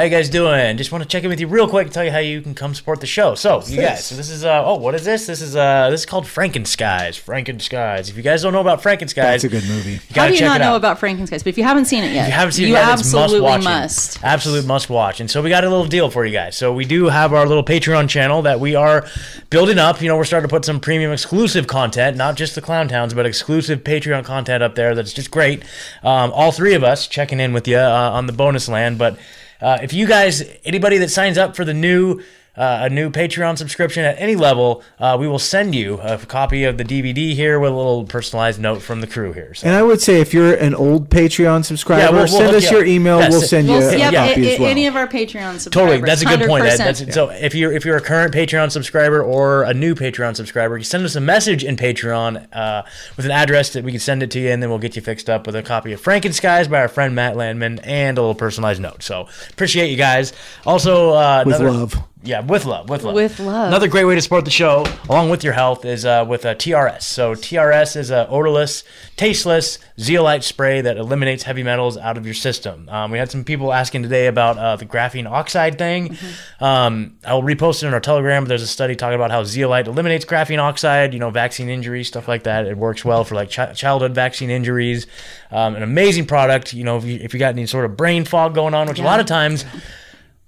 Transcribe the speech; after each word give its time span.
How 0.00 0.04
you 0.04 0.10
guys 0.10 0.30
doing? 0.30 0.78
Just 0.78 0.92
want 0.92 1.02
to 1.04 1.08
check 1.08 1.24
in 1.24 1.28
with 1.28 1.40
you 1.40 1.46
real 1.46 1.68
quick 1.68 1.84
and 1.84 1.92
tell 1.92 2.02
you 2.02 2.10
how 2.10 2.20
you 2.20 2.40
can 2.40 2.54
come 2.54 2.74
support 2.74 3.00
the 3.02 3.06
show. 3.06 3.34
So, 3.34 3.62
you 3.66 3.82
guys, 3.82 4.06
so 4.06 4.14
this 4.14 4.30
is 4.30 4.46
uh 4.46 4.64
oh, 4.64 4.76
what 4.76 4.94
is 4.94 5.04
this? 5.04 5.26
This 5.26 5.42
is 5.42 5.54
uh 5.54 5.90
this 5.90 6.00
is 6.00 6.06
called 6.06 6.24
Frankenskies. 6.24 7.20
Frankenskies. 7.22 8.08
If 8.08 8.16
you 8.16 8.22
guys 8.22 8.40
don't 8.40 8.54
know 8.54 8.62
about 8.62 8.80
Frankenskies, 8.80 9.16
That's 9.16 9.44
a 9.44 9.50
good 9.50 9.68
movie. 9.68 9.90
You 9.90 9.98
How 10.14 10.26
do 10.28 10.32
you 10.32 10.38
check 10.38 10.48
not 10.48 10.60
know 10.62 10.70
out. 10.70 10.76
about 10.76 10.98
Frankenskies? 11.00 11.44
But 11.44 11.48
if 11.48 11.58
you 11.58 11.64
haven't 11.64 11.84
seen 11.84 12.02
it 12.02 12.14
yet, 12.14 12.22
If 12.22 12.28
you 12.28 12.32
haven't 12.32 12.52
seen 12.52 12.68
you 12.68 12.76
it 12.76 12.78
yet, 12.78 12.98
it's 12.98 13.00
absolutely 13.14 13.40
must 13.40 13.58
watch. 13.58 13.64
must. 13.64 14.24
Absolute 14.24 14.64
must 14.66 14.88
watch. 14.88 15.20
And 15.20 15.30
so 15.30 15.42
we 15.42 15.50
got 15.50 15.64
a 15.64 15.68
little 15.68 15.84
deal 15.84 16.08
for 16.08 16.24
you 16.24 16.32
guys. 16.32 16.56
So 16.56 16.72
we 16.72 16.86
do 16.86 17.08
have 17.08 17.34
our 17.34 17.46
little 17.46 17.62
Patreon 17.62 18.08
channel 18.08 18.40
that 18.40 18.58
we 18.58 18.74
are 18.74 19.06
building 19.50 19.78
up. 19.78 20.00
You 20.00 20.08
know, 20.08 20.16
we're 20.16 20.24
starting 20.24 20.48
to 20.48 20.50
put 20.50 20.64
some 20.64 20.80
premium 20.80 21.12
exclusive 21.12 21.66
content, 21.66 22.16
not 22.16 22.36
just 22.36 22.54
the 22.54 22.62
Clown 22.62 22.88
Towns, 22.88 23.12
but 23.12 23.26
exclusive 23.26 23.84
Patreon 23.84 24.24
content 24.24 24.62
up 24.62 24.76
there 24.76 24.94
that's 24.94 25.12
just 25.12 25.30
great. 25.30 25.62
Um, 26.02 26.32
all 26.32 26.52
three 26.52 26.72
of 26.72 26.82
us 26.82 27.06
checking 27.06 27.38
in 27.38 27.52
with 27.52 27.68
you 27.68 27.76
uh, 27.76 28.10
on 28.14 28.24
the 28.24 28.32
bonus 28.32 28.66
land. 28.66 28.96
But 28.96 29.18
uh, 29.60 29.78
if 29.82 29.92
you 29.92 30.06
guys, 30.06 30.42
anybody 30.64 30.98
that 30.98 31.10
signs 31.10 31.38
up 31.38 31.56
for 31.56 31.64
the 31.64 31.74
new 31.74 32.20
uh, 32.56 32.80
a 32.82 32.90
new 32.90 33.10
Patreon 33.10 33.56
subscription 33.56 34.04
at 34.04 34.16
any 34.18 34.36
level, 34.36 34.82
uh, 34.98 35.16
we 35.18 35.26
will 35.28 35.38
send 35.38 35.74
you 35.74 35.98
a 36.02 36.18
copy 36.18 36.64
of 36.64 36.78
the 36.78 36.84
DVD 36.84 37.34
here 37.34 37.58
with 37.60 37.72
a 37.72 37.74
little 37.76 38.04
personalized 38.04 38.60
note 38.60 38.82
from 38.82 39.00
the 39.00 39.06
crew 39.06 39.32
here. 39.32 39.54
So. 39.54 39.66
And 39.66 39.76
I 39.76 39.82
would 39.82 40.00
say 40.00 40.20
if 40.20 40.34
you're 40.34 40.54
an 40.54 40.74
old 40.74 41.08
Patreon 41.10 41.64
subscriber, 41.64 42.02
Yeah, 42.02 42.10
we'll- 42.10 42.18
we'll 42.20 42.26
send 42.28 42.56
us 42.56 42.70
you 42.70 42.78
your 42.78 42.86
email. 42.86 43.18
Yes, 43.20 43.30
we'll 43.32 43.40
send 43.42 43.68
you 43.68 43.74
Well, 43.74 43.88
a 43.94 43.96
yep, 43.96 44.12
copy 44.14 44.48
a- 44.48 44.52
as 44.54 44.58
well. 44.60 44.68
any 44.68 44.86
of 44.86 44.96
our 44.96 45.06
Patreon 45.06 45.58
subscribers. 45.60 45.70
Totally, 45.70 46.00
that's 46.00 46.22
a 46.22 46.26
good 46.26 46.46
point. 46.48 46.64
That, 46.64 46.78
100%. 46.78 46.78
that's 47.06 47.14
so. 47.14 47.30
If 47.30 47.54
you're 47.54 47.72
if 47.72 47.84
you're 47.84 47.96
a 47.96 48.00
current 48.00 48.34
Patreon 48.34 48.70
subscriber 48.72 49.22
or 49.22 49.62
a 49.62 49.72
new 49.72 49.94
Patreon 49.94 50.34
subscriber, 50.36 50.76
you 50.76 50.84
send 50.84 51.04
us 51.04 51.14
a 51.16 51.20
message 51.20 51.64
in 51.64 51.76
Patreon 51.76 52.46
uh, 52.52 52.82
with 53.16 53.24
an 53.26 53.32
address 53.32 53.72
that 53.74 53.84
we 53.84 53.92
can 53.92 54.00
send 54.00 54.22
it 54.22 54.30
to 54.32 54.40
you, 54.40 54.50
and 54.50 54.62
then 54.62 54.70
we'll 54.70 54.78
get 54.78 54.96
you 54.96 55.02
fixed 55.02 55.30
up 55.30 55.46
with 55.46 55.54
a 55.56 55.62
copy 55.62 55.92
of 55.92 56.02
Frankenskies 56.02 56.68
by 56.68 56.80
our 56.80 56.88
friend 56.88 57.14
Matt 57.14 57.36
Landman 57.36 57.78
and 57.84 58.18
a 58.18 58.20
little 58.20 58.34
personalized 58.34 58.80
note. 58.82 59.02
So 59.02 59.28
appreciate 59.50 59.88
you 59.90 59.96
guys. 59.96 60.32
Also, 60.66 61.10
uh, 61.10 61.44
With 61.46 61.56
another- 61.56 61.70
love. 61.72 62.02
Yeah, 62.22 62.40
with 62.40 62.66
love, 62.66 62.90
with 62.90 63.02
love. 63.02 63.14
With 63.14 63.40
love. 63.40 63.68
Another 63.68 63.88
great 63.88 64.04
way 64.04 64.14
to 64.14 64.20
support 64.20 64.44
the 64.44 64.50
show, 64.50 64.84
along 65.08 65.30
with 65.30 65.42
your 65.42 65.54
health, 65.54 65.86
is 65.86 66.04
uh, 66.04 66.26
with 66.28 66.44
a 66.44 66.54
TRS. 66.54 67.02
So 67.02 67.34
TRS 67.34 67.96
is 67.96 68.10
a 68.10 68.28
odorless, 68.28 68.84
tasteless 69.16 69.78
zeolite 69.98 70.44
spray 70.44 70.82
that 70.82 70.98
eliminates 70.98 71.44
heavy 71.44 71.62
metals 71.62 71.96
out 71.96 72.18
of 72.18 72.26
your 72.26 72.34
system. 72.34 72.86
Um, 72.90 73.10
we 73.10 73.16
had 73.16 73.30
some 73.30 73.42
people 73.42 73.72
asking 73.72 74.02
today 74.02 74.26
about 74.26 74.58
uh, 74.58 74.76
the 74.76 74.84
graphene 74.84 75.30
oxide 75.30 75.78
thing. 75.78 76.18
Um, 76.60 77.16
I'll 77.24 77.42
repost 77.42 77.82
it 77.82 77.86
in 77.86 77.94
our 77.94 78.00
Telegram. 78.00 78.44
But 78.44 78.50
there's 78.50 78.62
a 78.62 78.66
study 78.66 78.96
talking 78.96 79.14
about 79.14 79.30
how 79.30 79.42
zeolite 79.44 79.86
eliminates 79.86 80.26
graphene 80.26 80.58
oxide. 80.58 81.14
You 81.14 81.20
know, 81.20 81.30
vaccine 81.30 81.70
injuries, 81.70 82.08
stuff 82.08 82.28
like 82.28 82.42
that. 82.42 82.66
It 82.66 82.76
works 82.76 83.02
well 83.02 83.24
for 83.24 83.34
like 83.34 83.50
chi- 83.50 83.72
childhood 83.72 84.14
vaccine 84.14 84.50
injuries. 84.50 85.06
Um, 85.50 85.74
an 85.74 85.82
amazing 85.82 86.26
product. 86.26 86.74
You 86.74 86.84
know, 86.84 86.98
if 86.98 87.04
you, 87.04 87.18
if 87.22 87.32
you 87.32 87.40
got 87.40 87.54
any 87.54 87.64
sort 87.66 87.86
of 87.86 87.96
brain 87.96 88.26
fog 88.26 88.54
going 88.54 88.74
on, 88.74 88.88
which 88.88 88.98
a 88.98 89.04
lot 89.04 89.20
of 89.20 89.26
times 89.26 89.64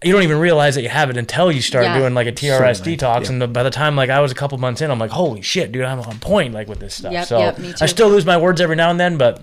you 0.04 0.12
don't 0.12 0.22
even 0.22 0.38
realize 0.38 0.74
that 0.74 0.82
you 0.82 0.88
have 0.88 1.10
it 1.10 1.16
until 1.16 1.50
you 1.52 1.60
start 1.62 1.84
Yeah. 1.84 1.98
doing 1.98 2.14
like 2.14 2.26
a 2.26 2.32
TRS 2.32 2.78
Certainly, 2.78 2.96
detox. 2.96 3.22
yeah. 3.24 3.28
And 3.32 3.42
the, 3.42 3.48
by 3.48 3.62
the 3.62 3.70
time 3.70 3.96
like 3.96 4.10
I 4.10 4.20
was 4.20 4.32
a 4.32 4.34
couple 4.34 4.58
months 4.58 4.80
in, 4.80 4.90
I'm 4.90 4.98
like, 4.98 5.10
holy 5.10 5.42
shit, 5.42 5.72
dude, 5.72 5.84
I'm 5.84 6.00
on 6.00 6.18
point 6.18 6.54
like 6.54 6.68
with 6.68 6.80
this 6.80 6.94
stuff. 6.94 7.12
Yep, 7.12 7.26
so 7.26 7.38
yep, 7.38 7.58
me 7.58 7.72
I 7.80 7.86
still 7.86 8.08
lose 8.08 8.26
my 8.26 8.36
words 8.36 8.60
every 8.60 8.76
now 8.76 8.90
and 8.90 8.98
then, 9.00 9.16
but 9.18 9.40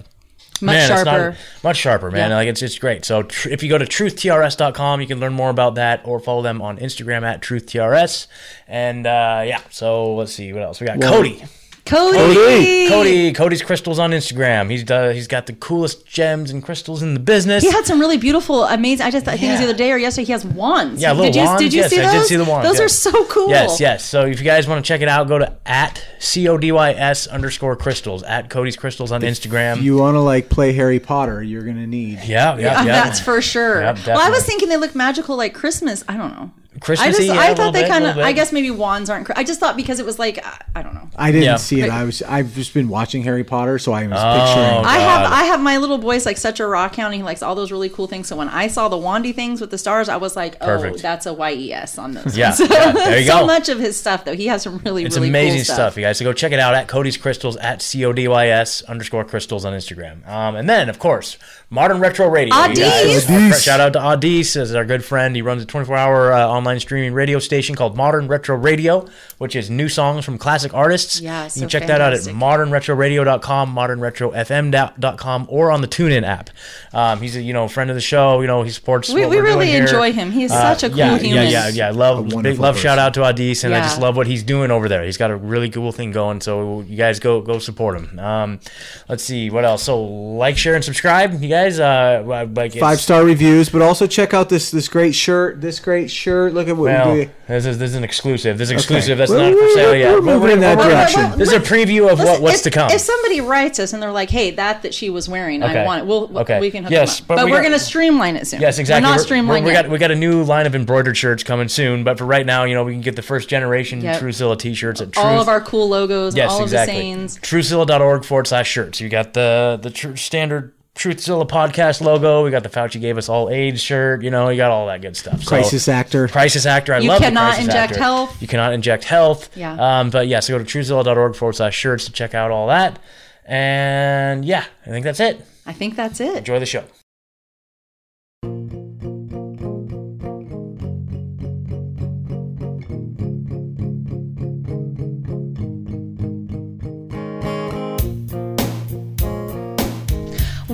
Much 0.61 0.73
man, 0.73 0.87
sharper. 0.89 0.99
it's 1.29 1.63
not 1.63 1.69
much 1.69 1.77
sharper, 1.77 2.11
man. 2.11 2.31
Yeah. 2.31 2.35
Like 2.35 2.47
it's 2.49 2.61
it's 2.61 2.77
great. 2.77 3.05
So 3.05 3.23
tr- 3.23 3.49
if 3.49 3.63
you 3.63 3.69
go 3.69 3.77
to 3.77 3.85
truthtrs.com, 3.85 5.01
you 5.01 5.07
can 5.07 5.19
learn 5.19 5.33
more 5.33 5.49
about 5.49 5.75
that, 5.75 6.01
or 6.03 6.19
follow 6.19 6.41
them 6.41 6.61
on 6.61 6.77
Instagram 6.79 7.23
at 7.23 7.41
truthtrs. 7.41 8.27
And 8.67 9.07
uh, 9.07 9.43
yeah, 9.45 9.61
so 9.69 10.15
let's 10.15 10.33
see 10.33 10.51
what 10.53 10.63
else 10.63 10.81
we 10.81 10.87
got. 10.87 10.97
Well- 10.97 11.13
Cody. 11.13 11.43
Cody. 11.89 12.17
Cody. 12.17 12.87
Cody, 12.89 13.33
Cody's 13.33 13.61
crystals 13.61 13.97
on 13.99 14.11
Instagram. 14.11 14.69
He's 14.69 14.89
uh, 14.89 15.09
he's 15.09 15.27
got 15.27 15.47
the 15.47 15.53
coolest 15.53 16.05
gems 16.05 16.51
and 16.51 16.63
crystals 16.63 17.01
in 17.01 17.13
the 17.15 17.19
business. 17.19 17.63
He 17.63 17.71
had 17.71 17.85
some 17.85 17.99
really 17.99 18.17
beautiful, 18.17 18.63
amazing. 18.65 19.05
I 19.05 19.11
just 19.11 19.27
I 19.27 19.31
think 19.37 19.49
it 19.49 19.51
was 19.53 19.59
the 19.61 19.65
other 19.69 19.77
day 19.77 19.91
or 19.91 19.97
yesterday. 19.97 20.25
He 20.25 20.31
has 20.33 20.45
wands. 20.45 21.01
Yeah, 21.01 21.11
little 21.13 21.25
did 21.31 21.35
you, 21.35 21.43
wands. 21.45 21.61
Did 21.63 21.73
you 21.73 21.81
Yes, 21.81 21.89
see 21.89 21.99
I 21.99 22.03
those? 22.11 22.21
did 22.21 22.27
see 22.27 22.35
the 22.35 22.45
wands, 22.45 22.67
Those 22.67 22.79
yeah. 22.79 22.85
are 22.85 22.89
so 22.89 23.25
cool. 23.25 23.49
Yes, 23.49 23.79
yes. 23.79 24.05
So 24.05 24.25
if 24.25 24.39
you 24.39 24.45
guys 24.45 24.67
want 24.67 24.83
to 24.83 24.87
check 24.87 25.01
it 25.01 25.07
out, 25.07 25.27
go 25.27 25.39
to 25.39 25.57
at 25.65 26.05
c 26.19 26.47
o 26.47 26.57
d 26.57 26.71
y 26.71 26.91
s 26.91 27.25
underscore 27.27 27.75
crystals 27.75 28.21
at 28.23 28.49
Cody's 28.49 28.75
Crystals 28.77 29.11
on 29.11 29.21
Instagram. 29.21 29.81
You 29.81 29.97
want 29.97 30.15
to 30.15 30.21
like 30.21 30.49
play 30.49 30.73
Harry 30.73 30.99
Potter, 30.99 31.41
you're 31.41 31.63
gonna 31.63 31.87
need. 31.87 32.19
yeah, 32.23 32.57
yeah, 32.57 32.79
Uh, 32.81 32.83
yeah. 32.85 33.03
That's 33.03 33.19
for 33.19 33.41
sure. 33.41 33.81
Yep, 33.81 34.05
well, 34.07 34.19
I 34.19 34.29
was 34.29 34.45
thinking 34.45 34.69
they 34.69 34.77
look 34.77 34.93
magical 34.95 35.35
like 35.35 35.53
Christmas. 35.53 36.03
I 36.07 36.17
don't 36.17 36.31
know. 36.31 36.51
I 36.87 37.07
just 37.11 37.21
yeah, 37.23 37.33
I 37.33 37.47
a 37.49 37.55
thought 37.55 37.73
they 37.73 37.87
kind 37.87 38.05
of. 38.05 38.17
I 38.17 38.31
guess 38.31 38.51
maybe 38.51 38.71
wands 38.71 39.09
aren't. 39.09 39.29
I 39.37 39.43
just 39.43 39.59
thought 39.59 39.75
because 39.75 39.99
it 39.99 40.05
was 40.05 40.17
like 40.19 40.43
I, 40.45 40.63
I 40.75 40.81
don't 40.81 40.93
know. 40.93 41.09
I 41.17 41.31
didn't 41.31 41.43
Yeah. 41.45 41.55
see 41.57 41.81
it. 41.81 41.89
I 41.89 42.03
was. 42.03 42.21
I've 42.21 42.53
just 42.55 42.73
been 42.73 42.87
watching 42.89 43.23
Harry 43.23 43.43
Potter, 43.43 43.79
so 43.79 43.91
I 43.93 44.07
was 44.07 44.17
Oh, 44.19 44.33
picturing. 44.33 44.85
I 44.85 44.99
have 44.99 45.31
I 45.31 45.43
have 45.45 45.61
my 45.61 45.77
little 45.77 45.97
boy's 45.97 46.25
like 46.25 46.37
such 46.37 46.59
a 46.59 46.67
rock 46.67 46.95
hound. 46.95 47.13
He 47.15 47.23
likes 47.23 47.41
all 47.43 47.55
those 47.55 47.71
really 47.71 47.89
cool 47.89 48.07
things. 48.07 48.27
So 48.27 48.35
when 48.35 48.49
I 48.49 48.67
saw 48.67 48.87
the 48.89 48.97
wandy 48.97 49.33
things 49.35 49.61
with 49.61 49.71
the 49.71 49.77
stars, 49.77 50.09
I 50.09 50.17
was 50.17 50.35
like, 50.35 50.55
oh, 50.61 50.65
Perfect. 50.65 51.01
that's 51.01 51.25
a 51.25 51.33
YES 51.33 51.97
on 51.97 52.13
those. 52.13 52.37
Yeah, 52.37 52.49
ones. 52.49 52.59
yeah, 52.71 52.91
there 52.91 53.19
you 53.19 53.25
go. 53.27 53.39
so 53.39 53.45
much 53.45 53.69
of 53.69 53.79
his 53.79 53.97
stuff 53.99 54.25
though. 54.25 54.35
He 54.35 54.47
has 54.47 54.61
some 54.63 54.77
really 54.85 55.03
It's 55.05 55.15
really 55.15 55.29
amazing 55.29 55.59
cool 55.59 55.65
stuff. 55.65 55.75
stuff. 55.75 55.97
you 55.97 56.03
guys. 56.03 56.17
So 56.17 56.25
go 56.25 56.33
check 56.33 56.51
it 56.51 56.59
out 56.59 56.75
at 56.75 56.87
Cody's 56.87 57.17
Crystals 57.17 57.57
at 57.57 57.81
c 57.81 58.05
o 58.05 58.13
d 58.13 58.27
y 58.27 58.47
s 58.47 58.81
underscore 58.83 59.25
crystals 59.25 59.65
on 59.65 59.73
Instagram. 59.73 60.27
Um, 60.27 60.55
and 60.55 60.69
then 60.69 60.89
of 60.89 60.99
course, 60.99 61.37
Modern 61.71 61.99
Retro 61.99 62.27
Radio. 62.27 62.55
you 62.55 62.61
Adis. 62.61 63.25
Adis. 63.27 63.63
Shout 63.63 63.79
out 63.79 63.93
to 63.93 63.99
Adis 63.99 64.55
as 64.55 64.73
our 64.73 64.83
good 64.85 65.05
friend. 65.05 65.35
He 65.35 65.43
runs 65.43 65.61
a 65.61 65.65
24 65.67 65.95
hour 65.95 66.33
uh, 66.33 66.47
online 66.47 66.79
streaming 66.79 67.13
radio 67.13 67.37
station 67.37 67.75
called 67.75 67.95
Modern 67.95 68.27
Retro 68.27 68.55
Radio, 68.57 69.07
which 69.37 69.55
is 69.55 69.69
new 69.69 69.87
songs 69.87 70.25
from 70.25 70.39
classic 70.39 70.73
artists. 70.73 71.21
Yeah, 71.21 71.45
you 71.53 71.61
can 71.61 71.69
check 71.69 71.85
that 71.85 72.01
out 72.01 72.13
at 72.13 72.21
fantastic. 72.23 72.35
modernretroradio.com, 72.35 73.75
modernretrofm.com, 73.75 75.45
or 75.49 75.71
on 75.71 75.81
the 75.81 75.87
TuneIn 75.87 76.23
app. 76.23 76.49
Um, 76.91 77.21
he's 77.21 77.35
a 77.35 77.41
you 77.41 77.53
know 77.53 77.67
friend 77.67 77.91
of 77.91 77.95
the 77.95 78.01
show. 78.01 78.41
You 78.41 78.47
know 78.47 78.63
he 78.63 78.71
supports. 78.71 79.09
We, 79.13 79.21
what 79.21 79.29
we 79.29 79.35
we're 79.37 79.43
doing 79.43 79.53
really 79.59 79.67
here. 79.71 79.83
enjoy 79.83 80.11
him. 80.11 80.31
He's 80.31 80.51
Uh, 80.51 80.73
such 80.73 80.83
a 80.85 80.89
cool 80.89 80.97
yeah, 80.97 81.17
human. 81.19 81.43
Yeah, 81.43 81.67
yeah, 81.67 81.67
yeah. 81.67 81.91
Love, 81.91 82.29
big 82.41 82.57
love. 82.57 82.75
person. 82.75 82.81
Shout 82.81 82.97
out 82.97 83.13
to 83.13 83.19
Adis, 83.21 83.63
and 83.63 83.75
I 83.75 83.81
just 83.81 83.99
love 84.01 84.17
what 84.17 84.25
he's 84.25 84.41
doing 84.41 84.71
over 84.71 84.89
there. 84.89 85.03
He's 85.03 85.17
got 85.17 85.29
a 85.29 85.35
really 85.35 85.69
cool 85.69 85.91
thing 85.91 86.11
going. 86.11 86.41
So 86.41 86.81
you 86.81 86.97
guys 86.97 87.19
go 87.19 87.41
go 87.41 87.59
support 87.59 87.99
him. 87.99 88.17
Um, 88.17 88.59
let's 89.07 89.23
see 89.23 89.51
what 89.51 89.65
else. 89.65 89.83
So 89.83 90.01
like, 90.03 90.57
share, 90.57 90.73
and 90.73 90.83
subscribe. 90.83 91.33
You 91.41 91.49
guys, 91.49 91.58
uh, 91.79 92.23
like 92.25 92.73
Five 92.75 93.01
star 93.01 93.23
reviews, 93.25 93.69
but 93.69 93.81
also 93.81 94.07
check 94.07 94.33
out 94.33 94.47
this 94.49 94.71
this 94.71 94.87
great 94.87 95.13
shirt. 95.15 95.59
This 95.61 95.79
great 95.79 96.09
shirt. 96.09 96.53
Look 96.53 96.67
at 96.67 96.77
what 96.77 96.83
Well, 96.85 97.13
we 97.13 97.25
do. 97.25 97.31
this 97.47 97.65
is 97.65 97.77
this 97.77 97.89
is 97.91 97.95
an 97.95 98.03
exclusive. 98.03 98.57
This 98.57 98.69
is 98.69 98.71
exclusive. 98.73 99.17
That's 99.17 99.31
We're- 99.31 99.49
not 99.49 99.53
for 99.57 99.63
we're- 99.63 99.73
sale 99.73 99.95
yet. 99.95 100.13
we're 100.13 100.21
moving 100.21 100.51
in 100.51 100.59
that 100.61 100.77
we're- 100.77 100.89
direction. 100.91 101.37
This 101.37 101.49
is 101.49 101.55
a 101.55 101.59
preview 101.59 102.09
of 102.11 102.19
what, 102.19 102.41
what's 102.41 102.57
if, 102.57 102.63
to 102.63 102.71
come. 102.71 102.91
If 102.91 103.01
somebody 103.01 103.41
writes 103.41 103.79
us 103.79 103.91
and 103.93 104.01
they're 104.01 104.11
like, 104.11 104.29
"Hey, 104.29 104.51
that 104.51 104.83
that 104.83 104.93
she 104.93 105.09
was 105.09 105.27
wearing, 105.27 105.63
Okay. 105.63 105.79
I 105.79 105.85
want 105.85 106.01
it," 106.03 106.05
we'll 106.07 106.37
Okay. 106.39 106.59
we 106.59 106.71
can 106.71 106.83
hook 106.83 106.91
Yes, 106.91 107.17
them 107.17 107.23
up. 107.23 107.27
but 107.27 107.35
But, 107.37 107.45
we 107.47 107.51
we're 107.51 107.63
gonna 107.63 107.79
streamline 107.79 108.35
it 108.35 108.47
soon. 108.47 108.61
Yes, 108.61 108.79
exactly. 108.79 109.03
We're 109.09 109.15
not 109.41 109.49
We're- 109.49 109.61
we 109.61 109.71
got 109.73 109.89
we 109.89 109.97
got 109.97 110.11
a 110.11 110.15
new 110.15 110.43
line 110.43 110.65
of 110.65 110.75
embroidered 110.75 111.17
shirts 111.17 111.43
coming 111.43 111.67
soon, 111.67 112.03
but 112.03 112.17
for 112.17 112.25
right 112.25 112.45
now, 112.45 112.63
you 112.63 112.75
know, 112.75 112.83
we 112.83 112.93
can 112.93 113.01
get 113.01 113.15
the 113.15 113.21
first 113.21 113.49
generation 113.49 114.01
Yep. 114.01 114.21
Truthzilla 114.21 114.57
t-shirts 114.57 115.01
at 115.01 115.17
all 115.17 115.23
Truth- 115.31 115.41
of 115.41 115.49
our 115.49 115.61
cool 115.61 115.89
logos, 115.89 116.35
Yes, 116.35 116.51
all 116.51 116.63
exactly. 116.63 116.93
of 116.93 116.97
the 116.97 117.01
sayings. 117.01 117.39
Truthzilla.org 117.41 118.23
forward 118.25 118.47
slash 118.47 118.69
shirts. 118.69 119.01
You 119.01 119.09
got 119.09 119.33
the 119.33 119.79
the 119.81 119.89
tr- 119.89 120.15
standard 120.15 120.73
Truthzilla 120.99 121.47
podcast 121.47 122.01
logo. 122.01 122.43
We 122.43 122.51
got 122.51 122.63
the 122.63 122.69
Fauci 122.69 122.99
gave 122.99 123.17
us 123.17 123.29
all 123.29 123.49
AIDS 123.49 123.81
shirt. 123.81 124.21
You 124.21 124.31
know, 124.31 124.49
you 124.49 124.57
got 124.57 124.69
all 124.69 124.85
that 124.87 125.01
good 125.01 125.15
stuff. 125.15 125.43
So- 125.43 125.47
Crisis 125.49 125.87
actor. 125.87 126.27
Crisis 126.27 126.65
actor. 126.65 126.93
I 126.93 126.99
You 126.99 127.07
love 127.07 127.19
the 127.19 127.25
cannot 127.27 127.57
inject 127.57 127.91
actor. 127.93 127.99
health. 127.99 128.41
You 128.41 128.47
cannot 128.49 128.73
inject 128.73 129.05
health. 129.05 129.49
Yeah. 129.55 129.75
Um, 129.99 130.09
but 130.09 130.27
yeah, 130.27 130.41
so 130.41 130.57
go 130.57 130.63
to 130.63 130.65
truthzilla.org 130.79 131.35
forward 131.37 131.53
slash 131.55 131.75
shirts 131.75 132.03
to 132.05 132.11
check 132.11 132.33
out 132.35 132.51
all 132.51 132.67
that. 132.67 132.99
And 133.45 134.43
yeah, 134.43 134.65
I 134.85 134.89
think 134.89 135.05
that's 135.05 135.21
it. 135.21 135.39
I 135.65 135.71
think 135.71 135.95
that's 135.95 136.19
it. 136.19 136.35
Enjoy 136.35 136.59
the 136.59 136.65
show. 136.65 136.83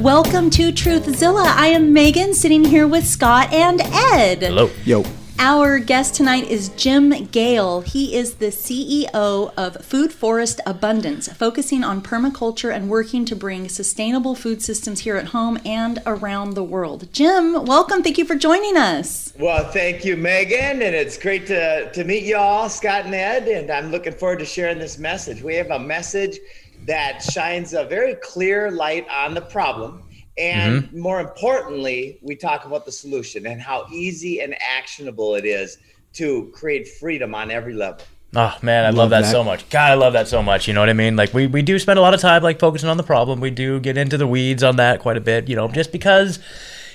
Welcome 0.06 0.52
to 0.52 0.72
Truthzilla. 0.72 1.48
I 1.48 1.70
am 1.70 1.92
Megan, 1.92 2.36
sitting 2.36 2.64
here 2.64 2.88
with 2.88 3.08
Scott 3.08 3.52
and 3.52 3.82
Ed. 3.82 4.44
Hello. 4.44 4.70
Yo. 4.84 5.04
Our 5.40 5.80
guest 5.80 6.14
tonight 6.14 6.48
is 6.48 6.70
Jim 6.70 7.26
Gale. 7.32 7.82
He 7.82 8.16
is 8.16 8.36
the 8.36 8.48
CEO 8.48 9.52
of 9.58 9.84
Food 9.84 10.14
Forest 10.14 10.62
Abundance, 10.68 11.28
focusing 11.30 11.84
on 11.84 12.04
permaculture 12.04 12.72
and 12.72 12.88
working 12.88 13.26
to 13.26 13.36
bring 13.36 13.68
sustainable 13.68 14.36
food 14.36 14.62
systems 14.62 15.00
here 15.00 15.18
at 15.18 15.30
home 15.30 15.58
and 15.66 16.00
around 16.06 16.52
the 16.52 16.64
world. 16.64 17.12
Jim, 17.12 17.66
welcome. 17.66 18.04
Thank 18.04 18.20
you 18.20 18.26
for 18.26 18.36
joining 18.36 18.78
us. 18.78 19.34
Well, 19.40 19.72
thank 19.72 20.06
you, 20.06 20.16
Megan, 20.16 20.84
and 20.84 20.96
it's 20.96 21.18
great 21.18 21.48
to, 21.48 21.92
to 21.92 22.04
meet 22.04 22.26
you 22.26 22.38
all, 22.38 22.70
Scott 22.70 23.06
and 23.06 23.16
Ed, 23.16 23.48
and 23.48 23.72
I'm 23.72 23.90
looking 23.90 24.14
forward 24.14 24.38
to 24.38 24.46
sharing 24.46 24.78
this 24.78 25.00
message. 25.00 25.42
We 25.42 25.56
have 25.56 25.72
a 25.72 25.80
message 25.80 26.38
that 26.86 27.22
shines 27.22 27.74
a 27.74 27.86
very 27.86 28.16
clear 28.16 28.72
light 28.72 29.08
on 29.10 29.34
the 29.34 29.42
problem, 29.42 30.04
and 30.38 30.84
mm-hmm. 30.84 31.00
more 31.00 31.20
importantly, 31.20 32.20
we 32.22 32.36
talk 32.36 32.66
about 32.66 32.86
the 32.86 32.92
solution 32.92 33.48
and 33.48 33.62
how 33.62 33.86
easy 33.92 34.42
and 34.42 34.56
actionable 34.62 35.36
it 35.36 35.46
is 35.46 35.78
to 36.14 36.52
create 36.54 36.88
freedom 36.88 37.36
on 37.36 37.52
every 37.52 37.74
level. 37.74 38.04
Oh 38.36 38.58
man, 38.62 38.84
I 38.84 38.90
love, 38.90 38.96
Love 38.96 39.10
that, 39.12 39.22
that. 39.22 39.32
so 39.32 39.44
much. 39.44 39.70
God, 39.70 39.92
I 39.92 39.94
love 39.94 40.14
that 40.14 40.28
so 40.28 40.44
much. 40.44 40.68
You 40.68 40.74
know 40.74 40.82
what 40.82 40.90
I 40.90 40.94
mean? 40.94 41.16
Like 41.16 41.34
we, 41.34 41.48
we 41.48 41.62
do 41.62 41.80
spend 41.80 42.00
a 42.00 42.02
lot 42.02 42.14
of 42.14 42.20
time 42.20 42.44
like 42.44 42.60
focusing 42.60 42.90
on 42.90 42.98
the 42.98 43.04
problem. 43.04 43.40
We 43.40 43.50
do 43.50 43.80
get 43.80 43.98
into 43.98 44.18
the 44.18 44.28
weeds 44.28 44.62
on 44.62 44.76
that 44.76 45.00
quite 45.00 45.16
a 45.16 45.22
bit, 45.22 45.48
you 45.48 45.56
know, 45.56 45.70
just 45.70 45.92
because 45.92 46.40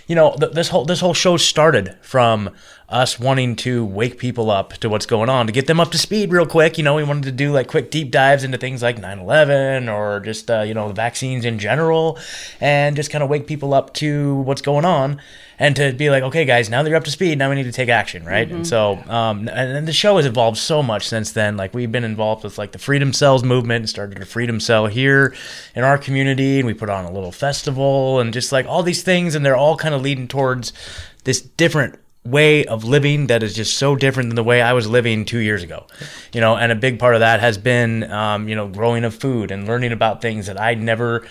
you 0.06 0.16
know, 0.16 0.34
th- 0.38 0.52
this 0.52 0.68
whole 0.68 0.84
this 0.84 0.98
whole 0.98 1.14
show 1.14 1.36
started 1.36 1.96
from 2.02 2.50
us 2.90 3.20
wanting 3.20 3.54
to 3.54 3.84
wake 3.84 4.18
people 4.18 4.50
up 4.50 4.72
to 4.74 4.88
what's 4.88 5.06
going 5.06 5.28
on, 5.28 5.46
to 5.46 5.52
get 5.52 5.66
them 5.66 5.78
up 5.78 5.90
to 5.92 5.98
speed 5.98 6.32
real 6.32 6.46
quick. 6.46 6.76
You 6.76 6.84
know, 6.84 6.96
we 6.96 7.04
wanted 7.04 7.24
to 7.24 7.32
do 7.32 7.52
like 7.52 7.68
quick 7.68 7.90
deep 7.90 8.10
dives 8.10 8.44
into 8.44 8.58
things 8.58 8.82
like 8.82 8.96
9/11 9.00 9.92
or 9.92 10.20
just 10.20 10.50
uh, 10.50 10.62
you 10.62 10.74
know 10.74 10.88
the 10.88 10.94
vaccines 10.94 11.44
in 11.44 11.58
general, 11.58 12.18
and 12.60 12.96
just 12.96 13.10
kind 13.10 13.22
of 13.22 13.30
wake 13.30 13.46
people 13.46 13.74
up 13.74 13.94
to 13.94 14.36
what's 14.36 14.62
going 14.62 14.84
on 14.84 15.20
and 15.60 15.76
to 15.76 15.92
be 15.92 16.08
like, 16.08 16.22
okay, 16.22 16.46
guys, 16.46 16.70
now 16.70 16.82
that 16.82 16.88
you're 16.88 16.96
up 16.96 17.04
to 17.04 17.10
speed, 17.10 17.38
now 17.38 17.50
we 17.50 17.54
need 17.54 17.64
to 17.64 17.72
take 17.72 17.90
action, 17.90 18.24
right? 18.24 18.48
Mm-hmm. 18.48 18.56
And 18.56 18.66
so, 18.66 18.92
um, 19.08 19.40
and, 19.40 19.76
and 19.76 19.86
the 19.86 19.92
show 19.92 20.16
has 20.16 20.24
evolved 20.24 20.56
so 20.56 20.82
much 20.82 21.06
since 21.06 21.32
then. 21.32 21.58
Like 21.58 21.74
we've 21.74 21.92
been 21.92 22.02
involved 22.02 22.44
with 22.44 22.56
like 22.56 22.72
the 22.72 22.78
Freedom 22.78 23.12
Cells 23.12 23.44
movement, 23.44 23.82
and 23.82 23.88
started 23.90 24.20
a 24.20 24.24
Freedom 24.24 24.58
Cell 24.58 24.86
here 24.86 25.34
in 25.74 25.84
our 25.84 25.98
community, 25.98 26.58
and 26.58 26.66
we 26.66 26.72
put 26.72 26.88
on 26.88 27.04
a 27.04 27.12
little 27.12 27.30
festival, 27.30 28.20
and 28.20 28.32
just 28.32 28.52
like 28.52 28.64
all 28.64 28.82
these 28.82 29.02
things, 29.02 29.34
and 29.34 29.44
they're 29.44 29.54
all 29.54 29.76
kind 29.76 29.94
of 29.94 30.00
leading 30.00 30.26
towards 30.26 30.72
this 31.24 31.42
different 31.42 31.98
way 32.24 32.64
of 32.66 32.84
living 32.84 33.28
that 33.28 33.42
is 33.42 33.54
just 33.54 33.78
so 33.78 33.96
different 33.96 34.28
than 34.28 34.36
the 34.36 34.44
way 34.44 34.60
I 34.60 34.72
was 34.72 34.86
living 34.88 35.24
two 35.24 35.38
years 35.38 35.62
ago, 35.62 35.86
you 36.32 36.40
know. 36.40 36.56
And 36.56 36.70
a 36.70 36.74
big 36.74 36.98
part 36.98 37.14
of 37.14 37.20
that 37.20 37.40
has 37.40 37.56
been, 37.58 38.10
um, 38.10 38.48
you 38.48 38.54
know, 38.54 38.68
growing 38.68 39.04
of 39.04 39.14
food 39.14 39.50
and 39.50 39.66
learning 39.66 39.92
about 39.92 40.20
things 40.20 40.46
that 40.46 40.60
I 40.60 40.74
never 40.74 41.26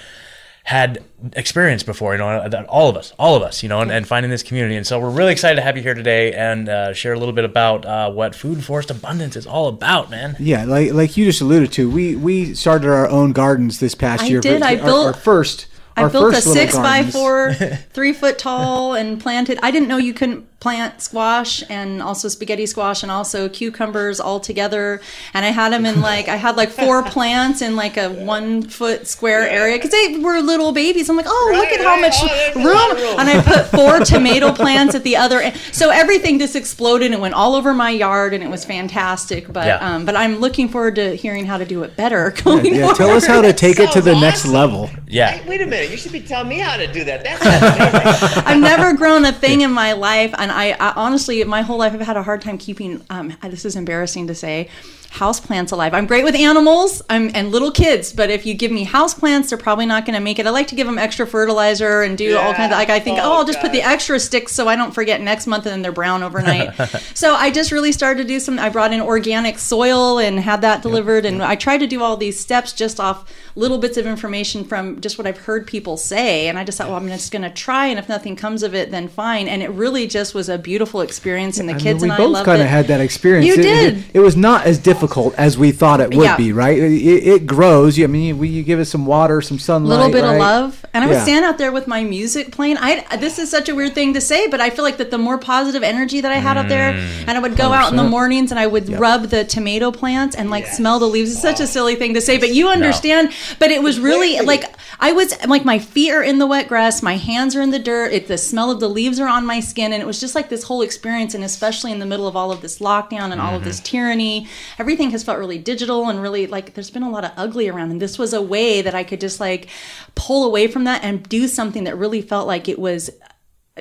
had 0.63 1.03
experienced 1.33 1.85
before, 1.85 2.13
you 2.13 2.19
know, 2.19 2.47
that 2.47 2.65
all 2.67 2.89
of 2.89 2.95
us, 2.95 3.13
all 3.17 3.35
of 3.35 3.41
us, 3.41 3.63
you 3.63 3.69
know, 3.69 3.81
and, 3.81 3.91
and 3.91 4.07
finding 4.07 4.29
this 4.29 4.43
community. 4.43 4.75
And 4.75 4.85
so 4.85 4.99
we're 4.99 5.09
really 5.09 5.31
excited 5.31 5.55
to 5.55 5.61
have 5.61 5.75
you 5.77 5.81
here 5.81 5.95
today 5.95 6.31
and 6.33 6.69
uh, 6.69 6.93
share 6.93 7.13
a 7.13 7.17
little 7.19 7.33
bit 7.33 7.45
about 7.45 7.85
uh, 7.85 8.11
what 8.11 8.35
Food 8.35 8.63
Forest 8.63 8.91
Abundance 8.91 9.35
is 9.35 9.47
all 9.47 9.67
about, 9.67 10.11
man. 10.11 10.35
Yeah, 10.39 10.65
like 10.65 10.91
like 10.93 11.17
you 11.17 11.25
just 11.25 11.41
alluded 11.41 11.71
to, 11.73 11.89
we 11.89 12.15
we 12.15 12.53
started 12.53 12.89
our 12.89 13.07
own 13.07 13.31
gardens 13.31 13.79
this 13.79 13.95
past 13.95 14.23
year. 14.29 14.41
I 14.43 14.47
year. 14.47 14.59
did. 14.59 14.61
Our- 14.61 14.67
I 14.69 14.75
built- 14.75 15.07
our 15.07 15.13
first. 15.13 15.67
I 15.97 16.07
built 16.07 16.33
a 16.33 16.41
six 16.41 16.75
by 16.77 17.03
four, 17.03 17.53
three 17.93 18.13
foot 18.13 18.37
tall, 18.39 18.93
and 18.93 19.19
planted. 19.19 19.59
I 19.61 19.69
didn't 19.71 19.89
know 19.89 19.97
you 19.97 20.13
couldn't 20.13 20.58
plant 20.59 21.01
squash 21.01 21.63
and 21.69 22.01
also 22.01 22.27
spaghetti 22.27 22.65
squash 22.65 23.01
and 23.01 23.09
also 23.11 23.47
cucumbers 23.47 24.19
all 24.19 24.41
together. 24.41 24.99
And 25.33 25.45
I 25.45 25.49
had 25.49 25.71
them 25.71 25.85
in 25.85 26.01
like 26.01 26.27
I 26.27 26.35
had 26.35 26.57
like 26.57 26.69
four 26.69 27.01
plants 27.15 27.61
in 27.61 27.77
like 27.77 27.95
a 27.95 28.09
one 28.09 28.63
foot 28.63 29.07
square 29.07 29.47
area 29.49 29.77
because 29.77 29.91
they 29.91 30.17
were 30.17 30.41
little 30.41 30.73
babies. 30.73 31.09
I'm 31.09 31.15
like, 31.15 31.27
oh, 31.29 31.51
look 31.53 31.63
Right, 31.63 31.79
at 31.79 31.85
how 31.85 31.99
much 32.01 32.15
Oh, 32.21 32.55
room. 32.55 33.01
room. 33.01 33.19
And 33.19 33.29
I 33.29 33.41
put 33.41 33.67
four 33.67 33.99
tomato 34.05 34.51
plants 34.51 34.95
at 34.95 35.03
the 35.03 35.15
other 35.15 35.39
end. 35.39 35.55
So 35.71 35.91
everything 35.91 36.39
just 36.39 36.55
exploded 36.57 37.11
and 37.13 37.21
went 37.21 37.35
all 37.35 37.55
over 37.55 37.73
my 37.73 37.89
yard, 37.91 38.33
and 38.33 38.43
it 38.43 38.49
was 38.49 38.65
fantastic. 38.65 39.51
But 39.51 39.67
Yeah. 39.67 39.77
um, 39.95 40.05
but 40.05 40.15
I'm 40.17 40.39
looking 40.39 40.67
forward 40.67 40.95
to 40.95 41.15
hearing 41.15 41.45
how 41.45 41.57
to 41.57 41.65
do 41.65 41.83
it 41.83 41.95
better 41.95 42.31
going 42.43 42.65
Yeah, 42.75 42.81
forward. 42.81 42.95
tell 42.97 43.09
us 43.11 43.25
how 43.25 43.41
to 43.41 43.53
take 43.53 43.79
it 43.79 43.91
to 43.93 44.01
the 44.01 44.11
Sounds 44.11 44.21
next 44.21 44.45
level. 44.45 44.89
Yeah. 45.07 45.31
Hey, 45.31 45.47
wait 45.49 45.61
a 45.61 45.65
minute. 45.65 45.89
You 45.89 45.95
should 45.97 46.11
be 46.11 46.19
telling 46.21 46.49
me 46.49 46.59
how 46.59 46.75
to 46.75 46.85
do 46.91 47.05
that. 47.05 47.23
That's 47.23 47.41
amazing. 47.45 48.43
I've 48.45 48.59
never 48.59 48.93
grown 48.93 49.23
a 49.25 49.31
thing 49.31 49.61
in 49.61 49.71
my 49.71 49.93
life, 49.93 50.33
and 50.37 50.48
I, 50.51 50.71
I 50.79 50.93
honestly, 50.95 51.43
my 51.43 51.61
whole 51.61 51.77
life, 51.77 51.93
I've 51.93 52.01
had 52.01 52.17
a 52.17 52.23
hard 52.23 52.41
time 52.41 52.57
keeping. 52.57 53.03
Um, 53.09 53.35
this 53.43 53.65
is 53.65 53.75
embarrassing 53.75 54.27
to 54.27 54.35
say, 54.35 54.69
house 55.09 55.39
plants 55.39 55.71
alive. 55.71 55.93
I'm 55.93 56.05
great 56.05 56.23
with 56.23 56.35
animals, 56.35 57.01
I'm 57.09 57.31
and 57.33 57.51
little 57.51 57.71
kids, 57.71 58.13
but 58.13 58.29
if 58.29 58.45
you 58.45 58.53
give 58.53 58.71
me 58.71 58.83
house 58.83 59.13
plants, 59.13 59.49
they're 59.49 59.57
probably 59.57 59.85
not 59.87 60.05
going 60.05 60.13
to 60.13 60.19
make 60.19 60.37
it. 60.37 60.45
I 60.45 60.51
like 60.51 60.67
to 60.67 60.75
give 60.75 60.85
them 60.85 60.99
extra 60.99 61.25
fertilizer 61.25 62.03
and 62.03 62.17
do 62.17 62.37
all 62.37 62.53
kinds 62.53 62.71
of 62.71 62.77
like. 62.77 62.89
I 62.89 62.99
think, 62.99 63.17
Yeah. 63.17 63.25
oh, 63.25 63.33
I'll 63.33 63.45
just 63.45 63.59
put 63.59 63.71
the 63.71 63.81
extra 63.81 64.19
sticks 64.19 64.51
so 64.53 64.67
I 64.67 64.75
don't 64.75 64.93
forget 64.93 65.19
next 65.19 65.47
month, 65.47 65.65
and 65.65 65.73
then 65.73 65.81
they're 65.81 65.91
brown 65.91 66.21
overnight. 66.21 66.73
so 67.15 67.33
I 67.33 67.49
just 67.49 67.71
really 67.71 67.91
started 67.91 68.21
to 68.21 68.27
do 68.27 68.39
some. 68.39 68.59
I 68.59 68.69
brought 68.69 68.93
in 68.93 69.01
organic 69.01 69.57
soil 69.57 70.19
and 70.19 70.39
had 70.39 70.61
that 70.61 70.83
delivered, 70.83 71.25
and 71.25 71.41
I 71.41 71.55
tried 71.55 71.79
to 71.79 71.87
do 71.87 72.03
all 72.03 72.15
these 72.15 72.39
steps 72.39 72.71
just 72.71 72.99
off 72.99 73.31
little 73.55 73.79
bits 73.79 73.97
of 73.97 74.05
information 74.05 74.63
from 74.63 75.01
just 75.01 75.17
what 75.17 75.25
I've 75.25 75.39
heard 75.39 75.65
people 75.65 75.97
say. 75.97 76.47
And 76.47 76.57
I 76.59 76.63
just 76.63 76.77
thought, 76.77 76.87
well, 76.87 76.97
I'm 76.97 77.07
just 77.07 77.31
going 77.31 77.41
to 77.41 77.49
try, 77.49 77.87
and 77.87 77.97
if 77.97 78.07
nothing 78.07 78.35
comes 78.35 78.61
of 78.63 78.75
it, 78.75 78.91
then 78.91 79.07
fine. 79.07 79.47
And 79.47 79.63
it 79.63 79.69
really 79.71 80.05
just 80.05 80.35
was 80.35 80.49
a 80.49 80.57
beautiful 80.59 81.01
experience, 81.01 81.57
and 81.57 81.67
the 81.67 81.73
I 81.73 81.75
mean, 81.77 81.83
kids 81.83 82.03
we 82.03 82.09
and 82.09 82.13
I 82.13 82.17
both 82.17 82.45
kind 82.45 82.61
of 82.61 82.67
had 82.67 82.85
that 82.87 83.01
experience. 83.01 83.47
You 83.47 83.53
It- 83.53 83.61
did. 83.63 83.97
It, 83.97 84.03
it 84.13 84.19
was 84.19 84.35
not 84.37 84.65
as 84.67 84.77
difficult 84.77 84.98
as 85.37 85.57
we 85.57 85.71
thought 85.71 85.99
it 86.01 86.13
would 86.13 86.23
Yeah. 86.23 86.37
be, 86.37 86.51
right? 86.53 86.77
It, 86.77 87.27
it 87.27 87.45
grows. 87.47 87.97
You- 87.97 88.05
I 88.05 88.07
mean, 88.07 88.35
you, 88.37 88.43
you 88.43 88.63
give 88.63 88.79
it 88.79 88.85
some 88.85 89.05
water, 89.05 89.41
some 89.41 89.59
sunlight, 89.59 89.93
a 89.99 90.05
little 90.05 90.11
bit 90.11 90.23
right? 90.23 90.33
of 90.35 90.39
love 90.39 90.85
and 90.93 91.03
i 91.03 91.07
would 91.07 91.13
Yeah. 91.13 91.23
stand 91.23 91.45
out 91.45 91.57
there 91.59 91.71
with 91.71 91.85
my 91.87 92.03
music 92.03 92.51
playing 92.51 92.77
i 92.79 93.05
this 93.17 93.37
is 93.37 93.49
such 93.51 93.69
a 93.69 93.75
weird 93.75 93.93
thing 93.93 94.15
to 94.15 94.21
say 94.21 94.47
but 94.47 94.59
i 94.59 94.71
feel 94.71 94.83
like 94.83 94.97
that 94.97 95.11
the 95.11 95.19
more 95.19 95.37
positive 95.37 95.83
energy 95.83 96.19
that 96.21 96.31
i 96.31 96.37
had 96.37 96.57
up 96.57 96.67
there 96.67 96.93
Mm. 96.93 97.27
and 97.27 97.31
i 97.31 97.39
would 97.39 97.55
go 97.55 97.71
out 97.73 97.91
in 97.91 97.97
the 97.97 98.03
mornings 98.03 98.49
and 98.49 98.59
i 98.59 98.65
would 98.65 98.89
rub 98.99 99.25
the 99.29 99.43
tomato 99.43 99.91
plants 99.91 100.35
and 100.35 100.49
like 100.49 100.65
smell 100.65 100.97
the 100.97 101.05
leaves 101.07 101.31
it's 101.31 101.41
such 101.41 101.59
a 101.59 101.67
silly 101.67 101.93
thing 101.95 102.15
to 102.15 102.21
say 102.21 102.39
but 102.39 102.49
you 102.55 102.69
understand 102.69 103.31
but 103.59 103.69
it 103.69 103.83
was 103.83 103.99
really 103.99 104.39
like 104.41 104.63
i 104.99 105.11
was 105.11 105.33
like 105.45 105.63
my 105.63 105.77
feet 105.77 106.11
are 106.11 106.23
in 106.23 106.39
the 106.39 106.47
wet 106.47 106.67
grass 106.67 107.03
my 107.03 107.17
hands 107.17 107.55
are 107.55 107.61
in 107.61 107.69
the 107.69 107.77
dirt 107.79 108.11
it, 108.11 108.27
the 108.27 108.37
smell 108.37 108.71
of 108.71 108.79
the 108.79 108.89
leaves 108.89 109.19
are 109.19 109.27
on 109.27 109.45
my 109.45 109.59
skin 109.59 109.93
and 109.93 110.01
it 110.01 110.05
was 110.07 110.19
just 110.19 110.33
like 110.33 110.49
this 110.49 110.63
whole 110.63 110.81
experience 110.81 111.35
and 111.35 111.43
especially 111.43 111.91
in 111.91 111.99
the 111.99 112.05
middle 112.05 112.27
of 112.27 112.35
all 112.35 112.51
of 112.51 112.61
this 112.61 112.79
lockdown 112.79 113.31
and 113.31 113.39
all 113.39 113.53
of 113.55 113.63
this 113.63 113.79
tyranny 113.79 114.47
everything 114.79 114.88
has 114.97 115.23
felt 115.23 115.39
really 115.39 115.57
digital 115.57 116.09
and 116.09 116.21
really 116.21 116.47
like 116.47 116.73
there's 116.73 116.89
been 116.89 117.03
a 117.03 117.09
lot 117.09 117.23
of 117.23 117.31
ugly 117.37 117.69
around 117.69 117.91
and 117.91 118.01
this 118.01 118.17
was 118.17 118.33
a 118.33 118.41
way 118.41 118.81
that 118.81 118.95
i 118.95 119.03
could 119.03 119.21
just 119.21 119.39
like 119.39 119.67
pull 120.15 120.43
away 120.45 120.67
from 120.67 120.83
that 120.83 121.03
and 121.03 121.27
do 121.29 121.47
something 121.47 121.83
that 121.83 121.97
really 121.97 122.21
felt 122.21 122.47
like 122.47 122.67
it 122.67 122.79
was 122.79 123.09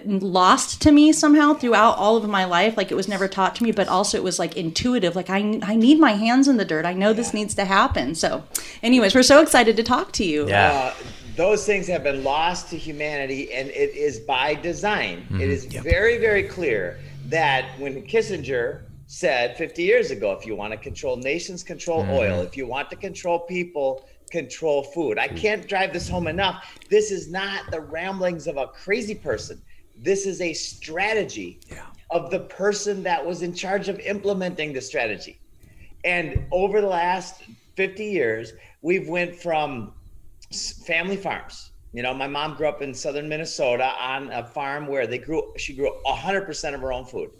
lost 0.04 0.82
to 0.82 0.92
me 0.92 1.12
somehow 1.12 1.54
throughout 1.54 1.96
all 1.96 2.16
of 2.16 2.28
my 2.28 2.44
life. 2.44 2.76
Like 2.76 2.90
it 2.90 2.94
was 2.94 3.08
never 3.08 3.28
taught 3.28 3.56
to 3.56 3.64
me 3.64 3.72
but 3.72 3.88
also 3.88 4.16
it 4.16 4.24
was 4.24 4.38
like 4.38 4.56
intuitive. 4.56 5.16
Like 5.16 5.30
i, 5.30 5.60
I 5.62 5.74
need 5.74 5.98
my 5.98 6.12
hands 6.12 6.48
in 6.48 6.56
the 6.56 6.64
dirt. 6.64 6.84
I 6.84 6.92
know 6.92 7.12
this 7.12 7.34
needs 7.34 7.54
to 7.56 7.64
happen. 7.64 8.14
So 8.14 8.44
anyways 8.82 9.14
we're 9.14 9.22
so 9.22 9.42
excited 9.42 9.76
to 9.76 9.82
talk 9.82 10.12
to 10.12 10.24
you. 10.24 10.48
Yeah. 10.48 10.92
Uh, 10.94 11.04
those 11.36 11.64
things 11.64 11.86
have 11.86 12.02
been 12.02 12.24
lost 12.24 12.68
to 12.70 12.76
humanity, 12.76 13.52
and 13.52 13.68
it 13.68 13.94
is 13.94 14.18
by 14.18 14.54
design. 14.54 15.18
Mm-hmm. 15.18 15.40
It 15.40 15.50
is 15.50 15.66
very, 15.66 16.18
very 16.18 16.42
clear 16.42 16.98
that 17.26 17.78
when 17.78 18.02
Kissinger 18.02 18.80
said 19.08 19.56
50 19.56 19.82
years 19.82 20.10
ago, 20.10 20.32
if 20.32 20.44
you 20.46 20.54
want 20.54 20.72
to 20.72 20.76
control 20.78 21.16
nations, 21.16 21.64
control 21.64 22.02
Mm-hmm. 22.02 22.12
oil. 22.12 22.40
If 22.42 22.56
you 22.56 22.66
want 22.66 22.90
to 22.90 22.96
control 22.96 23.40
people, 23.40 24.04
control 24.30 24.82
food. 24.82 25.16
Mm. 25.16 25.20
I 25.22 25.28
can't 25.28 25.66
drive 25.66 25.94
this 25.94 26.08
home 26.08 26.28
enough. 26.28 26.78
This 26.90 27.10
is 27.10 27.30
not 27.30 27.70
the 27.70 27.80
ramblings 27.80 28.46
of 28.46 28.58
a 28.58 28.68
crazy 28.68 29.14
person. 29.14 29.60
This 29.96 30.26
is 30.26 30.42
a 30.42 30.52
strategy 30.52 31.58
of 32.10 32.30
the 32.30 32.40
person 32.40 33.02
that 33.02 33.24
was 33.24 33.42
in 33.42 33.54
charge 33.54 33.88
of 33.88 33.98
implementing 34.00 34.74
the 34.74 34.80
strategy. 34.82 35.40
And 36.04 36.46
over 36.52 36.80
the 36.82 36.86
last 36.86 37.42
50 37.76 38.04
years, 38.04 38.52
we've 38.82 39.08
went 39.08 39.34
from 39.34 39.94
family 40.86 41.16
farms. 41.16 41.72
You 41.94 42.02
know, 42.02 42.12
my 42.12 42.28
mom 42.28 42.54
grew 42.56 42.68
up 42.68 42.82
in 42.82 42.92
southern 42.92 43.28
Minnesota 43.28 43.92
on 43.98 44.30
a 44.30 44.44
farm 44.44 44.86
where 44.86 45.06
they 45.06 45.18
grew 45.18 45.54
she 45.56 45.74
grew 45.74 45.90
100% 46.06 46.74
of 46.74 46.80
her 46.82 46.92
own 46.92 47.06
food. 47.06 47.30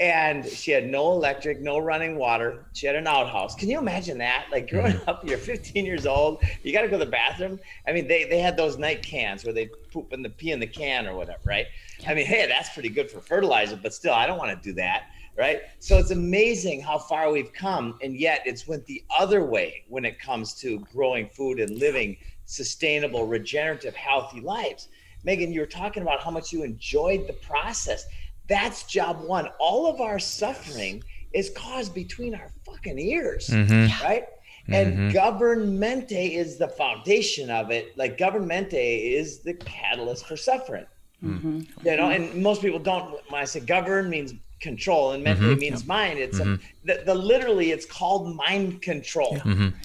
And 0.00 0.46
she 0.46 0.70
had 0.70 0.88
no 0.88 1.10
electric, 1.12 1.60
no 1.60 1.78
running 1.78 2.16
water. 2.16 2.66
She 2.72 2.86
had 2.86 2.94
an 2.94 3.08
outhouse. 3.08 3.56
Can 3.56 3.68
you 3.68 3.78
imagine 3.78 4.18
that? 4.18 4.46
Like 4.52 4.70
growing 4.70 4.92
mm. 4.92 5.08
up, 5.08 5.26
you're 5.28 5.38
15 5.38 5.84
years 5.84 6.06
old, 6.06 6.42
you 6.62 6.72
got 6.72 6.82
to 6.82 6.88
go 6.88 6.98
to 6.98 7.04
the 7.04 7.10
bathroom. 7.10 7.58
I 7.86 7.92
mean, 7.92 8.06
they, 8.06 8.24
they 8.24 8.38
had 8.38 8.56
those 8.56 8.78
night 8.78 9.02
cans 9.02 9.44
where 9.44 9.52
they 9.52 9.68
poop 9.92 10.12
in 10.12 10.22
the 10.22 10.30
pee 10.30 10.52
in 10.52 10.60
the 10.60 10.66
can 10.68 11.06
or 11.08 11.16
whatever, 11.16 11.40
right? 11.44 11.66
I 12.06 12.14
mean, 12.14 12.26
hey, 12.26 12.46
that's 12.46 12.70
pretty 12.70 12.90
good 12.90 13.10
for 13.10 13.20
fertilizer, 13.20 13.78
but 13.82 13.92
still, 13.92 14.14
I 14.14 14.26
don't 14.26 14.38
want 14.38 14.50
to 14.50 14.68
do 14.68 14.72
that, 14.74 15.10
right? 15.36 15.62
So 15.80 15.98
it's 15.98 16.12
amazing 16.12 16.80
how 16.80 16.98
far 16.98 17.32
we've 17.32 17.52
come, 17.52 17.98
and 18.00 18.16
yet 18.16 18.42
it's 18.46 18.68
went 18.68 18.86
the 18.86 19.02
other 19.18 19.44
way 19.44 19.84
when 19.88 20.04
it 20.04 20.20
comes 20.20 20.54
to 20.60 20.78
growing 20.92 21.28
food 21.30 21.58
and 21.58 21.76
living 21.76 22.16
sustainable, 22.44 23.26
regenerative, 23.26 23.96
healthy 23.96 24.40
lives. 24.40 24.88
Megan, 25.24 25.52
you 25.52 25.60
were 25.60 25.66
talking 25.66 26.02
about 26.02 26.22
how 26.22 26.30
much 26.30 26.52
you 26.52 26.62
enjoyed 26.62 27.26
the 27.26 27.32
process. 27.34 28.06
That's 28.48 28.84
job 28.84 29.20
one. 29.22 29.48
All 29.58 29.86
of 29.86 30.00
our 30.00 30.18
suffering 30.18 31.02
is 31.32 31.50
caused 31.50 31.94
between 31.94 32.34
our 32.34 32.50
fucking 32.64 32.98
ears, 32.98 33.48
mm-hmm. 33.48 34.04
right? 34.04 34.24
And 34.68 34.94
mm-hmm. 34.94 35.10
governmente 35.10 36.12
is 36.12 36.58
the 36.58 36.68
foundation 36.68 37.50
of 37.50 37.70
it. 37.70 37.96
Like 37.96 38.18
governmente 38.18 38.74
is 38.74 39.40
the 39.40 39.54
catalyst 39.54 40.26
for 40.26 40.36
suffering. 40.36 40.86
Mm-hmm. 41.24 41.60
You 41.84 41.96
know, 41.96 42.10
and 42.10 42.42
most 42.42 42.62
people 42.62 42.78
don't. 42.78 43.10
When 43.30 43.40
I 43.40 43.44
say 43.44 43.60
govern 43.60 44.08
means 44.08 44.34
control, 44.60 45.12
and 45.12 45.22
mente 45.22 45.56
means 45.56 45.86
mind. 45.86 46.18
It's 46.18 46.38
a, 46.38 46.58
the, 46.84 47.02
the 47.04 47.14
literally 47.14 47.70
it's 47.70 47.86
called 47.86 48.34
mind 48.36 48.82
control, 48.82 49.38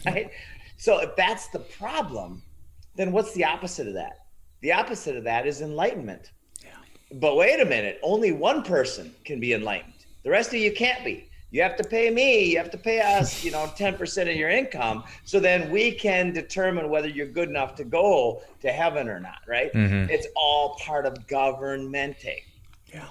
right? 0.05 0.29
So 0.77 0.99
if 0.99 1.15
that's 1.15 1.47
the 1.47 1.59
problem, 1.59 2.41
then 2.95 3.11
what's 3.11 3.33
the 3.33 3.45
opposite 3.45 3.87
of 3.87 3.93
that? 3.93 4.25
The 4.61 4.73
opposite 4.73 5.15
of 5.15 5.23
that 5.23 5.47
is 5.47 5.61
enlightenment. 5.61 6.31
But 7.13 7.35
wait 7.35 7.59
a 7.59 7.65
minute, 7.65 7.99
only 8.01 8.31
one 8.31 8.63
person 8.63 9.13
can 9.23 9.39
be 9.39 9.53
enlightened. 9.53 9.93
The 10.23 10.29
rest 10.29 10.49
of 10.49 10.59
you 10.59 10.71
can't 10.73 11.03
be. 11.05 11.29
You 11.51 11.61
have 11.61 11.75
to 11.75 11.83
pay 11.83 12.09
me, 12.09 12.45
you 12.45 12.57
have 12.57 12.71
to 12.71 12.79
pay 12.79 12.99
us, 12.99 13.43
you 13.43 13.51
know, 13.51 13.71
10% 13.77 14.21
of 14.29 14.35
your 14.35 14.49
income. 14.49 15.03
So 15.23 15.39
then 15.39 15.69
we 15.69 15.91
can 15.91 16.33
determine 16.33 16.89
whether 16.89 17.07
you're 17.07 17.27
good 17.27 17.49
enough 17.49 17.75
to 17.75 17.83
go 17.83 18.41
to 18.61 18.71
heaven 18.71 19.07
or 19.07 19.19
not, 19.19 19.41
right? 19.47 19.71
Mm-hmm. 19.73 20.09
It's 20.09 20.25
all 20.35 20.75
part 20.79 21.05
of 21.05 21.27
governmente. 21.27 22.43
Yeah. 22.91 23.07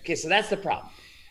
Okay, 0.00 0.16
so 0.16 0.28
that's 0.28 0.48
the 0.48 0.56
problem. 0.56 0.90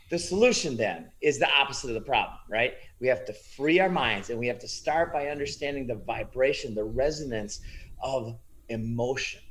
The 0.10 0.20
solution 0.20 0.78
then 0.78 1.12
is 1.22 1.40
the 1.40 1.50
opposite 1.50 1.90
of 1.90 1.96
the 1.96 2.02
problem, 2.02 2.38
right? 2.50 2.76
We 3.02 3.08
have 3.08 3.26
to 3.26 3.34
free 3.34 3.80
our 3.80 3.90
minds 3.90 4.30
and 4.30 4.40
we 4.40 4.48
have 4.48 4.60
to 4.60 4.68
start 4.68 5.12
by 5.12 5.28
understanding 5.28 5.88
the 5.88 5.96
vibration, 5.96 6.76
the 6.76 6.84
resonance 6.84 7.60
of 8.02 8.38
emotion. 8.70 9.42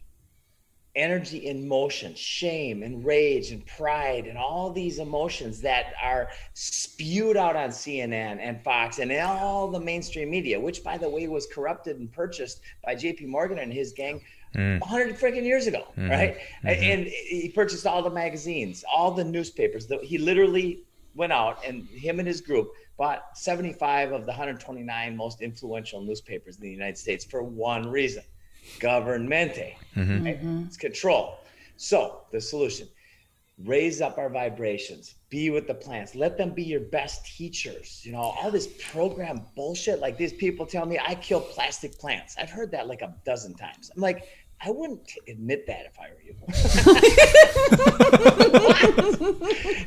Energy 0.94 1.46
in 1.46 1.66
motion, 1.66 2.14
shame 2.14 2.82
and 2.82 3.04
rage 3.04 3.50
and 3.50 3.64
pride 3.66 4.26
and 4.26 4.36
all 4.36 4.70
these 4.70 4.98
emotions 4.98 5.60
that 5.62 5.94
are 6.02 6.28
spewed 6.52 7.36
out 7.36 7.56
on 7.56 7.70
CNN 7.70 8.38
and 8.40 8.62
Fox 8.62 8.98
and 8.98 9.10
all 9.12 9.68
the 9.68 9.80
mainstream 9.80 10.30
media, 10.30 10.60
which 10.60 10.84
by 10.84 10.98
the 10.98 11.08
way 11.08 11.26
was 11.28 11.46
corrupted 11.46 11.98
and 11.98 12.12
purchased 12.12 12.60
by 12.84 12.94
JP 12.94 13.26
Morgan 13.28 13.58
and 13.58 13.72
his 13.72 13.92
gang 13.92 14.20
mm. 14.54 14.78
100 14.80 15.16
freaking 15.16 15.44
years 15.44 15.66
ago, 15.66 15.86
mm-hmm. 15.96 16.10
right? 16.10 16.36
Mm-hmm. 16.64 16.68
And 16.68 17.06
he 17.06 17.50
purchased 17.54 17.86
all 17.86 18.02
the 18.02 18.10
magazines, 18.10 18.84
all 18.92 19.10
the 19.12 19.24
newspapers. 19.24 19.90
He 20.02 20.18
literally 20.18 20.84
went 21.14 21.32
out 21.32 21.58
and 21.66 21.86
him 21.88 22.18
and 22.18 22.28
his 22.28 22.40
group 22.40 22.72
bought 22.98 23.36
75 23.36 24.12
of 24.12 24.22
the 24.22 24.32
129 24.32 25.16
most 25.16 25.40
influential 25.40 26.02
newspapers 26.02 26.56
in 26.56 26.62
the 26.62 26.70
United 26.70 26.98
States 26.98 27.24
for 27.24 27.42
one 27.42 27.90
reason 27.90 28.22
governmente. 28.78 29.76
Mm-hmm. 29.96 30.24
Right? 30.24 30.38
Mm-hmm. 30.38 30.64
It's 30.66 30.76
control. 30.76 31.38
So 31.76 32.22
the 32.30 32.40
solution 32.40 32.88
raise 33.64 34.00
up 34.00 34.18
our 34.18 34.28
vibrations 34.28 35.14
be 35.28 35.50
with 35.50 35.66
the 35.66 35.74
plants 35.74 36.14
let 36.14 36.36
them 36.36 36.50
be 36.50 36.62
your 36.62 36.80
best 36.80 37.24
teachers 37.36 38.00
you 38.04 38.10
know 38.10 38.18
all 38.18 38.50
this 38.50 38.68
program 38.90 39.42
bullshit 39.54 40.00
like 40.00 40.16
these 40.16 40.32
people 40.32 40.64
tell 40.66 40.86
me 40.86 40.98
i 41.06 41.14
kill 41.16 41.40
plastic 41.40 41.96
plants 41.98 42.34
i've 42.38 42.50
heard 42.50 42.70
that 42.70 42.88
like 42.88 43.02
a 43.02 43.14
dozen 43.24 43.54
times 43.54 43.90
i'm 43.94 44.00
like 44.00 44.26
I 44.64 44.70
wouldn't 44.70 45.12
admit 45.26 45.66
that 45.66 45.86
if 45.86 45.98
I 45.98 46.10
were 46.10 46.22
you. 46.22 46.36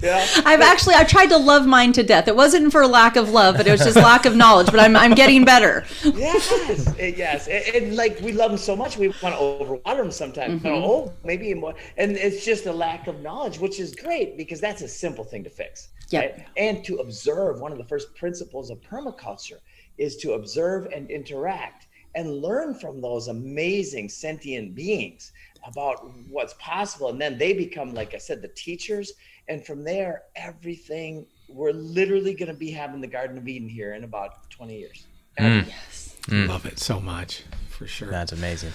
yeah. 0.06 0.28
I've 0.46 0.60
actually 0.60 0.96
I 0.96 1.06
tried 1.06 1.28
to 1.28 1.38
love 1.38 1.66
mine 1.66 1.94
to 1.94 2.04
death. 2.04 2.28
It 2.28 2.36
wasn't 2.36 2.74
for 2.74 2.86
lack 2.86 3.16
of 3.16 3.30
love, 3.30 3.56
but 3.56 3.68
it 3.68 3.72
was 3.72 3.80
just 3.80 3.96
lack 3.96 4.26
of 4.26 4.36
knowledge. 4.36 4.68
But 4.68 4.82
I'm 4.82 4.98
I'm 4.98 5.14
getting 5.14 5.46
better. 5.46 5.86
yes, 6.04 6.94
it, 7.00 7.16
yes, 7.18 7.48
and, 7.48 7.64
and, 7.76 7.96
like 7.96 8.20
we 8.20 8.34
love 8.34 8.52
them 8.52 8.58
so 8.58 8.76
much, 8.76 8.98
we 8.98 9.08
want 9.08 9.34
to 9.36 9.42
overwater 9.42 9.98
them 9.98 10.12
sometimes. 10.12 10.62
Mm-hmm. 10.62 10.68
Oh, 10.68 11.14
maybe 11.24 11.54
more, 11.54 11.74
and 11.96 12.18
it's 12.18 12.44
just 12.44 12.66
a 12.66 12.74
lack 12.74 13.08
of 13.08 13.22
knowledge, 13.22 13.60
which 13.60 13.80
is 13.80 13.96
great 13.96 14.36
because 14.36 14.60
that's 14.60 14.82
a 14.82 14.90
simple 14.90 15.24
thing 15.24 15.46
to 15.46 15.50
fix. 15.50 15.88
Yep. 16.10 16.38
Right? 16.38 16.46
And 16.58 16.84
to 16.84 16.98
observe, 16.98 17.62
one 17.62 17.72
of 17.72 17.78
the 17.78 17.86
first 17.86 18.14
principles 18.16 18.70
of 18.70 18.82
permaculture 18.82 19.62
is 19.98 20.18
to 20.18 20.34
observe 20.34 20.88
and 20.88 21.10
interact 21.10 21.85
and 22.16 22.42
learn 22.42 22.74
from 22.74 23.02
those 23.02 23.28
amazing 23.28 24.10
sentient 24.10 24.74
beings 24.74 25.32
about 25.68 26.10
what's 26.30 26.56
possible. 26.60 27.10
And 27.10 27.20
then 27.20 27.38
they 27.38 27.54
become, 27.54 27.94
like 27.94 28.14
I 28.14 28.18
said, 28.18 28.42
the 28.42 28.48
teachers. 28.50 29.14
And 29.48 29.66
from 29.66 29.84
there, 29.84 30.24
everything 30.36 31.28
we're 31.48 31.72
literally 31.72 32.34
going 32.34 32.52
to 32.52 32.58
be 32.58 32.72
having 32.72 33.02
the 33.02 33.08
Garden 33.08 33.38
of 33.38 33.48
Eden 33.48 33.70
here 33.70 33.94
in 33.94 34.04
about 34.04 34.50
20 34.50 34.78
years. 34.78 35.06
Mm. 35.40 35.68
Yes. 35.68 36.16
Mm. 36.24 36.48
Love 36.48 36.66
it 36.66 36.80
so 36.80 37.00
much, 37.00 37.44
for 37.70 37.86
sure. 37.86 38.10
That's 38.10 38.32
amazing. 38.32 38.72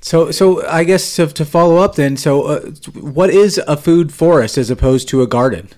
So, 0.00 0.30
so 0.30 0.66
I 0.66 0.84
guess 0.84 1.16
to, 1.16 1.26
to 1.26 1.44
follow 1.44 1.76
up 1.76 1.96
then, 1.96 2.16
so 2.16 2.42
uh, 2.42 2.60
what 2.94 3.30
is 3.30 3.58
a 3.66 3.76
food 3.76 4.12
forest 4.12 4.56
as 4.56 4.70
opposed 4.70 5.08
to 5.08 5.22
a 5.22 5.26
garden? 5.26 5.68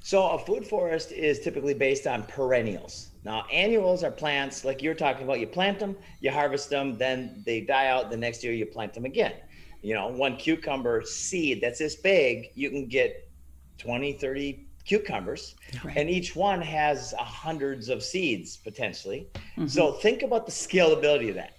So, 0.00 0.26
a 0.30 0.38
food 0.38 0.66
forest 0.66 1.12
is 1.12 1.40
typically 1.40 1.74
based 1.74 2.06
on 2.06 2.22
perennials. 2.22 3.10
Now, 3.28 3.44
annuals 3.52 4.02
are 4.04 4.10
plants 4.10 4.64
like 4.64 4.80
you're 4.82 4.94
talking 4.94 5.24
about. 5.24 5.38
You 5.38 5.46
plant 5.46 5.78
them, 5.78 5.98
you 6.22 6.30
harvest 6.30 6.70
them, 6.70 6.96
then 6.96 7.42
they 7.44 7.60
die 7.60 7.88
out. 7.88 8.10
The 8.10 8.16
next 8.16 8.42
year, 8.42 8.54
you 8.54 8.64
plant 8.64 8.94
them 8.94 9.04
again. 9.04 9.34
You 9.82 9.92
know, 9.92 10.06
one 10.06 10.38
cucumber 10.38 11.02
seed 11.04 11.60
that's 11.60 11.78
this 11.78 11.96
big, 11.96 12.46
you 12.54 12.70
can 12.70 12.88
get 12.88 13.30
20, 13.76 14.14
30 14.14 14.66
cucumbers, 14.86 15.56
right. 15.84 15.94
and 15.98 16.08
each 16.08 16.34
one 16.34 16.62
has 16.62 17.12
hundreds 17.18 17.90
of 17.90 18.02
seeds 18.02 18.56
potentially. 18.56 19.28
Mm-hmm. 19.34 19.66
So, 19.66 19.92
think 19.92 20.22
about 20.22 20.46
the 20.46 20.52
scalability 20.52 21.28
of 21.28 21.34
that. 21.34 21.58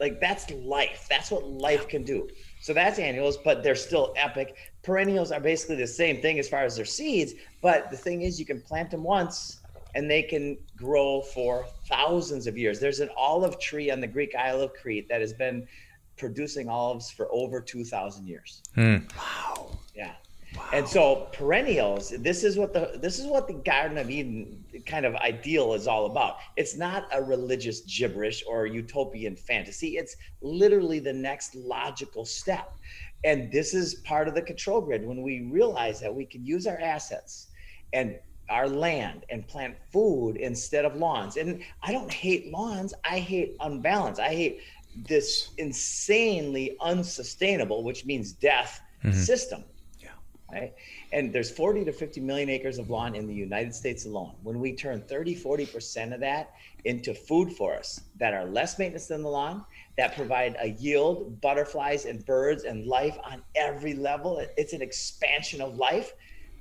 Like, 0.00 0.20
that's 0.20 0.50
life. 0.50 1.06
That's 1.08 1.30
what 1.30 1.46
life 1.46 1.86
can 1.86 2.02
do. 2.02 2.28
So, 2.60 2.74
that's 2.74 2.98
annuals, 2.98 3.36
but 3.36 3.62
they're 3.62 3.76
still 3.76 4.14
epic. 4.16 4.56
Perennials 4.82 5.30
are 5.30 5.38
basically 5.38 5.76
the 5.76 5.86
same 5.86 6.20
thing 6.20 6.40
as 6.40 6.48
far 6.48 6.64
as 6.64 6.74
their 6.74 6.84
seeds, 6.84 7.34
but 7.62 7.88
the 7.92 7.96
thing 7.96 8.22
is, 8.22 8.40
you 8.40 8.46
can 8.46 8.60
plant 8.60 8.90
them 8.90 9.04
once 9.04 9.60
and 9.94 10.10
they 10.10 10.22
can 10.22 10.58
grow 10.76 11.20
for 11.20 11.66
thousands 11.88 12.46
of 12.46 12.58
years. 12.58 12.80
There's 12.80 13.00
an 13.00 13.10
olive 13.16 13.58
tree 13.60 13.90
on 13.90 14.00
the 14.00 14.06
Greek 14.06 14.34
Isle 14.34 14.62
of 14.62 14.74
Crete 14.74 15.08
that 15.08 15.20
has 15.20 15.32
been 15.32 15.66
producing 16.16 16.68
olives 16.68 17.10
for 17.10 17.28
over 17.32 17.60
2,000 17.60 18.26
years. 18.26 18.62
Mm. 18.76 19.10
Wow. 19.16 19.70
Yeah. 19.94 20.12
Wow. 20.56 20.68
And 20.72 20.88
so 20.88 21.28
perennials, 21.32 22.10
this 22.10 22.44
is 22.44 22.56
what 22.56 22.72
the 22.72 22.98
this 23.02 23.18
is 23.18 23.26
what 23.26 23.48
the 23.48 23.54
Garden 23.54 23.98
of 23.98 24.08
Eden 24.08 24.64
kind 24.86 25.04
of 25.04 25.16
ideal 25.16 25.74
is 25.74 25.88
all 25.88 26.06
about. 26.06 26.36
It's 26.56 26.76
not 26.76 27.08
a 27.12 27.20
religious 27.20 27.80
gibberish 27.80 28.44
or 28.46 28.66
utopian 28.66 29.34
fantasy. 29.34 29.96
It's 29.96 30.14
literally 30.42 31.00
the 31.00 31.12
next 31.12 31.56
logical 31.56 32.24
step. 32.24 32.72
And 33.24 33.50
this 33.50 33.74
is 33.74 33.96
part 33.96 34.28
of 34.28 34.34
the 34.34 34.42
control 34.42 34.80
grid 34.80 35.04
when 35.04 35.22
we 35.22 35.48
realize 35.50 35.98
that 36.00 36.14
we 36.14 36.24
can 36.24 36.44
use 36.44 36.68
our 36.68 36.78
assets 36.78 37.48
and 37.92 38.18
our 38.48 38.68
land 38.68 39.24
and 39.30 39.46
plant 39.46 39.76
food 39.92 40.36
instead 40.36 40.84
of 40.84 40.96
lawns. 40.96 41.36
And 41.36 41.62
I 41.82 41.92
don't 41.92 42.12
hate 42.12 42.52
lawns, 42.52 42.94
I 43.04 43.18
hate 43.18 43.56
unbalance. 43.60 44.18
I 44.18 44.28
hate 44.28 44.60
this 45.08 45.50
insanely 45.58 46.76
unsustainable, 46.80 47.82
which 47.82 48.04
means 48.04 48.32
death 48.32 48.80
mm-hmm. 49.02 49.18
system. 49.18 49.64
Yeah. 49.98 50.10
Right. 50.52 50.74
And 51.12 51.32
there's 51.32 51.50
40 51.50 51.84
to 51.86 51.92
50 51.92 52.20
million 52.20 52.48
acres 52.48 52.78
of 52.78 52.90
lawn 52.90 53.14
in 53.14 53.26
the 53.26 53.34
United 53.34 53.74
States 53.74 54.04
alone. 54.04 54.34
When 54.42 54.60
we 54.60 54.74
turn 54.74 55.02
30, 55.02 55.36
40% 55.36 56.14
of 56.14 56.20
that 56.20 56.52
into 56.84 57.14
food 57.14 57.52
forests 57.52 58.02
that 58.18 58.34
are 58.34 58.44
less 58.44 58.78
maintenance 58.78 59.06
than 59.06 59.22
the 59.22 59.28
lawn, 59.28 59.64
that 59.96 60.16
provide 60.16 60.56
a 60.60 60.70
yield, 60.70 61.40
butterflies 61.40 62.04
and 62.04 62.24
birds 62.26 62.64
and 62.64 62.86
life 62.86 63.16
on 63.24 63.42
every 63.54 63.94
level, 63.94 64.44
it's 64.56 64.72
an 64.72 64.82
expansion 64.82 65.60
of 65.60 65.76
life 65.76 66.12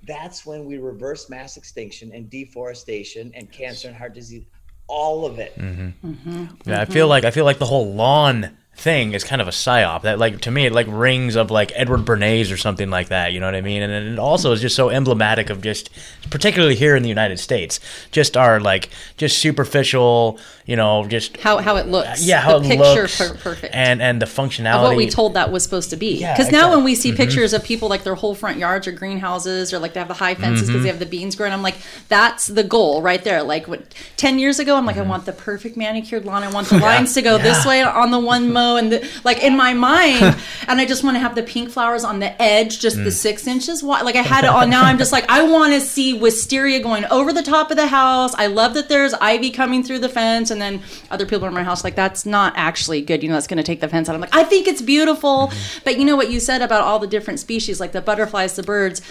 that's 0.06 0.46
when 0.46 0.66
we 0.66 0.78
reverse 0.78 1.30
mass 1.30 1.58
extinction 1.58 2.12
and 2.14 2.30
deforestation 2.30 3.32
and 3.36 3.52
cancer 3.52 3.88
and 3.88 3.98
heart 3.98 4.14
disease 4.14 4.46
all 4.88 5.26
of 5.26 5.40
it 5.40 5.58
mm-hmm. 5.58 6.08
Mm-hmm. 6.08 6.46
yeah 6.70 6.82
i 6.82 6.86
feel 6.86 7.08
like 7.08 7.24
i 7.24 7.32
feel 7.32 7.46
like 7.46 7.60
the 7.60 7.66
whole 7.66 7.94
lawn 7.94 8.58
thing 8.76 9.14
is 9.14 9.24
kind 9.24 9.42
of 9.42 9.48
a 9.48 9.52
psyop 9.52 10.02
that 10.02 10.18
like 10.18 10.42
to 10.42 10.50
me 10.50 10.66
it 10.66 10.74
like 10.74 10.88
rings 10.90 11.36
of 11.36 11.52
like 11.52 11.72
Edward 11.76 12.02
Bernays 12.02 12.52
or 12.52 12.58
something 12.58 12.90
like 12.90 13.10
that 13.10 13.32
you 13.32 13.40
know 13.40 13.46
what 13.46 13.56
I 13.56 13.62
mean 13.62 13.84
and 13.84 14.14
it 14.14 14.20
also 14.20 14.52
is 14.52 14.62
just 14.62 14.76
so 14.76 14.90
emblematic 14.90 15.52
of 15.52 15.62
just 15.62 15.92
particularly 16.32 16.76
here 16.76 16.96
in 16.96 17.04
the 17.04 17.10
United 17.10 17.40
States 17.40 17.80
just 18.12 18.36
our 18.36 18.60
like 18.60 18.90
just 19.16 19.38
superficial 19.38 20.40
you 20.66 20.76
know 20.76 21.08
just 21.08 21.38
how 21.38 21.60
how 21.60 21.76
it 21.76 21.88
looks 21.88 22.26
yeah 22.26 22.42
how 22.42 22.58
the 22.58 22.66
it 22.66 22.78
picture 22.80 23.02
looks 23.02 23.18
per- 23.18 23.36
perfect 23.36 23.76
and 23.76 24.02
and 24.02 24.20
the 24.22 24.26
functionality 24.26 24.76
of 24.76 24.82
what 24.82 24.98
we 24.98 25.08
told 25.08 25.36
that 25.36 25.52
was 25.52 25.64
supposed 25.64 25.92
to 25.92 25.96
be 25.96 26.16
because 26.16 26.52
yeah, 26.52 26.60
now 26.60 26.72
when 26.72 26.84
we 26.84 26.96
see 26.96 27.10
mm-hmm. 27.10 27.18
pictures 27.18 27.54
of 27.54 27.64
people 27.64 27.88
like 27.90 28.04
their 28.04 28.16
whole 28.16 28.34
front 28.34 28.58
yards 28.58 28.88
or 28.88 28.92
greenhouses 28.92 29.72
or 29.72 29.78
like 29.78 29.94
they 29.94 30.00
have 30.00 30.08
the 30.08 30.16
high 30.16 30.34
fences 30.34 30.62
because 30.62 30.78
mm-hmm. 30.78 30.84
they 30.84 30.90
have 30.90 31.00
the 31.00 31.06
beans 31.06 31.36
growing 31.36 31.54
I'm 31.54 31.62
like 31.62 31.78
that's 32.10 32.48
the 32.48 32.64
goal 32.64 33.04
right 33.04 33.24
there 33.24 33.44
like 33.44 33.68
what 33.68 33.94
10 34.18 34.40
years 34.40 34.58
ago 34.58 34.76
I'm 34.76 34.86
like 34.86 34.96
mm-hmm. 34.96 35.06
I 35.06 35.10
want 35.10 35.26
the 35.26 35.34
perfect 35.34 35.78
manicured 35.78 36.26
lawn 36.26 36.42
I 36.42 36.52
want 36.52 36.70
the 36.70 36.78
lines 36.80 37.14
to 37.14 37.22
go 37.22 37.38
yeah. 37.38 37.44
this 37.44 37.66
way 37.66 37.84
on 37.84 38.10
the 38.10 38.20
one 38.20 38.52
and 38.78 38.92
the, 38.92 39.10
like 39.24 39.44
in 39.44 39.56
my 39.56 39.74
mind 39.74 40.22
and 40.68 40.80
I 40.80 40.86
just 40.86 41.04
want 41.04 41.16
to 41.16 41.20
have 41.20 41.36
the 41.36 41.44
pink 41.44 41.70
flowers 41.70 42.04
on 42.04 42.20
the 42.20 42.42
edge 42.42 42.80
just 42.80 42.98
mm. 42.98 43.04
the 43.04 43.12
six 43.12 43.48
inches 43.48 43.84
wide 43.84 44.04
like 44.04 44.16
I 44.16 44.22
had 44.22 44.44
it 44.44 44.50
on 44.50 44.70
now 44.70 44.84
I'm 44.84 44.98
just 44.98 45.12
like 45.12 45.30
I 45.30 45.44
want 45.44 45.74
to 45.74 45.82
see 45.82 46.14
wisteria 46.14 46.82
going 46.82 47.06
over 47.06 47.32
the 47.32 47.44
top 47.44 47.72
of 47.72 47.78
the 47.78 47.88
house 47.88 48.34
I 48.36 48.48
love 48.48 48.74
that 48.74 48.90
there's 48.90 49.14
ivy 49.16 49.52
coming 49.52 49.84
through 49.84 50.00
the 50.00 50.10
fence 50.10 50.52
and 50.52 50.62
then 50.62 50.82
other 51.12 51.26
people 51.26 51.48
in 51.48 51.54
my 51.54 51.64
house 51.64 51.84
like 51.84 51.96
that's 51.96 52.26
not 52.26 52.54
actually 52.56 53.02
good 53.02 53.24
you 53.24 53.30
know 53.30 53.36
that's 53.36 53.48
going 53.48 53.58
to 53.58 53.64
take 53.64 53.82
the 53.82 53.88
fence 53.88 54.10
out 54.10 54.16
i'm 54.16 54.22
like 54.22 54.36
i 54.36 54.44
think 54.44 54.68
it's 54.68 54.82
beautiful 54.82 55.48
mm-hmm. 55.48 55.80
but 55.84 55.98
you 55.98 56.06
know 56.06 56.16
what 56.16 56.32
you 56.32 56.40
said 56.40 56.62
about 56.62 56.82
all 56.82 57.00
the 57.00 57.08
different 57.08 57.40
species 57.40 57.80
like 57.80 57.92
the 57.92 58.02
butterflies 58.02 58.56
the 58.56 58.64
birds 58.64 59.02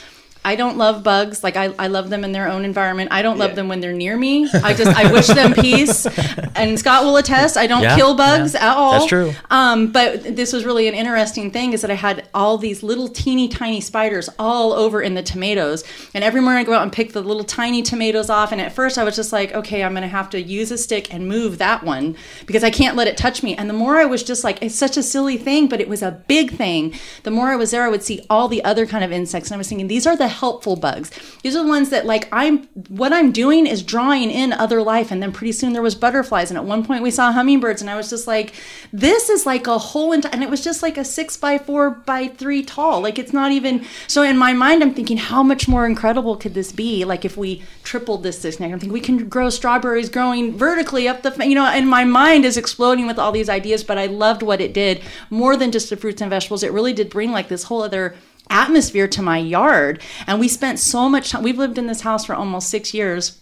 I 0.44 0.56
don't 0.56 0.76
love 0.76 1.02
bugs. 1.02 1.44
Like 1.44 1.56
I, 1.56 1.72
I 1.78 1.86
love 1.86 2.10
them 2.10 2.24
in 2.24 2.32
their 2.32 2.48
own 2.48 2.64
environment. 2.64 3.12
I 3.12 3.22
don't 3.22 3.38
love 3.38 3.50
yeah. 3.50 3.56
them 3.56 3.68
when 3.68 3.80
they're 3.80 3.92
near 3.92 4.16
me. 4.16 4.48
I 4.52 4.74
just 4.74 4.96
I 4.96 5.12
wish 5.12 5.28
them 5.28 5.54
peace. 5.60 6.06
And 6.56 6.78
Scott 6.78 7.04
will 7.04 7.16
attest, 7.16 7.56
I 7.56 7.66
don't 7.66 7.82
yeah, 7.82 7.96
kill 7.96 8.14
bugs 8.14 8.54
yeah. 8.54 8.70
at 8.70 8.76
all. 8.76 8.92
That's 8.92 9.06
true. 9.06 9.32
Um, 9.50 9.92
but 9.92 10.36
this 10.36 10.52
was 10.52 10.64
really 10.64 10.88
an 10.88 10.94
interesting 10.94 11.50
thing 11.50 11.72
is 11.72 11.82
that 11.82 11.90
I 11.90 11.94
had 11.94 12.28
all 12.34 12.58
these 12.58 12.82
little 12.82 13.08
teeny 13.08 13.48
tiny 13.48 13.80
spiders 13.80 14.28
all 14.38 14.72
over 14.72 15.00
in 15.00 15.14
the 15.14 15.22
tomatoes. 15.22 15.84
And 16.14 16.24
every 16.24 16.40
morning 16.40 16.60
I 16.60 16.64
go 16.64 16.74
out 16.74 16.82
and 16.82 16.92
pick 16.92 17.12
the 17.12 17.22
little 17.22 17.44
tiny 17.44 17.82
tomatoes 17.82 18.28
off. 18.28 18.52
And 18.52 18.60
at 18.60 18.72
first 18.72 18.98
I 18.98 19.04
was 19.04 19.14
just 19.14 19.32
like, 19.32 19.52
okay, 19.54 19.84
I'm 19.84 19.94
gonna 19.94 20.08
have 20.08 20.30
to 20.30 20.42
use 20.42 20.70
a 20.70 20.78
stick 20.78 21.12
and 21.14 21.28
move 21.28 21.58
that 21.58 21.84
one 21.84 22.16
because 22.46 22.64
I 22.64 22.70
can't 22.70 22.96
let 22.96 23.06
it 23.06 23.16
touch 23.16 23.42
me. 23.42 23.54
And 23.54 23.68
the 23.70 23.74
more 23.74 23.98
I 23.98 24.06
was 24.06 24.22
just 24.22 24.42
like, 24.44 24.62
it's 24.62 24.74
such 24.74 24.96
a 24.96 25.02
silly 25.02 25.36
thing, 25.36 25.68
but 25.68 25.80
it 25.80 25.88
was 25.88 26.02
a 26.02 26.22
big 26.26 26.52
thing. 26.52 26.94
The 27.22 27.30
more 27.30 27.48
I 27.48 27.56
was 27.56 27.70
there, 27.70 27.84
I 27.84 27.88
would 27.88 28.02
see 28.02 28.24
all 28.28 28.48
the 28.48 28.64
other 28.64 28.86
kind 28.86 29.04
of 29.04 29.12
insects, 29.12 29.50
and 29.50 29.54
I 29.54 29.58
was 29.58 29.68
thinking, 29.68 29.86
these 29.86 30.06
are 30.06 30.16
the 30.16 30.31
helpful 30.32 30.76
bugs. 30.76 31.10
These 31.42 31.56
are 31.56 31.62
the 31.62 31.68
ones 31.68 31.90
that 31.90 32.06
like 32.06 32.28
I'm 32.32 32.64
what 32.88 33.12
I'm 33.12 33.32
doing 33.32 33.66
is 33.66 33.82
drawing 33.82 34.30
in 34.30 34.52
other 34.52 34.82
life 34.82 35.10
and 35.10 35.22
then 35.22 35.32
pretty 35.32 35.52
soon 35.52 35.72
there 35.72 35.82
was 35.82 35.94
butterflies 35.94 36.50
and 36.50 36.58
at 36.58 36.64
one 36.64 36.84
point 36.84 37.02
we 37.02 37.10
saw 37.10 37.32
hummingbirds 37.32 37.80
and 37.80 37.90
I 37.90 37.96
was 37.96 38.10
just 38.10 38.26
like 38.26 38.54
this 38.92 39.28
is 39.28 39.46
like 39.46 39.66
a 39.66 39.78
whole 39.78 40.12
ent- 40.12 40.32
and 40.32 40.42
it 40.42 40.50
was 40.50 40.62
just 40.62 40.82
like 40.82 40.96
a 40.98 41.04
6 41.04 41.36
by 41.36 41.58
4 41.58 41.90
by 41.90 42.28
3 42.28 42.62
tall. 42.64 43.00
Like 43.00 43.18
it's 43.18 43.32
not 43.32 43.52
even 43.52 43.84
so 44.08 44.22
in 44.22 44.36
my 44.36 44.52
mind 44.52 44.82
I'm 44.82 44.94
thinking 44.94 45.18
how 45.18 45.42
much 45.42 45.68
more 45.68 45.86
incredible 45.86 46.36
could 46.36 46.54
this 46.54 46.72
be 46.72 47.04
like 47.04 47.24
if 47.24 47.36
we 47.36 47.62
tripled 47.84 48.22
this 48.22 48.42
this 48.42 48.58
next. 48.58 48.72
I'm 48.72 48.80
thinking 48.80 48.92
we 48.92 49.00
can 49.00 49.28
grow 49.28 49.50
strawberries 49.50 50.08
growing 50.08 50.56
vertically 50.56 51.06
up 51.08 51.22
the 51.22 51.46
you 51.46 51.54
know 51.54 51.66
and 51.66 51.88
my 51.88 52.04
mind 52.04 52.44
is 52.44 52.56
exploding 52.56 53.06
with 53.06 53.18
all 53.18 53.32
these 53.32 53.48
ideas 53.48 53.84
but 53.84 53.98
I 53.98 54.06
loved 54.06 54.42
what 54.42 54.60
it 54.60 54.72
did 54.72 55.02
more 55.30 55.56
than 55.56 55.72
just 55.72 55.90
the 55.90 55.96
fruits 55.96 56.20
and 56.22 56.30
vegetables. 56.30 56.62
It 56.62 56.72
really 56.72 56.92
did 56.92 57.10
bring 57.10 57.32
like 57.32 57.48
this 57.48 57.64
whole 57.64 57.82
other 57.82 58.14
atmosphere 58.52 59.08
to 59.08 59.22
my 59.22 59.38
yard. 59.38 60.00
And 60.26 60.38
we 60.38 60.46
spent 60.46 60.78
so 60.78 61.08
much 61.08 61.30
time, 61.30 61.42
we've 61.42 61.58
lived 61.58 61.78
in 61.78 61.88
this 61.88 62.02
house 62.02 62.26
for 62.26 62.34
almost 62.34 62.70
six 62.70 62.94
years 62.94 63.41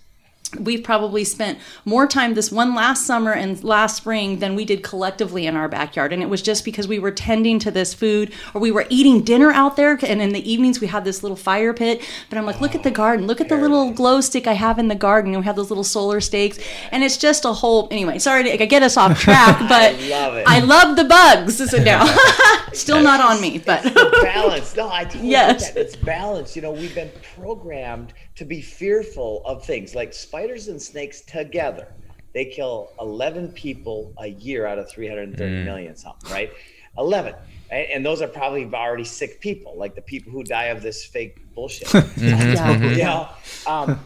we've 0.58 0.82
probably 0.82 1.24
spent 1.24 1.58
more 1.84 2.06
time 2.06 2.34
this 2.34 2.50
one 2.50 2.74
last 2.74 3.06
summer 3.06 3.32
and 3.32 3.62
last 3.62 3.96
spring 3.96 4.38
than 4.38 4.54
we 4.54 4.64
did 4.64 4.82
collectively 4.82 5.46
in 5.46 5.56
our 5.56 5.68
backyard. 5.68 6.12
And 6.12 6.22
it 6.22 6.28
was 6.28 6.42
just 6.42 6.64
because 6.64 6.88
we 6.88 6.98
were 6.98 7.10
tending 7.10 7.58
to 7.60 7.70
this 7.70 7.94
food 7.94 8.32
or 8.54 8.60
we 8.60 8.70
were 8.70 8.86
eating 8.90 9.22
dinner 9.22 9.50
out 9.50 9.76
there. 9.76 9.98
And 10.02 10.20
in 10.20 10.32
the 10.32 10.50
evenings 10.50 10.80
we 10.80 10.86
had 10.86 11.04
this 11.04 11.22
little 11.22 11.36
fire 11.36 11.72
pit. 11.72 12.02
But 12.28 12.38
i'm 12.38 12.46
like 12.46 12.60
look 12.60 12.74
at 12.74 12.82
the 12.82 12.90
garden. 12.90 13.26
Look 13.26 13.40
at 13.40 13.48
the 13.48 13.56
little 13.56 13.92
glow 13.92 14.20
stick 14.20 14.46
i 14.46 14.52
have 14.52 14.78
in 14.78 14.88
the 14.88 14.94
garden. 14.94 15.34
And 15.34 15.42
we 15.42 15.46
have 15.46 15.56
those 15.56 15.70
little 15.70 15.84
solar 15.84 16.20
stakes. 16.20 16.58
And 16.90 17.04
it's 17.04 17.16
just 17.16 17.44
a 17.44 17.52
whole 17.52 17.88
anyway 17.90 18.18
sorry 18.18 18.56
to 18.56 18.66
get 18.66 18.82
us 18.82 18.96
off 18.96 19.18
track 19.20 19.58
but 19.68 19.94
I 19.94 20.08
love 20.08 20.34
it. 20.36 20.44
I 20.46 20.60
love 20.60 20.96
the 20.96 21.04
bugs. 21.04 21.70
So 21.70 21.82
now 21.82 22.04
still 22.72 23.02
not 23.02 23.20
on 23.20 23.40
me 23.40 23.58
but 23.58 23.82
balance. 24.22 24.76
No, 24.76 24.90
I 24.90 25.04
totally 25.04 25.30
Yes. 25.30 25.74
It's 25.76 25.96
balance. 25.96 26.56
You 26.56 26.62
know, 26.62 26.72
we've 26.72 26.94
been 26.94 27.10
programmed 27.36 28.12
to 28.40 28.46
be 28.46 28.62
fearful 28.62 29.42
of 29.44 29.62
things 29.66 29.94
like 29.94 30.14
spiders 30.14 30.68
and 30.68 30.80
snakes 30.80 31.20
together. 31.20 31.92
They 32.32 32.46
kill 32.46 32.90
11 32.98 33.52
people 33.52 34.14
a 34.18 34.28
year 34.28 34.66
out 34.66 34.78
of 34.78 34.90
330 34.90 35.36
mm. 35.36 35.64
million 35.66 35.94
something, 35.94 36.32
right? 36.32 36.50
11. 36.96 37.34
And 37.70 38.04
those 38.04 38.22
are 38.22 38.28
probably 38.28 38.64
already 38.72 39.04
sick 39.04 39.42
people, 39.42 39.76
like 39.76 39.94
the 39.94 40.00
people 40.00 40.32
who 40.32 40.42
die 40.42 40.68
of 40.68 40.80
this 40.80 41.04
fake 41.04 41.54
bullshit. 41.54 41.92
yeah. 41.94 42.00
Mm-hmm. 42.00 42.82
Mm-hmm. 42.82 42.84
you 42.94 43.04
know 43.04 43.28
um, 43.66 44.00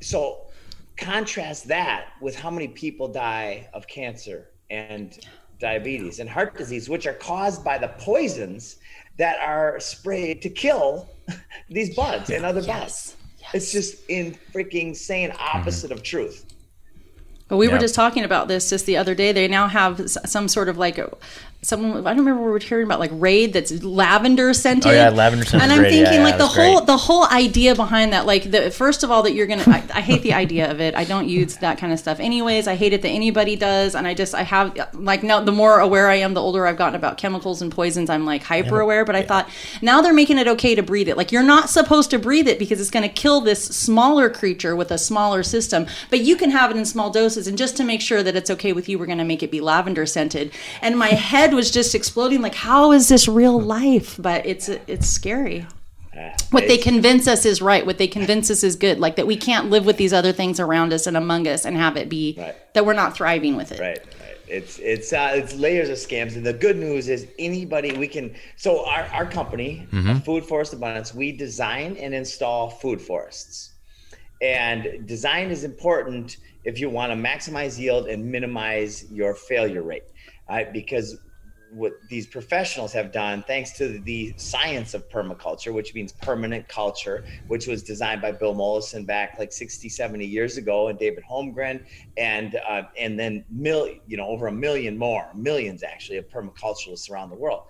so 0.00 0.46
contrast 0.96 1.66
that 1.66 2.10
with 2.20 2.36
how 2.36 2.52
many 2.52 2.68
people 2.68 3.08
die 3.08 3.68
of 3.74 3.88
cancer 3.88 4.50
and 4.70 5.18
diabetes 5.58 6.20
and 6.20 6.30
heart 6.30 6.56
disease 6.56 6.88
which 6.88 7.08
are 7.08 7.14
caused 7.14 7.64
by 7.64 7.78
the 7.78 7.88
poisons 7.98 8.76
that 9.16 9.40
are 9.40 9.80
sprayed 9.80 10.40
to 10.42 10.48
kill 10.48 11.08
these 11.68 11.96
bugs 11.96 12.30
and 12.30 12.44
other 12.44 12.62
bugs 12.62 13.16
it's 13.52 13.72
just 13.72 14.08
in 14.08 14.36
freaking 14.52 14.88
insane 14.88 15.32
opposite 15.38 15.90
mm-hmm. 15.90 15.98
of 15.98 16.02
truth. 16.02 16.46
But 17.48 17.58
we 17.58 17.68
were 17.68 17.78
just 17.78 17.94
talking 17.94 18.24
about 18.24 18.48
this 18.48 18.70
just 18.70 18.86
the 18.86 18.96
other 18.96 19.14
day. 19.14 19.32
They 19.32 19.46
now 19.46 19.68
have 19.68 20.08
some 20.08 20.48
sort 20.48 20.70
of 20.70 20.78
like 20.78 20.96
a, 20.96 21.14
someone 21.64 22.04
I 22.04 22.10
don't 22.10 22.24
remember 22.24 22.42
we 22.42 22.50
were 22.50 22.58
hearing 22.58 22.86
about 22.86 22.98
like 22.98 23.12
Raid 23.14 23.52
that's 23.52 23.84
lavender 23.84 24.52
scented. 24.52 24.90
Oh, 24.90 24.94
yeah, 24.94 25.10
lavender 25.10 25.44
scented 25.44 25.62
And 25.62 25.72
I'm 25.72 25.80
Raid. 25.80 25.92
Thinking 25.92 26.14
yeah, 26.14 26.24
like 26.24 26.36
the 26.36 26.46
whole 26.46 26.78
great. 26.78 26.86
the 26.86 26.96
whole 26.96 27.24
idea 27.26 27.76
behind 27.76 28.12
that 28.12 28.26
like 28.26 28.50
the 28.50 28.70
first 28.72 29.04
of 29.04 29.10
all 29.10 29.22
that 29.22 29.34
you're 29.34 29.46
gonna 29.46 29.62
I, 29.66 29.84
I 29.94 30.00
hate 30.00 30.22
the 30.22 30.34
idea 30.34 30.70
of 30.70 30.80
it. 30.80 30.96
I 30.96 31.04
don't 31.04 31.28
use 31.28 31.56
that 31.58 31.78
kind 31.78 31.92
of 31.92 32.00
stuff 32.00 32.18
anyways. 32.18 32.66
I 32.66 32.74
hate 32.74 32.92
it 32.92 33.02
that 33.02 33.08
anybody 33.08 33.54
does, 33.54 33.94
and 33.94 34.06
I 34.06 34.14
just 34.14 34.34
I 34.34 34.42
have 34.42 34.76
like 34.94 35.22
now 35.22 35.40
the 35.40 35.52
more 35.52 35.78
aware 35.78 36.08
I 36.08 36.16
am, 36.16 36.34
the 36.34 36.42
older 36.42 36.66
I've 36.66 36.76
gotten 36.76 36.96
about 36.96 37.16
chemicals 37.16 37.62
and 37.62 37.70
poisons. 37.70 38.10
I'm 38.10 38.26
like 38.26 38.42
hyper 38.42 38.80
aware. 38.80 39.04
But 39.04 39.14
I 39.14 39.22
thought 39.22 39.48
now 39.80 40.00
they're 40.00 40.12
making 40.12 40.38
it 40.38 40.48
okay 40.48 40.74
to 40.74 40.82
breathe 40.82 41.08
it. 41.08 41.16
Like 41.16 41.30
you're 41.30 41.42
not 41.44 41.70
supposed 41.70 42.10
to 42.10 42.18
breathe 42.18 42.48
it 42.48 42.58
because 42.58 42.80
it's 42.80 42.90
going 42.90 43.08
to 43.08 43.08
kill 43.08 43.40
this 43.40 43.64
smaller 43.64 44.28
creature 44.28 44.74
with 44.74 44.90
a 44.90 44.98
smaller 44.98 45.44
system. 45.44 45.86
But 46.10 46.20
you 46.20 46.36
can 46.36 46.50
have 46.50 46.72
it 46.72 46.76
in 46.76 46.84
small 46.84 47.10
doses, 47.10 47.46
and 47.46 47.56
just 47.56 47.76
to 47.76 47.84
make 47.84 48.00
sure 48.00 48.22
that 48.24 48.34
it's 48.34 48.50
okay 48.50 48.72
with 48.72 48.88
you, 48.88 48.98
we're 48.98 49.06
going 49.06 49.18
to 49.18 49.24
make 49.24 49.44
it 49.44 49.50
be 49.52 49.60
lavender 49.60 50.06
scented. 50.06 50.52
And 50.80 50.98
my 50.98 51.08
head 51.08 51.51
was 51.54 51.70
just 51.70 51.94
exploding. 51.94 52.40
Like, 52.42 52.54
how 52.54 52.92
is 52.92 53.08
this 53.08 53.28
real 53.28 53.60
life? 53.60 54.16
But 54.18 54.46
it's 54.46 54.68
it's 54.68 55.08
scary. 55.08 55.66
What 56.50 56.68
they 56.68 56.76
convince 56.76 57.26
us 57.26 57.46
is 57.46 57.62
right. 57.62 57.86
What 57.86 57.96
they 57.96 58.06
convince 58.06 58.50
us 58.50 58.62
is 58.62 58.76
good. 58.76 59.00
Like 59.00 59.16
that 59.16 59.26
we 59.26 59.36
can't 59.36 59.70
live 59.70 59.86
with 59.86 59.96
these 59.96 60.12
other 60.12 60.32
things 60.32 60.60
around 60.60 60.92
us 60.92 61.06
and 61.06 61.16
among 61.16 61.48
us 61.48 61.64
and 61.64 61.74
have 61.76 61.96
it 61.96 62.08
be 62.10 62.36
Right. 62.38 62.54
that 62.74 62.84
we're 62.84 62.92
not 62.92 63.16
thriving 63.16 63.56
with 63.56 63.72
it. 63.72 63.80
Right, 63.80 63.98
right. 63.98 64.36
It's 64.46 64.78
it's 64.78 65.12
uh, 65.14 65.32
it's 65.34 65.54
layers 65.54 65.88
of 65.88 65.96
scams, 65.96 66.36
and 66.36 66.44
the 66.44 66.52
good 66.52 66.76
news 66.76 67.08
is 67.08 67.26
anybody 67.38 67.96
we 67.96 68.06
can. 68.06 68.34
So 68.56 68.84
our 68.86 69.04
our 69.06 69.24
company, 69.24 69.86
Food 70.24 70.44
Forest 70.44 70.74
Abundance, 70.74 71.14
we 71.14 71.32
design 71.32 71.96
and 71.96 72.12
install 72.14 72.68
food 72.68 73.00
forests, 73.00 73.72
and 74.42 75.06
design 75.06 75.50
is 75.50 75.64
important 75.64 76.36
if 76.64 76.78
you 76.78 76.90
want 76.90 77.10
to 77.10 77.16
maximize 77.16 77.78
yield 77.78 78.06
and 78.08 78.24
minimize 78.30 79.10
your 79.10 79.34
failure 79.34 79.82
rate, 79.82 80.04
right? 80.48 80.72
Because 80.72 81.16
what 81.72 81.94
these 82.08 82.26
professionals 82.26 82.92
have 82.92 83.12
done, 83.12 83.42
thanks 83.46 83.72
to 83.72 83.98
the 84.00 84.34
science 84.36 84.94
of 84.94 85.08
permaculture, 85.08 85.72
which 85.72 85.94
means 85.94 86.12
permanent 86.12 86.68
culture, 86.68 87.24
which 87.48 87.66
was 87.66 87.82
designed 87.82 88.20
by 88.20 88.30
Bill 88.30 88.54
Mollison 88.54 89.04
back 89.04 89.38
like 89.38 89.52
60, 89.52 89.88
70 89.88 90.24
years 90.24 90.58
ago, 90.58 90.88
and 90.88 90.98
David 90.98 91.24
Holmgren, 91.28 91.84
and 92.16 92.60
uh, 92.68 92.82
and 92.98 93.18
then 93.18 93.44
mil, 93.50 93.88
you 94.06 94.16
know, 94.16 94.26
over 94.26 94.48
a 94.48 94.52
million 94.52 94.98
more, 94.98 95.30
millions 95.34 95.82
actually, 95.82 96.18
of 96.18 96.28
permaculturalists 96.28 97.10
around 97.10 97.30
the 97.30 97.36
world. 97.36 97.62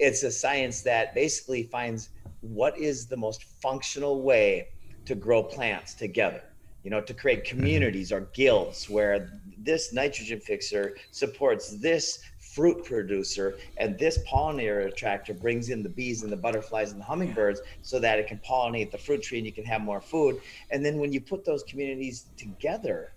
It's 0.00 0.24
a 0.24 0.30
science 0.30 0.82
that 0.82 1.14
basically 1.14 1.62
finds 1.62 2.10
what 2.40 2.76
is 2.76 3.06
the 3.06 3.16
most 3.16 3.44
functional 3.62 4.22
way 4.22 4.68
to 5.06 5.14
grow 5.14 5.42
plants 5.42 5.94
together 5.94 6.42
you 6.84 6.90
know, 6.90 7.00
to 7.00 7.14
create 7.14 7.44
communities 7.44 8.12
or 8.12 8.28
guilds 8.34 8.90
where 8.90 9.40
this 9.58 9.94
nitrogen 9.94 10.38
fixer 10.38 10.94
supports 11.10 11.78
this 11.78 12.20
fruit 12.54 12.84
producer 12.84 13.56
and 13.78 13.98
this 13.98 14.18
pollinator 14.18 14.86
attractor 14.86 15.34
brings 15.34 15.70
in 15.70 15.82
the 15.82 15.88
bees 15.88 16.22
and 16.22 16.30
the 16.30 16.36
butterflies 16.36 16.92
and 16.92 17.00
the 17.00 17.04
hummingbirds 17.04 17.60
so 17.82 17.98
that 17.98 18.18
it 18.18 18.28
can 18.28 18.38
pollinate 18.38 18.92
the 18.92 18.98
fruit 18.98 19.22
tree 19.22 19.38
and 19.38 19.46
you 19.46 19.52
can 19.52 19.64
have 19.64 19.80
more 19.80 20.00
food. 20.00 20.40
And 20.70 20.84
then 20.84 20.98
when 20.98 21.12
you 21.12 21.20
put 21.20 21.44
those 21.44 21.64
communities 21.64 22.26
together, 22.36 23.12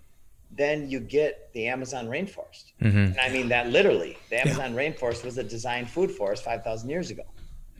then 0.50 0.90
you 0.90 0.98
get 0.98 1.52
the 1.52 1.68
Amazon 1.68 2.08
rainforest. 2.08 2.72
Mm-hmm. 2.82 2.98
And 2.98 3.20
I 3.20 3.28
mean 3.28 3.48
that 3.48 3.68
literally. 3.68 4.18
The 4.30 4.40
Amazon 4.40 4.74
rainforest 4.74 5.24
was 5.24 5.38
a 5.38 5.44
designed 5.44 5.88
food 5.88 6.10
forest 6.10 6.42
5,000 6.42 6.88
years 6.90 7.10
ago. 7.10 7.24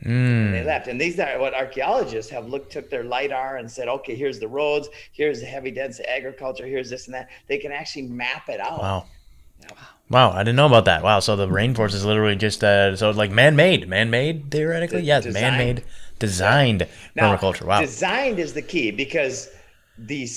Mm. 0.05 0.45
And 0.45 0.53
they 0.53 0.63
left. 0.63 0.87
And 0.87 1.01
these 1.01 1.19
are 1.19 1.39
what 1.39 1.53
archaeologists 1.53 2.31
have 2.31 2.47
looked, 2.47 2.71
took 2.71 2.89
their 2.89 3.03
LIDAR 3.03 3.57
and 3.57 3.69
said, 3.69 3.89
okay, 3.89 4.15
here's 4.15 4.39
the 4.39 4.47
roads, 4.47 4.87
here's 5.11 5.41
the 5.41 5.45
heavy 5.45 5.71
dense 5.71 5.99
agriculture, 6.07 6.65
here's 6.65 6.89
this 6.89 7.07
and 7.07 7.15
that. 7.15 7.29
They 7.47 7.57
can 7.57 7.73
actually 7.73 8.03
map 8.03 8.47
it 8.47 8.61
out. 8.61 8.79
Wow. 8.79 9.05
Wow, 9.69 9.77
I 10.11 10.39
didn't 10.39 10.55
know 10.55 10.65
about 10.65 10.85
that. 10.85 11.03
Wow, 11.03 11.19
so 11.19 11.35
the 11.35 11.47
rainforest 11.47 11.93
is 11.93 12.03
literally 12.05 12.35
just 12.35 12.63
uh, 12.63 12.95
so 12.95 13.11
like 13.11 13.31
man-made, 13.31 13.87
man-made 13.87 14.49
theoretically. 14.51 15.01
Yes, 15.01 15.23
designed. 15.23 15.57
man-made, 15.57 15.83
designed 16.17 16.87
Now, 17.15 17.35
permaculture. 17.35 17.63
Wow. 17.65 17.81
Designed 17.81 18.39
is 18.39 18.53
the 18.53 18.61
key 18.63 18.91
because 18.91 19.49
the 19.97 20.27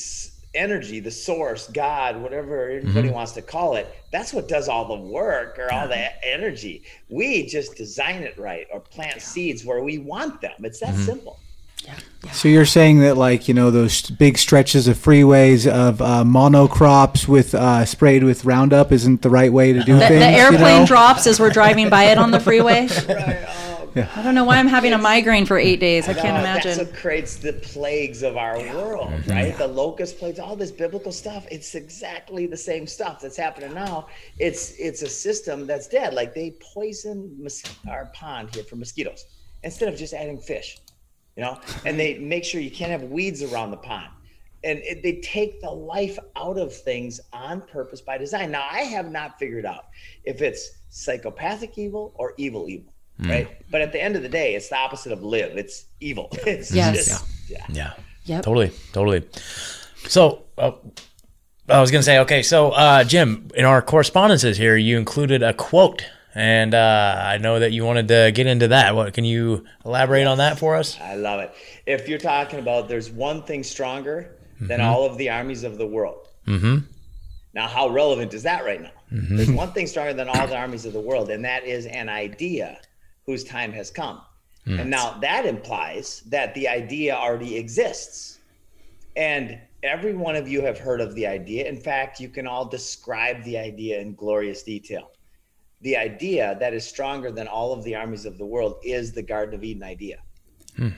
energy, 0.54 1.00
the 1.00 1.11
source, 1.11 1.68
God, 1.68 2.20
whatever 2.20 2.68
everybody 2.70 3.06
Mm-hmm. 3.08 3.14
wants 3.14 3.32
to 3.32 3.42
call 3.42 3.76
it, 3.76 3.88
that's 4.11 4.35
what 4.35 4.46
does 4.48 4.68
all 4.68 4.87
the 4.87 5.02
work 5.02 5.58
or 5.58 5.72
all 5.72 5.88
the 5.88 6.26
energy. 6.26 6.82
We 7.08 7.46
just 7.46 7.74
design 7.76 8.22
it 8.22 8.37
right 8.38 8.66
or 8.70 8.80
plant 8.80 9.22
seeds 9.22 9.64
where 9.64 9.82
we 9.82 9.96
want 9.98 10.42
them. 10.42 10.52
It's 10.64 10.80
that 10.80 10.90
Mm-hmm. 10.90 11.02
simple. 11.04 11.38
So 12.33 12.47
you're 12.49 12.64
saying 12.66 13.01
that, 13.01 13.16
like, 13.16 13.49
you 13.49 13.55
know, 13.55 13.73
those 13.73 14.09
big 14.11 14.38
stretches 14.38 14.87
of 14.87 14.97
freeways 14.97 15.66
of 15.68 16.01
uh, 16.01 16.23
monocrops 16.25 17.27
with 17.27 17.53
uh, 17.55 17.85
sprayed 17.85 18.23
with 18.23 18.45
Roundup 18.45 18.92
isn't 18.92 19.23
the 19.23 19.31
right 19.31 19.53
way 19.53 19.73
to 19.73 19.83
do 19.83 19.95
The, 19.95 20.07
things. 20.07 20.21
the 20.21 20.31
you 20.31 20.37
airplane 20.37 20.81
know? 20.83 20.87
drops 20.87 21.27
as 21.27 21.40
we're 21.40 21.51
driving 21.51 21.90
by 21.90 22.05
it 22.05 22.18
on 22.18 22.31
the 22.31 22.40
freeway. 22.40 22.87
Right. 23.09 23.49
Oh, 23.95 24.09
I 24.16 24.23
don't 24.23 24.35
know 24.35 24.45
why 24.45 24.57
I'm 24.57 24.68
having 24.68 24.95
a 24.95 24.99
migraine 24.99 25.45
for 25.45 25.59
eight 25.59 25.79
days. 25.79 26.09
I 26.09 26.14
can't 26.14 26.38
No, 26.38 26.42
That's 26.42 26.64
imagine. 26.64 26.87
what 26.87 26.97
creates 26.97 27.37
the 27.37 27.53
plagues 27.53 28.23
of 28.23 28.38
our 28.38 28.57
world, 28.75 29.11
Mm-hmm. 29.11 29.31
right? 29.31 29.59
The 29.59 29.68
locust 29.68 30.18
plagues, 30.18 30.38
all 30.38 30.57
this 30.57 30.71
biblical 30.71 31.12
stuff. 31.12 31.45
It's 31.51 31.75
exactly 31.75 32.47
the 32.47 32.57
same 32.57 32.87
stuff 32.87 33.21
that's 33.21 33.37
happening 33.37 33.75
now. 33.75 34.07
It's 34.38 34.73
it's 34.79 35.03
a 35.03 35.09
system 35.11 35.66
that's 35.66 35.88
dead. 35.88 36.14
Like 36.14 36.33
they 36.35 36.55
poison 36.75 37.37
mos- 37.38 37.62
our 37.87 38.07
pond 38.14 38.55
here 38.55 38.64
for 38.64 38.77
mosquitoes 38.77 39.27
instead 39.62 39.92
of 39.92 39.99
just 39.99 40.14
adding 40.14 40.38
fish, 40.38 40.79
you 41.37 41.42
know. 41.42 41.61
And 41.85 41.99
they 41.99 42.18
make 42.18 42.45
sure 42.45 42.61
you 42.61 42.71
can't 42.71 42.90
have 42.90 43.05
weeds 43.05 43.42
around 43.42 43.71
the 43.71 43.77
pond. 43.79 44.09
And 44.64 44.79
it, 44.81 45.03
they 45.03 45.14
take 45.16 45.61
the 45.61 45.71
life 45.71 46.18
out 46.37 46.57
of 46.57 46.73
things 46.75 47.21
on 47.33 47.61
purpose 47.62 48.01
by 48.01 48.16
design. 48.18 48.51
Now, 48.53 48.64
I 48.71 48.81
have 48.83 49.11
not 49.11 49.38
figured 49.38 49.66
out 49.66 49.87
if 50.25 50.40
it's 50.40 50.71
psychopathic 50.88 51.77
evil 51.79 52.12
or 52.16 52.35
evil 52.37 52.68
evil, 52.68 52.92
Hmm. 53.18 53.31
right? 53.31 53.71
But 53.71 53.81
at 53.81 53.92
the 53.92 54.01
end 54.01 54.14
of 54.16 54.23
the 54.23 54.29
day, 54.29 54.55
it's 54.55 54.68
the 54.68 54.77
opposite 54.77 55.11
of 55.12 55.23
live. 55.23 55.57
It's 55.57 55.87
evil. 56.01 56.29
It's 56.47 56.73
Yes. 56.73 57.07
just, 57.09 57.25
yeah. 57.51 57.66
Yeah. 57.71 57.92
Yep. 58.25 58.45
Totally. 58.45 58.71
Totally. 58.92 59.25
So, 60.07 60.45
uh, 60.57 60.73
I 61.68 61.81
was 61.81 61.90
going 61.90 62.01
to 62.01 62.05
say, 62.05 62.18
okay, 62.21 62.42
so, 62.42 62.71
uh, 62.71 63.03
Jim, 63.05 63.49
in 63.55 63.64
our 63.64 63.83
correspondences 63.83 64.59
here, 64.59 64.77
you 64.77 64.97
included 64.99 65.42
a 65.42 65.53
quote 65.55 66.05
and 66.35 66.75
uh, 66.75 67.23
I 67.25 67.38
know 67.38 67.59
that 67.59 67.73
you 67.73 67.85
wanted 67.85 68.09
to 68.09 68.33
get 68.35 68.47
into 68.47 68.68
that. 68.68 68.95
What 68.95 69.14
can 69.14 69.25
you 69.25 69.64
elaborate 69.85 70.27
on 70.27 70.38
that 70.38 70.59
for 70.59 70.77
us? 70.77 70.99
I 71.01 71.14
love 71.16 71.40
it. 71.40 71.53
If 71.87 72.09
you're 72.09 72.18
talking 72.18 72.59
about 72.59 72.88
there's 72.88 73.11
one 73.11 73.42
thing 73.42 73.62
stronger 73.62 74.37
than 74.61 74.79
Mm-hmm. 74.79 74.88
all 74.88 75.05
of 75.05 75.18
the 75.18 75.29
armies 75.29 75.64
of 75.64 75.77
the 75.77 75.87
world. 75.87 76.29
Mm-hmm. 76.47 76.79
Now, 77.55 77.66
how 77.66 77.88
relevant 77.88 78.33
is 78.33 78.45
that 78.45 78.64
right 78.64 78.81
now? 78.81 78.92
Mm-hmm. 79.12 79.37
There's 79.37 79.51
one 79.51 79.73
thing 79.73 79.87
stronger 79.87 80.14
than 80.14 80.29
all 80.29 80.47
the 80.47 80.57
armies 80.57 80.87
of 80.87 80.92
the 80.92 81.01
world, 81.01 81.31
and 81.31 81.45
that 81.45 81.64
is 81.64 81.87
an 81.87 82.09
idea 82.09 82.81
whose 83.27 83.45
time 83.45 83.73
has 83.73 83.90
come. 83.90 84.21
Mm. 84.66 84.81
And 84.81 84.90
now 84.90 85.18
that 85.21 85.47
implies 85.47 86.23
that 86.27 86.55
the 86.55 86.68
idea 86.68 87.14
already 87.14 87.57
exists. 87.57 88.38
And 89.16 89.59
every 89.83 90.14
one 90.14 90.37
of 90.37 90.49
you 90.49 90.62
have 90.62 90.79
heard 90.79 91.01
of 91.01 91.14
the 91.14 91.27
idea. 91.27 91.68
In 91.68 91.77
fact, 91.77 92.21
you 92.21 92.29
can 92.29 92.47
all 92.47 92.64
describe 92.64 93.42
the 93.42 93.59
idea 93.59 94.01
in 94.01 94.14
glorious 94.14 94.62
detail. 94.62 95.11
The 95.83 95.97
idea 95.97 96.57
that 96.61 96.75
is 96.75 96.87
stronger 96.87 97.31
than 97.31 97.47
all 97.49 97.73
of 97.73 97.85
the 97.85 97.95
armies 97.95 98.25
of 98.25 98.38
the 98.38 98.47
world 98.47 98.77
is 98.85 99.12
the 99.12 99.23
Garden 99.23 99.55
of 99.55 99.64
Eden 99.64 99.83
idea. 99.83 100.18
Hmm. 100.77 100.90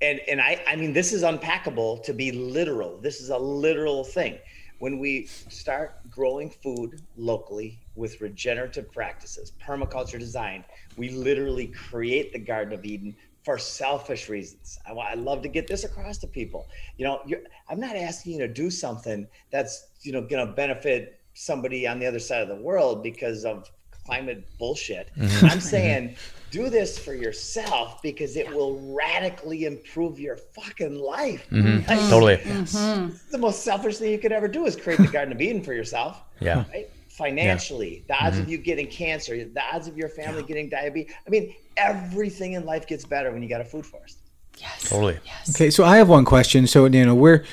And 0.00 0.20
and 0.28 0.40
I 0.40 0.62
I 0.66 0.76
mean 0.76 0.92
this 0.92 1.12
is 1.12 1.22
unpackable 1.22 2.02
to 2.04 2.12
be 2.12 2.32
literal. 2.32 2.98
This 2.98 3.20
is 3.20 3.30
a 3.30 3.38
literal 3.38 4.04
thing. 4.04 4.38
When 4.78 4.98
we 4.98 5.26
start 5.26 6.00
growing 6.10 6.50
food 6.50 7.02
locally 7.16 7.78
with 7.94 8.20
regenerative 8.20 8.90
practices, 8.90 9.52
permaculture 9.64 10.18
design, 10.18 10.64
we 10.96 11.10
literally 11.10 11.68
create 11.68 12.32
the 12.32 12.40
Garden 12.40 12.74
of 12.74 12.84
Eden 12.84 13.14
for 13.44 13.58
selfish 13.58 14.28
reasons. 14.28 14.78
I, 14.86 14.92
I 14.92 15.14
love 15.14 15.42
to 15.42 15.48
get 15.48 15.66
this 15.66 15.84
across 15.84 16.18
to 16.18 16.26
people. 16.26 16.68
You 16.96 17.04
know, 17.04 17.20
you're, 17.26 17.40
I'm 17.68 17.80
not 17.80 17.96
asking 17.96 18.34
you 18.34 18.38
to 18.40 18.48
do 18.48 18.70
something 18.70 19.28
that's 19.50 19.88
you 20.00 20.12
know 20.12 20.22
going 20.22 20.46
to 20.46 20.52
benefit 20.52 21.20
somebody 21.34 21.86
on 21.86 21.98
the 21.98 22.06
other 22.06 22.18
side 22.18 22.42
of 22.42 22.48
the 22.48 22.62
world 22.62 23.02
because 23.02 23.44
of 23.44 23.70
climate 24.04 24.46
bullshit. 24.58 25.10
Mhm. 25.16 25.50
I'm 25.50 25.60
saying 25.60 26.16
do 26.52 26.68
this 26.68 26.98
for 26.98 27.14
yourself 27.14 28.02
because 28.02 28.36
it 28.36 28.46
will 28.46 28.78
radically 28.94 29.64
improve 29.64 30.20
your 30.20 30.36
fucking 30.36 30.96
life. 30.98 31.46
Mm-hmm. 31.50 31.76
Like, 31.88 31.98
mm-hmm. 31.98 32.10
Totally. 32.10 32.36
Mm-hmm. 32.36 33.16
The 33.32 33.38
most 33.38 33.64
selfish 33.64 33.96
thing 33.96 34.10
you 34.10 34.18
could 34.18 34.32
ever 34.32 34.48
do 34.48 34.66
is 34.66 34.76
create 34.76 35.00
the 35.00 35.06
Garden 35.08 35.32
of 35.32 35.40
Eden 35.40 35.62
for 35.62 35.72
yourself. 35.72 36.22
Yeah. 36.40 36.64
Right? 36.70 36.90
Financially, 37.08 38.04
the 38.06 38.14
odds 38.22 38.38
of 38.38 38.48
you 38.50 38.58
getting 38.58 38.86
cancer, 38.86 39.36
the 39.44 39.62
odds 39.72 39.88
of 39.88 39.96
your 39.96 40.10
family 40.10 40.42
getting 40.42 40.68
diabetes. 40.68 41.12
I 41.26 41.30
mean, 41.30 41.54
everything 41.76 42.52
in 42.52 42.66
life 42.66 42.86
gets 42.86 43.04
better 43.04 43.32
when 43.32 43.42
you 43.42 43.48
got 43.48 43.60
a 43.62 43.64
food 43.64 43.86
forest. 43.86 44.18
Yes. 44.58 44.90
Totally. 44.90 45.18
Yes. 45.24 45.54
Okay, 45.54 45.70
so 45.70 45.84
I 45.84 45.96
have 45.96 46.08
one 46.08 46.24
question. 46.24 46.66
So 46.66 46.84
you 46.86 47.04
know, 47.06 47.14
we're 47.14 47.44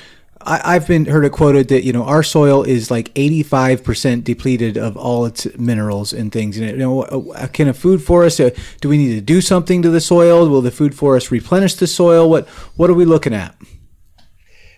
I, 0.42 0.76
I've 0.76 0.86
been 0.86 1.04
heard 1.04 1.24
it 1.24 1.32
quoted 1.32 1.68
that 1.68 1.84
you 1.84 1.92
know 1.92 2.04
our 2.04 2.22
soil 2.22 2.62
is 2.62 2.90
like 2.90 3.10
eighty 3.16 3.42
five 3.42 3.84
percent 3.84 4.24
depleted 4.24 4.76
of 4.76 4.96
all 4.96 5.26
its 5.26 5.46
minerals 5.58 6.12
and 6.12 6.32
things. 6.32 6.56
And 6.58 6.70
you 6.70 6.76
know, 6.78 7.02
uh, 7.02 7.46
can 7.48 7.68
a 7.68 7.74
food 7.74 8.02
forest? 8.02 8.40
Uh, 8.40 8.50
do 8.80 8.88
we 8.88 8.96
need 8.96 9.14
to 9.14 9.20
do 9.20 9.40
something 9.40 9.82
to 9.82 9.90
the 9.90 10.00
soil? 10.00 10.48
Will 10.48 10.62
the 10.62 10.70
food 10.70 10.94
forest 10.94 11.30
replenish 11.30 11.74
the 11.74 11.86
soil? 11.86 12.28
What 12.28 12.48
What 12.76 12.90
are 12.90 12.94
we 12.94 13.04
looking 13.04 13.34
at? 13.34 13.56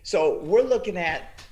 So 0.03 0.41
we're 0.43 0.63
looking 0.63 0.97
at 0.97 1.43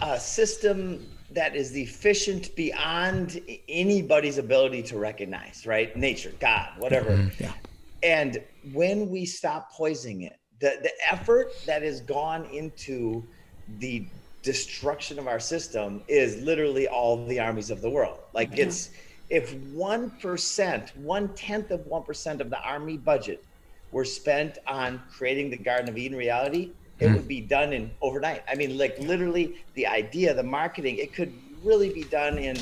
a 0.00 0.18
system 0.18 1.06
that 1.30 1.54
is 1.54 1.74
efficient 1.76 2.54
beyond 2.56 3.40
anybody's 3.68 4.38
ability 4.38 4.82
to 4.82 4.98
recognize, 4.98 5.66
right? 5.66 5.96
Nature, 5.96 6.32
God, 6.40 6.68
whatever. 6.78 7.30
Yeah. 7.38 7.52
And 8.02 8.42
when 8.72 9.08
we 9.08 9.24
stop 9.24 9.72
poisoning 9.72 10.22
it, 10.22 10.38
the, 10.58 10.78
the 10.82 10.92
effort 11.10 11.52
that 11.66 11.82
has 11.82 12.00
gone 12.00 12.44
into 12.46 13.26
the 13.78 14.04
destruction 14.42 15.18
of 15.18 15.28
our 15.28 15.40
system 15.40 16.02
is 16.08 16.42
literally 16.42 16.88
all 16.88 17.24
the 17.26 17.38
armies 17.38 17.70
of 17.70 17.80
the 17.80 17.90
world. 17.90 18.18
Like 18.32 18.58
it's 18.58 18.90
if 19.30 19.54
one 19.72 20.10
percent, 20.10 20.92
one 20.96 21.28
tenth 21.34 21.70
of 21.70 21.86
one 21.86 22.02
percent 22.02 22.40
of 22.40 22.50
the 22.50 22.60
army 22.60 22.96
budget 22.96 23.44
were 23.92 24.04
spent 24.04 24.58
on 24.66 25.00
creating 25.10 25.50
the 25.50 25.56
Garden 25.56 25.88
of 25.88 25.96
Eden 25.96 26.16
reality, 26.16 26.72
it 26.98 27.12
would 27.12 27.28
be 27.28 27.40
done 27.40 27.72
in 27.72 27.90
overnight. 28.00 28.42
I 28.48 28.54
mean, 28.54 28.78
like 28.78 28.98
literally 28.98 29.56
the 29.74 29.86
idea, 29.86 30.34
the 30.34 30.42
marketing, 30.42 30.98
it 30.98 31.12
could 31.12 31.32
really 31.64 31.90
be 31.90 32.04
done 32.04 32.38
in 32.38 32.56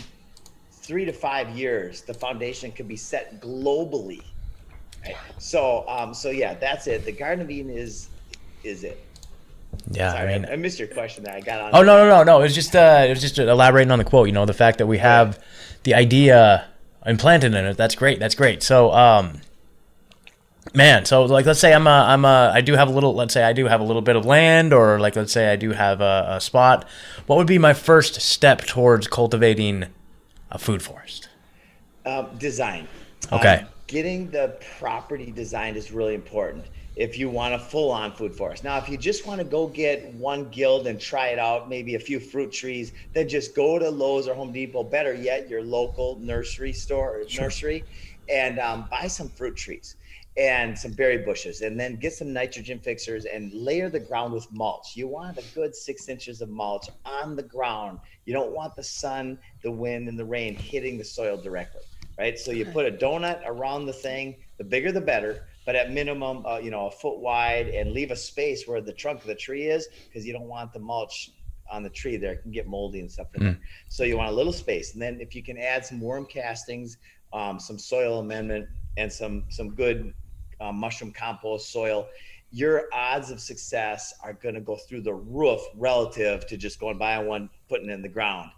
three 0.71 1.05
to 1.05 1.13
five 1.13 1.51
years. 1.51 2.03
The 2.03 2.15
foundation 2.15 2.73
could 2.73 2.89
be 2.89 2.97
set 2.97 3.41
globally. 3.41 4.23
Right? 5.05 5.17
So, 5.39 5.85
um, 5.89 6.15
so 6.15 6.31
yeah, 6.31 6.55
that's 6.55 6.87
it. 6.87 7.05
The 7.05 7.13
Garden 7.13 7.45
of 7.45 7.51
Eden 7.51 7.71
is 7.71 8.09
is 8.63 8.85
it. 8.85 9.03
Yeah. 9.91 10.13
Sorry, 10.13 10.29
I 10.29 10.35
I, 10.35 10.39
mean, 10.39 10.49
I 10.53 10.57
missed 10.57 10.79
your 10.79 10.89
question 10.89 11.25
there. 11.25 11.35
I 11.35 11.41
got 11.41 11.61
on. 11.61 11.71
Oh 11.75 11.83
no 11.83 12.05
no 12.05 12.19
no 12.19 12.23
no! 12.23 12.41
It 12.41 12.45
was 12.45 12.55
just 12.55 12.77
uh, 12.77 13.05
it 13.07 13.11
was 13.11 13.21
just 13.21 13.39
elaborating 13.39 13.91
on 13.91 13.99
the 13.99 14.05
quote. 14.05 14.27
You 14.27 14.33
know, 14.33 14.47
the 14.47 14.55
fact 14.55 14.79
that 14.79 14.87
we 14.87 14.99
have 14.99 15.43
the 15.83 15.95
idea 15.95 16.67
implanted 17.07 17.55
in 17.55 17.65
it. 17.65 17.77
That's 17.77 17.95
great. 17.95 18.19
That's 18.19 18.35
great. 18.35 18.63
So, 18.63 18.93
um, 18.93 19.41
man, 20.75 21.05
so 21.05 21.25
like, 21.25 21.47
let's 21.47 21.61
say 21.61 21.73
I'm 21.73 21.87
a 21.87 21.91
I'm 21.91 22.25
a 22.25 22.53
I 22.55 22.61
do 22.61 22.75
have 22.75 22.89
a 22.89 22.93
little. 22.93 23.15
Let's 23.15 23.35
say 23.35 23.43
I 23.43 23.53
do 23.53 23.67
have 23.67 23.81
a 23.81 23.85
little 23.85 24.03
bit 24.03 24.17
of 24.17 24.25
land, 24.25 24.73
or 24.73 25.01
like 25.01 25.17
let's 25.17 25.33
say 25.33 25.53
I 25.53 25.57
do 25.57 25.71
have 25.73 26.01
a, 26.01 26.27
a 26.31 26.41
spot. 26.41 26.87
What 27.27 27.37
would 27.37 27.47
be 27.47 27.59
my 27.59 27.75
first 27.75 28.21
step 28.21 28.63
towards 28.63 29.07
cultivating 29.07 29.87
a 30.51 30.59
food 30.59 30.83
forest? 30.83 31.29
Um, 32.07 32.29
design. 32.39 32.89
Okay. 33.33 33.57
Um, 33.57 33.67
getting 33.87 34.31
the 34.31 34.57
property 34.79 35.31
designed 35.31 35.77
is 35.77 35.93
really 35.93 36.15
important 36.15 36.65
if 37.01 37.17
you 37.17 37.31
want 37.31 37.55
a 37.55 37.59
full 37.59 37.91
on 37.91 38.13
food 38.13 38.35
forest. 38.35 38.63
Now, 38.63 38.77
if 38.77 38.87
you 38.87 38.99
just 38.99 39.27
want 39.27 39.39
to 39.39 39.45
go 39.45 39.67
get 39.67 40.13
one 40.13 40.51
guild 40.51 40.87
and 40.87 41.01
try 41.01 41.29
it 41.29 41.39
out, 41.39 41.67
maybe 41.67 41.95
a 41.95 41.99
few 41.99 42.21
fruit 42.21 42.53
trees, 42.53 42.93
then 43.15 43.27
just 43.27 43.57
go 43.57 43.79
to 43.79 43.89
Lowe's 43.89 44.29
or 44.29 44.35
Home 44.35 44.53
Depot, 44.53 44.85
better 44.85 45.15
yet, 45.15 45.49
your 45.49 45.63
local 45.63 46.19
nursery 46.21 46.75
store 46.75 47.17
or 47.17 47.25
nursery, 47.39 47.85
and 48.29 48.59
um, 48.59 48.87
buy 48.91 49.07
some 49.07 49.31
fruit 49.31 49.57
trees 49.57 49.97
and 50.37 50.79
some 50.79 50.93
berry 50.93 51.17
bushes 51.17 51.63
and 51.63 51.81
then 51.81 51.97
get 51.97 52.13
some 52.13 52.35
nitrogen 52.35 52.79
fixers 52.79 53.25
and 53.25 53.51
layer 53.55 53.89
the 53.89 53.99
ground 53.99 54.35
with 54.35 54.47
mulch. 54.53 54.95
You 54.95 55.09
want 55.09 55.39
a 55.39 55.45
good 55.55 55.75
six 55.75 56.07
inches 56.07 56.43
of 56.43 56.51
mulch 56.51 56.87
on 57.07 57.35
the 57.35 57.43
ground. 57.43 57.99
You 58.27 58.35
don't 58.35 58.53
want 58.53 58.77
the 58.77 58.83
sun, 58.83 59.39
the 59.63 59.71
wind, 59.71 60.07
and 60.07 60.19
the 60.19 60.25
rain 60.27 60.55
hitting 60.55 60.99
the 60.99 61.05
soil 61.05 61.39
directly, 61.39 61.81
right? 62.19 62.39
So 62.39 62.53
you 62.53 62.67
put 62.67 62.85
a 62.85 62.93
donut 62.93 63.41
around 63.47 63.87
the 63.87 63.95
thing. 63.95 64.37
The 64.59 64.65
bigger, 64.65 64.93
the 64.93 65.01
better. 65.01 65.47
But 65.71 65.77
at 65.77 65.93
minimum, 65.93 66.45
uh, 66.45 66.59
you 66.59 66.73
know, 66.73 66.89
a 66.89 66.91
foot 66.91 67.21
wide, 67.21 67.69
and 67.69 67.93
leave 67.93 68.11
a 68.11 68.17
space 68.17 68.67
where 68.67 68.81
the 68.81 68.93
trunk 68.93 69.21
of 69.21 69.29
the 69.29 69.37
tree 69.37 69.67
is, 69.69 69.87
because 70.09 70.27
you 70.27 70.33
don't 70.33 70.49
want 70.49 70.73
the 70.73 70.81
mulch 70.81 71.31
on 71.71 71.85
the 71.85 71.91
tree 71.91 72.17
there. 72.17 72.33
It 72.33 72.43
can 72.43 72.51
get 72.51 72.67
moldy 72.67 72.99
and 72.99 73.09
stuff 73.09 73.29
in 73.37 73.45
there. 73.45 73.59
So 73.89 74.03
you 74.03 74.17
want 74.17 74.31
a 74.31 74.35
little 74.35 74.53
space, 74.53 74.95
and 74.95 75.01
then 75.01 75.21
if 75.21 75.33
you 75.33 75.45
can 75.45 75.57
add 75.57 75.87
some 75.87 76.01
worm 76.01 76.27
castings, 76.27 76.99
um, 77.33 77.61
some 77.61 77.79
soil 77.79 78.19
amendment, 78.19 78.67
and 78.97 79.13
some 79.13 79.45
some 79.49 79.77
good 79.77 80.13
uh, 80.61 80.73
mushroom 80.73 81.13
compost 81.13 81.71
soil, 81.71 82.09
your 82.51 82.87
odds 82.93 83.31
of 83.31 83.39
success 83.39 84.13
are 84.25 84.33
going 84.33 84.57
to 84.57 84.61
go 84.61 84.75
through 84.75 85.03
the 85.03 85.15
roof 85.15 85.61
relative 85.77 86.49
to 86.49 86.57
just 86.57 86.81
going 86.81 86.99
buying 86.99 87.29
one, 87.29 87.49
putting 87.69 87.91
it 87.91 87.93
in 87.93 88.03
the 88.03 88.09
ground. 88.09 88.51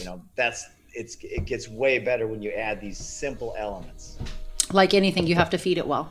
You 0.00 0.06
know, 0.06 0.20
that's 0.34 0.66
it's 0.94 1.16
it 1.22 1.44
gets 1.44 1.68
way 1.68 2.00
better 2.00 2.26
when 2.26 2.42
you 2.42 2.50
add 2.50 2.80
these 2.80 2.98
simple 2.98 3.54
elements. 3.56 4.18
Like 4.72 4.94
anything, 4.94 5.28
you 5.28 5.36
have 5.36 5.50
to 5.50 5.58
feed 5.58 5.78
it 5.78 5.86
well. 5.86 6.10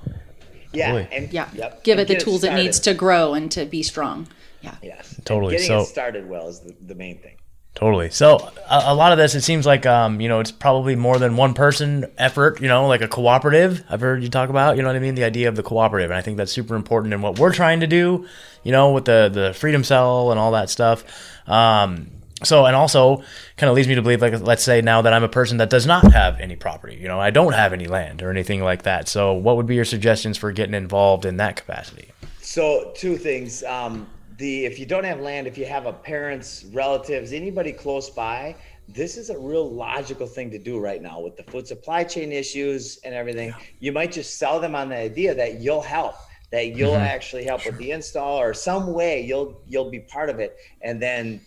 Yeah, 0.75 0.91
Boy. 0.91 1.07
and 1.11 1.31
Yeah. 1.33 1.47
yep, 1.53 1.83
Give 1.83 1.99
and 1.99 2.09
it 2.09 2.13
the 2.13 2.19
tools 2.23 2.43
it 2.43 2.47
started. 2.47 2.63
needs 2.63 2.79
to 2.81 2.93
grow 2.93 3.33
and 3.33 3.51
to 3.51 3.65
be 3.65 3.83
strong. 3.83 4.27
Yeah. 4.61 4.75
Yes, 4.81 5.19
Totally. 5.25 5.53
Getting 5.53 5.67
So- 5.67 5.81
it 5.81 5.85
started 5.85 6.27
well 6.29 6.47
is 6.47 6.59
the, 6.61 6.75
the 6.81 6.95
main 6.95 7.17
thing. 7.19 7.33
Totally. 7.75 8.09
So 8.09 8.37
a, 8.69 8.83
a 8.85 8.95
lot 8.95 9.11
of 9.11 9.17
this, 9.17 9.35
it 9.35 9.41
seems 9.41 9.65
like, 9.65 9.85
um, 9.85 10.21
you 10.21 10.29
know, 10.29 10.39
it's 10.39 10.49
probably 10.51 10.95
more 10.95 11.19
than 11.19 11.35
one 11.35 11.53
person 11.53 12.05
effort. 12.17 12.61
You 12.61 12.69
know, 12.69 12.87
like 12.87 13.01
a 13.01 13.07
cooperative. 13.09 13.83
I've 13.89 13.99
heard 13.99 14.23
you 14.23 14.29
talk 14.29 14.49
about. 14.49 14.77
You 14.77 14.81
know 14.81 14.87
what 14.87 14.95
I 14.95 14.99
mean? 14.99 15.15
The 15.15 15.25
idea 15.25 15.49
of 15.49 15.57
the 15.57 15.61
cooperative, 15.63 16.09
and 16.09 16.17
I 16.17 16.21
think 16.21 16.37
that's 16.37 16.53
super 16.53 16.75
important 16.75 17.13
in 17.13 17.21
what 17.21 17.37
we're 17.37 17.51
trying 17.53 17.81
to 17.81 17.87
do. 17.87 18.25
You 18.63 18.71
know, 18.71 18.93
with 18.93 19.03
the 19.03 19.29
the 19.31 19.53
freedom 19.53 19.83
cell 19.83 20.31
and 20.31 20.39
all 20.39 20.53
that 20.53 20.69
stuff. 20.69 21.03
Um, 21.49 22.11
so 22.43 22.65
and 22.65 22.75
also 22.75 23.23
kind 23.57 23.69
of 23.69 23.75
leads 23.75 23.87
me 23.87 23.95
to 23.95 24.01
believe, 24.01 24.21
like, 24.21 24.39
let's 24.41 24.63
say 24.63 24.81
now 24.81 25.01
that 25.01 25.13
I'm 25.13 25.23
a 25.23 25.29
person 25.29 25.57
that 25.57 25.69
does 25.69 25.85
not 25.85 26.11
have 26.11 26.39
any 26.39 26.55
property. 26.55 26.95
You 26.95 27.07
know, 27.07 27.19
I 27.19 27.29
don't 27.29 27.53
have 27.53 27.71
any 27.71 27.87
land 27.87 28.21
or 28.21 28.29
anything 28.29 28.61
like 28.61 28.83
that. 28.83 29.07
So 29.07 29.33
what 29.33 29.55
would 29.57 29.65
be 29.65 29.75
your 29.75 29.85
suggestions 29.85 30.37
for 30.37 30.51
getting 30.51 30.75
involved 30.75 31.25
in 31.25 31.37
that 31.37 31.55
capacity? 31.55 32.11
So 32.41 32.91
two 32.95 33.17
things. 33.17 33.63
Um, 33.63 34.07
the 34.37 34.65
if 34.65 34.79
you 34.79 34.85
don't 34.85 35.05
have 35.05 35.21
land, 35.21 35.47
if 35.47 35.57
you 35.57 35.65
have 35.65 35.85
a 35.85 35.93
parents, 35.93 36.65
relatives, 36.73 37.31
anybody 37.31 37.71
close 37.71 38.09
by, 38.09 38.55
this 38.87 39.17
is 39.17 39.29
a 39.29 39.37
real 39.37 39.69
logical 39.69 40.27
thing 40.27 40.51
to 40.51 40.59
do 40.59 40.79
right 40.79 41.01
now 41.01 41.19
with 41.19 41.37
the 41.37 41.43
food 41.43 41.67
supply 41.67 42.03
chain 42.03 42.31
issues 42.31 42.99
and 43.03 43.15
everything. 43.15 43.53
You 43.79 43.91
might 43.91 44.11
just 44.11 44.37
sell 44.37 44.59
them 44.59 44.75
on 44.75 44.89
the 44.89 44.97
idea 44.97 45.33
that 45.35 45.61
you'll 45.61 45.81
help, 45.81 46.15
that 46.51 46.75
you'll 46.75 46.95
actually 46.95 47.45
help 47.45 47.65
with 47.65 47.77
the 47.77 47.91
install 47.91 48.37
or 48.37 48.53
some 48.53 48.93
way 48.93 49.21
you'll 49.21 49.61
you'll 49.67 49.89
be 49.89 50.01
part 50.01 50.29
of 50.29 50.39
it. 50.39 50.57
And 50.81 51.01
then, 51.01 51.41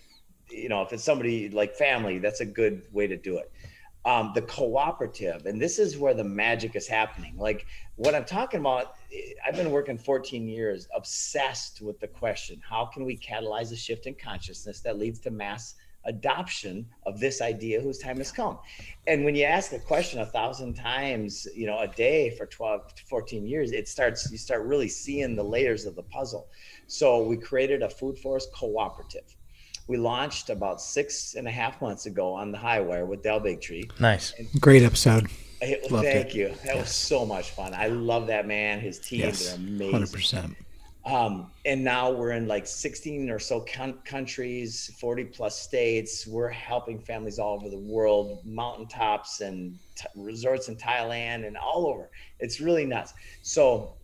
you 0.50 0.68
know, 0.68 0.82
if 0.82 0.92
it's 0.92 1.04
somebody 1.04 1.48
like 1.48 1.74
family, 1.74 2.18
that's 2.18 2.40
a 2.40 2.46
good 2.46 2.82
way 2.92 3.06
to 3.06 3.16
do 3.16 3.38
it. 3.38 3.50
Um, 4.04 4.32
the 4.34 4.42
cooperative, 4.42 5.46
and 5.46 5.60
this 5.60 5.78
is 5.78 5.98
where 5.98 6.14
the 6.14 6.24
magic 6.24 6.76
is 6.76 6.86
happening. 6.86 7.36
Like 7.36 7.66
what 7.96 8.14
I'm 8.14 8.24
talking 8.24 8.60
about, 8.60 8.94
I've 9.46 9.56
been 9.56 9.70
working 9.70 9.98
14 9.98 10.48
years, 10.48 10.88
obsessed 10.94 11.80
with 11.82 12.00
the 12.00 12.08
question: 12.08 12.60
How 12.66 12.86
can 12.86 13.04
we 13.04 13.16
catalyze 13.16 13.72
a 13.72 13.76
shift 13.76 14.06
in 14.06 14.14
consciousness 14.14 14.80
that 14.80 14.98
leads 14.98 15.18
to 15.20 15.30
mass 15.30 15.74
adoption 16.08 16.86
of 17.06 17.20
this 17.20 17.40
idea 17.40 17.80
whose 17.80 17.98
time 17.98 18.16
has 18.16 18.32
come. 18.32 18.58
And 19.06 19.24
when 19.24 19.34
you 19.34 19.44
ask 19.44 19.72
a 19.72 19.78
question 19.78 20.20
a 20.20 20.26
thousand 20.26 20.74
times, 20.74 21.46
you 21.54 21.66
know, 21.66 21.78
a 21.78 21.88
day 21.88 22.30
for 22.30 22.46
12 22.46 22.94
to 22.94 23.04
14 23.04 23.46
years, 23.46 23.72
it 23.72 23.88
starts, 23.88 24.30
you 24.30 24.38
start 24.38 24.62
really 24.62 24.88
seeing 24.88 25.36
the 25.36 25.42
layers 25.42 25.86
of 25.86 25.94
the 25.94 26.02
puzzle. 26.02 26.48
So 26.86 27.22
we 27.22 27.36
created 27.36 27.82
a 27.82 27.90
food 27.90 28.18
forest 28.18 28.50
cooperative. 28.54 29.36
We 29.88 29.96
launched 29.96 30.50
about 30.50 30.80
six 30.80 31.34
and 31.34 31.48
a 31.48 31.50
half 31.50 31.80
months 31.80 32.06
ago 32.06 32.34
on 32.34 32.52
the 32.52 32.58
Highwire 32.58 33.06
with 33.06 33.22
Del 33.22 33.40
Bigtree. 33.40 33.90
Nice. 33.98 34.34
Great 34.60 34.82
episode. 34.82 35.28
It, 35.60 35.90
Loved 35.90 36.04
thank 36.04 36.28
it. 36.28 36.34
you. 36.34 36.54
That 36.66 36.76
was 36.76 36.90
so 36.94 37.24
much 37.26 37.50
fun. 37.50 37.74
I 37.74 37.86
love 37.88 38.26
that 38.28 38.46
man, 38.46 38.80
his 38.80 38.98
team. 39.00 39.20
Yes, 39.20 39.46
They're 39.46 39.56
amazing. 39.56 39.90
hundred 39.92 40.12
percent. 40.12 40.56
Um, 41.06 41.50
and 41.64 41.82
now 41.82 42.10
we're 42.10 42.32
in 42.32 42.46
like 42.46 42.66
16 42.66 43.30
or 43.30 43.38
so 43.38 43.60
con- 43.62 43.98
countries, 44.04 44.94
40 45.00 45.24
plus 45.24 45.58
states. 45.58 46.26
We're 46.26 46.50
helping 46.50 47.00
families 47.00 47.38
all 47.38 47.54
over 47.54 47.70
the 47.70 47.78
world, 47.78 48.40
mountaintops 48.44 49.40
and 49.40 49.78
t- 49.96 50.04
resorts 50.16 50.68
in 50.68 50.76
Thailand 50.76 51.46
and 51.46 51.56
all 51.56 51.86
over. 51.86 52.10
It's 52.40 52.60
really 52.60 52.84
nuts. 52.84 53.14
So 53.40 53.94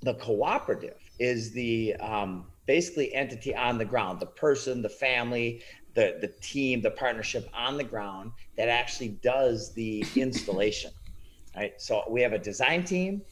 the 0.00 0.14
cooperative 0.14 0.96
is 1.18 1.52
the 1.52 1.96
um, 1.96 2.46
basically 2.66 3.14
entity 3.14 3.54
on 3.54 3.78
the 3.78 3.84
ground, 3.84 4.20
the 4.20 4.26
person, 4.26 4.82
the 4.82 4.88
family, 4.88 5.62
the, 5.94 6.18
the 6.20 6.28
team, 6.40 6.80
the 6.80 6.90
partnership 6.90 7.48
on 7.54 7.76
the 7.76 7.84
ground 7.84 8.32
that 8.56 8.68
actually 8.68 9.08
does 9.08 9.72
the 9.74 10.04
installation. 10.16 10.90
Right. 11.56 11.80
So 11.80 12.02
we 12.08 12.20
have 12.22 12.32
a 12.32 12.38
design 12.38 12.84
team, 12.84 13.22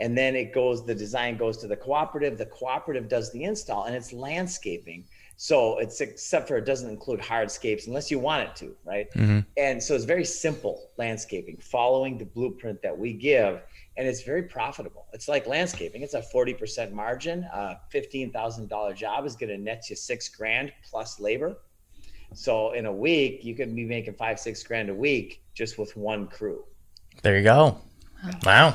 and 0.00 0.16
then 0.16 0.36
it 0.36 0.52
goes 0.52 0.84
the 0.84 0.94
design 0.94 1.36
goes 1.36 1.56
to 1.58 1.66
the 1.66 1.76
cooperative 1.76 2.36
the 2.38 2.46
cooperative 2.46 3.08
does 3.08 3.32
the 3.32 3.44
install 3.44 3.84
and 3.84 3.94
it's 3.94 4.12
landscaping 4.12 5.04
so 5.36 5.78
it's 5.78 6.00
except 6.00 6.48
for 6.48 6.56
it 6.56 6.64
doesn't 6.64 6.90
include 6.90 7.20
hardscapes 7.20 7.86
unless 7.86 8.10
you 8.10 8.18
want 8.18 8.42
it 8.42 8.56
to 8.56 8.74
right 8.84 9.10
mm-hmm. 9.14 9.40
and 9.56 9.82
so 9.82 9.94
it's 9.94 10.04
very 10.04 10.24
simple 10.24 10.90
landscaping 10.96 11.56
following 11.58 12.18
the 12.18 12.24
blueprint 12.24 12.80
that 12.82 12.96
we 12.96 13.12
give 13.12 13.60
and 13.96 14.06
it's 14.06 14.22
very 14.22 14.42
profitable. 14.42 15.06
It's 15.12 15.28
like 15.28 15.46
landscaping. 15.46 16.02
It's 16.02 16.14
a 16.14 16.22
40% 16.22 16.92
margin. 16.92 17.44
A 17.44 17.80
$15000 17.92 18.96
job 18.96 19.24
is 19.24 19.36
going 19.36 19.50
to 19.50 19.58
net 19.58 19.88
you 19.88 19.96
six 19.96 20.28
grand 20.28 20.72
plus 20.88 21.18
labor. 21.18 21.58
So 22.34 22.72
in 22.72 22.86
a 22.86 22.92
week 22.92 23.44
you 23.44 23.54
could 23.54 23.74
be 23.74 23.84
making 23.84 24.14
five 24.14 24.38
six 24.38 24.62
grand 24.62 24.90
a 24.90 24.94
week 24.94 25.42
just 25.54 25.78
with 25.78 25.96
one 25.96 26.26
crew. 26.26 26.64
There 27.22 27.38
you 27.38 27.44
go. 27.44 27.78
Wow. 28.44 28.74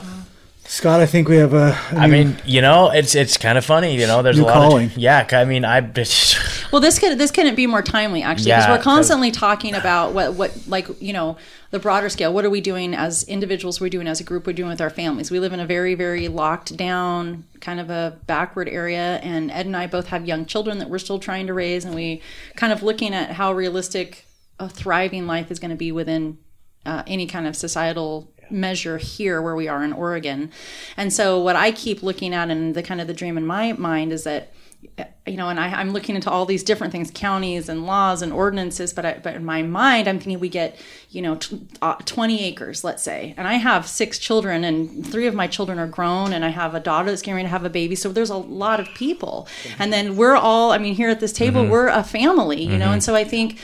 Scott, 0.72 1.02
I 1.02 1.06
think 1.06 1.28
we 1.28 1.36
have 1.36 1.54
a. 1.54 1.78
I 1.92 2.08
mean, 2.08 2.38
you 2.46 2.62
know, 2.62 2.92
it's 2.92 3.14
it's 3.14 3.36
kind 3.36 3.58
of 3.58 3.66
funny. 3.66 4.00
You 4.00 4.08
know, 4.08 4.22
there's 4.22 4.40
a 4.40 4.46
lot 4.46 4.54
calling. 4.54 4.86
of 4.86 4.98
yeah. 4.98 5.28
I 5.34 5.44
mean, 5.44 5.66
I 5.66 5.82
Well, 6.72 6.80
this 6.80 6.98
could 6.98 7.18
this 7.18 7.30
couldn't 7.30 7.56
be 7.56 7.68
more 7.68 7.82
timely 7.82 8.24
actually 8.24 8.52
because 8.52 8.68
Yeah, 8.68 8.72
we're 8.72 8.82
constantly 8.82 9.32
talking 9.32 9.76
about 9.76 10.14
what 10.14 10.36
what 10.36 10.58
like 10.68 10.88
you 11.02 11.12
know 11.12 11.36
the 11.72 11.80
broader 11.80 12.08
scale. 12.08 12.34
What 12.34 12.46
are 12.46 12.50
we 12.50 12.62
doing 12.62 12.94
as 12.94 13.24
individuals? 13.26 13.82
We're 13.82 13.90
doing 13.90 14.08
as 14.08 14.22
a 14.22 14.24
group. 14.24 14.48
We're 14.48 14.54
doing 14.54 14.70
with 14.70 14.80
our 14.80 14.90
families. 14.90 15.30
We 15.30 15.42
live 15.42 15.52
in 15.52 15.60
a 15.60 15.66
very 15.66 15.94
very 15.94 16.30
locked 16.30 16.78
down 16.78 17.44
kind 17.60 17.82
of 17.82 17.90
a 17.90 18.18
backward 18.26 18.70
area, 18.70 19.18
and 19.18 19.52
Ed 19.52 19.66
and 19.66 19.76
I 19.76 19.88
both 19.88 20.08
have 20.08 20.26
young 20.26 20.46
children 20.46 20.78
that 20.78 20.90
we're 20.90 21.00
still 21.00 21.20
trying 21.20 21.48
to 21.48 21.54
raise, 21.54 21.84
and 21.84 21.94
we 21.94 22.22
kind 22.56 22.72
of 22.72 22.82
looking 22.82 23.14
at 23.14 23.32
how 23.34 23.52
realistic 23.52 24.26
a 24.58 24.70
thriving 24.70 25.28
life 25.28 25.52
is 25.52 25.60
going 25.60 25.72
to 25.72 25.76
be 25.76 25.92
within 25.92 26.38
uh, 26.86 27.04
any 27.08 27.28
kind 27.28 27.46
of 27.46 27.58
societal 27.58 28.32
measure 28.52 28.98
here 28.98 29.42
where 29.42 29.56
we 29.56 29.68
are 29.68 29.84
in 29.84 29.94
Oregon. 29.94 30.52
And 30.98 31.12
so 31.12 31.40
what 31.40 31.56
I 31.56 31.72
keep 31.72 32.04
looking 32.04 32.34
at 32.34 32.50
and 32.50 32.76
the 32.76 32.84
kind 32.84 33.02
of 33.02 33.08
the 33.08 33.14
dream 33.14 33.38
in 33.38 33.46
my 33.46 33.74
mind 33.74 34.12
is 34.12 34.24
that 34.24 34.54
you 35.28 35.38
know, 35.38 35.50
and 35.50 35.60
I, 35.60 35.68
I'm 35.68 35.92
looking 35.92 36.16
into 36.16 36.32
all 36.32 36.46
these 36.46 36.64
different 36.64 36.92
things, 36.92 37.12
counties 37.14 37.70
and 37.70 37.86
laws 37.86 38.24
and 38.24 38.34
ordinances. 38.34 38.92
But 38.94 39.06
I, 39.06 39.20
but 39.22 39.36
in 39.36 39.46
my 39.46 39.62
mind, 39.62 40.08
I'm 40.08 40.18
thinking 40.18 40.40
we 40.40 40.50
get, 40.50 40.76
you 41.12 41.22
know, 41.22 41.36
t- 41.36 41.62
uh, 41.82 41.96
20 42.06 42.44
acres, 42.44 42.84
let's 42.84 43.04
say, 43.04 43.36
and 43.38 43.48
I 43.48 43.54
have 43.54 43.88
six 43.88 44.18
children, 44.18 44.64
and 44.64 45.06
three 45.06 45.28
of 45.28 45.36
my 45.36 45.46
children 45.46 45.78
are 45.78 45.88
grown, 45.88 46.34
and 46.34 46.44
I 46.44 46.50
have 46.50 46.74
a 46.74 46.80
daughter 46.80 47.10
that's 47.10 47.22
getting 47.22 47.36
ready 47.36 47.46
to 47.46 47.50
have 47.50 47.64
a 47.64 47.70
baby. 47.70 47.96
So 47.96 48.12
there's 48.12 48.32
a 48.32 48.38
lot 48.38 48.80
of 48.80 48.88
people, 48.96 49.48
and 49.78 49.94
then 49.94 50.16
we're 50.16 50.36
all, 50.36 50.72
I 50.72 50.80
mean, 50.80 50.96
here 50.96 51.10
at 51.10 51.20
this 51.20 51.32
table, 51.32 51.68
we're 51.68 51.88
a 51.88 52.04
family, 52.04 52.64
you 52.64 52.78
know, 52.78 52.92
and 52.92 53.04
so 53.04 53.14
I 53.14 53.24
think 53.24 53.60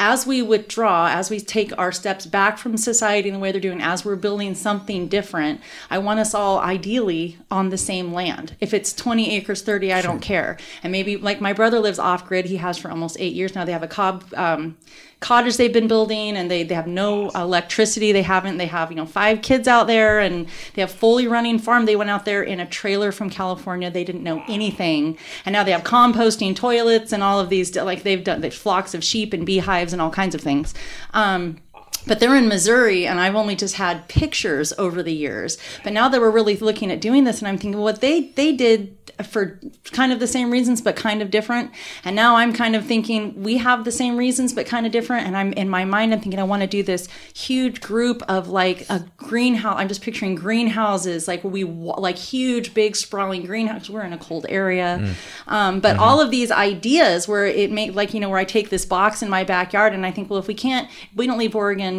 as 0.00 0.26
we 0.26 0.42
withdraw, 0.42 1.08
as 1.08 1.28
we 1.28 1.40
take 1.40 1.76
our 1.76 1.90
steps 1.90 2.24
back 2.24 2.56
from 2.56 2.76
society 2.76 3.28
and 3.28 3.36
the 3.36 3.40
way 3.40 3.50
they're 3.50 3.60
doing, 3.60 3.82
as 3.82 4.04
we're 4.04 4.16
building 4.16 4.54
something 4.54 5.08
different, 5.08 5.60
I 5.90 5.98
want 5.98 6.20
us 6.20 6.34
all 6.34 6.60
ideally 6.60 7.38
on 7.50 7.70
the 7.70 7.78
same 7.78 8.12
land. 8.12 8.54
If 8.60 8.72
it's 8.72 8.92
20 8.92 9.34
acres, 9.34 9.62
30, 9.62 9.92
I 9.92 10.02
don't 10.02 10.20
care. 10.20 10.56
And 10.82 10.92
maybe 10.92 11.16
like 11.16 11.40
my 11.40 11.52
brother 11.52 11.80
lives 11.80 11.98
off 11.98 12.26
grid, 12.26 12.46
he 12.46 12.58
has 12.58 12.78
for 12.78 12.90
almost 12.90 13.16
eight 13.18 13.34
years 13.34 13.54
now. 13.54 13.64
They 13.64 13.72
have 13.72 13.82
a 13.82 13.88
cob. 13.88 14.24
Um, 14.34 14.76
cottage 15.20 15.56
they've 15.56 15.72
been 15.72 15.88
building 15.88 16.36
and 16.36 16.50
they, 16.50 16.62
they 16.62 16.74
have 16.74 16.86
no 16.86 17.30
electricity. 17.30 18.12
They 18.12 18.22
haven't 18.22 18.56
they 18.58 18.66
have 18.66 18.90
you 18.90 18.96
know 18.96 19.06
five 19.06 19.42
kids 19.42 19.66
out 19.66 19.86
there 19.86 20.20
and 20.20 20.46
they 20.74 20.82
have 20.82 20.92
fully 20.92 21.26
running 21.26 21.58
farm. 21.58 21.86
They 21.86 21.96
went 21.96 22.10
out 22.10 22.24
there 22.24 22.42
in 22.42 22.60
a 22.60 22.66
trailer 22.66 23.10
from 23.10 23.28
california. 23.28 23.90
They 23.90 24.04
didn't 24.04 24.22
know 24.22 24.42
anything. 24.48 25.18
And 25.44 25.52
now 25.52 25.64
they 25.64 25.72
have 25.72 25.82
composting 25.82 26.54
toilets 26.54 27.12
and 27.12 27.22
all 27.22 27.40
of 27.40 27.48
these 27.48 27.74
like 27.74 28.04
they've 28.04 28.22
done 28.22 28.40
they 28.40 28.50
flocks 28.50 28.94
of 28.94 29.02
sheep 29.02 29.32
and 29.32 29.44
beehives 29.44 29.92
and 29.92 30.00
all 30.00 30.10
kinds 30.10 30.34
of 30.34 30.40
things. 30.40 30.72
Um, 31.14 31.58
but 32.08 32.20
they're 32.20 32.36
in 32.36 32.48
Missouri, 32.48 33.06
and 33.06 33.20
I've 33.20 33.36
only 33.36 33.54
just 33.54 33.76
had 33.76 34.08
pictures 34.08 34.72
over 34.78 35.02
the 35.02 35.12
years. 35.12 35.58
But 35.84 35.92
now 35.92 36.08
that 36.08 36.20
we're 36.20 36.30
really 36.30 36.56
looking 36.56 36.90
at 36.90 37.00
doing 37.00 37.24
this, 37.24 37.38
and 37.38 37.48
I'm 37.48 37.58
thinking, 37.58 37.80
what 37.80 38.00
they 38.00 38.32
they 38.34 38.52
did 38.52 38.96
for 39.24 39.58
kind 39.92 40.12
of 40.12 40.20
the 40.20 40.26
same 40.26 40.50
reasons, 40.50 40.80
but 40.80 40.96
kind 40.96 41.22
of 41.22 41.30
different. 41.30 41.72
And 42.04 42.14
now 42.14 42.36
I'm 42.36 42.52
kind 42.52 42.76
of 42.76 42.84
thinking 42.84 43.42
we 43.42 43.58
have 43.58 43.84
the 43.84 43.90
same 43.90 44.16
reasons, 44.16 44.52
but 44.52 44.66
kind 44.66 44.86
of 44.86 44.92
different. 44.92 45.26
And 45.26 45.36
I'm 45.36 45.52
in 45.54 45.68
my 45.68 45.84
mind, 45.84 46.12
I'm 46.12 46.20
thinking 46.20 46.38
I 46.38 46.44
want 46.44 46.62
to 46.62 46.68
do 46.68 46.82
this 46.82 47.08
huge 47.34 47.80
group 47.80 48.22
of 48.28 48.48
like 48.48 48.88
a 48.88 49.04
greenhouse. 49.16 49.76
I'm 49.78 49.88
just 49.88 50.02
picturing 50.02 50.34
greenhouses, 50.34 51.26
like 51.26 51.42
we 51.42 51.64
like 51.64 52.16
huge, 52.16 52.74
big, 52.74 52.96
sprawling 52.96 53.44
greenhouses. 53.44 53.90
We're 53.90 54.04
in 54.04 54.12
a 54.12 54.18
cold 54.18 54.46
area, 54.48 55.14
um, 55.46 55.80
but 55.80 55.96
all 55.96 56.20
of 56.20 56.30
these 56.30 56.50
ideas 56.50 57.26
where 57.26 57.46
it 57.46 57.70
make 57.70 57.94
like 57.94 58.14
you 58.14 58.20
know 58.20 58.28
where 58.28 58.38
I 58.38 58.44
take 58.44 58.70
this 58.70 58.86
box 58.86 59.22
in 59.22 59.28
my 59.28 59.44
backyard 59.44 59.94
and 59.94 60.06
I 60.06 60.10
think, 60.10 60.30
well, 60.30 60.38
if 60.38 60.46
we 60.46 60.54
can't, 60.54 60.88
if 60.88 61.16
we 61.16 61.26
don't 61.26 61.38
leave 61.38 61.56
Oregon 61.56 61.97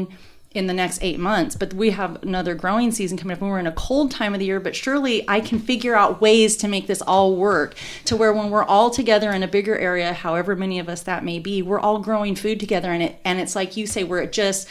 in 0.51 0.65
the 0.65 0.73
next 0.73 1.03
eight 1.03 1.19
months, 1.19 1.55
but 1.55 1.75
we 1.75 1.91
have 1.91 2.23
another 2.23 2.55
growing 2.55 2.91
season 2.91 3.17
coming 3.17 3.37
up 3.37 3.41
we're 3.41 3.59
in 3.59 3.67
a 3.67 3.71
cold 3.73 4.09
time 4.09 4.33
of 4.33 4.39
the 4.39 4.47
year. 4.47 4.59
But 4.59 4.75
surely 4.75 5.23
I 5.29 5.41
can 5.41 5.59
figure 5.59 5.95
out 5.95 6.21
ways 6.21 6.57
to 6.57 6.67
make 6.67 6.87
this 6.87 7.03
all 7.03 7.35
work 7.35 7.75
to 8.05 8.17
where 8.17 8.33
when 8.33 8.49
we're 8.49 8.63
all 8.63 8.89
together 8.89 9.31
in 9.31 9.43
a 9.43 9.47
bigger 9.47 9.77
area, 9.77 10.11
however 10.11 10.55
many 10.55 10.79
of 10.79 10.89
us 10.89 11.01
that 11.03 11.23
may 11.23 11.37
be, 11.37 11.61
we're 11.61 11.79
all 11.79 11.99
growing 11.99 12.35
food 12.35 12.59
together 12.59 12.91
and 12.91 13.03
it 13.03 13.19
and 13.23 13.39
it's 13.39 13.55
like 13.55 13.77
you 13.77 13.85
say, 13.85 14.03
where 14.03 14.21
it 14.21 14.31
just 14.31 14.67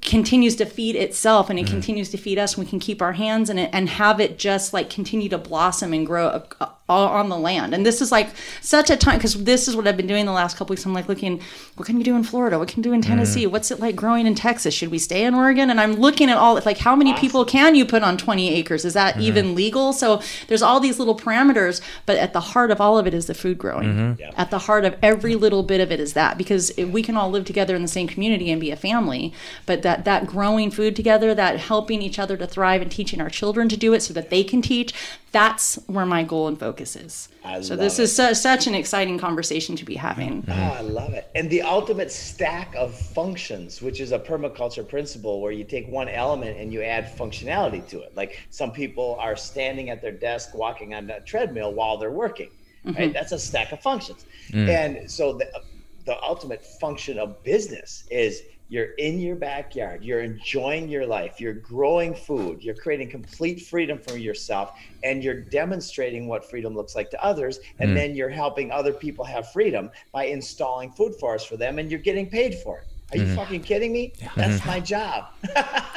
continues 0.00 0.56
to 0.56 0.64
feed 0.64 0.96
itself 0.96 1.50
and 1.50 1.58
it 1.58 1.64
mm-hmm. 1.64 1.74
continues 1.74 2.10
to 2.10 2.16
feed 2.16 2.38
us 2.38 2.54
and 2.54 2.64
we 2.64 2.70
can 2.70 2.78
keep 2.78 3.00
our 3.00 3.12
hands 3.12 3.50
in 3.50 3.58
it 3.58 3.70
and 3.72 3.88
have 3.88 4.20
it 4.20 4.38
just 4.38 4.72
like 4.72 4.90
continue 4.90 5.28
to 5.28 5.38
blossom 5.38 5.92
and 5.92 6.06
grow 6.06 6.26
uh, 6.60 6.68
all 6.88 7.08
on 7.08 7.30
the 7.30 7.38
land. 7.38 7.74
And 7.74 7.86
this 7.86 8.02
is 8.02 8.12
like 8.12 8.28
such 8.60 8.90
a 8.90 8.96
time 8.96 9.16
because 9.16 9.42
this 9.44 9.68
is 9.68 9.76
what 9.76 9.86
i've 9.86 9.96
been 9.96 10.06
doing 10.06 10.26
the 10.26 10.32
last 10.32 10.56
couple 10.56 10.74
weeks. 10.74 10.84
I'm 10.84 10.92
like 10.92 11.08
looking 11.08 11.40
what 11.76 11.86
can 11.86 11.96
you 11.98 12.04
do 12.04 12.16
in 12.16 12.24
florida? 12.24 12.58
What 12.58 12.68
can 12.68 12.78
you 12.78 12.82
do 12.82 12.92
in 12.92 13.00
mm-hmm. 13.00 13.10
tennessee? 13.10 13.46
What's 13.46 13.70
it 13.70 13.80
like 13.80 13.96
growing 13.96 14.26
in 14.26 14.34
texas? 14.34 14.74
Should 14.74 14.90
we 14.90 14.98
stay 14.98 15.24
in 15.24 15.34
oregon? 15.34 15.70
And 15.70 15.80
i'm 15.80 15.94
looking 15.94 16.28
at 16.28 16.36
all 16.36 16.60
like 16.64 16.78
how 16.78 16.96
many 16.96 17.14
people 17.14 17.44
can 17.44 17.74
you 17.74 17.86
put 17.86 18.02
on 18.02 18.16
20 18.16 18.52
acres? 18.54 18.84
Is 18.84 18.94
that 18.94 19.14
mm-hmm. 19.14 19.22
even 19.22 19.54
legal? 19.54 19.92
So 19.92 20.20
there's 20.48 20.62
all 20.62 20.80
these 20.80 20.98
little 20.98 21.16
parameters 21.16 21.80
but 22.06 22.16
at 22.16 22.32
the 22.32 22.40
heart 22.40 22.70
of 22.70 22.80
all 22.80 22.98
of 22.98 23.06
it 23.06 23.14
is 23.14 23.26
the 23.26 23.34
food 23.34 23.58
growing. 23.58 24.18
At 24.36 24.50
the 24.50 24.58
heart 24.58 24.84
of 24.84 24.96
every 25.02 25.36
little 25.36 25.62
bit 25.62 25.80
of 25.80 25.90
it 25.92 26.00
is 26.00 26.14
that 26.14 26.36
because 26.36 26.70
if 26.76 26.88
we 26.88 27.02
can 27.02 27.16
all 27.16 27.30
live 27.30 27.44
together 27.44 27.74
in 27.74 27.82
the 27.82 27.88
same 27.88 28.08
community 28.08 28.50
and 28.50 28.60
be 28.60 28.70
a 28.70 28.76
family 28.76 29.32
but 29.66 29.82
that 29.84 30.04
that 30.04 30.26
growing 30.26 30.70
food 30.70 30.96
together 30.96 31.32
that 31.34 31.60
helping 31.60 32.02
each 32.02 32.18
other 32.18 32.36
to 32.36 32.46
thrive 32.46 32.82
and 32.82 32.90
teaching 32.90 33.20
our 33.20 33.30
children 33.30 33.68
to 33.68 33.76
do 33.76 33.92
it 33.92 34.02
so 34.02 34.12
that 34.12 34.30
they 34.30 34.42
can 34.42 34.60
teach 34.60 34.92
that's 35.30 35.76
where 35.86 36.06
my 36.06 36.24
goal 36.24 36.48
and 36.48 36.58
focus 36.58 36.96
is 36.96 37.28
I 37.44 37.60
so 37.60 37.76
this 37.76 37.98
it. 37.98 38.04
is 38.04 38.16
su- 38.16 38.34
such 38.34 38.66
an 38.66 38.74
exciting 38.74 39.18
conversation 39.18 39.76
to 39.76 39.84
be 39.84 39.94
having 39.94 40.44
Oh, 40.48 40.52
I 40.52 40.80
love 40.80 41.14
it. 41.14 41.30
And 41.34 41.48
the 41.50 41.62
ultimate 41.62 42.10
stack 42.10 42.74
of 42.74 42.94
functions, 42.94 43.80
which 43.82 44.00
is 44.00 44.12
a 44.12 44.18
permaculture 44.18 44.86
principle 44.88 45.40
where 45.40 45.52
you 45.52 45.64
take 45.64 45.86
one 45.88 46.08
element 46.08 46.58
and 46.58 46.72
you 46.72 46.82
add 46.82 47.16
functionality 47.16 47.86
to 47.88 48.00
it. 48.00 48.16
Like 48.16 48.40
some 48.50 48.72
people 48.72 49.16
are 49.20 49.36
standing 49.36 49.90
at 49.90 50.00
their 50.02 50.12
desk 50.12 50.54
walking 50.54 50.94
on 50.94 51.10
a 51.10 51.20
treadmill 51.20 51.72
while 51.72 51.98
they're 51.98 52.10
working. 52.10 52.50
Right? 52.84 52.96
Mm-hmm. 52.96 53.12
That's 53.12 53.32
a 53.32 53.38
stack 53.38 53.72
of 53.72 53.80
functions. 53.80 54.24
Mm. 54.50 54.68
And 54.68 55.10
so 55.10 55.32
the 55.34 55.46
the 56.06 56.22
ultimate 56.22 56.64
function 56.64 57.18
of 57.18 57.42
business 57.42 58.04
is 58.10 58.42
you're 58.74 58.92
in 58.94 59.20
your 59.20 59.36
backyard, 59.36 60.02
you're 60.02 60.22
enjoying 60.22 60.88
your 60.88 61.06
life, 61.06 61.40
you're 61.40 61.54
growing 61.54 62.12
food, 62.12 62.60
you're 62.60 62.74
creating 62.74 63.08
complete 63.08 63.62
freedom 63.62 63.98
for 63.98 64.16
yourself, 64.16 64.76
and 65.04 65.22
you're 65.22 65.40
demonstrating 65.40 66.26
what 66.26 66.50
freedom 66.50 66.74
looks 66.74 66.96
like 66.96 67.08
to 67.10 67.24
others. 67.24 67.60
And 67.78 67.96
then 67.96 68.16
you're 68.16 68.28
helping 68.28 68.72
other 68.72 68.92
people 68.92 69.24
have 69.24 69.52
freedom 69.52 69.92
by 70.10 70.24
installing 70.24 70.90
food 70.90 71.14
forests 71.20 71.48
for 71.48 71.56
them, 71.56 71.78
and 71.78 71.88
you're 71.88 72.00
getting 72.00 72.28
paid 72.28 72.56
for 72.56 72.78
it. 72.78 72.86
Are 73.12 73.18
you 73.22 73.32
fucking 73.36 73.62
kidding 73.62 73.92
me? 73.92 74.12
That's 74.34 74.64
my 74.66 74.80
job. 74.80 75.26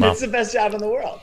It's 0.00 0.20
the 0.20 0.28
best 0.28 0.52
job 0.52 0.74
in 0.74 0.80
the 0.80 0.88
world. 0.88 1.20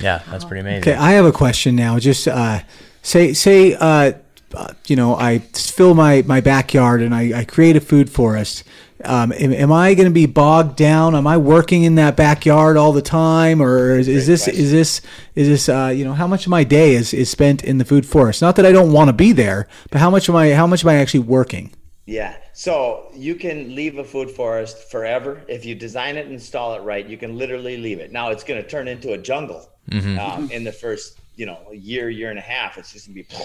Yeah, 0.00 0.22
that's 0.30 0.44
pretty 0.44 0.60
amazing. 0.60 0.92
Okay, 0.92 0.94
I 0.94 1.12
have 1.12 1.24
a 1.24 1.32
question 1.32 1.76
now. 1.76 1.98
Just 1.98 2.28
uh, 2.28 2.60
say 3.02 3.32
say 3.32 3.74
uh, 3.74 4.12
uh, 4.54 4.74
you 4.86 4.96
know 4.96 5.16
I 5.16 5.38
fill 5.38 5.94
my 5.94 6.22
my 6.22 6.40
backyard 6.40 7.02
and 7.02 7.14
I, 7.14 7.40
I 7.40 7.44
create 7.44 7.76
a 7.76 7.80
food 7.80 8.10
forest. 8.10 8.64
Um, 9.04 9.32
am, 9.32 9.52
am 9.52 9.72
I 9.72 9.94
going 9.94 10.08
to 10.08 10.14
be 10.14 10.26
bogged 10.26 10.76
down? 10.76 11.14
Am 11.14 11.26
I 11.26 11.36
working 11.36 11.84
in 11.84 11.94
that 11.96 12.16
backyard 12.16 12.76
all 12.76 12.92
the 12.92 13.02
time, 13.02 13.62
or 13.62 13.98
is, 13.98 14.08
is 14.08 14.26
this 14.26 14.44
question. 14.44 14.62
is 14.62 14.70
this 14.70 15.00
is 15.34 15.48
this 15.48 15.68
uh, 15.68 15.92
you 15.94 16.04
know 16.04 16.12
how 16.12 16.26
much 16.26 16.46
of 16.46 16.50
my 16.50 16.64
day 16.64 16.94
is, 16.94 17.14
is 17.14 17.30
spent 17.30 17.64
in 17.64 17.78
the 17.78 17.84
food 17.84 18.06
forest? 18.06 18.42
Not 18.42 18.56
that 18.56 18.66
I 18.66 18.72
don't 18.72 18.92
want 18.92 19.08
to 19.08 19.12
be 19.12 19.32
there, 19.32 19.68
but 19.90 20.00
how 20.00 20.10
much 20.10 20.28
am 20.28 20.36
I 20.36 20.50
how 20.50 20.66
much 20.66 20.84
am 20.84 20.90
I 20.90 20.96
actually 20.96 21.20
working? 21.20 21.72
Yeah. 22.06 22.36
So 22.52 23.08
you 23.14 23.36
can 23.36 23.74
leave 23.74 23.98
a 23.98 24.04
food 24.04 24.30
forest 24.30 24.90
forever. 24.90 25.42
If 25.48 25.64
you 25.64 25.74
design 25.74 26.16
it 26.16 26.24
and 26.24 26.34
install 26.34 26.74
it 26.74 26.82
right, 26.82 27.06
you 27.06 27.16
can 27.16 27.38
literally 27.38 27.76
leave 27.76 28.00
it. 28.00 28.10
Now 28.10 28.30
it's 28.30 28.42
going 28.42 28.60
to 28.60 28.68
turn 28.68 28.88
into 28.88 29.12
a 29.12 29.18
jungle 29.18 29.70
um, 30.18 30.50
in 30.50 30.64
the 30.64 30.72
first, 30.72 31.20
you 31.36 31.46
know, 31.46 31.58
year, 31.72 32.10
year 32.10 32.30
and 32.30 32.38
a 32.38 32.42
half. 32.42 32.78
It's 32.78 32.92
just 32.92 33.06
going 33.06 33.22
to 33.24 33.28
be 33.28 33.36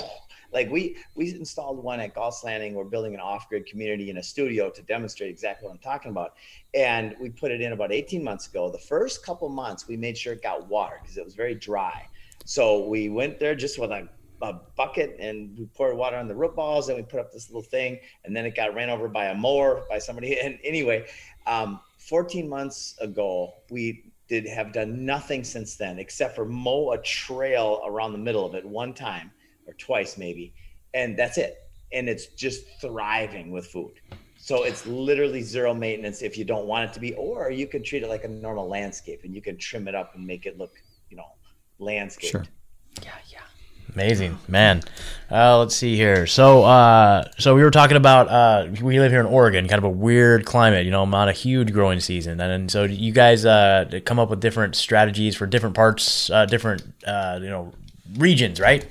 like 0.56 0.72
we 0.72 0.96
we 1.13 1.30
installed 1.30 1.84
one 1.84 2.00
at 2.00 2.15
Gulfs 2.15 2.44
Landing. 2.44 2.74
We're 2.74 2.86
building 2.86 3.13
an 3.13 3.20
off-grid 3.20 3.68
community 3.68 4.10
in 4.10 4.18
a 4.18 4.24
studio 4.24 4.72
to 4.72 4.82
demonstrate 4.82 5.30
exactly 5.30 5.68
what 5.68 5.74
I'm 5.74 5.80
talking 5.80 6.10
about. 6.10 6.34
And 6.74 7.13
we 7.20 7.30
put 7.30 7.52
it 7.52 7.62
in 7.62 7.74
about 7.74 7.91
18 7.91 8.24
months 8.24 8.48
ago. 8.48 8.72
The 8.72 8.80
first 8.80 9.24
couple 9.24 9.50
months, 9.50 9.88
we 9.88 9.98
made 9.98 10.18
sure 10.18 10.34
it 10.34 10.41
got 10.41 10.68
water 10.68 10.98
because 11.02 11.18
it 11.18 11.26
was 11.26 11.36
very 11.36 11.54
dry. 11.54 12.08
So 12.46 12.88
we 12.88 13.10
went 13.10 13.38
there 13.38 13.54
just 13.54 13.78
with 13.78 13.91
a 13.91 14.08
a 14.41 14.54
bucket 14.76 15.15
and 15.18 15.58
we 15.58 15.65
poured 15.65 15.96
water 15.96 16.18
on 16.18 16.28
the 16.28 16.36
root 16.36 16.56
balls 16.56 16.89
and 16.89 16.98
we 16.98 17.04
put 17.04 17.22
up 17.22 17.32
this 17.32 17.50
little 17.50 17.62
thing 17.62 17.98
and 18.26 18.36
then 18.36 18.46
it 18.46 18.54
got 18.54 18.76
ran 18.76 18.89
over 18.89 19.08
by 19.08 19.28
a 19.28 19.34
mower 19.34 19.86
by 19.89 19.98
somebody 19.98 20.38
and 20.44 20.60
anyway 20.62 21.06
um, 21.48 21.80
14 22.00 22.48
months 22.48 22.98
ago 23.00 23.54
we 23.70 24.12
did 24.28 24.46
have 24.46 24.74
done 24.74 25.06
nothing 25.06 25.41
since 25.41 25.78
then 25.78 25.98
except 26.00 26.36
for 26.36 26.44
mow 26.44 26.91
a 26.91 26.98
trail 27.02 27.82
around 27.86 28.12
the 28.12 28.18
middle 28.18 28.46
of 28.46 28.56
it 28.56 28.65
one 28.65 28.94
time 28.94 29.32
or 29.67 29.73
twice 29.73 30.17
maybe 30.17 30.54
and 30.93 31.17
that's 31.17 31.38
it 31.38 31.69
and 31.91 32.10
it's 32.10 32.28
just 32.28 32.65
thriving 32.82 33.51
with 33.51 33.65
food 33.67 33.93
so 34.38 34.63
it's 34.63 34.86
literally 34.86 35.41
zero 35.41 35.73
maintenance 35.73 36.21
if 36.21 36.38
you 36.38 36.43
don't 36.43 36.67
want 36.67 36.89
it 36.89 36.93
to 36.93 36.99
be 36.99 37.13
or 37.13 37.49
you 37.49 37.67
can 37.67 37.84
treat 37.84 38.04
it 38.04 38.10
like 38.10 38.23
a 38.23 38.28
normal 38.28 38.67
landscape 38.67 39.21
and 39.23 39.34
you 39.34 39.41
can 39.41 39.58
trim 39.58 39.88
it 39.88 39.95
up 39.95 40.15
and 40.15 40.25
make 40.25 40.45
it 40.45 40.58
look 40.58 40.73
you 41.10 41.17
know 41.17 41.28
landscaped 41.80 42.32
Sure. 42.32 42.45
Yeah, 43.04 43.12
yeah. 43.32 43.39
Amazing, 43.93 44.38
man. 44.47 44.82
Uh, 45.32 45.60
let's 45.60 45.75
see 45.75 45.95
here. 45.95 46.28
So, 46.28 46.63
uh, 46.63 47.30
so 47.38 47.56
we 47.56 47.63
were 47.63 47.71
talking 47.71 47.95
about 47.95 48.28
uh, 48.28 48.67
we 48.82 48.99
live 48.99 49.12
here 49.12 49.21
in 49.21 49.25
Oregon, 49.25 49.67
kind 49.67 49.78
of 49.78 49.86
a 49.86 49.89
weird 49.89 50.45
climate. 50.45 50.86
You 50.86 50.91
know, 50.91 51.06
not 51.06 51.30
a 51.30 51.32
huge 51.32 51.71
growing 51.71 51.99
season, 52.01 52.41
and, 52.41 52.51
and 52.51 52.71
so 52.71 52.84
you 52.84 53.13
guys 53.13 53.45
uh, 53.45 53.99
come 54.04 54.19
up 54.19 54.30
with 54.30 54.41
different 54.41 54.75
strategies 54.75 55.36
for 55.36 55.45
different 55.45 55.75
parts, 55.75 56.30
uh, 56.30 56.45
different 56.45 56.84
uh, 57.08 57.39
you 57.41 57.49
know 57.49 57.73
regions, 58.17 58.60
right? 58.60 58.86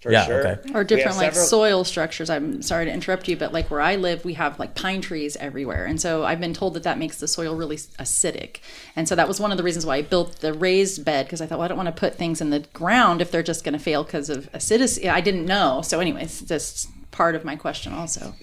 For 0.00 0.12
Yeah, 0.12 0.26
sure. 0.26 0.46
okay. 0.46 0.72
Or 0.74 0.84
different 0.84 1.16
like 1.16 1.32
several- 1.32 1.46
soil 1.46 1.84
structures. 1.84 2.30
I'm 2.30 2.62
sorry 2.62 2.84
to 2.84 2.92
interrupt 2.92 3.28
you, 3.28 3.36
but 3.36 3.52
like 3.52 3.70
where 3.70 3.80
I 3.80 3.96
live, 3.96 4.24
we 4.24 4.34
have 4.34 4.58
like 4.58 4.74
pine 4.74 5.00
trees 5.00 5.36
everywhere, 5.36 5.84
and 5.86 6.00
so 6.00 6.24
I've 6.24 6.40
been 6.40 6.54
told 6.54 6.74
that 6.74 6.84
that 6.84 6.98
makes 6.98 7.18
the 7.18 7.28
soil 7.28 7.54
really 7.56 7.76
acidic. 7.76 8.58
And 8.94 9.08
so 9.08 9.14
that 9.16 9.26
was 9.28 9.40
one 9.40 9.50
of 9.50 9.56
the 9.56 9.64
reasons 9.64 9.84
why 9.84 9.96
I 9.96 10.02
built 10.02 10.40
the 10.40 10.52
raised 10.52 11.04
bed 11.04 11.26
because 11.26 11.40
I 11.40 11.46
thought, 11.46 11.58
well, 11.58 11.64
I 11.64 11.68
don't 11.68 11.76
want 11.78 11.94
to 11.94 11.98
put 12.00 12.14
things 12.16 12.40
in 12.40 12.50
the 12.50 12.60
ground 12.72 13.20
if 13.20 13.30
they're 13.30 13.42
just 13.42 13.64
going 13.64 13.72
to 13.74 13.78
fail 13.78 14.04
because 14.04 14.30
of 14.30 14.48
acidity. 14.52 15.08
I 15.08 15.20
didn't 15.20 15.46
know. 15.46 15.82
So, 15.82 16.00
anyways, 16.00 16.40
that's 16.40 16.86
part 17.10 17.34
of 17.34 17.44
my 17.44 17.56
question 17.56 17.92
also. 17.92 18.34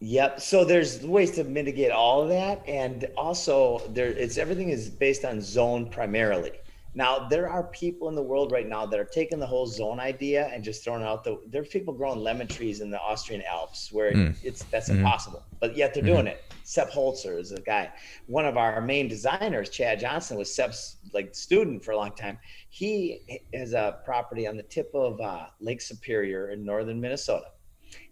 Yep. 0.00 0.40
So 0.40 0.64
there's 0.64 1.02
ways 1.04 1.32
to 1.32 1.44
mitigate 1.44 1.90
all 1.90 2.22
of 2.22 2.28
that, 2.28 2.62
and 2.68 3.06
also 3.16 3.82
there 3.90 4.06
it's 4.08 4.38
everything 4.38 4.68
is 4.70 4.88
based 4.88 5.24
on 5.24 5.40
zone 5.40 5.86
primarily. 5.90 6.52
Now 6.94 7.28
there 7.28 7.48
are 7.48 7.64
people 7.64 8.08
in 8.08 8.14
the 8.14 8.22
world 8.22 8.50
right 8.50 8.68
now 8.68 8.86
that 8.86 8.98
are 8.98 9.04
taking 9.04 9.38
the 9.38 9.46
whole 9.46 9.66
zone 9.66 10.00
idea 10.00 10.50
and 10.52 10.64
just 10.64 10.82
throwing 10.82 11.02
out 11.02 11.22
the. 11.22 11.40
There 11.48 11.62
are 11.62 11.66
people 11.66 11.94
growing 11.94 12.20
lemon 12.20 12.46
trees 12.46 12.80
in 12.80 12.90
the 12.90 13.00
Austrian 13.00 13.42
Alps 13.42 13.92
where 13.92 14.12
hmm. 14.12 14.30
it's 14.42 14.64
that's 14.64 14.88
mm-hmm. 14.88 15.00
impossible, 15.00 15.44
but 15.60 15.76
yet 15.76 15.94
they're 15.94 16.02
mm-hmm. 16.02 16.12
doing 16.12 16.26
it. 16.26 16.44
Sepp 16.64 16.90
Holzer 16.90 17.38
is 17.38 17.52
a 17.52 17.60
guy. 17.60 17.90
One 18.26 18.44
of 18.44 18.56
our 18.56 18.80
main 18.80 19.08
designers, 19.08 19.70
Chad 19.70 20.00
Johnson, 20.00 20.36
was 20.36 20.54
Sepp's 20.54 20.96
like 21.12 21.34
student 21.34 21.84
for 21.84 21.92
a 21.92 21.96
long 21.96 22.12
time. 22.14 22.38
He 22.70 23.40
has 23.54 23.72
a 23.72 24.00
property 24.04 24.46
on 24.46 24.56
the 24.56 24.62
tip 24.64 24.90
of 24.94 25.20
uh, 25.20 25.46
Lake 25.60 25.80
Superior 25.80 26.50
in 26.50 26.64
northern 26.64 27.00
Minnesota. 27.00 27.46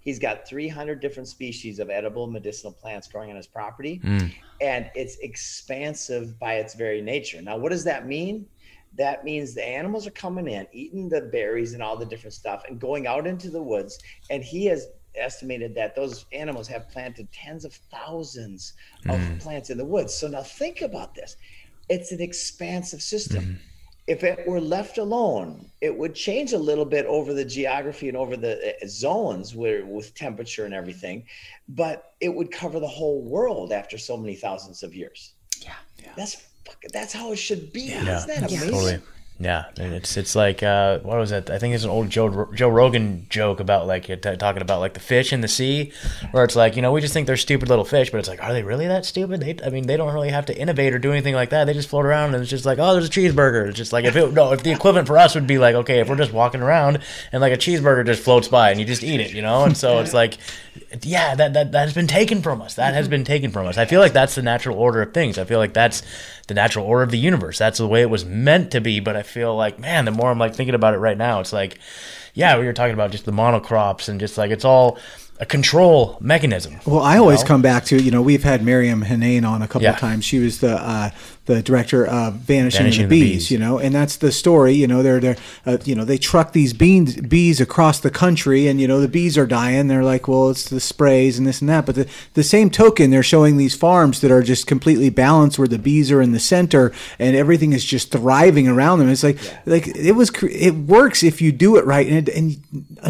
He's 0.01 0.19
got 0.19 0.49
300 0.49 1.01
different 1.01 1.29
species 1.29 1.81
of 1.81 1.91
edible 1.91 2.29
medicinal 2.29 2.73
plants 2.73 3.09
growing 3.09 3.31
on 3.31 3.37
his 3.37 3.47
property, 3.47 3.97
hmm. 3.97 4.29
and 4.61 4.91
it's 4.95 5.17
expansive 5.19 6.39
by 6.39 6.55
its 6.55 6.75
very 6.75 7.03
nature. 7.03 7.43
Now, 7.43 7.57
what 7.59 7.73
does 7.73 7.85
that 7.85 8.07
mean? 8.07 8.47
That 8.97 9.25
means 9.25 9.55
the 9.55 9.67
animals 9.67 10.07
are 10.07 10.13
coming 10.13 10.49
in, 10.49 10.67
eating 10.73 11.09
the 11.09 11.23
berries 11.23 11.75
and 11.75 11.83
all 11.83 11.97
the 11.97 12.07
different 12.07 12.35
stuff, 12.35 12.65
and 12.69 12.81
going 12.81 13.07
out 13.07 13.27
into 13.27 13.51
the 13.51 13.63
woods. 13.63 13.99
And 14.31 14.43
he 14.43 14.67
has 14.67 14.89
estimated 15.15 15.75
that 15.75 15.95
those 15.95 16.27
animals 16.33 16.69
have 16.69 16.89
planted 16.91 17.31
tens 17.33 17.65
of 17.65 17.73
thousands 17.73 18.75
of 19.09 19.21
plants 19.41 19.71
in 19.71 19.79
the 19.79 19.85
woods. 19.85 20.15
So 20.15 20.29
now 20.29 20.43
think 20.43 20.83
about 20.83 21.15
this 21.15 21.37
it's 21.89 22.11
an 22.11 22.21
expansive 22.21 23.01
system 23.01 23.61
if 24.07 24.23
it 24.23 24.47
were 24.47 24.61
left 24.61 24.99
alone, 24.99 25.69
it 25.81 25.97
would 25.97 26.15
change 26.15 26.53
a 26.53 26.59
little 26.59 26.85
bit 26.85 27.07
over 27.07 27.35
the 27.35 27.45
geography 27.45 28.09
and 28.09 28.17
over 28.17 28.37
the 28.37 28.75
uh, 28.83 28.87
zones 28.87 29.55
where 29.55 29.85
with 29.85 30.15
temperature 30.15 30.65
and 30.65 30.73
everything, 30.73 31.25
but 31.69 32.13
it 32.21 32.33
would 32.33 32.53
cover 32.53 32.79
the 32.79 32.87
whole 32.87 33.21
world 33.23 33.73
after 33.73 33.99
so 33.99 34.17
many 34.17 34.37
thousands 34.37 34.83
of 34.83 34.95
years. 34.95 35.33
Yeah. 35.61 36.13
That's 36.17 36.35
fucking, 36.35 36.56
that's 36.93 37.13
how 37.13 37.33
it 37.33 37.37
should 37.37 37.73
be. 37.73 37.83
Yeah. 37.83 38.17
Isn't 38.19 38.29
that 38.29 38.51
Yeah. 38.51 38.59
amazing? 38.59 38.71
Totally. 38.71 38.99
Yeah, 39.39 39.67
and 39.79 39.93
it's 39.93 40.17
it's 40.17 40.35
like 40.35 40.63
uh, 40.63 41.01
what 41.01 41.19
was 41.19 41.29
that? 41.29 41.51
I 41.51 41.59
think 41.59 41.75
it's 41.75 41.85
an 41.85 41.91
old 41.91 42.09
Joe 42.09 42.49
Joe 42.55 42.71
Rogan 42.71 43.27
joke 43.29 43.61
about 43.61 43.87
like 43.87 44.07
t- 44.07 44.17
talking 44.17 44.63
about 44.63 44.81
like 44.81 44.95
the 44.95 45.01
fish 45.01 45.31
in 45.31 45.43
the 45.43 45.47
sea, 45.49 45.93
where 46.31 46.43
it's 46.43 46.57
like 46.57 46.75
you 46.75 46.81
know 46.81 46.91
we 46.91 47.03
just 47.03 47.13
think 47.13 47.27
they're 47.27 47.37
stupid 47.37 47.69
little 47.69 47.85
fish, 47.85 48.09
but 48.11 48.17
it's 48.17 48.31
like 48.31 48.43
are 48.43 48.55
they 48.55 48.63
really 48.63 48.87
that 48.87 49.05
stupid? 49.05 49.41
They, 49.41 49.55
I 49.63 49.69
mean, 49.69 49.87
they 49.87 49.99
don't 49.99 50.15
really 50.15 50.31
have 50.31 50.47
to 50.47 50.59
innovate 50.59 50.95
or 50.95 50.99
do 50.99 51.13
anything 51.13 51.35
like 51.35 51.51
that. 51.51 51.67
They 51.67 51.75
just 51.75 51.91
float 51.91 52.07
around 52.07 52.33
and 52.33 52.41
it's 52.41 52.49
just 52.51 52.65
like 52.65 52.79
oh, 52.79 52.95
there's 52.95 53.09
a 53.09 53.11
cheeseburger. 53.11 53.69
It's 53.69 53.77
just 53.77 53.93
like 53.93 54.07
if 54.07 54.17
it 54.17 54.33
no, 54.33 54.53
if 54.55 54.63
the 54.63 54.73
equivalent 54.73 55.07
for 55.07 55.19
us 55.19 55.35
would 55.35 55.47
be 55.47 55.59
like 55.59 55.75
okay, 55.75 56.01
if 56.01 56.09
we're 56.09 56.17
just 56.17 56.33
walking 56.33 56.63
around 56.63 57.01
and 57.31 57.43
like 57.43 57.53
a 57.53 57.59
cheeseburger 57.59 58.07
just 58.07 58.23
floats 58.23 58.49
by 58.49 58.71
and 58.71 58.81
you 58.81 58.87
just 58.87 59.05
eat 59.05 59.21
it, 59.21 59.35
you 59.35 59.43
know, 59.43 59.65
and 59.65 59.77
so 59.77 59.99
it's 59.99 60.15
like 60.15 60.39
yeah, 61.03 61.35
that 61.35 61.53
that 61.53 61.73
that 61.73 61.83
has 61.85 61.93
been 61.93 62.07
taken 62.07 62.41
from 62.41 62.63
us. 62.63 62.77
That 62.77 62.95
has 62.95 63.07
been 63.07 63.25
taken 63.25 63.51
from 63.51 63.67
us. 63.67 63.77
I 63.77 63.85
feel 63.85 64.01
like 64.01 64.15
that's 64.15 64.35
the 64.35 64.41
natural 64.43 64.79
order 64.79 65.03
of 65.03 65.13
things. 65.13 65.37
I 65.37 65.45
feel 65.45 65.59
like 65.59 65.75
that's 65.75 66.03
the 66.47 66.55
natural 66.55 66.87
order 66.87 67.03
of 67.03 67.11
the 67.11 67.19
universe. 67.19 67.59
That's 67.59 67.79
the 67.79 67.89
way 67.89 68.03
it 68.03 68.11
was 68.11 68.25
meant 68.25 68.71
to 68.73 68.81
be. 68.81 69.01
But 69.01 69.17
I 69.17 69.23
feel 69.23 69.57
like, 69.57 69.79
man, 69.79 70.05
the 70.05 70.11
more 70.11 70.31
I'm 70.31 70.39
like 70.39 70.55
thinking 70.55 70.75
about 70.75 70.95
it 70.95 70.99
right 70.99 71.19
now, 71.19 71.41
it's 71.41 71.53
like, 71.53 71.79
yeah, 72.35 72.59
we 72.59 72.67
were 72.67 72.73
talking 72.73 72.95
about 72.95 73.11
just 73.11 73.25
the 73.25 73.33
monocrops 73.33 74.09
and 74.09 74.21
just 74.21 74.39
like 74.39 74.51
it's 74.51 74.65
all 74.65 74.99
a 75.39 75.47
control 75.47 76.17
mechanism. 76.21 76.79
Well, 76.87 77.01
I 77.03 77.19
always 77.19 77.41
know? 77.43 77.47
come 77.49 77.63
back 77.63 77.85
to 77.87 78.01
you 78.03 78.11
know 78.11 78.23
we've 78.23 78.45
had 78.45 78.63
Maryam 78.63 79.03
Henein 79.03 79.45
on 79.45 79.61
a 79.63 79.67
couple 79.69 79.83
Yeah. 79.83 79.93
of 79.93 79.99
times. 79.99 80.25
She 80.25 80.39
was 80.39 80.61
the 80.61 80.77
uh, 80.81 81.11
the 81.47 81.63
director 81.63 82.07
of 82.07 82.35
Vanishing, 82.35 82.83
Vanishing 82.83 83.09
the, 83.09 83.17
the 83.17 83.21
Bees, 83.21 83.35
Bees. 83.45 83.51
you 83.51 83.59
know, 83.59 83.79
and 83.79 83.95
that's 83.95 84.17
the 84.17 84.31
story. 84.31 84.73
You 84.75 84.87
know, 84.87 85.03
they're 85.03 85.21
they're 85.21 85.37
uh, 85.65 85.79
you 85.85 85.95
know 85.95 86.05
they 86.05 86.19
truck 86.19 86.53
these 86.53 86.73
beans 86.73 87.17
bees 87.17 87.61
across 87.61 88.01
the 88.01 88.11
country, 88.11 88.67
and 88.67 88.81
you 88.81 88.87
know 88.89 89.01
the 89.01 89.09
bees 89.09 89.39
are 89.39 89.47
dying. 89.47 89.89
They're 89.89 90.05
like, 90.05 90.29
well, 90.29 90.51
it's 90.51 90.69
the 90.69 90.81
sprays 90.81 91.39
and 91.39 91.47
this 91.47 91.61
and 91.61 91.69
that. 91.71 91.87
But 91.87 91.95
the 91.95 92.09
the 92.35 92.43
same 92.43 92.69
token, 92.69 93.11
they're 93.11 93.23
showing 93.23 93.57
these 93.57 93.75
farms 93.77 94.21
that 94.21 94.31
are 94.31 94.43
just 94.43 94.67
completely 94.67 95.09
balanced, 95.09 95.59
where 95.59 95.69
the 95.69 95.79
bees 95.79 96.11
are 96.13 96.21
in 96.21 96.33
the 96.33 96.41
center 96.41 96.93
and 97.19 97.37
everything 97.37 97.73
is 97.73 97.85
just 97.85 98.11
thriving 98.11 98.69
around 98.69 98.99
them. 98.99 99.09
It's 99.09 99.23
like 99.23 99.39
like 99.67 99.87
it 99.89 100.13
was 100.13 100.31
it 100.43 100.73
works 100.75 101.23
if 101.23 101.41
you 101.41 101.53
do 101.53 101.77
it 101.77 101.85
right, 101.87 102.07
and 102.09 102.29
it, 102.29 102.35
and 102.37 102.57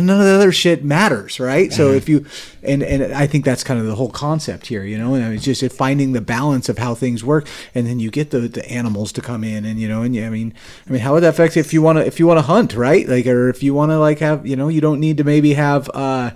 none 0.07 0.20
of 0.20 0.27
the 0.27 0.35
other 0.35 0.53
shit 0.53 0.85
matters, 0.85 1.40
right? 1.40 1.72
So 1.72 1.87
Mm-hmm. 1.87 1.96
if 1.96 2.09
you 2.09 2.27
and 2.62 2.83
and 2.83 3.14
I 3.14 3.27
think 3.27 3.44
that's 3.44 3.62
kind 3.64 3.79
of 3.81 3.87
the 3.87 3.94
whole 3.94 4.11
concept 4.11 4.66
here, 4.66 4.83
you 4.85 4.99
know, 4.99 5.14
and 5.14 5.33
it's 5.35 5.44
just 5.44 5.62
finding 5.72 6.12
the 6.12 6.20
balance 6.20 6.68
of 6.68 6.79
how 6.79 6.94
things 6.94 7.22
work, 7.25 7.46
and 7.75 7.87
then 7.87 7.99
you 8.01 8.11
get 8.11 8.25
the, 8.30 8.40
the 8.40 8.68
animals 8.70 9.12
to 9.12 9.20
come 9.20 9.42
in, 9.44 9.64
and 9.64 9.78
you 9.80 9.88
know, 9.88 10.02
and 10.02 10.14
yeah, 10.14 10.26
I 10.26 10.30
mean, 10.30 10.52
I 10.86 10.90
mean, 10.92 11.00
how 11.00 11.14
would 11.14 11.22
that 11.22 11.28
affect 11.30 11.56
if 11.56 11.72
you 11.72 11.82
want 11.82 11.98
to 11.98 12.06
if 12.06 12.18
you 12.18 12.26
want 12.26 12.38
to 12.38 12.42
hunt, 12.42 12.74
right? 12.74 13.08
Like, 13.08 13.26
or 13.26 13.48
if 13.48 13.62
you 13.62 13.74
want 13.74 13.90
to 13.92 13.98
like 13.98 14.18
have, 14.20 14.46
you 14.46 14.56
know, 14.56 14.68
you 14.68 14.80
don't 14.80 15.00
need 15.00 15.16
to 15.18 15.24
maybe 15.24 15.54
have 15.54 15.90
uh 15.94 16.30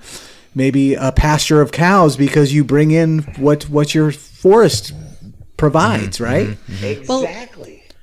maybe 0.55 0.95
a 0.95 1.13
pasture 1.13 1.61
of 1.61 1.71
cows 1.73 2.17
because 2.17 2.53
you 2.53 2.65
bring 2.65 2.91
in 2.91 3.21
what 3.39 3.65
what 3.65 3.95
your 3.95 4.11
forest 4.13 4.93
provides, 5.57 6.19
Mm-hmm. 6.19 6.25
right? 6.85 7.09
Well- 7.09 7.23
Exactly. 7.25 7.60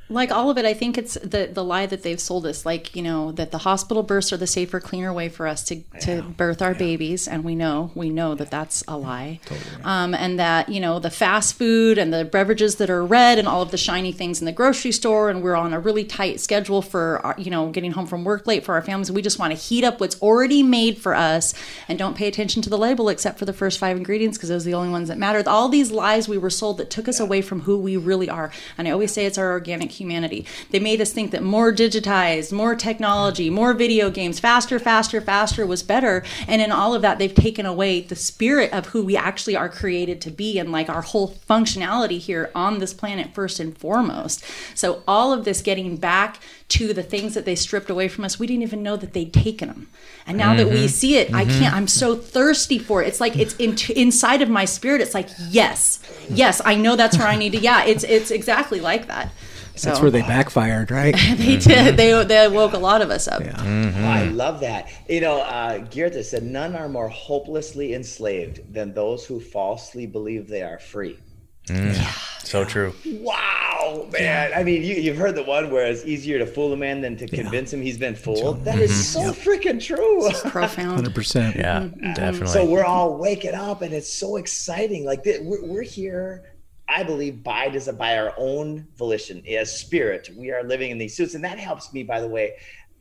Like 0.10 0.32
all 0.32 0.50
of 0.50 0.58
it 0.58 0.65
i 0.65 0.74
think 0.74 0.98
it's 0.98 1.15
the 1.15 1.50
the 1.52 1.63
lie 1.63 1.86
that 1.86 2.04
they've 2.04 2.20
sold 2.20 2.46
us 2.46 2.65
like 2.65 2.96
you 2.96 3.02
know 3.02 3.32
that 3.34 3.52
the 3.52 3.60
hospital 3.60 4.04
births 4.04 4.32
are 4.32 4.38
the 4.38 4.48
safer 4.48 4.80
cleaner 4.80 5.12
way 5.12 5.30
for 5.30 5.48
us 5.48 5.63
to 5.63 5.82
to 6.00 6.22
birth 6.22 6.62
our 6.62 6.74
babies 6.74 7.28
and 7.28 7.43
we 7.43 7.56
know 7.56 7.91
we 7.96 8.10
know 8.10 8.36
that 8.36 8.50
that's 8.50 8.84
a 8.88 8.98
lie. 8.98 9.39
Um, 9.84 10.13
and 10.13 10.39
that 10.39 10.70
you 10.70 10.80
know 10.80 11.00
the 11.00 11.10
fast 11.10 11.56
food 11.56 11.98
and 11.98 12.13
the 12.13 12.26
beverages 12.26 12.76
that 12.78 12.89
are 12.89 13.06
red 13.06 13.39
and 13.39 13.48
all 13.48 13.62
of 13.62 13.72
the 13.72 13.78
shiny 13.78 14.12
things 14.12 14.39
in 14.39 14.46
the 14.46 14.52
grocery 14.52 14.91
store 14.91 15.30
and 15.30 15.41
we're 15.41 15.56
on 15.56 15.74
a 15.74 15.80
really 15.80 16.04
tight 16.04 16.39
schedule 16.39 16.82
for 16.82 17.20
our, 17.26 17.36
you 17.38 17.52
know 17.52 17.70
getting 17.70 17.91
home 17.91 18.06
from 18.06 18.24
work 18.24 18.48
late 18.48 18.63
for 18.63 18.76
our 18.76 18.82
families 18.82 19.12
we 19.12 19.22
just 19.22 19.39
want 19.39 19.52
to 19.52 19.60
heat 19.60 19.84
up 19.84 20.00
what's 20.00 20.20
already 20.22 20.63
made 20.63 20.98
for 20.98 21.15
us 21.15 21.54
and 21.88 22.00
don't 22.00 22.17
pay 22.17 22.28
attention 22.28 22.62
to 22.62 22.70
the 22.70 22.78
label 22.78 23.10
except 23.10 23.39
for 23.39 23.46
the 23.46 23.54
first 23.54 23.80
five 23.80 23.98
ingredients 23.98 24.38
because 24.38 24.50
those 24.50 24.65
are 24.65 24.70
the 24.70 24.74
only 24.74 24.89
ones 24.89 25.08
that 25.08 25.17
matter. 25.17 25.43
All 25.48 25.70
these 25.70 25.91
lies 25.91 26.28
we 26.28 26.38
were 26.38 26.50
sold 26.50 26.78
that 26.78 26.89
took 26.89 27.08
us 27.08 27.20
away 27.20 27.41
from 27.41 27.62
who 27.62 27.78
we 27.78 27.98
really 27.98 28.30
are. 28.30 28.52
And 28.78 28.88
i 28.88 28.91
always 28.91 29.12
say 29.12 29.26
it's 29.26 29.38
our 29.38 29.52
organic 29.52 29.91
humanity. 29.98 30.46
They 30.72 30.80
made 30.80 31.02
us 31.02 31.12
think 31.12 31.32
that 31.32 31.44
more 31.44 31.72
digitized, 31.72 32.52
more 32.52 32.76
technology, 32.76 33.50
more 33.50 33.74
video 33.74 34.10
games, 34.10 34.39
faster, 34.39 34.80
faster, 34.80 35.22
faster 35.22 35.66
was 35.66 35.84
better. 35.84 36.24
And 36.48 36.62
in 36.62 36.72
all 36.72 36.93
of 36.93 37.02
that, 37.02 37.20
they've 37.20 37.34
taken 37.34 37.66
away 37.66 38.02
the 38.02 38.16
spirit 38.16 38.72
of 38.74 38.88
who 38.88 39.04
we 39.04 39.18
actually 39.18 39.56
are 39.56 39.70
created 39.70 40.22
to 40.22 40.32
be 40.32 40.60
and 40.60 40.72
like 40.72 40.89
our 40.89 41.02
whole 41.02 41.36
functionality 41.50 42.20
here 42.20 42.52
on 42.56 42.80
this 42.80 42.93
planet, 42.93 43.34
first 43.34 43.60
and 43.60 43.78
foremost. 43.78 44.43
So, 44.76 45.04
all 45.08 45.34
of 45.34 45.45
this 45.45 45.62
getting 45.62 45.98
back 45.98 46.39
to 46.70 46.93
the 46.93 47.04
things 47.04 47.34
that 47.34 47.45
they 47.45 47.56
stripped 47.56 47.89
away 47.89 48.08
from 48.10 48.26
us, 48.26 48.38
we 48.38 48.45
didn't 48.45 48.64
even 48.64 48.84
know 48.84 48.98
that 48.98 49.14
they'd 49.14 49.32
taken 49.32 49.70
them. 49.70 49.88
And 50.26 50.38
now 50.38 50.54
that 50.56 50.68
we 50.68 50.80
mm-hmm. 50.80 50.88
see 50.88 51.16
it, 51.16 51.34
I 51.34 51.45
mm-hmm. 51.45 51.60
can't, 51.60 51.74
I'm 51.74 51.88
so 51.88 52.16
thirsty 52.16 52.78
for 52.78 53.02
it. 53.02 53.08
It's 53.08 53.22
like 53.22 53.38
it's 53.38 53.56
in, 53.56 53.78
inside 53.95 54.41
of 54.41 54.50
my 54.50 54.66
spirit. 54.66 55.00
It's 55.00 55.14
like, 55.14 55.30
yes, 55.50 56.00
yes, 56.30 56.62
I 56.66 56.76
know 56.76 56.98
that's 56.98 57.18
where 57.18 57.28
I 57.28 57.38
need 57.38 57.54
to. 57.54 57.58
Yeah, 57.58 57.86
it's, 57.86 58.04
it's 58.04 58.32
exactly 58.32 58.82
like 58.82 59.08
that. 59.08 59.32
So 59.78 59.89
That's 59.89 60.01
where 60.01 60.11
they 60.11 60.21
backfired, 60.21 60.91
right? 60.91 61.15
they 61.36 61.57
did. 61.57 61.97
They, 61.97 62.23
they 62.23 62.47
woke 62.47 62.73
a 62.73 62.80
lot 62.80 63.01
of 63.01 63.09
us 63.09 63.28
up. 63.28 63.41
Mm-hmm. 63.41 64.05
I 64.05 64.23
love 64.23 64.59
that. 64.61 64.89
You 65.07 65.21
know, 65.21 65.41
uh, 65.41 65.80
Goethe 65.80 66.23
said, 66.25 66.43
none 66.43 66.75
are 66.75 66.89
more 66.89 67.09
hopelessly 67.09 67.93
enslaved 67.93 68.73
than 68.73 68.93
those 68.93 69.25
who 69.25 69.39
falsely 69.39 70.05
believe 70.05 70.47
they 70.47 70.63
are 70.63 70.80
free. 70.80 71.19
Mm. 71.67 72.45
So 72.45 72.63
true. 72.63 72.93
Wow, 73.05 74.07
man. 74.11 74.51
I 74.55 74.63
mean, 74.63 74.82
you, 74.82 74.95
you've 74.95 75.17
heard 75.17 75.36
the 75.36 75.43
one 75.43 75.69
where 75.69 75.86
it's 75.86 76.05
easier 76.05 76.39
to 76.39 76.45
fool 76.45 76.71
a 76.71 76.78
man 76.78 77.01
than 77.01 77.17
to 77.17 77.28
convince 77.28 77.73
him 77.73 77.82
he's 77.82 77.97
been 77.97 78.15
fooled. 78.15 78.63
That 78.63 78.80
is 78.80 78.91
mm-hmm. 78.91 79.34
so 79.34 79.34
freaking 79.34 79.84
true. 79.84 80.30
Profound. 80.49 81.05
100%. 81.05 81.55
Yeah, 81.55 81.82
mm-hmm. 81.82 82.13
definitely. 82.13 82.47
So 82.47 82.65
we're 82.65 82.86
all 82.86 83.17
waking 83.17 83.53
up 83.53 83.82
and 83.82 83.93
it's 83.93 84.11
so 84.11 84.38
exciting. 84.38 85.05
Like 85.05 85.23
th- 85.23 85.41
we're, 85.41 85.65
we're 85.65 85.82
here, 85.84 86.45
I 86.90 87.04
believe, 87.04 87.44
by 87.44 87.70
des- 87.70 87.92
by 87.92 88.18
our 88.18 88.34
own 88.38 88.88
volition, 88.98 89.44
as 89.48 89.78
spirit. 89.78 90.30
We 90.36 90.52
are 90.52 90.64
living 90.64 90.92
in 90.92 90.98
these 90.98 91.16
suits, 91.16 91.36
and 91.36 91.44
that 91.44 91.60
helps 91.60 91.94
me, 91.94 92.04
by 92.04 92.22
the 92.22 92.28
way, 92.28 92.54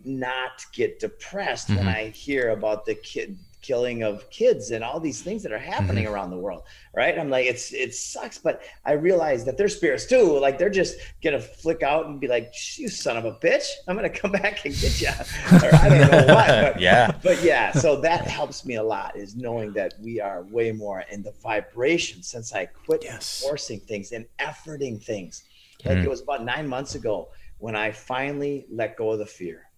not 0.05 0.64
get 0.72 0.99
depressed 0.99 1.68
when 1.68 1.78
mm-hmm. 1.78 1.89
I 1.89 2.05
hear 2.09 2.51
about 2.51 2.84
the 2.84 2.95
kid 2.95 3.39
killing 3.66 4.02
of 4.02 4.28
kids 4.30 4.70
and 4.70 4.84
all 4.84 5.00
these 5.00 5.22
things 5.22 5.42
that 5.42 5.52
are 5.52 5.58
happening 5.58 6.04
mm-hmm. 6.04 6.14
around 6.14 6.30
the 6.30 6.38
world 6.38 6.62
right? 6.96 7.18
I'm 7.18 7.28
like 7.28 7.46
it's 7.46 7.72
it 7.72 7.94
sucks 7.94 8.38
but 8.38 8.62
i 8.84 8.92
realize 8.92 9.44
that 9.44 9.56
they're 9.58 9.68
spirits 9.68 10.06
too. 10.06 10.38
Like 10.38 10.58
they're 10.58 10.70
just 10.70 10.96
gonna 11.22 11.40
flick 11.40 11.82
out 11.82 12.06
and 12.06 12.18
be 12.18 12.26
like 12.26 12.52
you 12.78 12.88
son 12.88 13.16
of 13.16 13.24
a 13.26 13.32
bitch. 13.32 13.66
I'm 13.86 13.96
gonna 13.96 14.08
come 14.08 14.32
back 14.42 14.64
and 14.64 14.74
get 14.74 15.00
you 15.00 15.08
or 15.08 15.74
i 15.74 15.88
don't 15.88 16.10
know 16.10 16.34
what 16.34 16.46
but 16.48 16.80
Yeah. 16.88 17.12
but 17.22 17.42
yeah 17.42 17.72
so 17.72 18.00
that 18.00 18.26
helps 18.26 18.64
me 18.64 18.76
a 18.76 18.82
lot 18.82 19.16
is 19.16 19.36
knowing 19.36 19.72
that 19.74 19.94
we 20.00 20.20
are 20.20 20.44
way 20.44 20.72
more 20.72 21.04
in 21.10 21.22
the 21.22 21.32
vibration 21.42 22.22
since 22.22 22.54
i 22.54 22.64
quit 22.66 23.04
Yes. 23.04 23.42
forcing 23.42 23.80
things 23.80 24.12
and 24.12 24.24
efforting 24.38 25.02
things. 25.02 25.44
Like 25.84 25.98
mm-hmm. 25.98 26.06
it 26.06 26.10
was 26.10 26.22
about 26.22 26.44
nine 26.44 26.66
months 26.66 26.94
ago 26.94 27.28
when 27.58 27.76
i 27.76 27.90
finally 27.90 28.66
let 28.70 28.96
go 28.96 29.10
of 29.12 29.18
the 29.18 29.26
fear 29.26 29.68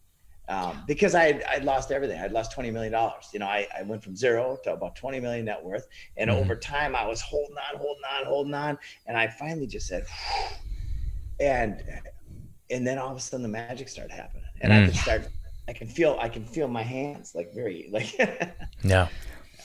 um, 0.48 0.82
because 0.86 1.14
I 1.14 1.40
I'd 1.48 1.64
lost 1.64 1.90
everything. 1.90 2.18
I'd 2.20 2.32
lost 2.32 2.56
$20 2.56 2.72
million. 2.72 2.92
You 3.32 3.38
know, 3.38 3.46
I, 3.46 3.66
I 3.78 3.82
went 3.82 4.02
from 4.02 4.16
zero 4.16 4.58
to 4.64 4.72
about 4.72 4.96
20 4.96 5.20
million 5.20 5.44
net 5.44 5.62
worth. 5.62 5.86
And 6.16 6.30
over 6.30 6.56
time, 6.56 6.96
I 6.96 7.06
was 7.06 7.20
holding 7.20 7.56
on, 7.56 7.78
holding 7.78 8.02
on, 8.04 8.24
holding 8.26 8.54
on. 8.54 8.78
And 9.06 9.16
I 9.16 9.28
finally 9.28 9.66
just 9.66 9.86
said, 9.86 10.06
and, 11.38 11.82
and 12.70 12.86
then 12.86 12.98
all 12.98 13.10
of 13.10 13.16
a 13.16 13.20
sudden 13.20 13.42
the 13.42 13.48
magic 13.48 13.88
started 13.88 14.12
happening 14.12 14.44
and 14.60 14.72
I 14.72 14.86
could 14.86 14.96
start, 14.96 15.28
I 15.68 15.72
can 15.72 15.86
feel, 15.86 16.18
I 16.20 16.28
can 16.28 16.44
feel 16.44 16.66
my 16.66 16.82
hands 16.82 17.34
like 17.34 17.52
very, 17.54 17.88
like, 17.92 18.18
yeah. 18.82 19.08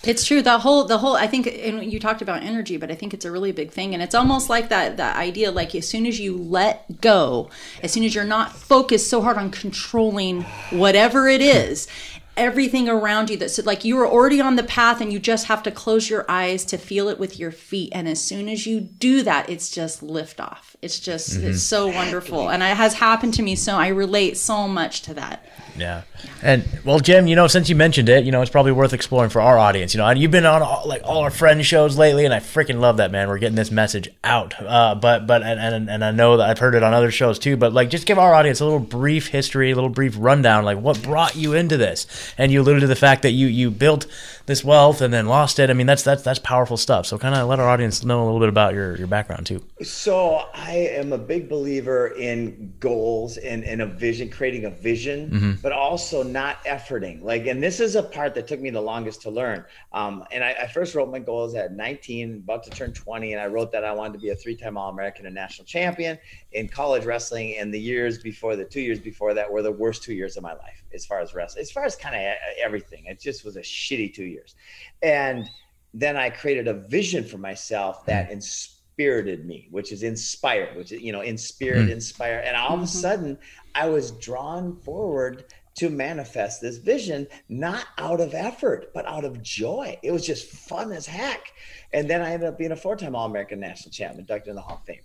It's 0.06 0.26
true. 0.26 0.42
The 0.42 0.60
whole, 0.60 0.84
the 0.84 0.98
whole. 0.98 1.16
I 1.16 1.28
think, 1.28 1.48
and 1.48 1.92
you 1.92 1.98
talked 2.00 2.22
about 2.22 2.44
energy, 2.44 2.76
but 2.76 2.92
I 2.92 2.96
think 2.96 3.14
it's 3.14 3.24
a 3.24 3.32
really 3.32 3.54
big 3.54 3.72
thing, 3.72 3.94
and 3.94 4.04
it's 4.04 4.14
almost 4.14 4.50
like 4.50 4.68
that. 4.70 4.98
That 4.98 5.16
idea, 5.16 5.50
like 5.50 5.74
as 5.76 5.88
soon 5.88 6.06
as 6.06 6.20
you 6.20 6.38
let 6.38 7.00
go, 7.00 7.50
as 7.82 7.94
soon 7.94 8.04
as 8.04 8.14
you're 8.14 8.26
not 8.26 8.52
focused 8.52 9.10
so 9.10 9.22
hard 9.22 9.38
on 9.38 9.50
controlling 9.50 10.42
whatever 10.72 11.30
it 11.30 11.42
is, 11.42 11.88
everything 12.36 12.90
around 12.90 13.30
you 13.30 13.38
that's 13.38 13.64
like 13.66 13.86
you 13.86 13.98
are 14.00 14.08
already 14.08 14.42
on 14.42 14.56
the 14.56 14.64
path, 14.64 15.02
and 15.02 15.14
you 15.14 15.20
just 15.20 15.48
have 15.48 15.64
to 15.64 15.72
close 15.72 16.10
your 16.10 16.26
eyes 16.30 16.66
to 16.66 16.78
feel 16.78 17.08
it 17.08 17.20
with 17.20 17.40
your 17.40 17.52
feet. 17.52 17.92
And 17.94 18.08
as 18.08 18.22
soon 18.22 18.50
as 18.50 18.66
you 18.66 18.82
do 18.82 19.24
that, 19.24 19.50
it's 19.50 19.70
just 19.70 20.02
lift 20.02 20.40
off. 20.40 20.76
It's 20.82 21.00
just, 21.00 21.38
it's 21.38 21.64
so 21.64 21.88
wonderful, 21.88 22.50
and 22.50 22.62
it 22.62 22.76
has 22.76 22.96
happened 22.96 23.34
to 23.36 23.42
me. 23.42 23.56
So 23.56 23.76
I 23.76 23.88
relate 23.88 24.38
so 24.38 24.68
much 24.68 25.02
to 25.04 25.14
that. 25.14 25.46
Yeah. 25.78 26.04
And 26.42 26.64
well, 26.86 27.00
Jim, 27.00 27.26
you 27.26 27.36
know, 27.36 27.48
since 27.48 27.68
you 27.68 27.76
mentioned 27.76 28.10
it, 28.10 28.26
you 28.26 28.32
know, 28.32 28.42
it's 28.42 28.52
probably 28.52 28.72
worth 28.72 28.94
exploring 28.94 29.30
for 29.30 29.42
our 29.42 29.58
audience. 29.58 29.94
You 29.94 30.00
know, 30.00 30.08
and 30.08 30.20
you've 30.20 30.30
been 30.30 30.46
on 30.46 30.62
all, 30.62 30.88
like 30.88 31.02
all 31.04 31.24
our 31.24 31.32
friend 31.32 31.66
shows 31.66 31.98
lately, 31.98 32.26
and 32.26 32.34
I 32.34 32.40
freaking 32.40 32.80
love 32.80 32.98
that, 32.98 33.12
man. 33.12 33.28
We're 33.28 33.40
getting 33.40 33.56
this 33.56 33.72
message 33.72 34.10
out. 34.24 34.54
Uh, 34.62 34.96
but 34.96 35.26
but 35.26 35.42
and, 35.42 35.60
and 35.60 35.90
and 35.90 36.06
I 36.06 36.12
know 36.12 36.38
that 36.38 36.50
I've 36.50 36.60
heard 36.60 36.76
it 36.76 36.84
on 36.84 36.94
other 36.94 37.12
shows 37.12 37.40
too. 37.40 37.58
But 37.58 37.74
like, 37.74 37.90
just 37.90 38.06
give 38.06 38.20
our 38.20 38.34
audience 38.36 38.60
a 38.60 38.66
little 38.66 38.80
brief 38.80 39.28
history, 39.28 39.72
a 39.72 39.76
little 39.76 39.90
brief 39.90 40.16
rundown, 40.18 40.64
like 40.64 40.78
what 40.78 41.02
brought 41.02 41.36
you 41.36 41.54
into 41.54 41.78
this. 41.78 42.06
And 42.38 42.52
you 42.52 42.62
alluded 42.62 42.82
to 42.82 42.88
the 42.88 42.96
fact 42.96 43.22
that 43.24 43.32
you 43.32 43.48
you 43.48 43.72
built 43.72 44.06
this 44.46 44.64
wealth 44.64 45.02
and 45.02 45.14
then 45.14 45.26
lost 45.26 45.60
it. 45.60 45.70
I 45.70 45.74
mean, 45.74 45.88
that's 45.88 46.04
that's 46.04 46.22
that's 46.22 46.40
powerful 46.40 46.78
stuff. 46.78 47.06
So 47.06 47.18
kind 47.18 47.36
of 47.36 47.48
let 47.48 47.60
our 47.60 47.70
audience 47.70 48.04
know 48.04 48.24
a 48.24 48.26
little 48.26 48.40
bit 48.40 48.50
about 48.50 48.74
your 48.74 48.98
your 48.98 49.08
background 49.08 49.46
too. 49.46 49.64
So 49.82 50.44
I 50.54 50.74
am 50.74 51.14
a 51.14 51.18
big 51.18 51.48
believer 51.48 52.08
in 52.08 52.74
goals 52.80 53.38
and, 53.38 53.64
and 53.64 53.82
a 53.82 53.86
vision, 53.86 54.30
creating 54.30 54.66
a 54.66 54.70
vision, 54.70 55.60
but 55.62 55.72
also 55.72 56.24
not 56.24 56.64
efforting. 56.66 57.24
Like, 57.24 57.48
and 57.48 57.62
this 57.62 57.80
is 57.80 57.96
a 57.96 58.04
part 58.04 58.36
that 58.36 58.48
took 58.48 58.60
me 58.60 58.70
the 58.70 58.82
longest 58.82 59.22
to 59.24 59.30
learn. 59.30 59.66
Um, 59.94 60.26
and 60.32 60.44
I, 60.44 60.52
I 60.52 60.68
first 60.68 60.96
wrote 60.96 61.10
my 61.10 61.20
goals 61.20 61.56
at 61.56 61.74
19, 61.74 62.44
about 62.44 62.64
to 62.64 62.70
turn 62.70 62.94
20, 62.94 63.34
and 63.34 63.42
I 63.42 63.48
wrote 63.48 63.72
that 63.72 63.84
I 63.84 63.94
wanted 63.94 64.14
to 64.14 64.20
be 64.20 64.30
a 64.30 64.36
three-time 64.36 64.78
All-American 64.78 65.26
and 65.26 65.36
national 65.36 65.66
champion 65.66 66.18
in 66.52 66.68
college 66.68 67.06
wrestling. 67.06 67.56
And 67.58 67.74
the 67.74 67.80
years 67.80 68.18
before, 68.18 68.56
the 68.56 68.66
two 68.66 68.82
years 68.82 69.00
before 69.00 69.34
that, 69.34 69.52
were 69.52 69.62
the 69.62 69.72
worst 69.72 70.04
two 70.04 70.14
years 70.14 70.38
of 70.38 70.44
my 70.44 70.54
life 70.54 70.84
as 70.94 71.06
far 71.06 71.20
as 71.20 71.34
wrestling, 71.34 71.62
as 71.62 71.72
far 71.72 71.86
as 71.86 71.96
kind 71.96 72.16
of 72.16 72.22
everything. 72.64 73.06
It 73.06 73.20
just 73.20 73.44
was 73.44 73.56
a 73.56 73.62
shitty 73.62 74.14
two 74.14 74.26
years. 74.34 74.56
And 75.02 75.50
then 75.94 76.18
I 76.18 76.30
created 76.30 76.68
a 76.68 76.74
vision 76.74 77.24
for 77.24 77.38
myself 77.38 78.06
that 78.06 78.28
hmm. 78.28 78.34
inspired 78.34 79.46
me, 79.46 79.68
which 79.72 79.92
is 79.92 80.04
inspired, 80.04 80.76
which 80.76 80.92
is, 80.92 81.02
you 81.02 81.12
know, 81.12 81.22
in 81.22 81.38
spirit, 81.38 81.86
hmm. 81.86 81.92
inspire. 81.92 82.42
And 82.46 82.56
all 82.56 82.74
of 82.74 82.80
a 82.80 82.84
mm-hmm. 82.84 82.86
sudden, 82.86 83.38
I 83.76 83.90
was 83.90 84.12
drawn 84.12 84.76
forward 84.82 85.46
to 85.76 85.90
manifest 85.90 86.62
this 86.62 86.78
vision, 86.78 87.28
not 87.50 87.86
out 87.98 88.22
of 88.22 88.34
effort, 88.34 88.92
but 88.94 89.08
out 89.08 89.26
of 89.26 89.42
joy. 89.42 89.98
It 90.04 90.12
was 90.12 90.26
just 90.26 90.46
fun 90.48 90.92
as 90.92 91.06
heck. 91.06 91.52
And 91.94 92.10
then 92.10 92.22
I 92.22 92.32
ended 92.32 92.50
up 92.50 92.58
being 92.58 92.72
a 92.72 92.76
four 92.76 92.96
time 92.96 93.16
All 93.16 93.26
American 93.26 93.60
national 93.60 93.92
champion, 93.92 94.22
inducted 94.22 94.50
in 94.50 94.56
the 94.56 94.62
Hall 94.62 94.78
of 94.78 94.86
Fame. 94.86 95.02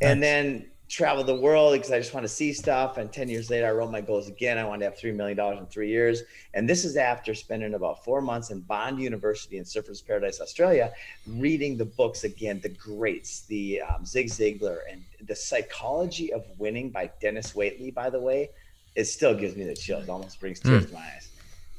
And 0.00 0.22
then 0.22 0.70
traveled 0.92 1.26
the 1.26 1.34
world 1.34 1.72
because 1.72 1.90
I 1.90 1.98
just 1.98 2.12
want 2.12 2.24
to 2.24 2.28
see 2.28 2.52
stuff. 2.52 2.98
And 2.98 3.10
10 3.10 3.30
years 3.30 3.48
later, 3.48 3.66
I 3.66 3.70
wrote 3.70 3.90
my 3.90 4.02
goals 4.02 4.28
again. 4.28 4.58
I 4.58 4.64
wanted 4.64 4.80
to 4.80 4.90
have 4.90 4.98
$3 4.98 5.16
million 5.16 5.38
in 5.56 5.66
three 5.66 5.88
years. 5.88 6.22
And 6.52 6.68
this 6.68 6.84
is 6.84 6.98
after 6.98 7.34
spending 7.34 7.72
about 7.72 8.04
four 8.04 8.20
months 8.20 8.50
in 8.50 8.60
Bond 8.60 9.00
University 9.00 9.56
in 9.56 9.64
Surfers 9.64 10.06
Paradise, 10.06 10.38
Australia, 10.38 10.92
reading 11.26 11.78
the 11.78 11.86
books 11.86 12.24
again, 12.24 12.60
the 12.62 12.68
greats, 12.68 13.46
the 13.46 13.80
um, 13.80 14.04
Zig 14.04 14.26
Ziglar 14.26 14.80
and 14.90 15.02
the 15.26 15.34
psychology 15.34 16.30
of 16.30 16.44
winning 16.58 16.90
by 16.90 17.10
Dennis 17.22 17.54
Waitley, 17.54 17.92
by 17.92 18.10
the 18.10 18.20
way, 18.20 18.50
it 18.94 19.06
still 19.06 19.34
gives 19.34 19.56
me 19.56 19.64
the 19.64 19.74
chills, 19.74 20.10
almost 20.10 20.38
brings 20.40 20.60
tears 20.60 20.84
to 20.84 20.92
my 20.92 21.00
eyes. 21.00 21.30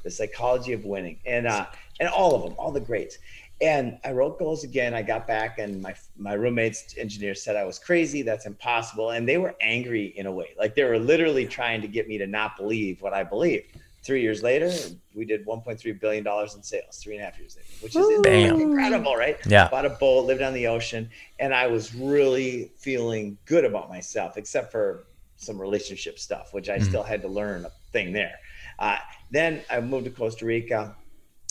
The 0.01 0.09
psychology 0.09 0.74
of 0.74 0.86
winning 0.86 1.20
and, 1.28 1.45
uh, 1.45 1.68
and 1.99 2.09
all 2.09 2.34
of 2.36 2.41
them, 2.41 2.55
all 2.57 2.72
the 2.72 2.80
greats. 2.80 3.20
And 3.64 3.97
I 4.03 4.11
wrote 4.11 4.38
goals 4.39 4.66
again. 4.66 4.93
I 4.93 5.01
got 5.01 5.26
back, 5.26 5.57
and 5.57 5.82
my 5.82 5.95
my 6.18 6.34
roommates 6.34 6.95
engineers 6.97 7.41
said 7.41 7.55
I 7.55 7.64
was 7.64 7.80
crazy. 7.80 8.22
That's 8.22 8.45
impossible, 8.45 9.11
and 9.11 9.28
they 9.28 9.38
were 9.38 9.55
angry 9.61 10.07
in 10.18 10.26
a 10.26 10.32
way. 10.32 10.49
Like 10.59 10.76
they 10.76 10.84
were 10.84 10.99
literally 10.99 11.47
trying 11.47 11.82
to 11.82 11.88
get 11.88 12.07
me 12.09 12.18
to 12.18 12.28
not 12.28 12.57
believe 12.57 13.01
what 13.01 13.14
I 13.14 13.24
believed. 13.24 13.68
Three 14.03 14.22
years 14.22 14.43
later, 14.43 14.70
we 15.16 15.24
did 15.24 15.45
1.3 15.45 16.01
billion 16.01 16.26
dollars 16.26 16.55
in 16.55 16.61
sales. 16.61 16.97
Three 17.01 17.16
and 17.16 17.22
a 17.22 17.26
half 17.26 17.39
years 17.39 17.55
later, 17.55 17.70
which 17.80 17.95
is 17.95 18.22
Bam. 18.22 18.59
incredible, 18.59 19.16
right? 19.16 19.38
Yeah. 19.47 19.70
Bought 19.70 19.86
a 19.86 19.91
boat, 19.91 20.26
lived 20.26 20.41
on 20.41 20.53
the 20.53 20.68
ocean, 20.68 21.09
and 21.39 21.53
I 21.53 21.68
was 21.68 21.95
really 21.95 22.74
feeling 22.78 23.38
good 23.45 23.64
about 23.64 23.88
myself, 23.88 24.36
except 24.36 24.74
for 24.74 25.05
some 25.38 25.59
relationship 25.59 26.20
stuff, 26.20 26.53
which 26.53 26.68
I 26.68 26.80
still 26.80 27.03
had 27.03 27.22
to 27.22 27.30
learn 27.30 27.64
a 27.64 27.72
thing 27.93 28.11
there. 28.11 28.36
Uh, 28.78 28.97
then 29.32 29.61
I 29.70 29.80
moved 29.80 30.05
to 30.05 30.11
Costa 30.11 30.45
Rica, 30.45 30.95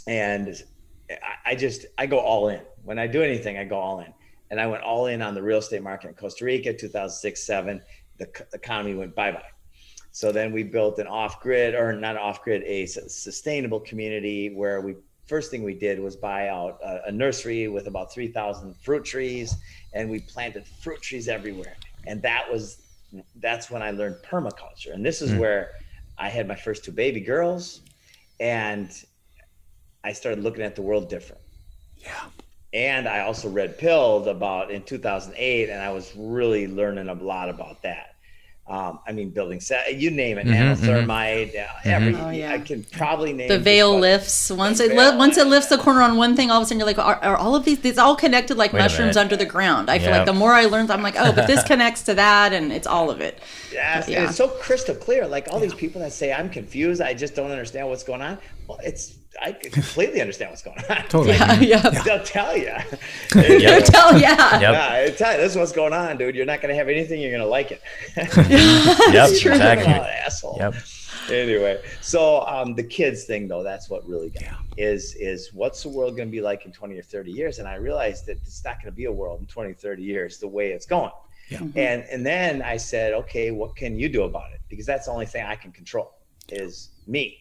and 0.06 0.62
I, 1.12 1.52
I 1.52 1.54
just 1.54 1.86
I 1.98 2.06
go 2.06 2.18
all 2.18 2.48
in. 2.48 2.60
When 2.84 2.98
I 2.98 3.06
do 3.06 3.22
anything, 3.22 3.58
I 3.58 3.64
go 3.64 3.76
all 3.76 4.00
in. 4.00 4.12
And 4.50 4.60
I 4.60 4.66
went 4.66 4.82
all 4.82 5.06
in 5.06 5.22
on 5.22 5.34
the 5.34 5.42
real 5.42 5.58
estate 5.58 5.82
market 5.82 6.08
in 6.08 6.14
Costa 6.14 6.44
Rica, 6.44 6.74
2006, 6.74 7.42
seven. 7.42 7.82
The 8.18 8.28
economy 8.52 8.94
went 8.94 9.14
bye 9.14 9.32
bye. 9.32 9.42
So 10.10 10.30
then 10.30 10.52
we 10.52 10.62
built 10.62 10.98
an 10.98 11.06
off 11.06 11.40
grid, 11.40 11.74
or 11.74 11.94
not 11.94 12.18
off 12.18 12.44
grid, 12.44 12.62
a 12.64 12.84
sustainable 12.84 13.80
community 13.80 14.54
where 14.54 14.82
we 14.82 14.96
first 15.26 15.50
thing 15.50 15.62
we 15.62 15.72
did 15.72 15.98
was 15.98 16.16
buy 16.16 16.48
out 16.48 16.78
a, 16.84 17.08
a 17.08 17.12
nursery 17.12 17.66
with 17.68 17.86
about 17.86 18.12
3,000 18.12 18.76
fruit 18.76 19.04
trees, 19.04 19.56
and 19.94 20.10
we 20.10 20.20
planted 20.20 20.66
fruit 20.66 21.00
trees 21.00 21.28
everywhere. 21.28 21.76
And 22.06 22.20
that 22.22 22.44
was 22.50 22.82
that's 23.36 23.70
when 23.70 23.82
I 23.82 23.90
learned 23.90 24.16
permaculture. 24.22 24.92
And 24.92 25.04
this 25.04 25.22
is 25.22 25.32
hmm. 25.32 25.38
where 25.38 25.72
I 26.18 26.28
had 26.28 26.46
my 26.46 26.54
first 26.54 26.84
two 26.84 26.92
baby 26.92 27.20
girls, 27.20 27.80
and 28.40 28.90
I 30.04 30.12
started 30.12 30.42
looking 30.42 30.62
at 30.62 30.74
the 30.76 30.82
world 30.82 31.08
different. 31.08 31.40
Yeah. 31.98 32.10
And 32.74 33.06
I 33.06 33.20
also 33.20 33.48
read 33.50 33.76
Pilled 33.78 34.28
about 34.28 34.70
in 34.70 34.82
2008, 34.82 35.68
and 35.68 35.80
I 35.80 35.92
was 35.92 36.12
really 36.16 36.66
learning 36.66 37.08
a 37.08 37.14
lot 37.14 37.48
about 37.50 37.82
that. 37.82 38.08
Um, 38.66 39.00
I 39.06 39.12
mean, 39.12 39.30
building 39.30 39.60
set, 39.60 39.96
you 39.96 40.10
name 40.12 40.38
it, 40.38 40.46
Mm-hmm, 40.46 40.84
nanothermite, 40.86 41.58
uh, 41.60 41.66
every, 41.84 42.14
Oh, 42.14 42.30
yeah. 42.30 42.52
I 42.52 42.60
can 42.60 42.84
probably 42.84 43.32
name 43.32 43.48
the 43.48 43.58
veil 43.58 43.98
lifts 43.98 44.50
once 44.52 44.78
it 44.78 44.92
veil, 44.92 45.18
once 45.18 45.36
it 45.36 45.48
lifts 45.48 45.68
the 45.68 45.76
corner 45.78 46.00
on 46.00 46.16
one 46.16 46.36
thing 46.36 46.50
all 46.52 46.58
of 46.58 46.62
a 46.62 46.66
sudden 46.66 46.78
you're 46.78 46.86
like 46.86 46.96
are, 46.98 47.16
are 47.16 47.36
all 47.36 47.56
of 47.56 47.64
these 47.64 47.84
it's 47.84 47.98
all 47.98 48.14
connected 48.14 48.56
like 48.56 48.72
Wait 48.72 48.78
mushrooms 48.80 49.16
under 49.16 49.36
the 49.36 49.44
ground 49.44 49.90
i 49.90 49.98
feel 49.98 50.12
like 50.12 50.26
the 50.26 50.32
more 50.32 50.52
i 50.52 50.64
learn 50.66 50.88
i'm 50.92 51.02
like 51.02 51.16
oh 51.18 51.32
but 51.32 51.48
this 51.48 51.62
connects 51.64 52.02
to 52.02 52.14
that 52.14 52.52
and 52.52 52.72
it's 52.72 52.86
all 52.86 53.10
of 53.10 53.20
it 53.20 53.40
Yes, 53.72 54.04
and 54.06 54.14
Yeah. 54.14 54.28
it's 54.28 54.36
so 54.36 54.46
crystal 54.48 54.94
clear. 54.94 55.26
Like 55.26 55.48
all 55.50 55.58
these 55.58 55.74
people 55.74 56.00
that 56.02 56.12
say, 56.12 56.32
I'm 56.32 56.48
confused, 56.48 57.00
I 57.02 57.14
just 57.14 57.34
don't 57.34 57.50
understand 57.50 57.88
what's 57.88 58.04
going 58.04 58.20
on. 58.22 58.38
Well, 58.68 58.78
it's, 58.84 59.14
I 59.40 59.52
completely 59.52 60.20
understand 60.20 60.50
what's 60.50 60.62
going 60.62 60.78
on. 60.78 61.08
Totally. 61.08 61.30
yeah 61.36 61.60
yeah 61.60 61.88
They'll 62.04 62.22
tell 62.22 62.56
you. 62.56 62.74
Yep. 63.34 63.84
tell 63.84 64.18
yeah 64.18 64.60
Yep. 64.60 64.60
Yeah, 64.60 64.88
I 64.92 65.10
tell 65.10 65.32
you, 65.32 65.38
this 65.38 65.52
is 65.52 65.58
what's 65.58 65.72
going 65.72 65.92
on, 65.92 66.18
dude. 66.18 66.34
You're 66.34 66.46
not 66.46 66.60
going 66.60 66.70
to 66.72 66.76
have 66.76 66.88
anything. 66.88 67.20
You're 67.20 67.30
going 67.30 67.42
to 67.42 67.46
like 67.48 67.72
it. 67.72 67.82
Yep. 68.16 69.38
true. 69.40 69.52
Exactly. 69.52 69.92
Oh, 69.92 70.02
asshole. 70.02 70.56
Yep. 70.58 70.74
Anyway, 71.30 71.80
so 72.00 72.44
um, 72.46 72.74
the 72.74 72.82
kids 72.82 73.24
thing 73.24 73.46
though, 73.46 73.62
that's 73.62 73.88
what 73.88 74.06
really 74.08 74.30
got 74.30 74.42
me, 74.42 74.48
is 74.76 75.14
is 75.14 75.52
what's 75.52 75.82
the 75.82 75.88
world 75.88 76.16
going 76.16 76.28
to 76.28 76.32
be 76.32 76.40
like 76.40 76.66
in 76.66 76.72
20 76.72 76.98
or 76.98 77.02
30 77.02 77.30
years? 77.30 77.58
And 77.58 77.68
I 77.68 77.76
realized 77.76 78.26
that 78.26 78.38
it's 78.38 78.64
not 78.64 78.76
going 78.76 78.92
to 78.92 78.96
be 78.96 79.04
a 79.04 79.12
world 79.12 79.40
in 79.40 79.46
20, 79.46 79.72
30 79.72 80.02
years 80.02 80.38
the 80.38 80.48
way 80.48 80.72
it's 80.72 80.86
going. 80.86 81.12
Yeah. 81.48 81.60
And 81.76 82.02
and 82.10 82.24
then 82.26 82.62
I 82.62 82.76
said, 82.76 83.12
okay, 83.14 83.50
what 83.50 83.76
can 83.76 83.98
you 83.98 84.08
do 84.08 84.24
about 84.24 84.52
it? 84.52 84.60
Because 84.68 84.86
that's 84.86 85.06
the 85.06 85.12
only 85.12 85.26
thing 85.26 85.44
I 85.44 85.54
can 85.54 85.70
control 85.70 86.12
is 86.48 86.90
me. 87.06 87.38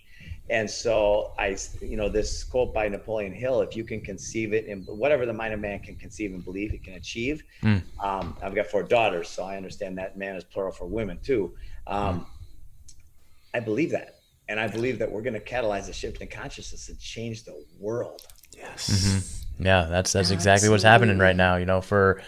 And 0.49 0.69
so 0.69 1.31
I, 1.39 1.55
you 1.81 1.95
know, 1.95 2.09
this 2.09 2.43
quote 2.43 2.73
by 2.73 2.87
Napoleon 2.89 3.31
Hill: 3.33 3.61
"If 3.61 3.75
you 3.75 3.83
can 3.85 4.01
conceive 4.01 4.53
it, 4.53 4.65
and 4.67 4.85
whatever 4.87 5.25
the 5.25 5.33
mind 5.33 5.53
of 5.53 5.59
man 5.61 5.79
can 5.79 5.95
conceive 5.95 6.33
and 6.33 6.43
believe, 6.43 6.73
it 6.73 6.83
can 6.83 6.95
achieve." 6.95 7.43
Um, 7.99 8.35
I've 8.43 8.53
got 8.55 8.67
four 8.67 8.83
daughters, 8.83 9.29
so 9.29 9.43
I 9.43 9.55
understand 9.55 9.97
that 9.97 10.17
man 10.17 10.35
is 10.35 10.43
plural 10.43 10.71
for 10.73 10.85
women 10.87 11.19
too. 11.23 11.53
Um, 11.87 12.25
I 13.53 13.59
believe 13.61 13.91
that, 13.91 14.15
and 14.49 14.59
I 14.59 14.67
believe 14.67 14.99
that 14.99 15.11
we're 15.11 15.21
going 15.21 15.33
to 15.33 15.39
catalyze 15.39 15.87
a 15.89 15.93
shift 15.93 16.21
in 16.21 16.27
consciousness 16.27 16.89
and 16.89 16.99
change 16.99 17.43
the 17.43 17.63
world. 17.79 18.21
Yes. 18.55 19.40
Yeah, 19.59 19.85
that's 19.89 20.13
that's 20.13 20.31
exactly 20.31 20.69
what's 20.69 20.83
happening 20.83 21.19
right 21.19 21.35
now. 21.35 21.57
You 21.57 21.65
know, 21.65 21.81
for 21.81 22.21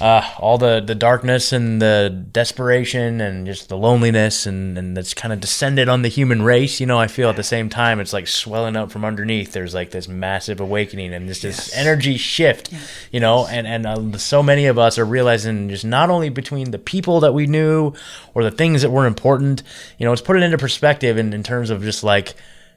uh, 0.00 0.28
all 0.38 0.58
the 0.58 0.80
the 0.80 0.96
darkness 0.96 1.52
and 1.52 1.80
the 1.80 2.24
desperation 2.32 3.20
and 3.20 3.46
just 3.46 3.68
the 3.68 3.76
loneliness 3.76 4.46
and 4.46 4.76
and 4.76 4.96
that's 4.96 5.14
kind 5.14 5.32
of 5.32 5.38
descended 5.38 5.88
on 5.88 6.02
the 6.02 6.08
human 6.08 6.42
race. 6.42 6.80
You 6.80 6.86
know, 6.86 6.98
I 6.98 7.06
feel 7.06 7.30
at 7.30 7.36
the 7.36 7.44
same 7.44 7.68
time 7.68 8.00
it's 8.00 8.12
like 8.12 8.26
swelling 8.26 8.74
up 8.74 8.90
from 8.90 9.04
underneath. 9.04 9.52
There's 9.52 9.74
like 9.74 9.92
this 9.92 10.08
massive 10.08 10.58
awakening 10.58 11.14
and 11.14 11.28
just 11.28 11.42
this 11.42 11.72
energy 11.76 12.16
shift. 12.16 12.72
You 13.12 13.20
know, 13.20 13.46
and 13.46 13.64
and 13.64 13.86
uh, 13.86 14.18
so 14.18 14.42
many 14.42 14.66
of 14.66 14.76
us 14.76 14.98
are 14.98 15.04
realizing 15.04 15.68
just 15.68 15.84
not 15.84 16.10
only 16.10 16.30
between 16.30 16.72
the 16.72 16.80
people 16.80 17.20
that 17.20 17.32
we 17.32 17.46
knew 17.46 17.92
or 18.34 18.42
the 18.42 18.50
things 18.50 18.82
that 18.82 18.90
were 18.90 19.06
important. 19.06 19.62
You 19.98 20.06
know, 20.06 20.12
it's 20.12 20.22
put 20.22 20.36
it 20.36 20.42
into 20.42 20.58
perspective 20.58 21.16
in, 21.16 21.32
in 21.32 21.44
terms 21.44 21.70
of 21.70 21.82
just 21.82 22.02
like 22.02 22.34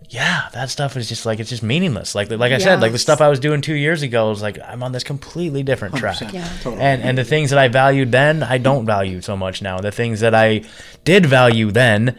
yeah, 0.09 0.49
that 0.53 0.69
stuff 0.69 0.95
is 0.97 1.09
just 1.09 1.25
like 1.25 1.39
it's 1.39 1.49
just 1.49 1.63
meaningless. 1.63 2.15
Like 2.15 2.29
like 2.29 2.51
I 2.51 2.57
said, 2.57 2.81
like 2.81 2.91
the 2.91 2.99
stuff 2.99 3.21
I 3.21 3.29
was 3.29 3.39
doing 3.39 3.61
two 3.61 3.73
years 3.73 4.01
ago 4.01 4.31
is 4.31 4.41
like 4.41 4.59
I'm 4.63 4.83
on 4.83 4.91
this 4.91 5.03
completely 5.03 5.63
different 5.63 5.95
track. 5.95 6.21
Yeah. 6.33 6.47
Totally. 6.61 6.81
And 6.81 7.01
and 7.01 7.17
the 7.17 7.23
things 7.23 7.49
that 7.49 7.59
I 7.59 7.67
valued 7.67 8.11
then, 8.11 8.43
I 8.43 8.57
don't 8.57 8.85
value 8.85 9.21
so 9.21 9.35
much 9.35 9.61
now. 9.61 9.79
The 9.79 9.91
things 9.91 10.19
that 10.19 10.35
I 10.35 10.63
did 11.03 11.25
value 11.25 11.71
then 11.71 12.17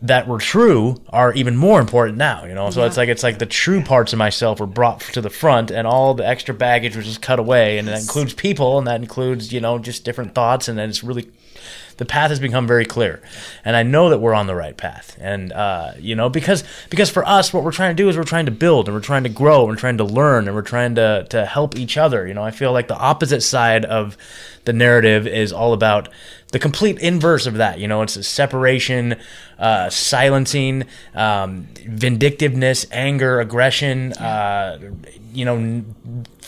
that 0.00 0.28
were 0.28 0.38
true 0.38 0.96
are 1.08 1.32
even 1.32 1.56
more 1.56 1.80
important 1.80 2.18
now, 2.18 2.44
you 2.44 2.54
know. 2.54 2.70
So 2.70 2.84
it's 2.84 2.96
like 2.96 3.08
it's 3.08 3.22
like 3.22 3.38
the 3.38 3.46
true 3.46 3.82
parts 3.82 4.12
of 4.12 4.18
myself 4.18 4.60
were 4.60 4.66
brought 4.66 5.00
to 5.00 5.20
the 5.20 5.30
front 5.30 5.70
and 5.70 5.86
all 5.86 6.14
the 6.14 6.26
extra 6.26 6.54
baggage 6.54 6.96
was 6.96 7.04
just 7.04 7.20
cut 7.20 7.38
away 7.38 7.78
and 7.78 7.88
that 7.88 8.00
includes 8.00 8.32
people 8.32 8.78
and 8.78 8.86
that 8.86 9.00
includes, 9.00 9.52
you 9.52 9.60
know, 9.60 9.78
just 9.78 10.04
different 10.04 10.34
thoughts 10.34 10.68
and 10.68 10.78
then 10.78 10.88
it's 10.88 11.02
really 11.02 11.28
the 11.98 12.04
path 12.04 12.30
has 12.30 12.40
become 12.40 12.66
very 12.66 12.84
clear. 12.84 13.20
And 13.64 13.76
i 13.76 13.82
know 13.82 14.10
that 14.10 14.18
we're 14.18 14.34
on 14.34 14.46
the 14.46 14.54
right 14.54 14.76
path. 14.76 15.16
And 15.20 15.52
uh, 15.52 15.92
you 15.98 16.14
know 16.14 16.28
because 16.28 16.64
because 16.90 17.10
for 17.10 17.26
us 17.26 17.52
what 17.52 17.62
we're 17.64 17.72
trying 17.72 17.94
to 17.96 18.02
do 18.02 18.08
is 18.08 18.16
we're 18.16 18.24
trying 18.24 18.46
to 18.46 18.52
build 18.52 18.88
and 18.88 18.94
we're 18.96 19.02
trying 19.02 19.24
to 19.24 19.28
grow 19.28 19.60
and 19.60 19.68
we're 19.68 19.76
trying 19.76 19.98
to 19.98 20.04
learn 20.04 20.46
and 20.48 20.56
we're 20.56 20.62
trying 20.62 20.94
to 20.96 21.26
to 21.30 21.44
help 21.44 21.76
each 21.76 21.96
other. 21.96 22.26
You 22.26 22.34
know 22.34 22.42
i 22.42 22.50
feel 22.50 22.72
like 22.72 22.88
the 22.88 22.98
opposite 22.98 23.42
side 23.42 23.84
of 23.84 24.16
the 24.68 24.72
narrative 24.74 25.26
is 25.26 25.50
all 25.50 25.72
about 25.72 26.10
the 26.52 26.58
complete 26.58 26.98
inverse 26.98 27.46
of 27.46 27.54
that 27.54 27.78
you 27.78 27.88
know 27.88 28.02
it's 28.02 28.16
a 28.16 28.22
separation 28.22 29.16
uh, 29.58 29.88
silencing 29.88 30.84
um, 31.14 31.66
vindictiveness 31.86 32.84
anger 32.92 33.40
aggression 33.40 34.12
uh, 34.12 34.78
you 35.32 35.46
know 35.46 35.82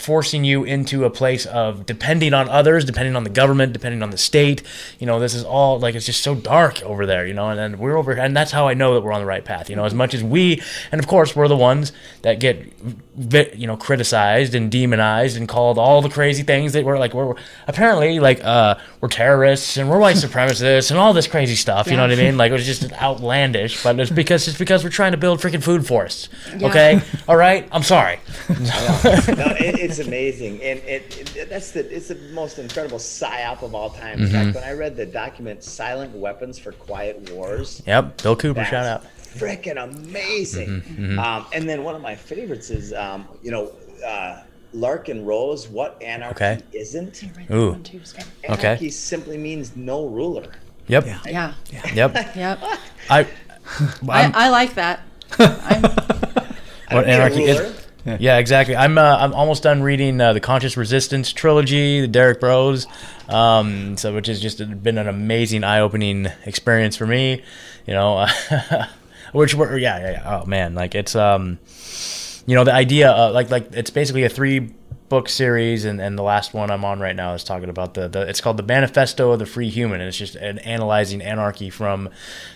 forcing 0.00 0.44
you 0.44 0.64
into 0.64 1.04
a 1.04 1.10
place 1.10 1.44
of 1.46 1.84
depending 1.84 2.32
on 2.32 2.48
others, 2.48 2.84
depending 2.84 3.14
on 3.14 3.22
the 3.22 3.30
government, 3.30 3.72
depending 3.72 4.02
on 4.02 4.10
the 4.10 4.16
state. 4.16 4.62
You 4.98 5.06
know, 5.06 5.20
this 5.20 5.34
is 5.34 5.44
all 5.44 5.78
like 5.78 5.94
it's 5.94 6.06
just 6.06 6.22
so 6.22 6.34
dark 6.34 6.82
over 6.82 7.06
there, 7.06 7.26
you 7.26 7.34
know, 7.34 7.50
and 7.50 7.58
then 7.58 7.78
we're 7.78 7.96
over 7.96 8.12
and 8.12 8.36
that's 8.36 8.50
how 8.50 8.66
I 8.66 8.74
know 8.74 8.94
that 8.94 9.02
we're 9.02 9.12
on 9.12 9.20
the 9.20 9.26
right 9.26 9.44
path. 9.44 9.68
You 9.68 9.76
know, 9.76 9.84
as 9.84 9.94
much 9.94 10.14
as 10.14 10.24
we 10.24 10.62
and 10.90 10.98
of 10.98 11.06
course 11.06 11.36
we're 11.36 11.48
the 11.48 11.56
ones 11.56 11.92
that 12.22 12.40
get 12.40 12.72
you 13.56 13.66
know 13.66 13.76
criticized 13.76 14.54
and 14.54 14.70
demonized 14.70 15.36
and 15.36 15.46
called 15.46 15.78
all 15.78 16.00
the 16.00 16.08
crazy 16.08 16.42
things 16.42 16.72
that 16.72 16.84
we're 16.84 16.98
like 16.98 17.12
we're 17.12 17.34
apparently 17.66 18.09
like 18.18 18.42
uh 18.42 18.74
we're 19.00 19.08
terrorists 19.08 19.76
and 19.76 19.88
we're 19.88 19.98
white 20.00 20.16
supremacists 20.24 20.90
and 20.90 20.98
all 20.98 21.12
this 21.12 21.28
crazy 21.28 21.54
stuff, 21.54 21.86
you 21.88 21.96
know 21.96 22.02
what 22.02 22.10
I 22.10 22.16
mean? 22.16 22.36
Like 22.36 22.50
it 22.50 22.54
was 22.54 22.66
just 22.66 22.90
outlandish, 22.94 23.82
but 23.84 24.00
it's 24.00 24.10
because 24.10 24.48
it's 24.48 24.58
because 24.58 24.82
we're 24.82 24.90
trying 24.90 25.12
to 25.12 25.18
build 25.18 25.38
freaking 25.40 25.62
food 25.62 25.82
for 25.82 25.88
forests. 26.00 26.28
Okay? 26.62 27.00
All 27.28 27.36
right? 27.36 27.68
I'm 27.72 27.82
sorry. 27.82 28.18
no, 28.48 28.56
it, 28.58 29.78
it's 29.78 29.98
amazing, 29.98 30.54
and 30.62 30.78
it, 30.80 31.34
it 31.36 31.48
that's 31.50 31.72
the 31.72 31.80
it's 31.94 32.08
the 32.08 32.14
most 32.32 32.58
incredible 32.58 32.98
psyop 32.98 33.62
of 33.62 33.74
all 33.74 33.90
time. 33.90 34.20
In 34.20 34.28
Mm-hmm. 34.28 34.32
fact, 34.52 34.54
when 34.54 34.64
I 34.64 34.72
read 34.72 34.96
the 34.96 35.06
document 35.06 35.62
"Silent 35.62 36.14
Weapons 36.16 36.58
for 36.58 36.72
Quiet 36.72 37.30
Wars," 37.32 37.82
Yep, 37.86 38.22
Bill 38.22 38.36
Cooper, 38.36 38.64
shout 38.64 38.86
out. 38.86 39.04
freaking 39.34 39.82
amazing. 39.82 40.80
Mm-hmm, 40.82 41.18
Um, 41.18 41.46
and 41.52 41.68
then 41.68 41.84
one 41.84 41.94
of 41.94 42.02
my 42.02 42.14
favorites 42.14 42.70
is, 42.70 42.92
um, 42.92 43.26
you 43.42 43.50
know, 43.50 43.72
uh, 44.06 44.42
Larken 44.74 45.24
Rose. 45.24 45.68
What 45.68 46.00
anarchy 46.02 46.44
Okay. 46.44 46.58
isn't? 46.72 47.22
Ooh. 47.50 47.72
Anarchy 47.72 48.00
Okay. 48.48 48.90
simply 48.90 49.36
means 49.36 49.76
no 49.76 50.06
ruler. 50.06 50.46
Yep. 50.86 51.06
yeah 51.26 51.54
Yep. 51.94 52.14
yep 52.36 52.58
I. 53.08 53.26
I, 54.08 54.32
I'm, 54.34 54.50
like 54.50 54.74
that 54.74 55.00
I'm, 55.38 55.82
what 55.82 57.04
Be 57.04 57.10
a 57.10 57.14
anarchy 57.14 57.44
is? 57.44 57.86
Yeah, 58.18 58.38
exactly. 58.38 58.74
I'm 58.74 58.98
uh, 58.98 59.16
I'm 59.20 59.32
almost 59.34 59.62
done 59.62 59.82
reading 59.82 60.20
uh, 60.20 60.32
the 60.32 60.40
Conscious 60.40 60.76
Resistance 60.76 61.32
trilogy, 61.32 62.00
the 62.00 62.08
Derrick 62.08 62.40
Broze, 62.40 62.86
um, 63.28 63.96
so 63.96 64.14
which 64.14 64.26
has 64.26 64.40
just 64.40 64.58
been 64.82 64.98
an 64.98 65.06
amazing, 65.06 65.64
eye-opening 65.64 66.26
experience 66.46 66.96
for 66.96 67.06
me. 67.06 67.44
You 67.86 67.94
know, 67.94 68.26
which 69.32 69.54
were 69.54 69.76
yeah, 69.76 69.98
yeah, 69.98 70.10
yeah. 70.12 70.40
Oh 70.42 70.46
man, 70.46 70.74
like 70.74 70.94
it's 70.94 71.14
um, 71.14 71.58
you 72.50 72.56
know, 72.56 72.64
the 72.64 72.74
idea 72.74 73.12
uh, 73.12 73.30
like 73.30 73.48
like 73.48 73.68
it's 73.74 73.90
basically 73.90 74.24
a 74.24 74.28
three 74.28 74.74
book 75.08 75.28
series 75.28 75.84
and, 75.84 76.00
and 76.00 76.18
the 76.18 76.24
last 76.24 76.52
one 76.52 76.68
I'm 76.68 76.84
on 76.84 76.98
right 76.98 77.14
now 77.14 77.32
is 77.34 77.44
talking 77.44 77.68
about 77.68 77.94
the, 77.94 78.08
the 78.08 78.22
it's 78.22 78.40
called 78.40 78.56
the 78.56 78.64
Manifesto 78.64 79.30
of 79.30 79.38
the 79.38 79.46
Free 79.46 79.70
Human 79.70 80.00
and 80.00 80.08
it's 80.08 80.16
just 80.16 80.34
an 80.34 80.58
analyzing 80.58 81.22
anarchy 81.22 81.70
from 81.70 82.08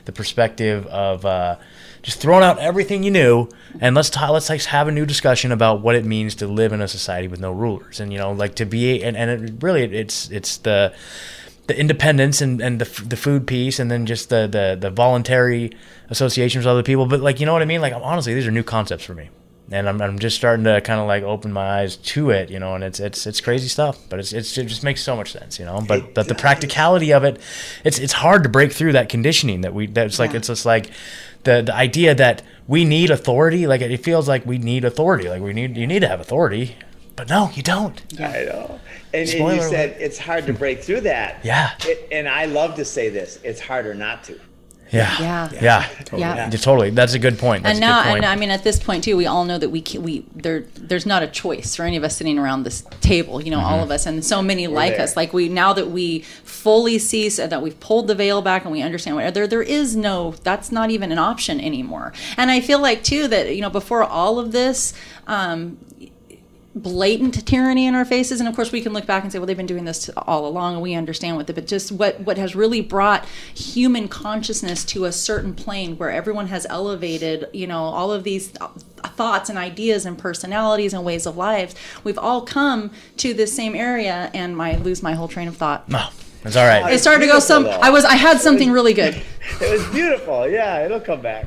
the 0.05 0.11
perspective 0.11 0.85
of 0.89 1.25
uh, 1.25 1.59
just 2.03 2.19
throwing 2.21 2.43
out 2.43 2.59
everything 2.59 3.05
you 3.05 3.13
knew 3.13 3.49
and 3.81 3.95
let's 3.95 4.11
talk 4.11 4.31
let's 4.31 4.49
like 4.49 4.63
have 4.65 4.89
a 4.89 4.91
new 4.91 5.07
discussion 5.07 5.53
about 5.53 5.81
what 5.81 5.95
it 5.95 6.05
means 6.05 6.35
to 6.35 6.49
live 6.49 6.73
in 6.73 6.81
a 6.81 6.89
society 6.89 7.29
with 7.29 7.39
no 7.39 7.53
rulers 7.53 8.01
and 8.01 8.13
you 8.13 8.19
know 8.19 8.33
like 8.33 8.57
to 8.57 8.65
be 8.65 9.01
and, 9.01 9.17
and 9.17 9.31
it 9.31 9.63
really 9.63 9.85
it's 9.85 10.29
it's 10.31 10.57
the 10.57 10.93
the 11.69 11.79
independence 11.79 12.41
and, 12.41 12.61
and 12.61 12.81
the, 12.81 13.03
the 13.05 13.17
food 13.17 13.47
piece 13.47 13.79
and 13.79 13.93
then 13.93 14.07
just 14.07 14.29
the, 14.29 14.49
the 14.49 14.77
the 14.81 14.91
voluntary 14.91 15.71
associations 16.11 16.65
with 16.65 16.71
other 16.73 16.83
people 16.83 17.07
but 17.07 17.21
like 17.21 17.39
you 17.39 17.47
know 17.47 17.53
what 17.53 17.63
I 17.63 17.65
mean? 17.65 17.81
Like 17.81 17.95
honestly 17.95 18.35
these 18.35 18.47
are 18.49 18.51
new 18.51 18.65
concepts 18.65 19.05
for 19.05 19.15
me 19.15 19.31
and 19.75 19.89
I'm, 19.89 20.01
I'm 20.01 20.19
just 20.21 20.37
starting 20.37 20.65
to 20.67 20.81
kind 20.81 21.01
of 21.01 21.09
like 21.09 21.25
open 21.25 21.53
my 21.53 21.81
eyes 21.81 21.97
to 21.97 22.31
it, 22.31 22.49
you 22.49 22.61
know, 22.61 22.75
and 22.75 22.85
it's 22.85 23.01
it's 23.01 23.27
it's 23.27 23.41
crazy 23.41 23.69
stuff, 23.69 23.99
but 24.09 24.21
it's, 24.21 24.33
it's 24.33 24.57
it 24.57 24.67
just 24.67 24.85
makes 24.85 25.03
so 25.03 25.17
much 25.17 25.33
sense, 25.33 25.59
you 25.59 25.65
know. 25.65 25.83
But 25.87 26.15
but 26.15 26.29
the 26.29 26.35
practicality 26.35 27.13
of 27.13 27.25
it, 27.25 27.41
it's 27.85 27.99
it's 27.99 28.13
hard 28.13 28.45
to 28.45 28.49
break 28.49 28.73
through 28.73 28.93
that 28.93 29.09
conditioning 29.09 29.63
that 29.63 29.75
we 29.75 29.89
that's 29.89 30.19
like 30.21 30.33
it's 30.33 30.47
just 30.47 30.65
like 30.65 30.91
the 31.43 31.63
the 31.63 31.75
idea 31.75 32.15
that 32.15 32.43
we 32.69 32.85
need 32.85 33.11
authority, 33.11 33.67
like 33.67 33.81
it 33.81 34.05
feels 34.05 34.29
like 34.29 34.47
we 34.47 34.59
need 34.59 34.85
authority, 34.85 35.29
like 35.29 35.43
we 35.43 35.53
need 35.53 35.77
you 35.77 35.89
need 35.89 36.01
to 36.01 36.09
have 36.09 36.21
authority, 36.21 36.77
but 37.17 37.29
no, 37.29 37.51
you 37.55 37.63
don't. 37.63 38.01
I 38.21 38.45
know. 38.45 38.81
And, 39.13 39.29
and 39.29 39.57
you 39.57 39.63
said 39.63 39.97
it's 39.99 40.19
hard 40.19 40.47
to 40.47 40.53
break 40.53 40.83
through 40.83 41.03
that. 41.03 41.45
Yeah. 41.45 41.73
It, 41.81 42.09
and 42.13 42.29
I 42.29 42.47
love 42.47 42.77
to 42.77 42.85
say 42.85 43.09
this: 43.09 43.41
it's 43.43 43.61
harder 43.61 43.95
not 43.95 44.25
to. 44.25 44.39
Yeah, 44.95 45.21
Yeah. 45.21 45.51
yeah, 45.53 45.87
Yeah. 46.17 46.37
yeah. 46.37 46.51
totally. 46.51 46.91
That's 46.91 47.15
a 47.15 47.19
good 47.19 47.39
point. 47.39 47.63
That's 47.65 47.77
and 47.77 47.85
a 47.85 47.87
now, 47.87 48.03
good 48.03 48.09
point. 48.11 48.17
and 48.25 48.27
I 48.27 48.37
mean, 48.37 48.51
at 48.51 48.65
this 48.65 48.79
point 48.79 49.05
too, 49.05 49.17
we 49.17 49.27
all 49.27 49.45
know 49.45 49.59
that 49.59 49.69
we 49.71 49.81
can, 49.83 50.03
we 50.03 50.25
there 50.35 50.65
there's 50.77 51.07
not 51.07 51.23
a 51.23 51.27
choice 51.27 51.75
for 51.77 51.83
any 51.85 51.97
of 51.97 52.05
us 52.05 52.17
sitting 52.17 52.39
around 52.39 52.63
this 52.63 52.83
table. 53.01 53.43
You 53.43 53.51
know, 53.51 53.61
all 53.61 53.75
Mm-hmm. 53.75 53.83
of 53.85 53.91
us, 53.91 54.07
and 54.07 54.25
so 54.25 54.41
many 54.43 54.67
like 54.67 54.95
there. 54.97 55.03
us. 55.05 55.17
Like 55.17 55.33
we 55.33 55.49
now 55.49 55.73
that 55.73 55.91
we 55.91 56.21
fully 56.45 56.99
see 56.99 57.29
so 57.31 57.47
that 57.47 57.61
we've 57.63 57.79
pulled 57.81 58.07
the 58.07 58.15
veil 58.15 58.41
back 58.43 58.63
and 58.65 58.73
we 58.73 58.83
understand 58.83 59.17
what 59.17 59.35
there 59.35 59.47
there 59.47 59.63
is 59.63 59.95
no 59.97 60.35
that's 60.43 60.71
not 60.73 60.91
even 60.91 61.13
an 61.13 61.19
option 61.19 61.61
anymore. 61.61 62.13
And 62.37 62.51
I 62.51 62.61
feel 62.61 62.79
like 62.81 63.03
too 63.03 63.29
that 63.29 63.55
you 63.55 63.61
know 63.63 63.71
before 63.71 64.03
all 64.05 64.39
of 64.39 64.53
this. 64.53 64.95
Um, 65.27 65.79
blatant 66.75 67.47
tyranny 67.47 67.87
in 67.87 67.95
our 67.95 68.05
faces 68.05 68.41
and 68.41 68.49
of 68.49 68.57
course 68.57 68.73
we 68.73 68.81
can 68.81 68.93
look 68.93 69.07
back 69.07 69.23
and 69.23 69.31
say 69.31 69.39
well 69.39 69.47
they've 69.47 69.57
been 69.57 69.65
doing 69.65 69.85
this 69.85 70.11
all 70.17 70.45
along 70.45 70.73
and 70.75 70.83
we 70.83 70.93
understand 70.95 71.37
what 71.37 71.47
the 71.47 71.53
but 71.53 71.69
just 71.69 71.93
what 71.93 72.19
what 72.23 72.37
has 72.37 72.57
really 72.57 72.81
brought 72.81 73.25
human 73.55 74.09
consciousness 74.09 74.85
to 74.85 75.05
a 75.05 75.13
certain 75.13 75.55
plane 75.55 75.97
where 75.99 76.11
everyone 76.11 76.49
has 76.49 76.67
elevated 76.69 77.47
you 77.53 77.65
know 77.67 77.85
all 77.85 78.11
of 78.13 78.25
these 78.25 78.49
thoughts 78.49 79.49
and 79.49 79.57
ideas 79.57 80.05
and 80.05 80.19
personalities 80.19 80.93
and 80.93 81.05
ways 81.05 81.27
of 81.27 81.37
lives 81.37 81.77
we've 82.03 82.19
all 82.19 82.43
come 82.43 82.91
to 83.17 83.33
this 83.33 83.55
same 83.55 83.77
area 83.77 84.31
and 84.35 84.57
my 84.57 84.75
lose 84.79 85.01
my 85.01 85.13
whole 85.13 85.29
train 85.29 85.47
of 85.47 85.57
thought 85.57 85.85
Oh, 85.93 86.13
it's 86.45 86.57
all 86.57 86.67
right. 86.67 86.93
it 86.93 86.99
started 86.99 87.21
to 87.25 87.31
go 87.31 87.39
some 87.39 87.63
though. 87.63 87.71
i 87.71 87.91
was 87.91 88.05
i 88.05 88.15
had 88.17 88.41
something 88.41 88.73
really 88.73 88.95
good 88.95 89.15
It 89.61 89.71
was 89.71 89.87
beautiful. 89.93 90.49
Yeah, 90.49 90.85
it'll 90.87 91.01
come 91.01 91.21
back. 91.21 91.47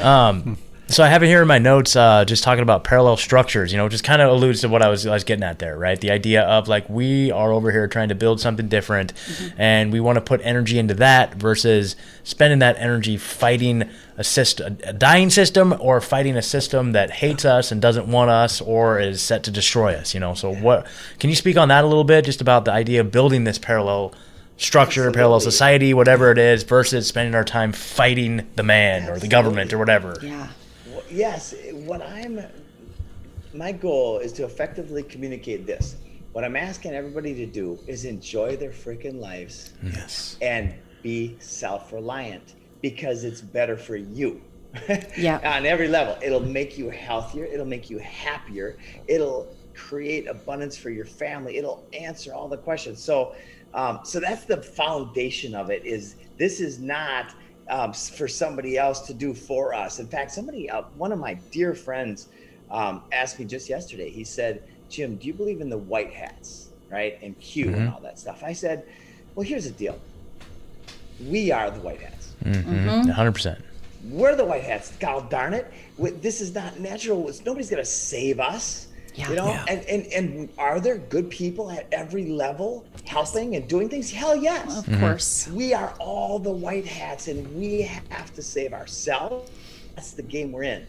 Um, 0.00 0.58
so 0.90 1.04
I 1.04 1.08
have 1.08 1.22
it 1.22 1.26
here 1.26 1.42
in 1.42 1.48
my 1.48 1.58
notes, 1.58 1.94
uh, 1.96 2.24
just 2.24 2.42
talking 2.42 2.62
about 2.62 2.82
parallel 2.82 3.18
structures. 3.18 3.72
You 3.72 3.78
know, 3.78 3.90
just 3.90 4.04
kind 4.04 4.22
of 4.22 4.30
alludes 4.30 4.62
to 4.62 4.68
what 4.70 4.80
I 4.80 4.88
was 4.88 5.06
I 5.06 5.12
was 5.12 5.24
getting 5.24 5.44
at 5.44 5.58
there, 5.58 5.76
right? 5.76 6.00
The 6.00 6.10
idea 6.10 6.42
of 6.42 6.66
like 6.66 6.88
we 6.88 7.30
are 7.30 7.52
over 7.52 7.70
here 7.70 7.86
trying 7.86 8.08
to 8.08 8.14
build 8.14 8.40
something 8.40 8.68
different, 8.68 9.12
and 9.58 9.92
we 9.92 10.00
want 10.00 10.16
to 10.16 10.22
put 10.22 10.40
energy 10.42 10.78
into 10.78 10.94
that 10.94 11.34
versus 11.34 11.94
spending 12.24 12.60
that 12.60 12.76
energy 12.78 13.18
fighting 13.18 13.84
a 14.16 14.24
system, 14.24 14.78
a 14.82 14.94
dying 14.94 15.28
system, 15.28 15.74
or 15.78 16.00
fighting 16.00 16.36
a 16.36 16.42
system 16.42 16.92
that 16.92 17.10
hates 17.10 17.44
us 17.44 17.70
and 17.70 17.82
doesn't 17.82 18.10
want 18.10 18.30
us, 18.30 18.62
or 18.62 18.98
is 18.98 19.20
set 19.20 19.42
to 19.44 19.50
destroy 19.50 19.94
us. 19.94 20.14
You 20.14 20.20
know, 20.20 20.32
so 20.32 20.54
what? 20.54 20.86
Can 21.18 21.28
you 21.28 21.36
speak 21.36 21.58
on 21.58 21.68
that 21.68 21.84
a 21.84 21.86
little 21.86 22.04
bit, 22.04 22.24
just 22.24 22.40
about 22.40 22.64
the 22.64 22.72
idea 22.72 23.02
of 23.02 23.12
building 23.12 23.44
this 23.44 23.58
parallel? 23.58 24.14
Structure, 24.60 25.12
parallel 25.12 25.38
society, 25.38 25.94
whatever 25.94 26.32
it 26.32 26.38
is, 26.38 26.64
versus 26.64 27.06
spending 27.06 27.36
our 27.36 27.44
time 27.44 27.72
fighting 27.72 28.44
the 28.56 28.64
man 28.64 29.08
or 29.08 29.16
the 29.20 29.28
government 29.28 29.72
or 29.72 29.78
whatever. 29.78 30.18
yeah 30.20 30.48
yes, 31.10 31.54
what 31.72 32.02
I'm 32.02 32.40
my 33.54 33.72
goal 33.72 34.18
is 34.18 34.32
to 34.34 34.44
effectively 34.44 35.02
communicate 35.02 35.66
this. 35.66 35.96
What 36.32 36.44
I'm 36.44 36.56
asking 36.56 36.92
everybody 36.92 37.34
to 37.34 37.46
do 37.46 37.78
is 37.86 38.04
enjoy 38.04 38.56
their 38.56 38.70
freaking 38.70 39.18
lives 39.20 39.72
Yes. 39.82 40.36
and 40.42 40.74
be 41.02 41.36
self-reliant 41.40 42.54
because 42.82 43.24
it's 43.24 43.40
better 43.40 43.76
for 43.76 43.96
you. 43.96 44.40
Yeah. 45.16 45.56
On 45.56 45.64
every 45.64 45.88
level, 45.88 46.16
it'll 46.22 46.40
make 46.40 46.76
you 46.76 46.90
healthier, 46.90 47.44
it'll 47.46 47.66
make 47.66 47.88
you 47.88 47.98
happier, 47.98 48.76
it'll 49.08 49.48
create 49.74 50.26
abundance 50.28 50.76
for 50.76 50.90
your 50.90 51.06
family, 51.06 51.56
it'll 51.56 51.84
answer 51.98 52.34
all 52.34 52.48
the 52.48 52.58
questions. 52.58 53.02
So 53.02 53.34
um, 53.74 54.00
so 54.04 54.20
that's 54.20 54.44
the 54.44 54.62
foundation 54.62 55.54
of 55.54 55.70
it 55.70 55.84
is 55.84 56.16
this 56.38 56.60
is 56.60 56.78
not 56.78 57.34
um, 57.68 57.92
for 57.92 58.28
somebody 58.28 58.76
else 58.78 59.00
to 59.06 59.14
do 59.14 59.34
for 59.34 59.74
us. 59.74 59.98
In 59.98 60.06
fact, 60.06 60.30
somebody, 60.32 60.68
uh, 60.70 60.82
one 60.96 61.12
of 61.12 61.18
my 61.18 61.34
dear 61.50 61.74
friends, 61.74 62.28
um, 62.70 63.02
asked 63.12 63.38
me 63.38 63.44
just 63.44 63.68
yesterday. 63.68 64.10
He 64.10 64.24
said, 64.24 64.62
"Jim, 64.88 65.16
do 65.16 65.26
you 65.26 65.34
believe 65.34 65.60
in 65.60 65.68
the 65.70 65.78
white 65.78 66.12
hats, 66.12 66.70
right, 66.90 67.18
and 67.22 67.38
Q 67.40 67.68
and 67.74 67.88
all 67.88 68.00
that 68.00 68.18
stuff?" 68.18 68.42
I 68.42 68.52
said, 68.52 68.84
"Well, 69.34 69.46
here's 69.46 69.64
the 69.64 69.70
deal. 69.70 69.98
We 71.20 71.50
are 71.50 71.70
the 71.70 71.80
white 71.80 72.00
hats. 72.00 72.34
Mm-hmm. 72.44 73.10
100%. 73.10 73.62
We're 74.10 74.36
the 74.36 74.44
white 74.44 74.62
hats. 74.62 74.92
God 75.00 75.28
darn 75.30 75.54
it! 75.54 75.72
This 75.98 76.40
is 76.40 76.54
not 76.54 76.78
natural. 76.78 77.20
It's- 77.28 77.44
Nobody's 77.44 77.70
gonna 77.70 77.84
save 77.84 78.38
us." 78.40 78.87
Yeah. 79.18 79.30
You 79.30 79.36
know, 79.36 79.46
Yeah. 79.48 79.64
and, 79.68 79.84
and 79.86 80.06
and 80.12 80.48
are 80.58 80.78
there 80.80 80.98
good 80.98 81.28
people 81.28 81.70
at 81.70 81.88
every 81.92 82.26
level 82.26 82.84
helping 83.04 83.56
and 83.56 83.66
doing 83.68 83.88
things? 83.88 84.10
Hell 84.12 84.36
yes. 84.36 84.78
of 84.78 84.86
mm-hmm. 84.86 85.00
course 85.00 85.48
We 85.48 85.74
are 85.74 85.92
all 85.98 86.38
the 86.38 86.52
white 86.52 86.86
hats, 86.86 87.26
and 87.26 87.52
we 87.58 87.82
have 87.82 88.32
to 88.34 88.42
save 88.42 88.72
ourselves. 88.72 89.50
That's 89.96 90.12
the 90.12 90.22
game 90.22 90.52
we're 90.52 90.62
in. 90.62 90.86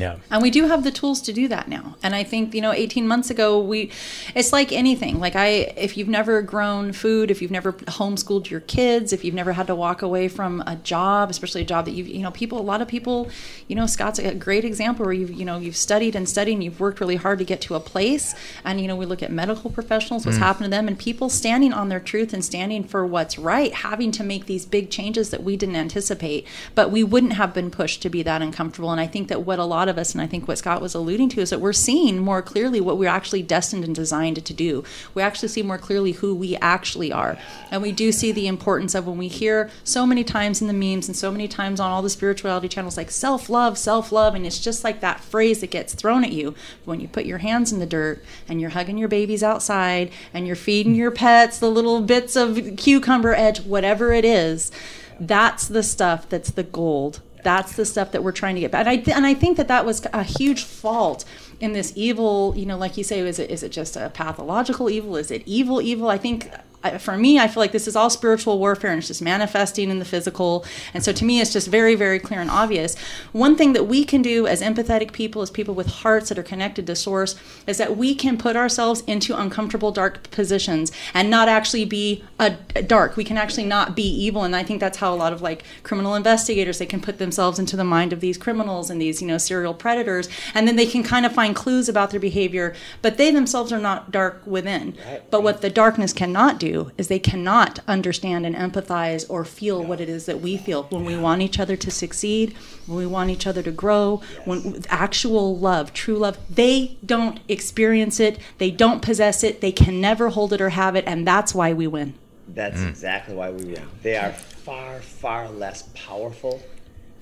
Yeah. 0.00 0.16
And 0.30 0.40
we 0.40 0.50
do 0.50 0.66
have 0.66 0.82
the 0.82 0.90
tools 0.90 1.20
to 1.22 1.32
do 1.32 1.46
that 1.48 1.68
now. 1.68 1.96
And 2.02 2.14
I 2.14 2.24
think, 2.24 2.54
you 2.54 2.62
know, 2.62 2.72
18 2.72 3.06
months 3.06 3.28
ago, 3.28 3.60
we, 3.60 3.90
it's 4.34 4.50
like 4.50 4.72
anything. 4.72 5.20
Like, 5.20 5.36
I, 5.36 5.74
if 5.76 5.98
you've 5.98 6.08
never 6.08 6.40
grown 6.40 6.92
food, 6.92 7.30
if 7.30 7.42
you've 7.42 7.50
never 7.50 7.74
homeschooled 7.74 8.48
your 8.48 8.60
kids, 8.60 9.12
if 9.12 9.24
you've 9.24 9.34
never 9.34 9.52
had 9.52 9.66
to 9.66 9.74
walk 9.74 10.00
away 10.00 10.28
from 10.28 10.62
a 10.66 10.76
job, 10.76 11.28
especially 11.28 11.60
a 11.60 11.66
job 11.66 11.84
that 11.84 11.90
you've, 11.92 12.08
you 12.08 12.22
know, 12.22 12.30
people, 12.30 12.58
a 12.58 12.62
lot 12.62 12.80
of 12.80 12.88
people, 12.88 13.28
you 13.68 13.76
know, 13.76 13.86
Scott's 13.86 14.18
a 14.18 14.34
great 14.34 14.64
example 14.64 15.04
where 15.04 15.12
you've, 15.12 15.32
you 15.32 15.44
know, 15.44 15.58
you've 15.58 15.76
studied 15.76 16.16
and 16.16 16.26
studied 16.26 16.54
and 16.54 16.64
you've 16.64 16.80
worked 16.80 17.00
really 17.00 17.16
hard 17.16 17.38
to 17.38 17.44
get 17.44 17.60
to 17.62 17.74
a 17.74 17.80
place. 17.80 18.34
And, 18.64 18.80
you 18.80 18.88
know, 18.88 18.96
we 18.96 19.04
look 19.04 19.22
at 19.22 19.30
medical 19.30 19.70
professionals, 19.70 20.24
what's 20.24 20.38
mm. 20.38 20.42
happened 20.42 20.64
to 20.64 20.70
them, 20.70 20.88
and 20.88 20.98
people 20.98 21.28
standing 21.28 21.74
on 21.74 21.90
their 21.90 22.00
truth 22.00 22.32
and 22.32 22.42
standing 22.42 22.84
for 22.84 23.04
what's 23.04 23.38
right, 23.38 23.74
having 23.74 24.12
to 24.12 24.24
make 24.24 24.46
these 24.46 24.64
big 24.64 24.90
changes 24.90 25.28
that 25.28 25.42
we 25.42 25.58
didn't 25.58 25.76
anticipate. 25.76 26.46
But 26.74 26.90
we 26.90 27.04
wouldn't 27.04 27.34
have 27.34 27.52
been 27.52 27.70
pushed 27.70 28.00
to 28.02 28.08
be 28.08 28.22
that 28.22 28.40
uncomfortable. 28.40 28.90
And 28.90 29.00
I 29.00 29.06
think 29.06 29.28
that 29.28 29.42
what 29.42 29.58
a 29.58 29.64
lot 29.64 29.89
of 29.90 29.98
us, 29.98 30.12
and 30.12 30.22
I 30.22 30.26
think 30.26 30.48
what 30.48 30.56
Scott 30.56 30.80
was 30.80 30.94
alluding 30.94 31.28
to, 31.30 31.42
is 31.42 31.50
that 31.50 31.60
we're 31.60 31.74
seeing 31.74 32.18
more 32.18 32.40
clearly 32.40 32.80
what 32.80 32.96
we're 32.96 33.10
actually 33.10 33.42
destined 33.42 33.84
and 33.84 33.94
designed 33.94 34.44
to 34.44 34.54
do. 34.54 34.84
We 35.12 35.22
actually 35.22 35.48
see 35.48 35.62
more 35.62 35.76
clearly 35.76 36.12
who 36.12 36.34
we 36.34 36.56
actually 36.56 37.12
are. 37.12 37.36
And 37.70 37.82
we 37.82 37.92
do 37.92 38.12
see 38.12 38.32
the 38.32 38.46
importance 38.46 38.94
of 38.94 39.06
when 39.06 39.18
we 39.18 39.28
hear 39.28 39.70
so 39.84 40.06
many 40.06 40.24
times 40.24 40.62
in 40.62 40.68
the 40.68 40.72
memes 40.72 41.08
and 41.08 41.16
so 41.16 41.30
many 41.30 41.48
times 41.48 41.80
on 41.80 41.90
all 41.90 42.00
the 42.00 42.08
spirituality 42.08 42.68
channels 42.68 42.96
like 42.96 43.10
self 43.10 43.50
love, 43.50 43.76
self 43.76 44.12
love. 44.12 44.34
And 44.34 44.46
it's 44.46 44.60
just 44.60 44.84
like 44.84 45.00
that 45.00 45.20
phrase 45.20 45.60
that 45.60 45.70
gets 45.70 45.94
thrown 45.94 46.24
at 46.24 46.32
you 46.32 46.54
when 46.84 47.00
you 47.00 47.08
put 47.08 47.26
your 47.26 47.38
hands 47.38 47.72
in 47.72 47.78
the 47.78 47.86
dirt 47.86 48.24
and 48.48 48.60
you're 48.60 48.70
hugging 48.70 48.96
your 48.96 49.08
babies 49.08 49.42
outside 49.42 50.10
and 50.32 50.46
you're 50.46 50.56
feeding 50.56 50.94
your 50.94 51.10
pets 51.10 51.58
the 51.58 51.70
little 51.70 52.00
bits 52.00 52.36
of 52.36 52.76
cucumber 52.76 53.34
edge, 53.34 53.60
whatever 53.60 54.12
it 54.12 54.24
is. 54.24 54.70
That's 55.18 55.68
the 55.68 55.82
stuff 55.82 56.28
that's 56.28 56.50
the 56.50 56.62
gold 56.62 57.20
that's 57.42 57.76
the 57.76 57.84
stuff 57.84 58.12
that 58.12 58.22
we're 58.22 58.32
trying 58.32 58.54
to 58.54 58.60
get 58.60 58.70
back. 58.70 58.80
And 58.80 58.88
I, 58.88 58.96
th- 58.96 59.16
and 59.16 59.26
I 59.26 59.34
think 59.34 59.56
that 59.56 59.68
that 59.68 59.84
was 59.84 60.06
a 60.12 60.22
huge 60.22 60.64
fault 60.64 61.24
in 61.60 61.72
this 61.72 61.92
evil, 61.96 62.54
you 62.56 62.66
know, 62.66 62.76
like 62.76 62.96
you 62.96 63.04
say, 63.04 63.20
is 63.20 63.38
it, 63.38 63.50
is 63.50 63.62
it 63.62 63.70
just 63.70 63.96
a 63.96 64.10
pathological 64.10 64.88
evil? 64.88 65.16
Is 65.16 65.30
it 65.30 65.42
evil, 65.46 65.80
evil? 65.80 66.08
I 66.08 66.18
think 66.18 66.50
for 66.98 67.16
me, 67.16 67.38
I 67.38 67.46
feel 67.46 67.60
like 67.60 67.72
this 67.72 67.86
is 67.86 67.94
all 67.94 68.08
spiritual 68.08 68.58
warfare 68.58 68.90
and 68.90 68.98
it's 68.98 69.08
just 69.08 69.20
manifesting 69.20 69.90
in 69.90 69.98
the 69.98 70.04
physical. 70.04 70.64
And 70.94 71.04
so 71.04 71.12
to 71.12 71.24
me, 71.24 71.40
it's 71.40 71.52
just 71.52 71.68
very, 71.68 71.94
very 71.94 72.18
clear 72.18 72.40
and 72.40 72.50
obvious. 72.50 72.96
One 73.32 73.54
thing 73.54 73.74
that 73.74 73.84
we 73.84 74.04
can 74.04 74.22
do 74.22 74.46
as 74.46 74.62
empathetic 74.62 75.12
people, 75.12 75.42
as 75.42 75.50
people 75.50 75.74
with 75.74 75.86
hearts 75.88 76.30
that 76.30 76.38
are 76.38 76.42
connected 76.42 76.86
to 76.86 76.96
source, 76.96 77.36
is 77.66 77.76
that 77.78 77.96
we 77.96 78.14
can 78.14 78.38
put 78.38 78.56
ourselves 78.56 79.02
into 79.06 79.38
uncomfortable, 79.38 79.92
dark 79.92 80.30
positions 80.30 80.90
and 81.12 81.28
not 81.28 81.48
actually 81.48 81.84
be 81.84 82.24
a, 82.38 82.56
a 82.74 82.82
dark. 82.82 83.16
We 83.16 83.24
can 83.24 83.36
actually 83.36 83.66
not 83.66 83.94
be 83.94 84.02
evil. 84.02 84.44
And 84.44 84.56
I 84.56 84.62
think 84.62 84.80
that's 84.80 84.98
how 84.98 85.12
a 85.12 85.16
lot 85.16 85.34
of 85.34 85.42
like 85.42 85.64
criminal 85.82 86.14
investigators, 86.14 86.78
they 86.78 86.86
can 86.86 87.00
put 87.02 87.18
themselves 87.18 87.58
into 87.58 87.76
the 87.76 87.84
mind 87.84 88.14
of 88.14 88.20
these 88.20 88.38
criminals 88.38 88.88
and 88.88 89.00
these, 89.00 89.20
you 89.20 89.28
know, 89.28 89.38
serial 89.38 89.74
predators. 89.74 90.28
And 90.54 90.66
then 90.66 90.76
they 90.76 90.86
can 90.86 91.02
kind 91.02 91.26
of 91.26 91.32
find 91.32 91.54
clues 91.54 91.90
about 91.90 92.10
their 92.10 92.20
behavior, 92.20 92.74
but 93.02 93.18
they 93.18 93.30
themselves 93.30 93.70
are 93.70 93.78
not 93.78 94.10
dark 94.10 94.42
within. 94.46 94.96
But 95.30 95.42
what 95.42 95.60
the 95.60 95.68
darkness 95.68 96.14
cannot 96.14 96.58
do 96.58 96.69
is 96.98 97.08
they 97.08 97.18
cannot 97.18 97.78
understand 97.86 98.46
and 98.46 98.54
empathize 98.54 99.28
or 99.28 99.44
feel 99.44 99.82
what 99.82 100.00
it 100.00 100.08
is 100.08 100.26
that 100.26 100.40
we 100.40 100.56
feel 100.56 100.84
when 100.84 101.04
we 101.04 101.16
want 101.16 101.42
each 101.42 101.58
other 101.58 101.76
to 101.76 101.90
succeed, 101.90 102.54
when 102.86 102.98
we 102.98 103.06
want 103.06 103.30
each 103.30 103.46
other 103.46 103.62
to 103.62 103.70
grow, 103.70 104.22
when 104.44 104.72
with 104.72 104.86
actual 104.90 105.58
love, 105.58 105.92
true 105.92 106.16
love, 106.16 106.38
they 106.48 106.96
don't 107.04 107.40
experience 107.48 108.20
it, 108.20 108.38
they 108.58 108.70
don't 108.70 109.02
possess 109.02 109.42
it, 109.42 109.60
they 109.60 109.72
can 109.72 110.00
never 110.00 110.28
hold 110.30 110.52
it 110.52 110.60
or 110.60 110.70
have 110.70 110.96
it, 110.96 111.04
and 111.06 111.26
that's 111.26 111.54
why 111.54 111.72
we 111.72 111.86
win. 111.86 112.14
That's 112.48 112.80
mm. 112.80 112.88
exactly 112.88 113.34
why 113.34 113.50
we 113.50 113.64
win. 113.64 113.88
They 114.02 114.16
are 114.16 114.32
far, 114.32 115.00
far 115.00 115.48
less 115.48 115.88
powerful. 115.94 116.62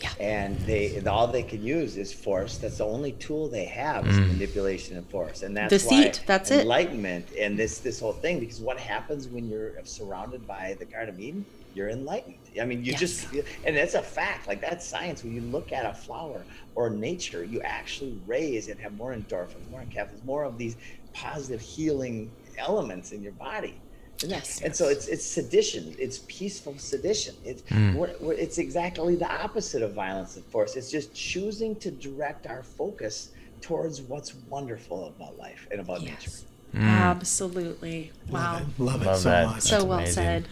Yeah. 0.01 0.11
And 0.21 0.57
they 0.61 1.01
all 1.07 1.27
they 1.27 1.43
can 1.43 1.63
use 1.63 1.97
is 1.97 2.13
force. 2.13 2.59
That's 2.59 2.79
the 2.79 2.87
only 2.87 3.13
tool 3.13 3.49
they 3.49 3.65
have 3.65 4.07
is 4.07 4.17
mm. 4.17 4.29
manipulation 4.29 4.97
and 4.97 5.09
force. 5.09 5.43
And 5.43 5.57
that's 5.57 5.71
Deceit, 5.71 6.19
why 6.19 6.25
that's 6.27 6.51
it. 6.53 6.61
enlightenment 6.61 7.27
and 7.39 7.59
this 7.59 7.79
this 7.79 7.99
whole 7.99 8.13
thing. 8.13 8.39
Because 8.39 8.61
what 8.61 8.79
happens 8.79 9.27
when 9.27 9.49
you're 9.49 9.73
surrounded 9.85 10.47
by 10.47 10.77
the 10.79 10.85
Garden 10.85 11.15
of 11.15 11.21
Eden? 11.21 11.45
You're 11.75 11.89
enlightened. 11.91 12.37
I 12.61 12.65
mean, 12.65 12.85
you 12.85 12.95
just 12.95 13.27
and 13.65 13.77
that's 13.77 13.95
a 13.95 14.03
fact. 14.03 14.47
Like 14.47 14.61
that's 14.61 14.87
science. 14.87 15.25
When 15.25 15.35
you 15.35 15.41
look 15.41 15.73
at 15.73 15.85
a 15.85 15.95
flower 15.95 16.43
or 16.77 16.91
nature, 16.91 17.43
you 17.43 17.61
actually 17.63 18.21
raise 18.27 18.69
and 18.69 18.79
have 18.79 18.97
more 18.97 19.13
endorphins, 19.13 19.69
more 19.71 19.83
enkephalins, 19.83 20.25
more 20.25 20.45
of 20.45 20.59
these 20.59 20.77
positive 21.13 21.61
healing 21.61 22.31
elements 22.57 23.11
in 23.13 23.23
your 23.23 23.33
body. 23.33 23.75
And, 24.23 24.31
Yes. 24.33 24.61
and 24.63 24.75
so 24.75 24.89
it's 24.89 25.07
it's 25.09 25.25
sedition. 25.25 25.95
It's 25.99 26.21
peaceful 26.27 26.77
sedition. 26.79 27.35
It's 27.45 27.63
we're, 27.71 28.11
we're, 28.21 28.33
it's 28.35 28.59
exactly 28.59 29.15
the 29.17 29.31
opposite 29.31 29.83
of 29.83 29.93
violence 29.95 30.37
and 30.37 30.45
force. 30.47 30.75
It's 30.77 30.91
just 30.91 31.15
choosing 31.15 31.77
to 31.77 31.91
direct 31.91 32.47
our 32.47 32.63
focus 32.63 33.31
towards 33.61 34.01
what's 34.03 34.35
wonderful 34.49 35.07
about 35.09 35.39
life 35.39 35.69
and 35.71 35.81
about 35.81 36.01
nature. 36.03 36.31
Yes. 36.31 36.45
Absolutely. 36.75 38.13
Wow. 38.31 38.61
Love 38.79 39.03
it 39.03 39.07
Love 39.07 39.19
so 39.19 39.29
that. 39.31 39.47
much. 39.47 39.63
So 39.63 39.85
well 39.85 39.99
amazing. 39.99 40.15
said. 40.15 40.49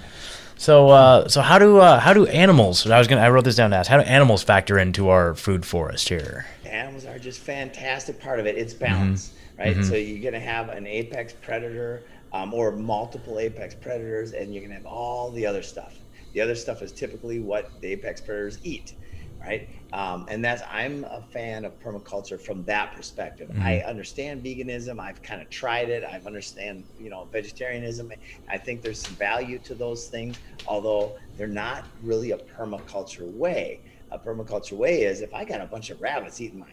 So, 0.58 0.88
uh, 0.88 1.28
so 1.28 1.42
how 1.42 1.58
do 1.58 1.78
uh, 1.78 2.00
how 2.00 2.14
do 2.14 2.26
animals? 2.26 2.88
I 2.88 2.98
was 2.98 3.08
gonna 3.08 3.20
I 3.20 3.28
wrote 3.30 3.44
this 3.44 3.56
down 3.56 3.70
to 3.70 3.76
ask. 3.76 3.90
How 3.90 3.98
do 3.98 4.04
animals 4.04 4.42
factor 4.42 4.78
into 4.78 5.08
our 5.10 5.34
food 5.34 5.66
forest 5.66 6.08
here? 6.08 6.46
Animals 6.64 7.04
are 7.04 7.18
just 7.18 7.40
fantastic 7.40 8.18
part 8.20 8.40
of 8.40 8.46
it. 8.46 8.56
It's 8.56 8.72
balance, 8.72 9.34
right? 9.58 9.84
So 9.84 9.94
you're 9.94 10.22
gonna 10.24 10.42
have 10.42 10.70
an 10.70 10.86
apex 10.86 11.34
predator 11.34 12.04
um, 12.32 12.52
or 12.54 12.72
multiple 12.72 13.38
apex 13.38 13.74
predators, 13.74 14.32
and 14.32 14.52
you're 14.54 14.62
gonna 14.62 14.74
have 14.74 14.86
all 14.86 15.30
the 15.30 15.46
other 15.46 15.62
stuff. 15.62 16.02
The 16.32 16.40
other 16.40 16.54
stuff 16.54 16.82
is 16.82 16.92
typically 16.92 17.40
what 17.40 17.80
the 17.80 17.88
apex 17.92 18.20
predators 18.20 18.58
eat. 18.62 18.94
right? 19.40 19.68
Um, 19.92 20.26
and 20.28 20.44
that's 20.44 20.62
I'm 20.70 21.04
a 21.04 21.22
fan 21.32 21.64
of 21.64 21.78
permaculture 21.78 22.40
from 22.40 22.64
that 22.64 22.94
perspective. 22.94 23.50
I 23.60 23.78
understand 23.80 24.42
veganism. 24.44 24.98
I've 24.98 25.22
kind 25.22 25.40
of 25.40 25.48
tried 25.50 25.88
it. 25.88 26.02
I've 26.04 26.26
understand 26.26 26.84
you 26.98 27.10
know 27.10 27.28
vegetarianism. 27.32 28.12
I 28.48 28.58
think 28.58 28.82
there's 28.82 29.00
some 29.00 29.14
value 29.16 29.58
to 29.60 29.74
those 29.74 30.08
things, 30.08 30.36
although 30.66 31.14
they're 31.36 31.46
not 31.46 31.84
really 32.02 32.32
a 32.32 32.38
permaculture 32.38 33.30
way. 33.30 33.82
A 34.10 34.18
permaculture 34.18 34.72
way 34.72 35.02
is 35.02 35.20
if 35.20 35.32
I 35.34 35.44
got 35.44 35.60
a 35.60 35.66
bunch 35.66 35.90
of 35.90 36.00
rabbits 36.00 36.40
eating 36.40 36.58
my 36.60 36.66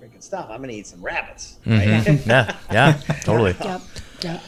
freaking 0.00 0.22
stuff, 0.22 0.46
I'm 0.50 0.60
gonna 0.60 0.72
eat 0.72 0.86
some 0.86 1.02
rabbits. 1.02 1.58
Right? 1.66 1.86
Yeah, 2.26 2.56
yeah, 2.72 2.92
totally. 3.24 3.54
Yep. 3.62 3.80
Yep. 4.22 4.42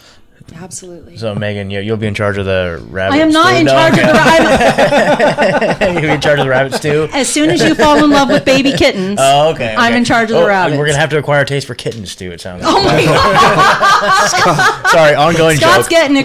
Absolutely. 0.54 1.16
So 1.16 1.34
Megan, 1.34 1.70
you, 1.70 1.80
you'll 1.80 1.96
be 1.96 2.06
in 2.06 2.14
charge 2.14 2.38
of 2.38 2.44
the 2.46 2.84
rabbit. 2.90 3.14
I 3.14 3.18
am 3.18 3.30
not 3.30 3.48
stew? 3.48 3.58
in 3.60 3.64
No? 3.66 3.72
charge 3.72 3.92
of 3.92 4.06
the 4.06 4.12
rabbit. 4.12 5.92
You'll 5.92 6.00
be 6.02 6.08
in 6.08 6.20
charge 6.20 6.38
of 6.38 6.44
the 6.46 6.50
rabbit 6.50 6.74
stew. 6.74 7.08
As 7.12 7.28
soon 7.28 7.50
as 7.50 7.62
you 7.62 7.74
fall 7.74 8.02
in 8.02 8.10
love 8.10 8.28
with 8.28 8.44
baby 8.44 8.72
kittens, 8.72 9.18
Oh, 9.22 9.50
okay. 9.52 9.74
I'm 9.76 9.94
in 9.94 10.04
charge 10.04 10.30
of 10.30 10.36
the 10.36 10.42
Oh, 10.42 10.46
rabbits. 10.46 10.78
We're 10.78 10.86
gonna 10.86 10.98
have 10.98 11.10
to 11.10 11.18
acquire 11.18 11.42
a 11.42 11.44
taste 11.46 11.66
for 11.66 11.74
kittens 11.74 12.14
too. 12.16 12.30
It 12.32 12.40
sounds. 12.40 12.62
oh 12.64 12.82
my 12.84 13.04
god, 13.04 14.86
Sorry, 14.90 15.14
ongoing 15.14 15.56
Scott's 15.56 15.84
joke. 15.84 15.90
getting 15.90 16.16
a, 16.16 16.20
a 16.20 16.24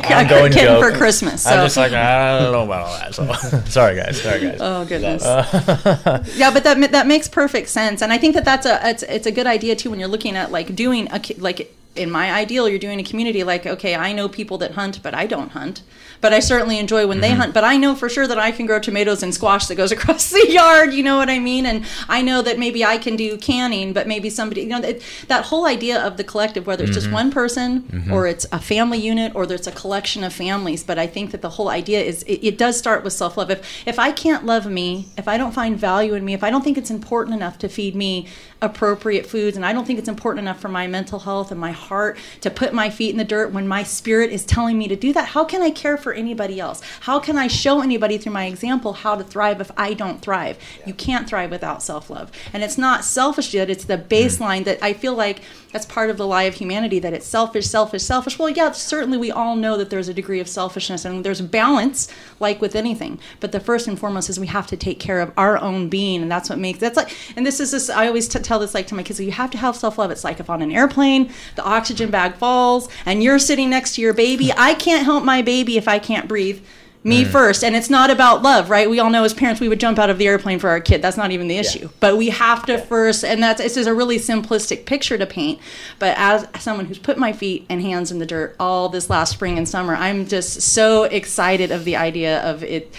kitten 0.49 0.51
joke. 0.51 0.84
for 0.84 0.97
Christmas. 0.97 1.43
So. 1.43 1.49
I'm 1.51 1.65
just 1.65 1.78
like 1.78 1.91
I 1.93 2.39
don't 2.39 2.51
know 2.51 2.63
about 2.63 2.88
all 2.88 2.97
that. 2.99 3.15
So 3.15 3.26
sorry, 3.70 3.95
guys. 3.95 4.22
Sorry, 4.22 4.39
guys. 4.41 4.57
Oh 4.61 4.86
goodness. 4.86 5.24
Uh, 5.24 6.24
yeah, 6.36 6.51
but 6.51 6.63
that 6.63 6.91
that 6.91 7.07
makes 7.07 7.28
perfect 7.28 7.70
sense, 7.70 8.01
and 8.01 8.11
I 8.11 8.18
think 8.18 8.34
that 8.36 8.45
that's 8.45 8.65
a 8.65 8.80
it's, 8.89 9.03
it's 9.03 9.26
a 9.28 9.32
good 9.32 9.47
idea 9.47 9.76
too 9.76 9.89
when 9.89 9.99
you're 9.99 10.07
looking 10.09 10.36
at 10.36 10.51
like 10.51 10.76
doing 10.76 11.07
a 11.11 11.22
like 11.38 11.74
in 11.97 12.11
my 12.11 12.31
ideal 12.31 12.69
you're 12.69 12.79
doing 12.79 12.99
a 12.99 13.03
community 13.03 13.43
like 13.43 13.65
okay 13.65 13.95
I 13.95 14.13
know 14.13 14.29
people 14.29 14.57
that 14.59 14.71
hunt 14.71 15.01
but 15.03 15.13
I 15.13 15.25
don't 15.25 15.49
hunt. 15.49 15.83
But 16.19 16.33
I 16.33 16.39
certainly 16.39 16.79
enjoy 16.79 17.05
when 17.05 17.19
they 17.19 17.29
mm-hmm. 17.29 17.41
hunt. 17.41 17.53
But 17.53 17.63
I 17.63 17.77
know 17.77 17.93
for 17.93 18.09
sure 18.09 18.25
that 18.25 18.39
I 18.39 18.51
can 18.51 18.65
grow 18.65 18.79
tomatoes 18.79 19.21
and 19.21 19.33
squash 19.33 19.67
that 19.67 19.75
goes 19.75 19.91
across 19.97 20.29
the 20.29 20.47
yard 20.49 20.93
you 20.93 21.03
know 21.03 21.17
what 21.17 21.29
I 21.29 21.39
mean? 21.39 21.65
And 21.65 21.85
I 22.09 22.21
know 22.21 22.41
that 22.41 22.57
maybe 22.57 22.83
I 22.83 22.97
can 22.97 23.15
do 23.15 23.37
canning 23.37 23.93
but 23.93 24.07
maybe 24.07 24.29
somebody 24.29 24.61
you 24.61 24.67
know 24.67 24.81
that, 24.81 25.01
that 25.27 25.45
whole 25.45 25.65
idea 25.65 26.01
of 26.01 26.17
the 26.17 26.23
collective 26.23 26.67
whether 26.67 26.83
it's 26.83 26.93
just 26.93 27.07
mm-hmm. 27.07 27.15
one 27.15 27.31
person 27.31 27.81
mm-hmm. 27.83 28.13
or 28.13 28.27
it's 28.27 28.45
a 28.51 28.59
family 28.59 28.97
unit 28.97 29.35
or 29.35 29.45
there's 29.45 29.67
a 29.67 29.71
collection 29.71 30.23
of 30.23 30.33
families. 30.33 30.83
But 30.83 30.97
I 30.97 31.07
think 31.07 31.31
that 31.31 31.41
the 31.41 31.49
whole 31.49 31.69
idea 31.69 32.01
is 32.01 32.23
it, 32.23 32.43
it 32.43 32.57
does 32.57 32.77
start 32.77 33.03
with 33.03 33.13
self-love. 33.13 33.51
If 33.51 33.87
if 33.87 33.99
I 33.99 34.11
can't 34.11 34.45
love 34.45 34.65
me 34.65 35.07
if 35.17 35.27
I 35.27 35.37
don't 35.37 35.53
find 35.53 35.77
value 35.77 36.13
in 36.13 36.25
me 36.25 36.33
if 36.33 36.43
I 36.43 36.49
don't 36.49 36.63
think 36.63 36.77
it's 36.77 36.91
important 36.91 37.35
enough 37.35 37.57
to 37.59 37.69
feed 37.69 37.95
me 37.95 38.27
appropriate 38.62 39.26
foods. 39.26 39.55
And 39.55 39.66
I 39.66 39.74
don't 39.74 39.86
think 39.86 39.99
it's 39.99 40.08
important 40.08 40.43
enough 40.43 40.60
for 40.60 40.68
my 40.68 40.88
mental 40.88 41.20
health 41.20 41.51
and 41.51 41.60
my 41.60 41.72
heart 41.72 42.18
to 42.41 42.49
put 42.49 42.74
my 42.74 42.89
feet 42.89 43.12
in 43.12 43.18
the 43.18 43.24
dirt 43.24 43.51
when 43.51 43.68
my 43.68 43.84
spirit 43.84 44.32
is 44.32 44.45
telling 44.45 44.78
me 44.78 44.88
to 44.88 44.95
do 44.95 45.14
that. 45.14 45.30
How 45.30 45.43
can 45.43 45.62
I 45.62 45.70
care 45.70 45.97
for 45.97 46.14
anybody 46.14 46.60
else? 46.60 46.82
How 47.01 47.20
can 47.20 47.38
I 47.38 47.47
show 47.47 47.82
anybody 47.82 48.18
through 48.18 48.34
my 48.34 48.45
example 48.45 48.93
how 48.93 49.16
to 49.16 49.24
thrive 49.24 49.62
if 49.62 49.72
I 49.78 49.93
don't 49.93 50.22
thrive? 50.22 50.58
You 50.86 50.93
can't 50.93 51.28
thrive 51.28 51.51
without 51.51 51.84
self-love. 51.84 52.32
And 52.53 52.64
it's 52.64 52.78
not 52.78 53.03
selfish 53.03 53.53
yet 53.53 53.70
it's 53.70 53.86
the 53.86 53.97
baseline 53.97 54.64
that 54.66 54.82
I 54.82 54.93
feel 54.93 55.14
like 55.14 55.41
that's 55.72 55.86
part 55.86 56.10
of 56.10 56.18
the 56.18 56.26
lie 56.26 56.43
of 56.43 56.55
humanity 56.55 56.99
that 56.99 57.14
it's 57.14 57.26
selfish 57.26 57.68
selfish 57.68 58.03
selfish. 58.03 58.39
Well 58.39 58.49
yeah 58.49 58.72
certainly 58.72 59.18
we 59.18 59.32
all 59.32 59.55
know 59.55 59.78
that 59.78 59.89
there's 59.89 60.10
a 60.10 60.14
degree 60.14 60.39
of 60.39 60.47
selfishness 60.47 61.05
and 61.05 61.24
there's 61.24 61.41
balance 61.41 62.08
like 62.39 62.62
with 62.62 62.76
anything. 62.76 63.20
But 63.39 63.51
the 63.51 63.60
first 63.60 63.88
and 63.88 63.99
foremost 63.99 64.30
is 64.30 64.39
we 64.39 64.47
have 64.47 64.68
to 64.68 64.78
take 64.78 64.99
care 64.99 65.22
of 65.22 65.32
our 65.38 65.58
own 65.58 65.89
being 65.89 66.22
and 66.22 66.32
that's 66.32 66.49
what 66.49 66.60
makes 66.60 66.80
that's 66.80 66.97
like 66.97 67.16
and 67.36 67.45
this 67.45 67.60
is 67.60 67.72
this 67.72 67.89
i 67.89 68.08
always 68.08 68.28
t- 68.28 68.39
tell 68.47 68.59
this 68.59 68.73
like 68.73 68.87
to 68.87 68.95
my 68.95 69.03
kids 69.03 69.19
you 69.19 69.31
have 69.31 69.51
to 69.51 69.57
have 69.57 69.75
self-love. 69.75 70.11
It's 70.11 70.23
like 70.23 70.39
if 70.39 70.49
on 70.49 70.61
an 70.61 70.71
airplane 70.71 71.31
the 71.55 71.63
oxygen 71.63 72.09
bag 72.09 72.35
falls 72.35 72.89
and 73.05 73.21
you're 73.21 73.39
sitting 73.39 73.69
next 73.69 73.95
to 73.95 74.01
your 74.01 74.13
baby 74.13 74.51
i 74.57 74.73
can't 74.73 75.03
help 75.03 75.23
my 75.23 75.41
baby 75.41 75.77
if 75.77 75.87
i 75.87 75.99
can't 75.99 76.27
breathe. 76.27 76.63
Me 77.03 77.23
mm. 77.23 77.27
first. 77.27 77.63
And 77.63 77.75
it's 77.75 77.89
not 77.89 78.09
about 78.09 78.41
love 78.41 78.69
right? 78.69 78.89
We 78.89 78.99
all 78.99 79.09
know 79.09 79.23
as 79.23 79.33
parents 79.33 79.61
we 79.61 79.69
would 79.69 79.79
jump 79.79 79.99
out 79.99 80.09
of 80.09 80.17
the 80.17 80.27
airplane 80.27 80.59
for 80.59 80.69
our 80.69 80.81
kid. 80.81 81.01
That's 81.01 81.15
not 81.15 81.31
even 81.31 81.47
the 81.47 81.57
issue. 81.57 81.89
But 81.99 82.17
we 82.17 82.29
have 82.29 82.65
to 82.65 82.79
first 82.79 83.23
and 83.23 83.41
that's 83.41 83.61
this 83.61 83.77
is 83.77 83.87
a 83.87 83.93
really 83.93 84.17
simplistic 84.17 84.85
picture 84.85 85.17
to 85.17 85.25
paint 85.25 85.59
but 85.99 86.15
as 86.17 86.47
someone 86.59 86.85
who's 86.85 86.99
put 86.99 87.17
my 87.17 87.33
feet 87.33 87.65
and 87.69 87.81
hands 87.81 88.11
in 88.11 88.19
the 88.19 88.25
dirt 88.25 88.55
all 88.59 88.89
this 88.89 89.09
last 89.09 89.31
spring 89.31 89.57
and 89.57 89.67
summer 89.67 89.95
i'm 89.95 90.25
just 90.25 90.61
so 90.61 91.03
excited 91.03 91.71
of 91.71 91.85
the 91.85 91.95
idea 91.95 92.41
of 92.41 92.63
it 92.63 92.93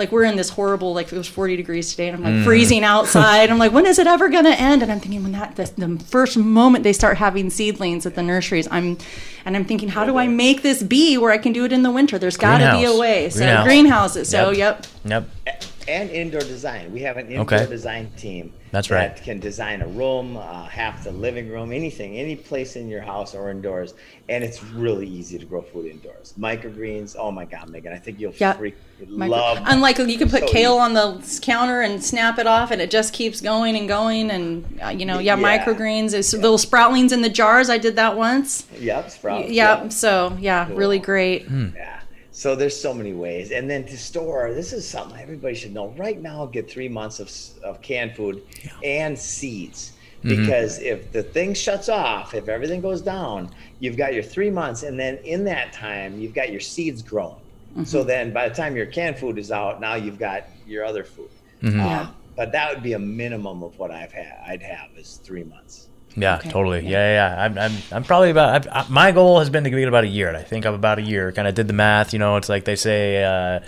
like 0.00 0.10
we're 0.10 0.24
in 0.24 0.34
this 0.34 0.50
horrible 0.50 0.92
like 0.92 1.12
it 1.12 1.16
was 1.16 1.28
40 1.28 1.56
degrees 1.56 1.90
today 1.90 2.08
and 2.08 2.16
i'm 2.16 2.22
like 2.24 2.32
mm. 2.32 2.44
freezing 2.44 2.82
outside. 2.94 3.50
I'm 3.50 3.58
like 3.58 3.72
when 3.72 3.86
is 3.86 3.98
it 4.00 4.08
ever 4.08 4.28
going 4.28 4.46
to 4.46 4.60
end? 4.60 4.82
And 4.82 4.90
i'm 4.90 4.98
thinking 4.98 5.22
when 5.22 5.32
that 5.32 5.54
the, 5.54 5.70
the 5.76 6.04
first 6.04 6.36
moment 6.36 6.82
they 6.82 6.92
start 6.92 7.18
having 7.18 7.50
seedlings 7.50 8.06
at 8.06 8.16
the 8.16 8.22
nurseries 8.22 8.66
i'm 8.70 8.98
and 9.44 9.56
i'm 9.56 9.64
thinking 9.64 9.88
how 9.88 10.04
do 10.04 10.16
i 10.16 10.26
make 10.26 10.62
this 10.62 10.82
be 10.82 11.16
where 11.16 11.30
i 11.30 11.38
can 11.38 11.52
do 11.52 11.64
it 11.64 11.72
in 11.72 11.82
the 11.82 11.90
winter? 11.92 12.18
There's 12.18 12.36
got 12.36 12.58
to 12.58 12.78
be 12.78 12.84
a 12.84 12.96
way. 12.96 13.30
So 13.30 13.38
Greenhouse. 13.38 13.64
greenhouses. 13.64 14.28
So 14.28 14.50
Yep. 14.50 14.86
yep. 15.04 15.28
Yep. 15.46 15.64
And 15.90 16.08
indoor 16.10 16.40
design. 16.40 16.92
We 16.92 17.00
have 17.02 17.16
an 17.16 17.26
indoor 17.26 17.42
Okay. 17.58 17.66
design 17.66 18.10
team. 18.16 18.52
That's 18.70 18.86
that 18.88 18.94
right. 18.94 19.16
Can 19.16 19.40
design 19.40 19.82
a 19.82 19.86
room, 19.88 20.36
uh, 20.36 20.64
half 20.66 21.02
the 21.02 21.10
living 21.10 21.50
room, 21.50 21.72
anything, 21.72 22.16
any 22.16 22.36
place 22.36 22.76
in 22.76 22.88
your 22.88 23.00
house 23.02 23.34
or 23.34 23.50
indoors, 23.50 23.94
and 24.28 24.44
it's 24.44 24.62
really 24.62 25.08
easy 25.08 25.38
to 25.40 25.44
grow 25.44 25.60
food 25.60 25.86
indoors. 25.86 26.34
Microgreens. 26.38 27.16
Oh 27.18 27.32
my 27.32 27.44
God, 27.44 27.68
Megan! 27.68 27.92
I 27.92 27.96
think 27.98 28.20
you'll 28.20 28.32
Yeah. 28.38 28.52
freak 28.52 28.76
Micro- 29.08 29.36
love. 29.36 29.58
Unlike 29.66 29.98
you 29.98 30.18
can 30.18 30.30
put 30.30 30.42
So 30.46 30.52
kale 30.52 30.72
easy. 30.74 30.80
on 30.80 30.94
the 30.94 31.38
counter 31.42 31.80
and 31.80 32.02
snap 32.04 32.38
it 32.38 32.46
off, 32.46 32.70
and 32.70 32.80
it 32.80 32.92
just 32.92 33.12
keeps 33.12 33.40
going 33.40 33.74
and 33.76 33.88
going. 33.88 34.30
And 34.30 34.64
uh, 34.84 34.88
you 34.90 35.04
know, 35.04 35.18
yeah, 35.18 35.36
Yeah. 35.36 35.58
microgreens, 35.64 36.14
is 36.14 36.32
little 36.32 36.58
sproutlings 36.58 37.10
in 37.12 37.22
the 37.22 37.28
jars. 37.28 37.68
I 37.68 37.78
did 37.78 37.96
that 37.96 38.16
once. 38.16 38.66
Yep, 38.78 39.10
sprouts. 39.10 39.50
yeah, 39.50 39.82
yep. 39.82 39.92
so 39.92 40.36
yeah, 40.40 40.68
really 40.72 41.00
great. 41.00 41.46
Yeah. 41.50 41.99
So 42.40 42.56
there's 42.56 42.80
so 42.80 42.94
many 42.94 43.12
ways, 43.12 43.50
and 43.50 43.68
then 43.68 43.84
to 43.84 43.98
store. 43.98 44.54
This 44.54 44.72
is 44.72 44.88
something 44.88 45.20
everybody 45.20 45.54
should 45.54 45.74
know. 45.74 45.88
Right 45.98 46.18
now, 46.18 46.46
get 46.46 46.70
three 46.70 46.88
months 46.88 47.20
of, 47.20 47.30
of 47.62 47.82
canned 47.82 48.16
food 48.16 48.42
and 48.82 49.18
seeds. 49.18 49.92
Mm-hmm. 50.24 50.28
Because 50.30 50.78
if 50.78 51.12
the 51.12 51.22
thing 51.22 51.52
shuts 51.52 51.90
off, 51.90 52.32
if 52.32 52.48
everything 52.48 52.80
goes 52.80 53.02
down, 53.02 53.50
you've 53.78 53.98
got 53.98 54.14
your 54.14 54.22
three 54.22 54.48
months, 54.48 54.84
and 54.84 54.98
then 54.98 55.18
in 55.18 55.44
that 55.44 55.74
time, 55.74 56.18
you've 56.18 56.32
got 56.32 56.50
your 56.50 56.60
seeds 56.60 57.02
growing. 57.02 57.34
Mm-hmm. 57.72 57.84
So 57.84 58.02
then, 58.04 58.32
by 58.32 58.48
the 58.48 58.54
time 58.54 58.74
your 58.74 58.86
canned 58.86 59.18
food 59.18 59.36
is 59.36 59.52
out, 59.52 59.78
now 59.78 59.96
you've 59.96 60.18
got 60.18 60.44
your 60.66 60.86
other 60.86 61.04
food. 61.04 61.28
Mm-hmm. 61.60 61.78
Um, 61.78 61.86
Yeah. 61.86 62.10
But 62.36 62.52
that 62.52 62.72
would 62.72 62.82
be 62.82 62.94
a 62.94 62.98
minimum 62.98 63.62
of 63.62 63.78
what 63.78 63.90
I've 63.90 64.12
had. 64.12 64.38
I'd 64.46 64.62
have 64.62 64.88
is 64.96 65.20
three 65.22 65.44
months. 65.44 65.89
Yeah, 66.16 66.36
Okay. 66.36 66.50
totally. 66.50 66.80
Yeah, 66.80 66.88
yeah. 66.90 67.34
yeah. 67.36 67.42
I'm, 67.44 67.58
I'm, 67.58 67.72
I'm 67.92 68.04
probably 68.04 68.30
about. 68.30 68.66
I, 68.66 68.80
I, 68.80 68.86
my 68.88 69.12
goal 69.12 69.38
has 69.38 69.48
been 69.50 69.64
to 69.64 69.70
get 69.70 69.86
about 69.88 70.04
a 70.04 70.08
year. 70.08 70.28
and 70.28 70.36
I 70.36 70.42
think 70.42 70.66
I'm 70.66 70.74
about 70.74 70.98
a 70.98 71.02
year. 71.02 71.30
Kind 71.32 71.46
of 71.48 71.54
did 71.54 71.68
the 71.68 71.72
math. 71.72 72.12
You 72.12 72.18
know, 72.18 72.36
it's 72.36 72.48
like 72.48 72.64
they 72.64 72.76
say. 72.76 73.22
Uh, 73.24 73.60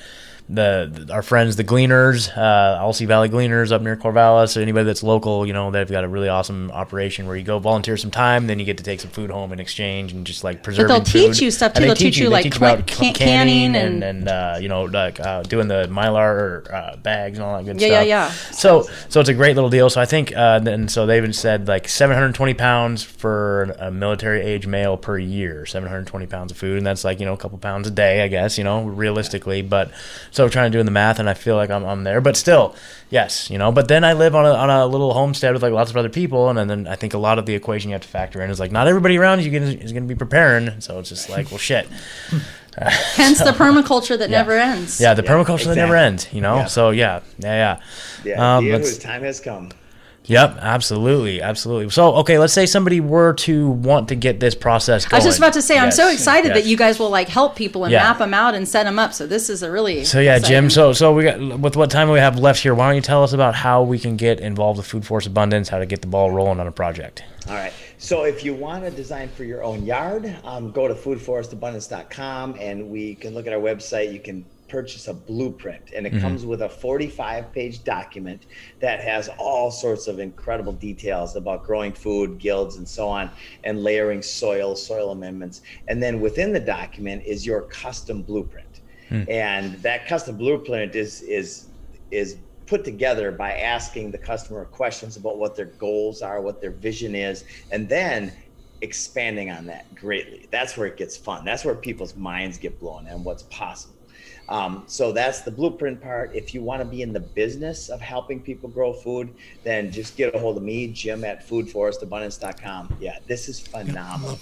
the, 0.54 1.08
our 1.10 1.22
friends 1.22 1.56
the 1.56 1.64
Gleaners, 1.64 2.28
uh, 2.36 2.76
Alsea 2.78 3.06
Valley 3.06 3.28
Gleaners 3.28 3.72
up 3.72 3.80
near 3.82 3.96
Corvallis. 3.96 4.50
So 4.50 4.60
anybody 4.60 4.84
that's 4.84 5.02
local, 5.02 5.46
you 5.46 5.52
know, 5.52 5.70
they've 5.70 5.90
got 5.90 6.04
a 6.04 6.08
really 6.08 6.28
awesome 6.28 6.70
operation 6.72 7.26
where 7.26 7.36
you 7.36 7.42
go 7.42 7.58
volunteer 7.58 7.96
some 7.96 8.10
time, 8.10 8.46
then 8.46 8.58
you 8.58 8.64
get 8.64 8.78
to 8.78 8.84
take 8.84 9.00
some 9.00 9.10
food 9.10 9.30
home 9.30 9.52
in 9.52 9.60
exchange 9.60 10.12
and 10.12 10.26
just 10.26 10.44
like 10.44 10.62
preserving. 10.62 10.88
they'll 10.88 11.00
teach 11.02 11.36
food. 11.36 11.40
you 11.40 11.50
stuff, 11.50 11.72
too. 11.72 11.80
They 11.80 11.86
They'll 11.86 11.96
teach 11.96 12.18
you, 12.18 12.28
like, 12.28 12.44
teach 12.44 12.56
about 12.56 12.86
can- 12.86 13.14
canning 13.14 13.74
and 13.76 14.02
and- 14.02 14.04
and 14.04 14.28
uh, 14.28 14.58
you 14.60 14.68
know 14.68 14.82
like 14.84 15.18
uh, 15.20 15.42
doing 15.44 15.68
the 15.68 15.86
mylar 15.90 16.70
uh, 16.72 16.96
bags 16.96 17.38
and 17.38 17.46
all 17.46 17.56
that 17.56 17.64
good 17.64 17.80
Yeah, 17.80 17.88
stuff. 17.88 18.06
yeah, 18.06 18.26
yeah. 18.26 18.30
So 18.52 18.86
so 19.08 19.20
it's 19.20 19.28
a 19.28 19.34
great 19.34 19.54
little 19.54 19.70
deal. 19.70 19.88
So 19.90 20.00
I 20.00 20.04
think 20.04 20.34
uh, 20.36 20.58
then 20.58 20.88
so 20.88 21.06
they 21.06 21.16
even 21.16 21.32
said 21.32 21.66
like 21.68 21.88
720 21.88 22.54
pounds 22.54 23.02
for 23.02 23.74
a 23.78 23.90
military 23.90 24.42
age 24.42 24.66
male 24.66 24.96
per 24.96 25.18
year, 25.18 25.64
720 25.66 26.26
pounds 26.26 26.52
of 26.52 26.58
food, 26.58 26.76
and 26.78 26.86
that's 26.86 27.04
like 27.04 27.20
you 27.20 27.26
know 27.26 27.32
a 27.32 27.36
couple 27.36 27.58
pounds 27.58 27.88
a 27.88 27.90
day, 27.90 28.22
I 28.22 28.28
guess 28.28 28.58
you 28.58 28.64
know 28.64 28.84
realistically. 28.84 29.62
But 29.62 29.90
so 30.30 30.41
trying 30.48 30.70
to 30.72 30.78
do 30.78 30.82
the 30.82 30.90
math, 30.90 31.18
and 31.18 31.28
I 31.28 31.34
feel 31.34 31.56
like 31.56 31.70
I'm, 31.70 31.84
I'm 31.84 32.04
there, 32.04 32.20
but 32.20 32.36
still, 32.36 32.74
yes, 33.10 33.50
you 33.50 33.58
know. 33.58 33.72
But 33.72 33.88
then 33.88 34.04
I 34.04 34.12
live 34.12 34.34
on 34.34 34.44
a, 34.46 34.50
on 34.52 34.70
a 34.70 34.86
little 34.86 35.12
homestead 35.14 35.52
with 35.52 35.62
like 35.62 35.72
lots 35.72 35.90
of 35.90 35.96
other 35.96 36.08
people, 36.08 36.48
and 36.48 36.68
then 36.70 36.86
I 36.86 36.96
think 36.96 37.14
a 37.14 37.18
lot 37.18 37.38
of 37.38 37.46
the 37.46 37.54
equation 37.54 37.90
you 37.90 37.94
have 37.94 38.02
to 38.02 38.08
factor 38.08 38.42
in 38.42 38.50
is 38.50 38.60
like 38.60 38.72
not 38.72 38.86
everybody 38.86 39.18
around 39.18 39.42
you 39.42 39.52
is 39.52 39.92
going 39.92 40.04
to 40.04 40.14
be 40.14 40.18
preparing, 40.18 40.80
so 40.80 40.98
it's 40.98 41.08
just 41.08 41.28
like 41.30 41.50
well 41.50 41.58
shit. 41.58 41.86
Hence 42.78 43.38
the 43.38 43.52
permaculture 43.52 44.18
that 44.18 44.30
never 44.30 44.52
ends. 44.52 45.00
Yeah, 45.00 45.14
the 45.14 45.22
Yeah, 45.22 45.28
permaculture 45.30 45.66
that 45.66 45.76
never 45.76 45.94
ends, 45.96 46.32
you 46.32 46.40
know. 46.40 46.56
Yeah. 46.56 46.64
So 46.66 46.90
yeah, 46.90 47.20
yeah, 47.38 47.78
yeah. 48.24 48.34
Yeah, 48.36 48.56
Um, 48.56 48.66
the 48.66 48.98
time 49.00 49.22
has 49.22 49.40
come. 49.40 49.70
Yep, 50.26 50.58
absolutely, 50.60 51.42
absolutely. 51.42 51.90
So, 51.90 52.14
okay, 52.16 52.38
let's 52.38 52.52
say 52.52 52.66
somebody 52.66 53.00
were 53.00 53.32
to 53.34 53.70
want 53.70 54.08
to 54.08 54.14
get 54.14 54.38
this 54.38 54.54
process 54.54 55.06
I 55.12 55.16
was 55.16 55.24
just 55.24 55.38
about 55.38 55.54
to 55.54 55.62
say, 55.62 55.78
I'm 55.78 55.90
so 55.90 56.10
excited 56.10 56.48
yes. 56.48 56.58
that 56.58 56.68
you 56.68 56.76
guys 56.76 56.98
will 56.98 57.10
like 57.10 57.28
help 57.28 57.56
people 57.56 57.84
and 57.84 57.92
Yeah. 57.92 58.04
map 58.04 58.18
them 58.18 58.32
out 58.32 58.54
and 58.54 58.68
set 58.68 58.84
them 58.84 58.98
up. 58.98 59.12
So 59.12 59.26
this 59.26 59.50
is 59.50 59.62
a 59.62 59.70
really 59.70 60.04
So 60.04 60.20
yeah, 60.20 60.38
Jim. 60.38 60.70
So 60.70 60.92
so 60.92 61.12
we 61.12 61.24
got 61.24 61.40
with 61.58 61.76
what 61.76 61.90
time 61.90 62.08
we 62.10 62.18
have 62.18 62.38
left 62.38 62.62
here. 62.62 62.74
Why 62.74 62.88
don't 62.88 62.96
you 62.96 63.02
tell 63.02 63.24
us 63.24 63.32
about 63.32 63.54
how 63.54 63.82
we 63.82 63.98
can 63.98 64.16
get 64.16 64.40
involved 64.40 64.76
with 64.78 64.86
Food 64.86 65.04
Forest 65.04 65.26
Abundance, 65.26 65.68
how 65.68 65.78
to 65.78 65.86
get 65.86 66.00
the 66.02 66.06
ball 66.06 66.30
rolling 66.30 66.60
on 66.60 66.66
a 66.66 66.72
project? 66.72 67.24
All 67.48 67.54
right. 67.54 67.72
So 67.98 68.24
if 68.24 68.44
you 68.44 68.54
want 68.54 68.84
to 68.84 68.90
design 68.90 69.28
for 69.28 69.44
your 69.44 69.62
own 69.62 69.84
yard, 69.84 70.36
um, 70.44 70.70
go 70.70 70.88
to 70.88 70.94
foodforestabundance.com 70.94 72.56
and 72.60 72.90
we 72.90 73.14
can 73.14 73.34
look 73.34 73.46
at 73.46 73.52
our 73.52 73.60
website. 73.60 74.12
You 74.12 74.20
can 74.20 74.44
purchase 74.72 75.06
a 75.06 75.12
blueprint 75.12 75.90
and 75.94 76.06
it 76.06 76.14
mm-hmm. 76.14 76.22
comes 76.22 76.46
with 76.46 76.62
a 76.62 76.68
45 76.68 77.52
page 77.52 77.84
document 77.84 78.46
that 78.80 79.00
has 79.00 79.28
all 79.38 79.70
sorts 79.70 80.06
of 80.08 80.18
incredible 80.18 80.72
details 80.72 81.36
about 81.36 81.62
growing 81.62 81.92
food, 81.92 82.38
guilds, 82.38 82.76
and 82.76 82.88
so 82.88 83.06
on, 83.06 83.30
and 83.64 83.84
layering 83.84 84.22
soil, 84.22 84.74
soil 84.74 85.10
amendments. 85.10 85.60
And 85.88 86.02
then 86.02 86.22
within 86.22 86.54
the 86.54 86.60
document 86.60 87.22
is 87.26 87.44
your 87.44 87.62
custom 87.62 88.22
blueprint. 88.22 88.80
Hmm. 89.10 89.24
And 89.28 89.74
that 89.82 90.08
custom 90.08 90.38
blueprint 90.38 90.94
is 90.94 91.20
is 91.20 91.66
is 92.10 92.38
put 92.64 92.82
together 92.82 93.30
by 93.30 93.58
asking 93.58 94.10
the 94.10 94.18
customer 94.18 94.64
questions 94.64 95.18
about 95.18 95.36
what 95.36 95.54
their 95.54 95.66
goals 95.66 96.22
are, 96.22 96.40
what 96.40 96.62
their 96.62 96.70
vision 96.70 97.14
is, 97.14 97.44
and 97.70 97.86
then 97.90 98.32
expanding 98.80 99.50
on 99.50 99.66
that 99.66 99.94
greatly. 99.94 100.48
That's 100.50 100.78
where 100.78 100.86
it 100.86 100.96
gets 100.96 101.14
fun. 101.14 101.44
That's 101.44 101.62
where 101.62 101.74
people's 101.74 102.16
minds 102.16 102.56
get 102.56 102.80
blown 102.80 103.06
and 103.06 103.22
what's 103.22 103.42
possible. 103.44 103.91
Um, 104.52 104.84
so 104.86 105.12
that's 105.12 105.40
the 105.40 105.50
blueprint 105.50 106.02
part. 106.02 106.34
If 106.34 106.52
you 106.52 106.62
want 106.62 106.82
to 106.82 106.84
be 106.84 107.00
in 107.00 107.14
the 107.14 107.20
business 107.20 107.88
of 107.88 108.02
helping 108.02 108.38
people 108.38 108.68
grow 108.68 108.92
food, 108.92 109.32
then 109.64 109.90
just 109.90 110.14
get 110.14 110.34
a 110.34 110.38
hold 110.38 110.58
of 110.58 110.62
me, 110.62 110.88
Jim 110.88 111.24
at 111.24 111.48
foodforestabundance.com. 111.48 112.98
Yeah, 113.00 113.16
this 113.26 113.48
is 113.48 113.60
phenomenal. 113.60 114.38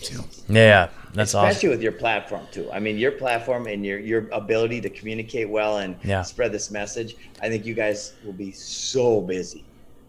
Yeah, 0.48 0.88
that's 1.14 1.32
awesome. 1.32 1.48
Especially 1.48 1.68
awesome. 1.68 1.70
with 1.70 1.82
your 1.82 1.92
platform 1.92 2.44
too. 2.50 2.68
I 2.72 2.80
mean, 2.80 2.98
your 2.98 3.12
platform 3.12 3.68
and 3.68 3.86
your 3.86 4.00
your 4.00 4.28
ability 4.32 4.80
to 4.80 4.90
communicate 4.90 5.48
well 5.48 5.78
and 5.78 5.94
Yeah. 6.02 6.22
spread 6.22 6.50
this 6.50 6.72
message. 6.72 7.14
I 7.40 7.48
think 7.48 7.64
you 7.64 7.74
guys 7.74 8.14
will 8.24 8.32
be 8.32 8.50
so 8.50 9.20
busy. 9.20 9.62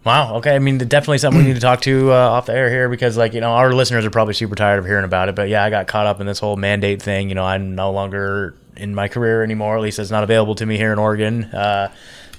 Wow. 0.04 0.38
Okay. 0.38 0.56
I 0.56 0.60
mean, 0.60 0.80
definitely 0.80 1.20
something 1.20 1.42
we 1.42 1.48
need 1.48 1.56
to 1.56 1.62
talk 1.62 1.82
to 1.82 2.12
uh, 2.12 2.16
off 2.16 2.48
the 2.48 2.54
air 2.54 2.70
here 2.70 2.90
because, 2.90 3.18
like, 3.18 3.34
you 3.34 3.42
know, 3.42 3.52
our 3.52 3.72
listeners 3.72 4.04
are 4.04 4.10
probably 4.10 4.34
super 4.34 4.56
tired 4.56 4.80
of 4.80 4.86
hearing 4.86 5.06
about 5.06 5.30
it. 5.30 5.36
But 5.36 5.48
yeah, 5.50 5.64
I 5.64 5.70
got 5.70 5.88
caught 5.88 6.08
up 6.08 6.20
in 6.20 6.26
this 6.26 6.40
whole 6.40 6.56
mandate 6.56 7.02
thing. 7.02 7.30
You 7.30 7.36
know, 7.36 7.46
I'm 7.46 7.76
no 7.76 7.92
longer 7.92 8.56
in 8.76 8.96
my 8.96 9.08
career 9.08 9.44
anymore. 9.44 9.76
At 9.76 9.82
least 9.84 10.00
it's 10.00 10.10
not 10.10 10.24
available 10.24 10.56
to 10.56 10.66
me 10.66 10.78
here 10.78 10.92
in 10.92 10.98
Oregon. 10.98 11.44
Uh, 11.46 11.92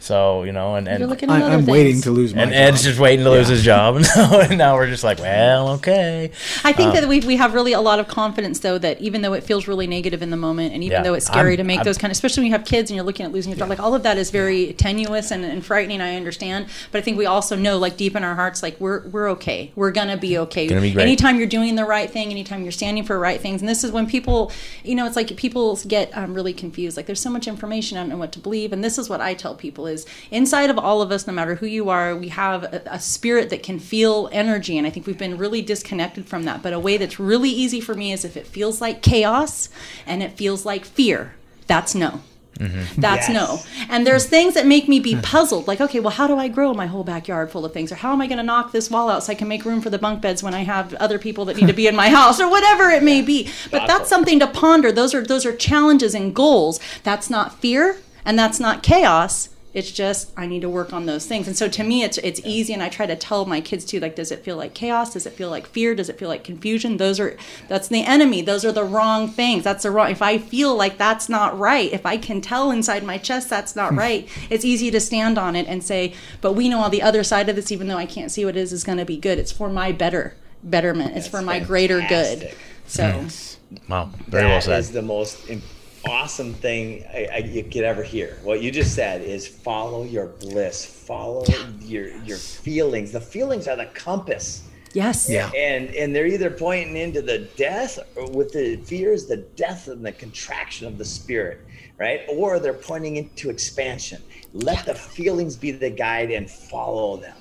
so 0.03 0.43
you 0.43 0.53
know, 0.53 0.75
and 0.75 0.87
You're 0.87 0.97
and 0.97 1.09
looking 1.09 1.31
at 1.31 1.43
I, 1.43 1.47
I'm 1.53 1.61
things. 1.61 1.69
waiting 1.69 2.01
to 2.03 2.11
lose 2.11 2.35
my 2.35 2.43
and 2.43 2.51
job. 2.51 2.59
Ed's 2.61 2.83
just 2.83 2.99
waiting 2.99 3.25
to 3.25 3.31
lose 3.31 3.49
his 3.49 3.63
job, 3.63 3.97
and 3.99 4.07
now, 4.17 4.41
and 4.41 4.59
now 4.59 4.75
we're 4.75 4.89
just 4.89 5.05
like, 5.05 5.19
well, 5.21 5.69
okay. 5.75 6.31
I 6.65 6.73
think 6.73 6.89
Um, 6.89 6.95
that 6.97 7.09
we, 7.09 7.21
we 7.21 7.37
have 7.37 7.55
really 7.55 7.73
a 7.73 7.81
lot 7.81 8.01
of 8.01 8.09
confidence, 8.09 8.59
though, 8.61 8.79
that 8.79 9.01
even 9.01 9.23
though 9.23 9.33
it 9.33 9.45
feels 9.45 9.69
really 9.69 9.87
negative 9.87 10.21
in 10.21 10.31
the 10.31 10.37
moment, 10.37 10.75
and 10.75 10.83
even 10.83 10.99
Yeah. 10.99 11.03
though 11.05 11.15
it's 11.15 11.27
scary 11.27 11.53
I'm- 11.53 11.59
to 11.59 11.65
make 11.65 11.79
I'm- 11.79 11.85
those 11.85 11.99
kind 11.99 12.11
of, 12.11 12.17
especially 12.17 12.41
when 12.43 12.47
you 12.49 12.53
have 12.59 12.65
kids 12.65 12.91
and 12.91 12.97
you're 12.97 13.05
looking 13.07 13.25
at 13.25 13.33
losing 13.33 13.53
your 13.53 13.59
job, 13.59 13.69
like 13.69 13.81
all 13.81 13.95
of 13.95 14.03
that 14.03 14.19
is 14.19 14.31
very 14.31 14.73
tenuous 14.73 15.31
and, 15.31 15.45
and 15.45 15.65
frightening. 15.65 16.01
I 16.01 16.17
understand, 16.17 16.67
but 16.91 16.99
I 16.99 17.03
think 17.03 17.17
we 17.17 17.27
also 17.27 17.55
know, 17.57 17.79
like 17.79 17.97
deep 17.97 18.17
in 18.17 18.25
our 18.25 18.35
hearts, 18.35 18.63
like 18.63 18.81
we're 18.81 19.07
we're 19.09 19.31
okay. 19.31 19.71
We're 19.77 19.93
gonna 19.93 20.17
be 20.17 20.37
okay. 20.39 20.67
Gonna 20.67 20.81
be 20.81 20.93
great. 20.93 21.03
Anytime 21.05 21.39
you're 21.39 21.47
doing 21.47 21.77
the 21.77 21.85
right 21.85 22.11
thing, 22.11 22.31
anytime 22.31 22.63
you're 22.65 22.73
standing 22.73 23.05
for 23.05 23.19
right 23.19 23.41
things, 23.41 23.61
and 23.63 23.69
this 23.69 23.85
is 23.85 23.93
when 23.93 24.07
people, 24.07 24.51
you 24.85 24.95
know, 24.97 25.07
it's 25.07 25.17
like 25.17 25.37
people 25.37 25.77
get 25.87 26.11
um, 26.17 26.35
really 26.35 26.53
confused. 26.53 26.97
Like 26.97 27.07
there's 27.07 27.21
so 27.21 27.31
much 27.31 27.47
information 27.47 27.99
on 27.99 28.19
what 28.19 28.33
to 28.33 28.39
believe, 28.41 28.73
and 28.73 28.83
this 28.83 28.99
is 28.99 29.09
what 29.09 29.21
I 29.21 29.35
tell 29.35 29.55
people: 29.55 29.87
is 29.93 30.07
inside 30.31 30.71
of 30.71 30.79
all 30.79 31.03
of 31.03 31.13
us, 31.13 31.27
no 31.27 31.33
matter 31.33 31.55
who 31.57 31.67
you 31.67 31.89
are, 31.91 32.17
we 32.17 32.29
have 32.29 32.65
a, 32.65 32.83
a 32.87 33.01
spirit 33.01 33.51
that 33.51 33.63
can 33.63 33.79
feel 33.79 34.29
energy, 34.33 34.77
and 34.79 34.87
I 34.87 34.91
think 34.91 35.07
we've 35.07 35.19
been 35.19 35.39
really 35.39 35.63
disconnected 35.63 36.27
from 36.27 36.45
that. 36.45 36.63
But 36.63 36.73
a 36.73 36.79
way 36.79 36.97
that's 36.97 37.21
really 37.21 37.51
easy 37.51 37.81
for 37.81 37.95
me 37.95 38.13
is 38.13 38.25
if 38.25 38.37
it 38.37 38.47
feels 38.47 38.81
like 38.81 39.03
chaos 39.03 39.69
and 40.07 40.23
it 40.23 40.33
feels 40.33 40.65
like 40.65 40.85
fear. 40.85 41.35
That's 41.67 41.95
no. 41.95 42.21
Mm-hmm. 42.59 43.01
That's 43.01 43.29
Yes. 43.29 43.35
no. 43.35 43.87
And 43.89 44.07
there's 44.07 44.27
things 44.27 44.55
that 44.55 44.67
make 44.67 44.89
me 44.89 45.01
be 45.01 45.17
puzzled. 45.17 45.67
Like, 45.67 45.81
okay, 45.81 46.01
well, 46.01 46.11
how 46.11 46.27
do 46.27 46.37
I 46.37 46.49
grow 46.49 46.75
my 46.75 46.87
whole 46.87 47.05
backyard 47.05 47.51
full 47.51 47.65
of 47.65 47.73
things? 47.73 47.91
Or 47.91 47.95
how 47.97 48.13
am 48.13 48.21
I 48.21 48.27
going 48.27 48.39
to 48.39 48.45
knock 48.45 48.73
this 48.73 48.91
wall 48.91 49.09
out 49.09 49.25
so 49.25 49.33
I 49.33 49.35
can 49.35 49.49
make 49.49 49.65
room 49.65 49.81
for 49.81 49.91
the 49.91 49.99
bunk 49.99 50.21
beds 50.21 50.43
when 50.43 50.55
I 50.55 50.63
have 50.65 50.93
other 50.95 51.19
people 51.19 51.45
that 51.47 51.57
need 51.57 51.67
to 51.67 51.73
be 51.73 51.87
in 51.87 51.97
my 51.97 52.09
house 52.19 52.41
or 52.41 52.49
whatever 52.51 52.91
it 52.91 53.03
may 53.03 53.23
be? 53.23 53.49
But 53.71 53.87
that's 53.87 54.09
something 54.09 54.39
to 54.41 54.47
ponder. 54.47 54.93
Those 54.93 55.15
are 55.15 55.25
those 55.25 55.47
are 55.47 55.57
challenges 55.57 56.15
and 56.15 56.35
goals. 56.35 56.79
That's 57.03 57.31
not 57.31 57.59
fear 57.61 57.97
and 58.25 58.39
that's 58.39 58.61
not 58.61 58.83
chaos. 58.83 59.49
It's 59.75 59.91
just 59.91 60.31
I 60.37 60.47
need 60.47 60.63
to 60.63 60.69
work 60.69 60.93
on 60.93 61.07
those 61.07 61.27
things. 61.27 61.47
And 61.47 61.57
so 61.57 61.69
to 61.69 61.83
me 61.83 62.03
it's 62.03 62.19
it's 62.19 62.41
easy 62.45 62.73
and 62.73 62.83
I 62.83 62.89
try 62.89 63.07
to 63.07 63.17
tell 63.17 63.47
my 63.47 63.61
kids 63.61 63.85
too 63.85 64.01
like 64.01 64.17
does 64.17 64.31
it 64.31 64.45
feel 64.45 64.57
like 64.57 64.75
chaos? 64.75 65.13
Does 65.13 65.27
it 65.27 65.33
feel 65.33 65.51
like 65.51 65.67
fear? 65.67 65.95
Does 65.95 66.09
it 66.09 66.19
feel 66.19 66.29
like 66.29 66.45
confusion? 66.45 66.97
Those 66.97 67.19
are 67.19 67.37
that's 67.69 67.89
the 67.89 68.05
enemy. 68.05 68.43
Those 68.43 68.65
are 68.65 68.73
the 68.73 68.85
wrong 68.85 69.29
things. 69.29 69.65
That's 69.65 69.83
the 69.83 69.91
wrong 69.91 70.11
if 70.11 70.23
I 70.23 70.39
feel 70.39 70.75
like 70.75 70.99
that's 70.99 71.29
not 71.29 71.59
right, 71.59 71.93
if 71.93 72.05
I 72.05 72.17
can 72.17 72.41
tell 72.41 72.71
inside 72.71 73.05
my 73.05 73.19
chest 73.19 73.49
that's 73.49 73.75
not 73.75 73.93
hmm. 73.93 73.99
right, 73.99 74.29
it's 74.51 74.65
easy 74.65 74.91
to 74.91 75.01
stand 75.01 75.39
on 75.39 75.57
it 75.57 75.67
and 75.67 75.83
say, 75.83 76.15
but 76.41 76.53
we 76.53 76.69
know 76.69 76.81
on 76.81 76.91
the 76.91 77.03
other 77.03 77.25
side 77.25 77.49
of 77.49 77.57
this 77.57 77.73
even 77.73 77.89
though 77.89 77.97
I 77.97 78.07
can't 78.07 78.31
see 78.31 78.45
what 78.45 78.57
it 78.57 78.61
is 78.61 78.73
is 78.73 78.85
going 78.85 78.99
to 78.99 79.05
be 79.05 79.17
good. 79.17 79.39
It's 79.39 79.53
for 79.53 79.69
my 79.69 79.93
better 79.93 80.35
betterment. 80.63 81.17
It's 81.17 81.29
for 81.29 81.43
my 81.43 81.61
greater 81.61 82.01
good. 82.01 82.41
fantastic. 82.41 82.59
So 82.87 83.53
Wow. 83.89 84.11
Very 84.29 84.47
well 84.47 84.61
said. 84.61 84.79
is 84.81 84.93
the 84.93 85.03
most 85.03 85.49
im- 85.49 85.63
awesome 86.07 86.55
thing 86.55 87.05
I, 87.13 87.29
I, 87.33 87.37
you 87.39 87.63
could 87.65 87.85
ever 87.85 88.03
hear. 88.03 88.39
What 88.43 88.63
you 88.63 88.71
just 88.71 88.95
said 88.95 89.23
is 89.23 89.47
follow 89.47 90.05
your 90.05 90.27
bliss, 90.27 90.85
follow 90.85 91.45
your 91.81 92.09
your 92.25 92.39
feelings. 92.39 93.13
The 93.13 93.21
feelings 93.21 93.69
are 93.69 93.77
the 93.77 93.87
compass. 93.87 94.69
yes. 94.93 95.29
Yeah. 95.29 95.51
and 95.57 95.89
and 95.95 96.15
they're 96.15 96.27
either 96.27 96.51
pointing 96.51 96.97
into 96.97 97.23
the 97.23 97.39
death 97.57 97.99
or 98.17 98.31
with 98.31 98.53
the 98.53 98.77
fears 98.77 99.27
the 99.27 99.39
death 99.57 99.89
and 99.89 100.05
the 100.05 100.13
contraction 100.13 100.87
of 100.87 100.99
the 100.99 101.05
spirit 101.05 101.61
right 101.99 102.21
or 102.29 102.59
they're 102.59 102.75
pointing 102.75 103.17
into 103.17 103.49
expansion 103.49 104.21
let 104.53 104.85
the 104.85 104.95
feelings 104.95 105.57
be 105.57 105.71
the 105.71 105.89
guide 105.89 106.31
and 106.31 106.51
follow 106.51 107.17
them 107.17 107.37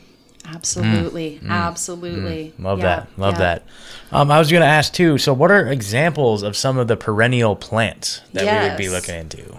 Absolutely. 0.46 1.40
Absolutely. 1.48 2.54
Love 2.60 2.80
Yeah, 2.80 2.86
that. 2.86 3.08
Love 3.18 3.34
yeah. 3.36 3.40
that. 3.40 3.66
Um, 4.12 4.32
I 4.32 4.40
was 4.40 4.50
going 4.52 4.62
to 4.62 4.68
ask 4.68 4.94
too. 4.94 5.18
So, 5.18 5.34
what 5.34 5.52
are 5.52 5.68
examples 5.68 6.44
of 6.44 6.58
some 6.58 6.78
of 6.78 6.88
the 6.88 6.98
perennial 6.98 7.56
plants 7.56 8.22
that 8.34 8.44
we 8.44 8.70
would 8.70 8.78
be 8.78 8.90
looking 8.90 9.16
into? 9.16 9.58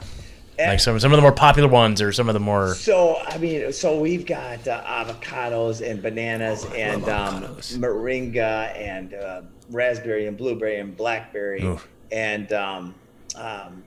Like 0.58 0.78
some 0.80 1.00
some 1.00 1.12
of 1.12 1.16
the 1.16 1.22
more 1.22 1.32
popular 1.32 1.68
ones, 1.68 2.00
or 2.00 2.12
some 2.12 2.28
of 2.28 2.34
the 2.34 2.40
more. 2.40 2.74
so 2.76 3.16
i 3.26 3.36
mean 3.36 3.72
so 3.72 3.98
we've 3.98 4.24
got 4.24 4.68
uh, 4.68 4.80
avocados 4.84 5.84
and 5.84 6.00
bananas 6.00 6.64
and 6.76 7.08
um, 7.08 7.42
moringa 7.80 8.72
and 8.76 9.12
uh, 9.14 9.42
raspberry 9.70 10.26
and 10.28 10.36
blueberry 10.36 10.78
and 10.78 10.96
blackberry 10.96 11.64
Ooh. 11.64 11.80
and 12.12 12.52
um, 12.52 12.94
um, 13.34 13.82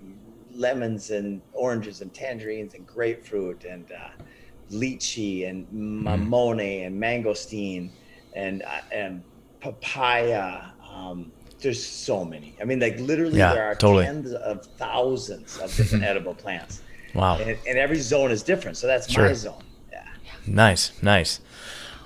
lemons 0.53 1.11
and 1.11 1.41
oranges 1.53 2.01
and 2.01 2.13
tangerines 2.13 2.73
and 2.73 2.85
grapefruit 2.85 3.63
and 3.63 3.89
uh, 3.93 4.09
lychee 4.72 5.47
and 5.49 5.68
mamone 5.72 6.86
and 6.88 7.01
mangosteen 7.01 7.89
and 8.34 8.63
uh, 8.63 8.82
and 8.91 9.24
papaya. 9.59 10.72
Um, 10.93 11.32
there's 11.59 11.84
so 11.86 12.24
many. 12.26 12.55
I 12.61 12.66
mean, 12.66 12.80
like 12.80 12.99
literally, 12.99 13.38
Yeah, 13.38 13.53
there 13.53 13.66
are 13.66 13.76
totally. 13.76 14.05
tens 14.05 14.34
of 14.34 14.66
thousands 14.78 15.57
of 15.59 15.76
different 15.76 16.03
edible 16.11 16.34
plants, 16.36 16.82
Wow. 17.13 17.38
and, 17.38 17.57
and 17.68 17.78
every 17.78 17.99
zone 17.99 18.30
is 18.32 18.43
different. 18.43 18.78
So 18.78 18.88
that's 18.88 19.09
Sure. 19.11 19.28
my 19.28 19.34
zone. 19.34 19.63
Yeah. 19.91 20.03
Nice. 20.45 20.91
Nice. 21.01 21.39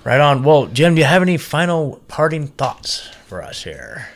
Right 0.04 0.20
on. 0.20 0.42
Well, 0.44 0.66
Jim, 0.66 0.94
do 0.94 1.00
you 1.00 1.06
have 1.06 1.20
any 1.22 1.36
final 1.36 2.00
parting 2.08 2.46
thoughts 2.46 3.08
for 3.26 3.42
us 3.42 3.64
here? 3.64 4.08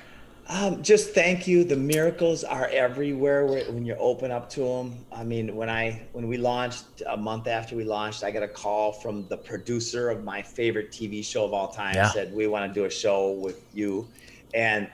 Um, 0.47 0.83
just 0.83 1.11
thank 1.11 1.47
you. 1.47 1.65
The 1.65 1.77
miracles 1.77 2.45
are 2.45 2.69
everywhere 2.69 3.47
when 3.47 3.87
you 3.87 3.95
open 3.97 4.31
up 4.31 4.51
to 4.51 4.61
them. 4.61 5.07
I 5.11 5.25
mean, 5.25 5.57
when 5.57 5.71
I 5.71 6.03
when 6.13 6.29
we 6.29 6.37
launched 6.37 7.03
a 7.09 7.17
month 7.17 7.47
after 7.47 7.77
we 7.77 7.85
launched, 7.85 8.23
I 8.23 8.31
got 8.31 8.43
a 8.43 8.49
call 8.49 8.93
from 8.93 9.27
the 9.29 9.39
producer 9.39 10.11
of 10.11 10.23
my 10.23 10.43
favorite 10.43 10.91
TV 10.91 11.25
show 11.25 11.45
of 11.45 11.55
all 11.55 11.69
time. 11.69 11.95
Yeah. 11.95 12.11
Said 12.11 12.35
we 12.35 12.47
want 12.47 12.73
to 12.73 12.79
do 12.79 12.85
a 12.85 12.91
show 12.91 13.31
with 13.31 13.65
you, 13.73 14.07
and 14.53 14.89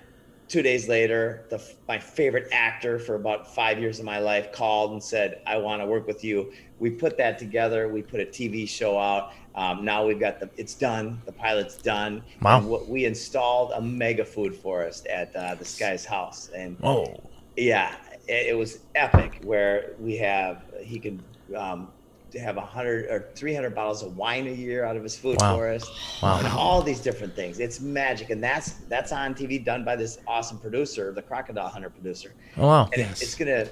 two 0.47 0.63
days 0.63 0.89
later, 0.89 1.47
the 1.51 1.61
my 1.89 1.99
favorite 1.99 2.49
actor 2.53 2.99
for 3.01 3.17
about 3.17 3.53
five 3.53 3.81
years 3.81 3.99
of 3.99 4.05
my 4.05 4.21
life 4.21 4.53
called 4.53 4.93
and 4.93 5.03
said, 5.03 5.41
"I 5.47 5.57
want 5.57 5.83
to 5.83 5.87
work 5.87 6.07
with 6.07 6.23
you." 6.23 6.53
We 6.79 6.91
put 6.91 7.17
that 7.19 7.39
together. 7.39 7.89
We 7.89 8.03
put 8.03 8.21
a 8.21 8.27
TV 8.27 8.69
show 8.69 8.99
out. 8.99 9.33
Um, 9.55 9.85
now 9.85 10.07
we've 10.07 10.21
got 10.21 10.39
the 10.41 10.49
it's 10.57 10.75
done. 10.75 11.21
The 11.27 11.33
pilot's 11.33 11.77
done. 11.77 12.23
Wow. 12.43 12.59
And 12.59 12.69
what- 12.69 12.89
we 12.89 13.05
installed 13.05 13.73
a 13.75 13.81
mega 13.81 14.25
food 14.25 14.55
forest 14.55 15.07
at 15.07 15.35
uh, 15.35 15.55
this 15.57 15.77
guy's 15.79 16.05
house, 16.05 16.51
and 16.55 16.77
oh 16.83 17.07
yeah, 17.57 17.97
it, 18.29 18.49
it 18.49 18.57
was 18.57 18.81
epic. 18.95 19.41
Where 19.45 19.93
we 19.99 20.17
have 20.19 20.63
he 20.81 20.99
can 21.01 21.21
um, 21.57 21.89
have 22.41 22.57
a 22.59 22.61
hundred 22.61 23.07
or 23.07 23.29
three 23.35 23.53
hundred 23.53 23.75
bottles 23.75 24.05
of 24.05 24.17
wine 24.17 24.47
a 24.47 24.51
year 24.53 24.85
out 24.85 24.97
of 24.97 25.03
his 25.03 25.17
food 25.19 25.37
Wow. 25.41 25.57
forest, 25.57 25.91
Wow. 26.23 26.39
and 26.39 26.47
all 26.47 26.81
these 26.81 27.01
different 27.01 27.35
things. 27.35 27.59
It's 27.59 27.81
magic, 27.81 28.31
and 28.31 28.43
that's 28.43 28.75
that's 28.89 29.11
on 29.11 29.35
TV, 29.35 29.63
done 29.65 29.85
by 29.85 29.97
this 29.97 30.21
awesome 30.29 30.59
producer, 30.59 31.11
the 31.13 31.23
Crocodile 31.23 31.69
Hunter 31.69 31.91
producer, 31.91 32.33
Oh, 32.57 32.69
wow. 32.69 32.85
and 32.93 33.03
it- 33.03 33.21
it's 33.21 33.35
gonna. 33.35 33.67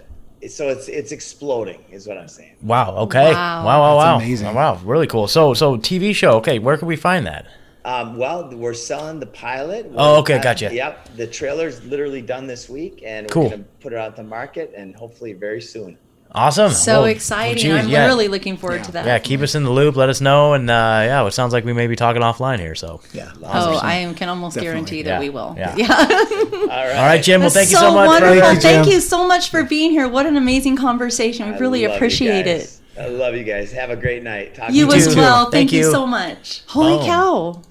So 0.49 0.69
it's 0.69 0.89
it's 0.89 1.11
exploding, 1.13 1.83
is 1.91 2.07
what 2.07 2.17
I'm 2.19 2.29
saying. 2.29 2.55
Wow. 2.63 2.97
Okay. 2.99 3.33
Wow. 3.33 3.65
Wow. 3.65 3.81
Wow. 3.81 3.97
That's 3.99 4.05
Wow. 4.07 4.17
amazing. 4.25 4.47
Oh, 4.49 4.55
wow. 4.55 4.81
Really 4.85 5.07
cool. 5.09 5.27
So, 5.27 5.53
so 5.55 5.77
TV 5.77 6.15
show. 6.15 6.33
Okay. 6.37 6.59
Where 6.61 6.77
can 6.77 6.87
we 6.87 6.97
find 6.97 7.27
that? 7.27 7.47
Um, 7.85 8.19
well, 8.19 8.51
we're 8.55 8.75
selling 8.75 9.19
the 9.19 9.27
pilot. 9.27 9.87
Oh, 9.95 10.11
We're- 10.11 10.19
okay, 10.21 10.35
uh, 10.35 10.43
gotcha. 10.43 10.71
Yep, 10.75 11.17
the 11.17 11.27
trailer's 11.27 11.83
literally 11.85 12.21
done 12.21 12.47
this 12.47 12.69
week, 12.69 13.03
and 13.07 13.27
we're 13.27 13.33
Cool. 13.33 13.51
gonna 13.51 13.65
put 13.81 13.93
it 13.95 13.99
out 13.99 14.15
the 14.15 14.23
market, 14.25 14.75
and 14.77 14.95
hopefully 14.95 15.33
very 15.33 15.61
soon. 15.63 15.97
Awesome. 16.33 16.71
So 16.73 16.93
Well, 16.93 17.05
exciting. 17.07 17.63
geez, 17.63 17.73
I'm 17.73 17.89
yeah. 17.89 18.07
really 18.07 18.29
looking 18.29 18.57
forward 18.59 18.85
to 18.85 18.93
that. 18.93 19.07
Yeah, 19.07 19.19
keep 19.19 19.41
us 19.41 19.55
in 19.55 19.65
the 19.65 19.71
loop. 19.71 19.97
Let 19.97 20.09
us 20.11 20.21
know, 20.21 20.53
and 20.53 20.69
uh, 20.69 20.73
yeah, 21.07 21.27
it 21.27 21.33
sounds 21.33 21.53
like 21.55 21.65
we 21.65 21.73
may 21.73 21.87
be 21.87 21.97
talking 21.97 22.21
offline 22.23 22.59
here. 22.61 22.75
So, 22.75 23.01
Yeah. 23.13 23.33
Oh, 23.43 23.79
I 23.83 23.95
am, 23.95 24.15
can 24.15 24.29
almost 24.29 24.55
Definitely. 24.57 24.73
guarantee 24.75 25.03
that 25.03 25.11
Yeah. 25.11 25.21
we 25.21 25.31
will. 25.31 25.55
Yeah. 25.57 25.71
All 25.71 25.77
right. 25.87 26.69
all 26.97 27.07
right, 27.07 27.23
Jim. 27.23 27.41
Well, 27.41 27.49
That's 27.51 27.55
thank 27.55 27.71
you 27.71 27.77
so, 27.77 27.89
so 27.89 27.95
much. 27.95 28.07
wonderful. 28.09 28.37
For, 28.37 28.41
Thank 28.43 28.57
you, 28.57 28.61
Thank 28.71 28.87
you 28.89 29.01
so 29.01 29.27
much 29.27 29.51
for 29.51 29.63
being 29.65 29.91
here. 29.91 30.07
What 30.07 30.27
an 30.27 30.37
amazing 30.37 30.77
conversation. 30.77 31.49
We 31.49 31.55
I 31.55 31.59
really 31.59 31.87
love 31.87 31.97
appreciate 31.97 32.47
it. 32.47 32.75
I 33.01 33.07
love 33.09 33.35
you 33.35 33.45
guys. 33.45 33.73
Have 33.73 33.91
a 33.91 33.97
great 33.97 34.23
night. 34.23 34.55
Talk 34.55 34.69
to 34.69 34.75
You 34.75 34.87
You 34.87 34.93
as 34.93 35.17
well. 35.17 35.45
Thank 35.45 35.53
Thank, 35.71 35.73
you. 35.73 35.79
you. 35.87 35.91
so 35.91 36.07
much. 36.07 36.63
Holy 36.67 36.99
Boom. 36.99 37.07
cow. 37.07 37.63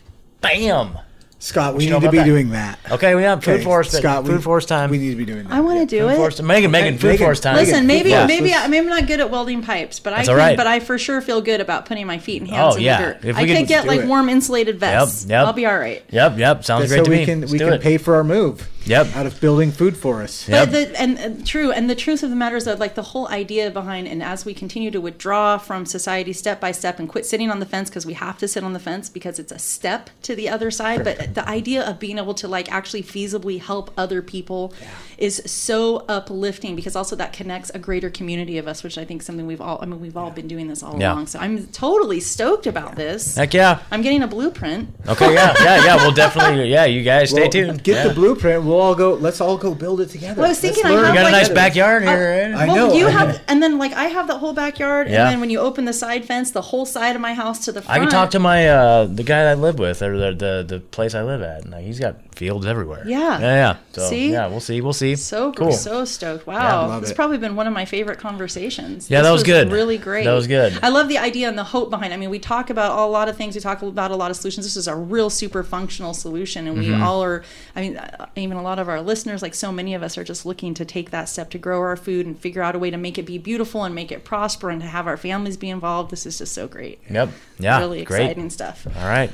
Bam. 0.42 0.98
Scott, 1.40 1.76
we 1.76 1.86
you 1.86 1.94
need 1.94 2.02
to 2.02 2.10
be 2.10 2.18
that? 2.18 2.26
doing 2.26 2.50
that. 2.50 2.80
Okay, 2.90 3.14
we 3.14 3.22
have 3.22 3.44
food 3.44 3.56
Okay, 3.56 3.64
forest. 3.64 3.92
Scott, 3.92 4.26
food 4.26 4.38
we, 4.38 4.42
forest 4.42 4.68
time. 4.68 4.90
We 4.90 4.98
need 4.98 5.12
to 5.12 5.16
be 5.16 5.26
doing 5.26 5.44
that. 5.44 5.54
I 5.54 5.60
want 5.60 5.80
to 5.80 5.86
do 5.86 6.02
Food 6.08 6.14
it. 6.14 6.16
forest. 6.16 6.42
Megan, 6.42 6.72
Megan, 6.72 6.94
Hey, 6.94 7.00
food 7.00 7.08
Megan, 7.10 7.26
forest 7.26 7.44
time. 7.44 7.56
Listen, 7.58 7.86
maybe 7.86 8.10
Yeah. 8.10 8.26
maybe 8.26 8.54
I, 8.56 8.66
maybe 8.68 8.86
I'm 8.86 8.90
not 8.90 9.06
good 9.08 9.20
at 9.20 9.30
welding 9.30 9.62
pipes, 9.62 10.00
but 10.00 10.14
I 10.14 10.22
can. 10.24 10.30
all 10.32 10.36
right. 10.36 10.58
But 10.58 10.66
I 10.66 10.80
for 10.80 10.98
sure 10.98 11.22
feel 11.22 11.42
good 11.42 11.62
about 11.62 11.86
putting 11.86 12.08
my 12.08 12.18
feet 12.18 12.42
and 12.42 12.50
oh, 12.50 12.56
hands 12.56 12.74
Oh, 12.74 12.78
in 12.78 12.84
yeah. 12.84 12.98
the 13.00 13.06
dirt. 13.14 13.26
If 13.26 13.38
I 13.38 13.42
we 13.44 13.48
could 13.50 13.58
could 13.58 13.68
get 13.68 13.86
like 13.86 14.00
it. 14.02 14.08
warm 14.08 14.30
insulated 14.30 14.80
vests. 14.80 15.28
yep. 15.30 15.46
I'll 15.46 15.54
be 15.54 15.68
all 15.68 15.78
right. 15.78 16.04
Yep, 16.10 16.38
yep. 16.40 16.66
Sounds 16.66 16.82
That's 16.90 16.92
great 16.92 16.98
so 17.00 17.04
to 17.06 17.10
we 17.12 17.18
me. 17.18 17.26
can 17.26 17.42
Let's 17.42 17.52
we 17.54 17.60
can 17.60 17.74
it. 17.74 17.82
pay 17.82 17.98
for 17.98 18.16
our 18.16 18.24
move. 18.24 18.68
Yep. 18.86 19.18
Out 19.18 19.26
of 19.26 19.40
building 19.42 19.72
food 19.72 19.98
forests. 19.98 20.48
Yep. 20.48 20.66
But 20.68 20.72
the 20.72 21.00
and, 21.02 21.20
and 21.20 21.46
true, 21.46 21.72
and 21.74 21.90
the 21.90 21.96
truth 21.96 22.24
of 22.24 22.30
the 22.30 22.38
matter 22.38 22.56
is 22.56 22.64
that 22.66 22.80
like 22.80 22.96
the 22.96 23.02
whole 23.04 23.28
idea 23.28 23.70
behind, 23.70 24.08
and 24.08 24.24
as 24.24 24.46
we 24.46 24.54
continue 24.54 24.90
to 24.92 25.02
withdraw 25.02 25.58
from 25.58 25.86
society 25.86 26.32
step 26.32 26.62
by 26.62 26.72
step 26.72 26.98
and 26.98 27.08
quit 27.10 27.26
sitting 27.26 27.52
on 27.52 27.60
the 27.60 27.66
fence 27.66 27.90
because 27.90 28.06
we 28.06 28.14
have 28.14 28.38
to 28.38 28.48
sit 28.48 28.64
on 28.64 28.72
the 28.72 28.80
fence 28.80 29.10
because 29.10 29.40
it's 29.40 29.52
a 29.52 29.60
step 29.60 30.10
to 30.24 30.36
the 30.36 30.48
other 30.48 30.72
side. 30.72 31.04
But 31.04 31.27
the 31.34 31.48
idea 31.48 31.88
of 31.88 32.00
being 32.00 32.18
able 32.18 32.34
to 32.36 32.48
like 32.48 32.72
actually 32.72 33.04
feasibly 33.04 33.60
help 33.62 33.92
other 33.98 34.22
people 34.22 34.74
is 35.18 35.42
so 35.46 36.06
uplifting 36.08 36.76
because 36.76 36.96
also 36.96 37.16
that 37.16 37.34
connects 37.34 37.72
a 37.72 37.80
greater 37.80 38.10
community 38.10 38.58
of 38.60 38.68
us, 38.68 38.84
which 38.84 38.98
I 38.98 39.06
think 39.06 39.22
is 39.22 39.26
something 39.26 39.48
we've 39.48 39.62
all. 39.62 39.80
I 39.82 39.86
mean, 39.86 40.00
we've 40.00 40.16
all 40.18 40.30
been 40.32 40.48
doing 40.48 40.68
this 40.68 40.84
all 40.84 41.00
Yeah. 41.00 41.14
along. 41.14 41.28
So 41.28 41.40
I'm 41.40 41.66
totally 41.68 42.20
stoked 42.20 42.68
about 42.68 42.96
this. 42.96 43.36
Heck 43.36 43.54
yeah. 43.54 43.80
I'm 43.92 44.02
getting 44.02 44.22
a 44.24 44.28
blueprint. 44.28 44.90
Okay, 45.08 45.34
yeah, 45.34 45.56
yeah, 45.64 45.86
yeah. 45.86 45.96
We'll 45.98 46.12
definitely, 46.12 46.70
yeah. 46.70 46.86
You 46.86 47.02
guys 47.04 47.32
stay 47.32 47.42
Well, 47.42 47.50
tuned. 47.50 47.84
Get 47.84 47.96
Yeah. 47.96 48.08
the 48.10 48.14
blueprint. 48.14 48.64
We'll 48.64 48.80
all 48.80 48.94
go. 48.96 49.14
Let's 49.16 49.42
all 49.42 49.58
go 49.58 49.74
build 49.74 50.02
it 50.02 50.10
together. 50.10 50.36
Well, 50.42 50.46
I 50.46 50.50
was 50.50 50.62
Let's 50.64 50.76
thinking 50.76 50.92
I 50.92 51.00
have, 51.06 51.16
You 51.16 51.22
got 51.22 51.28
a 51.28 51.32
nice 51.32 51.50
backyard 51.50 52.04
here, 52.04 52.52
right? 52.52 52.62
I 52.62 52.68
well, 52.68 52.88
know, 52.90 52.94
you 52.94 53.08
I 53.08 53.12
have, 53.12 53.30
know. 53.30 53.40
and 53.48 53.64
then 53.64 53.78
like 53.80 53.94
I 53.94 54.06
have 54.06 54.28
that 54.28 54.38
whole 54.38 54.54
backyard, 54.54 55.10
Yeah. 55.10 55.24
and 55.24 55.32
then 55.34 55.40
when 55.40 55.50
you 55.50 55.60
open 55.60 55.86
the 55.86 55.94
side 55.94 56.26
fence, 56.26 56.52
the 56.52 56.62
whole 56.62 56.86
side 56.86 57.16
of 57.16 57.22
my 57.22 57.34
house 57.34 57.66
to 57.66 57.72
the 57.72 57.82
front. 57.82 57.98
I 57.98 58.04
can 58.04 58.10
talk 58.12 58.30
to 58.32 58.40
my 58.40 58.68
uh, 58.70 59.06
the 59.06 59.24
guy 59.24 59.50
I 59.50 59.56
live 59.56 59.80
with, 59.80 60.02
or 60.04 60.16
the 60.18 60.32
the, 60.38 60.66
the 60.68 60.80
place 60.80 61.16
I 61.18 61.24
live 61.24 61.42
at. 61.42 61.64
and 61.64 61.72
like, 61.72 61.84
he's 61.84 62.00
got 62.00 62.16
fields 62.36 62.66
everywhere. 62.66 63.04
Yeah. 63.08 63.40
yeah, 63.40 63.40
yeah. 63.40 63.78
So, 63.94 64.10
See? 64.10 64.32
yeah, 64.32 64.48
we'll 64.48 64.60
see, 64.60 64.80
we'll 64.82 64.94
see. 64.94 65.16
So 65.16 65.52
cool. 65.52 65.72
so 65.72 66.06
stoked! 66.06 66.46
Wow, 66.48 66.88
love 66.88 67.02
it's 67.04 67.12
it. 67.12 67.16
probably 67.16 67.38
been 67.38 67.56
one 67.56 67.68
of 67.68 67.74
my 67.74 67.86
favorite 67.86 68.20
conversations. 68.20 69.10
Yeah, 69.10 69.20
This 69.20 69.28
that 69.28 69.32
was 69.32 69.44
good. 69.44 69.72
Really 69.72 69.98
great. 69.98 70.24
That 70.26 70.34
was 70.34 70.48
good. 70.48 70.78
I 70.82 70.90
love 70.90 71.08
the 71.10 71.18
idea 71.18 71.50
and 71.50 71.58
the 71.58 71.64
hope 71.64 71.90
behind. 71.90 72.14
I 72.14 72.18
mean, 72.18 72.30
we 72.30 72.40
talk 72.40 72.70
about 72.70 72.98
a 72.98 73.06
lot 73.06 73.28
of 73.28 73.36
things. 73.36 73.56
We 73.56 73.62
talk 73.62 73.82
about 73.82 74.12
a 74.12 74.16
lot 74.16 74.32
of 74.32 74.38
solutions. 74.38 74.66
This 74.66 74.76
is 74.78 74.88
a 74.88 74.96
real 74.96 75.30
super 75.30 75.64
functional 75.64 76.14
solution, 76.14 76.68
and 76.68 76.78
we 76.78 76.88
Mm-hmm. 76.88 77.04
all 77.04 77.24
are. 77.24 77.44
I 77.76 77.82
mean, 77.82 77.98
uh, 77.98 78.28
even 78.36 78.56
a 78.58 78.62
lot 78.62 78.80
of 78.80 78.88
our 78.88 79.02
listeners, 79.02 79.42
like 79.42 79.54
so 79.56 79.72
many 79.72 79.94
of 79.96 80.04
us, 80.04 80.18
are 80.18 80.24
just 80.24 80.46
looking 80.46 80.74
to 80.76 80.86
take 80.86 81.12
that 81.12 81.28
step 81.28 81.50
to 81.52 81.58
grow 81.58 81.80
our 81.82 81.98
food 81.98 82.26
and 82.26 82.38
figure 82.40 82.62
out 82.64 82.76
a 82.76 82.80
way 82.80 82.90
to 82.90 82.98
make 82.98 83.18
it 83.18 83.26
be 83.26 83.38
beautiful 83.38 83.84
and 83.84 83.94
make 83.94 84.12
it 84.12 84.24
prosper 84.24 84.70
and 84.70 84.82
to 84.82 84.88
have 84.88 85.08
our 85.08 85.18
families 85.18 85.58
be 85.58 85.70
involved. 85.70 86.12
This 86.12 86.26
is 86.26 86.38
just 86.38 86.54
so 86.54 86.68
great. 86.68 87.00
Yep. 87.10 87.30
Yeah. 87.60 87.80
really 87.80 88.04
great. 88.04 88.22
exciting 88.22 88.50
stuff. 88.50 88.88
All 88.96 89.08
right. 89.08 89.32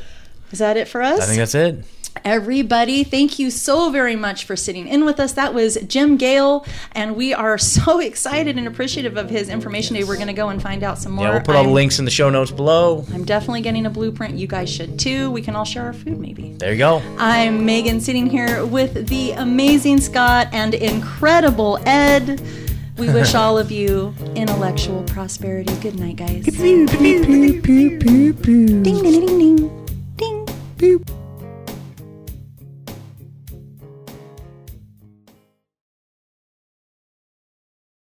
Is 0.54 0.60
that 0.60 0.78
it 0.78 0.88
for 0.88 1.02
us? 1.02 1.20
I 1.20 1.26
think 1.26 1.40
that's 1.40 1.56
it. 1.56 1.84
Everybody, 2.24 3.04
thank 3.04 3.40
you 3.40 3.50
so 3.50 3.90
very 3.90 4.16
much 4.16 4.46
for 4.46 4.56
sitting 4.56 4.88
in 4.88 5.04
with 5.04 5.20
us. 5.20 5.34
That 5.34 5.56
was 5.56 5.78
Jim 5.88 6.16
Gale, 6.16 6.64
and 6.92 7.16
we 7.16 7.34
are 7.34 7.58
so 7.76 8.00
excited 8.00 8.56
and 8.56 8.68
appreciative 8.68 9.18
of 9.18 9.32
his 9.32 9.50
information 9.50 9.96
today. 9.96 10.08
We're 10.08 10.16
going 10.18 10.28
to 10.28 10.34
go 10.34 10.50
and 10.50 10.62
find 10.62 10.84
out 10.84 11.00
some 11.00 11.14
more. 11.14 11.26
Yeah, 11.26 11.32
we'll 11.32 11.42
put 11.42 11.56
all 11.56 11.64
the 11.64 11.70
I'm- 11.70 11.74
links 11.74 11.98
in 11.98 12.06
the 12.06 12.12
show 12.12 12.30
notes 12.30 12.52
below. 12.52 13.04
I'm 13.12 13.26
definitely 13.26 13.62
getting 13.62 13.88
a 13.88 13.90
blueprint. 13.90 14.36
You 14.36 14.46
guys 14.46 14.70
should 14.72 15.00
too. 15.00 15.32
We 15.32 15.42
can 15.42 15.56
all 15.56 15.66
share 15.66 15.86
our 15.86 15.94
food, 15.94 16.20
maybe. 16.20 16.54
There 16.54 16.72
you 16.72 16.78
go. 16.78 17.02
I'm 17.18 17.66
Megan, 17.66 18.00
sitting 18.00 18.28
here 18.30 18.64
with 18.64 19.08
the 19.08 19.32
amazing 19.32 20.00
Scott 20.02 20.50
and 20.54 20.76
incredible 20.76 21.80
Ed. 21.88 22.40
We 23.00 23.08
wish 23.12 23.34
all 23.34 23.58
of 23.58 23.72
you 23.72 24.14
intellectual 24.36 25.02
prosperity. 25.06 25.74
Good 25.78 26.00
night, 26.00 26.18
guys. 26.18 26.46
ding, 26.46 26.86
ding, 26.86 27.62
ding, 27.64 28.40
ding. 28.40 29.83
Pew. 30.84 31.23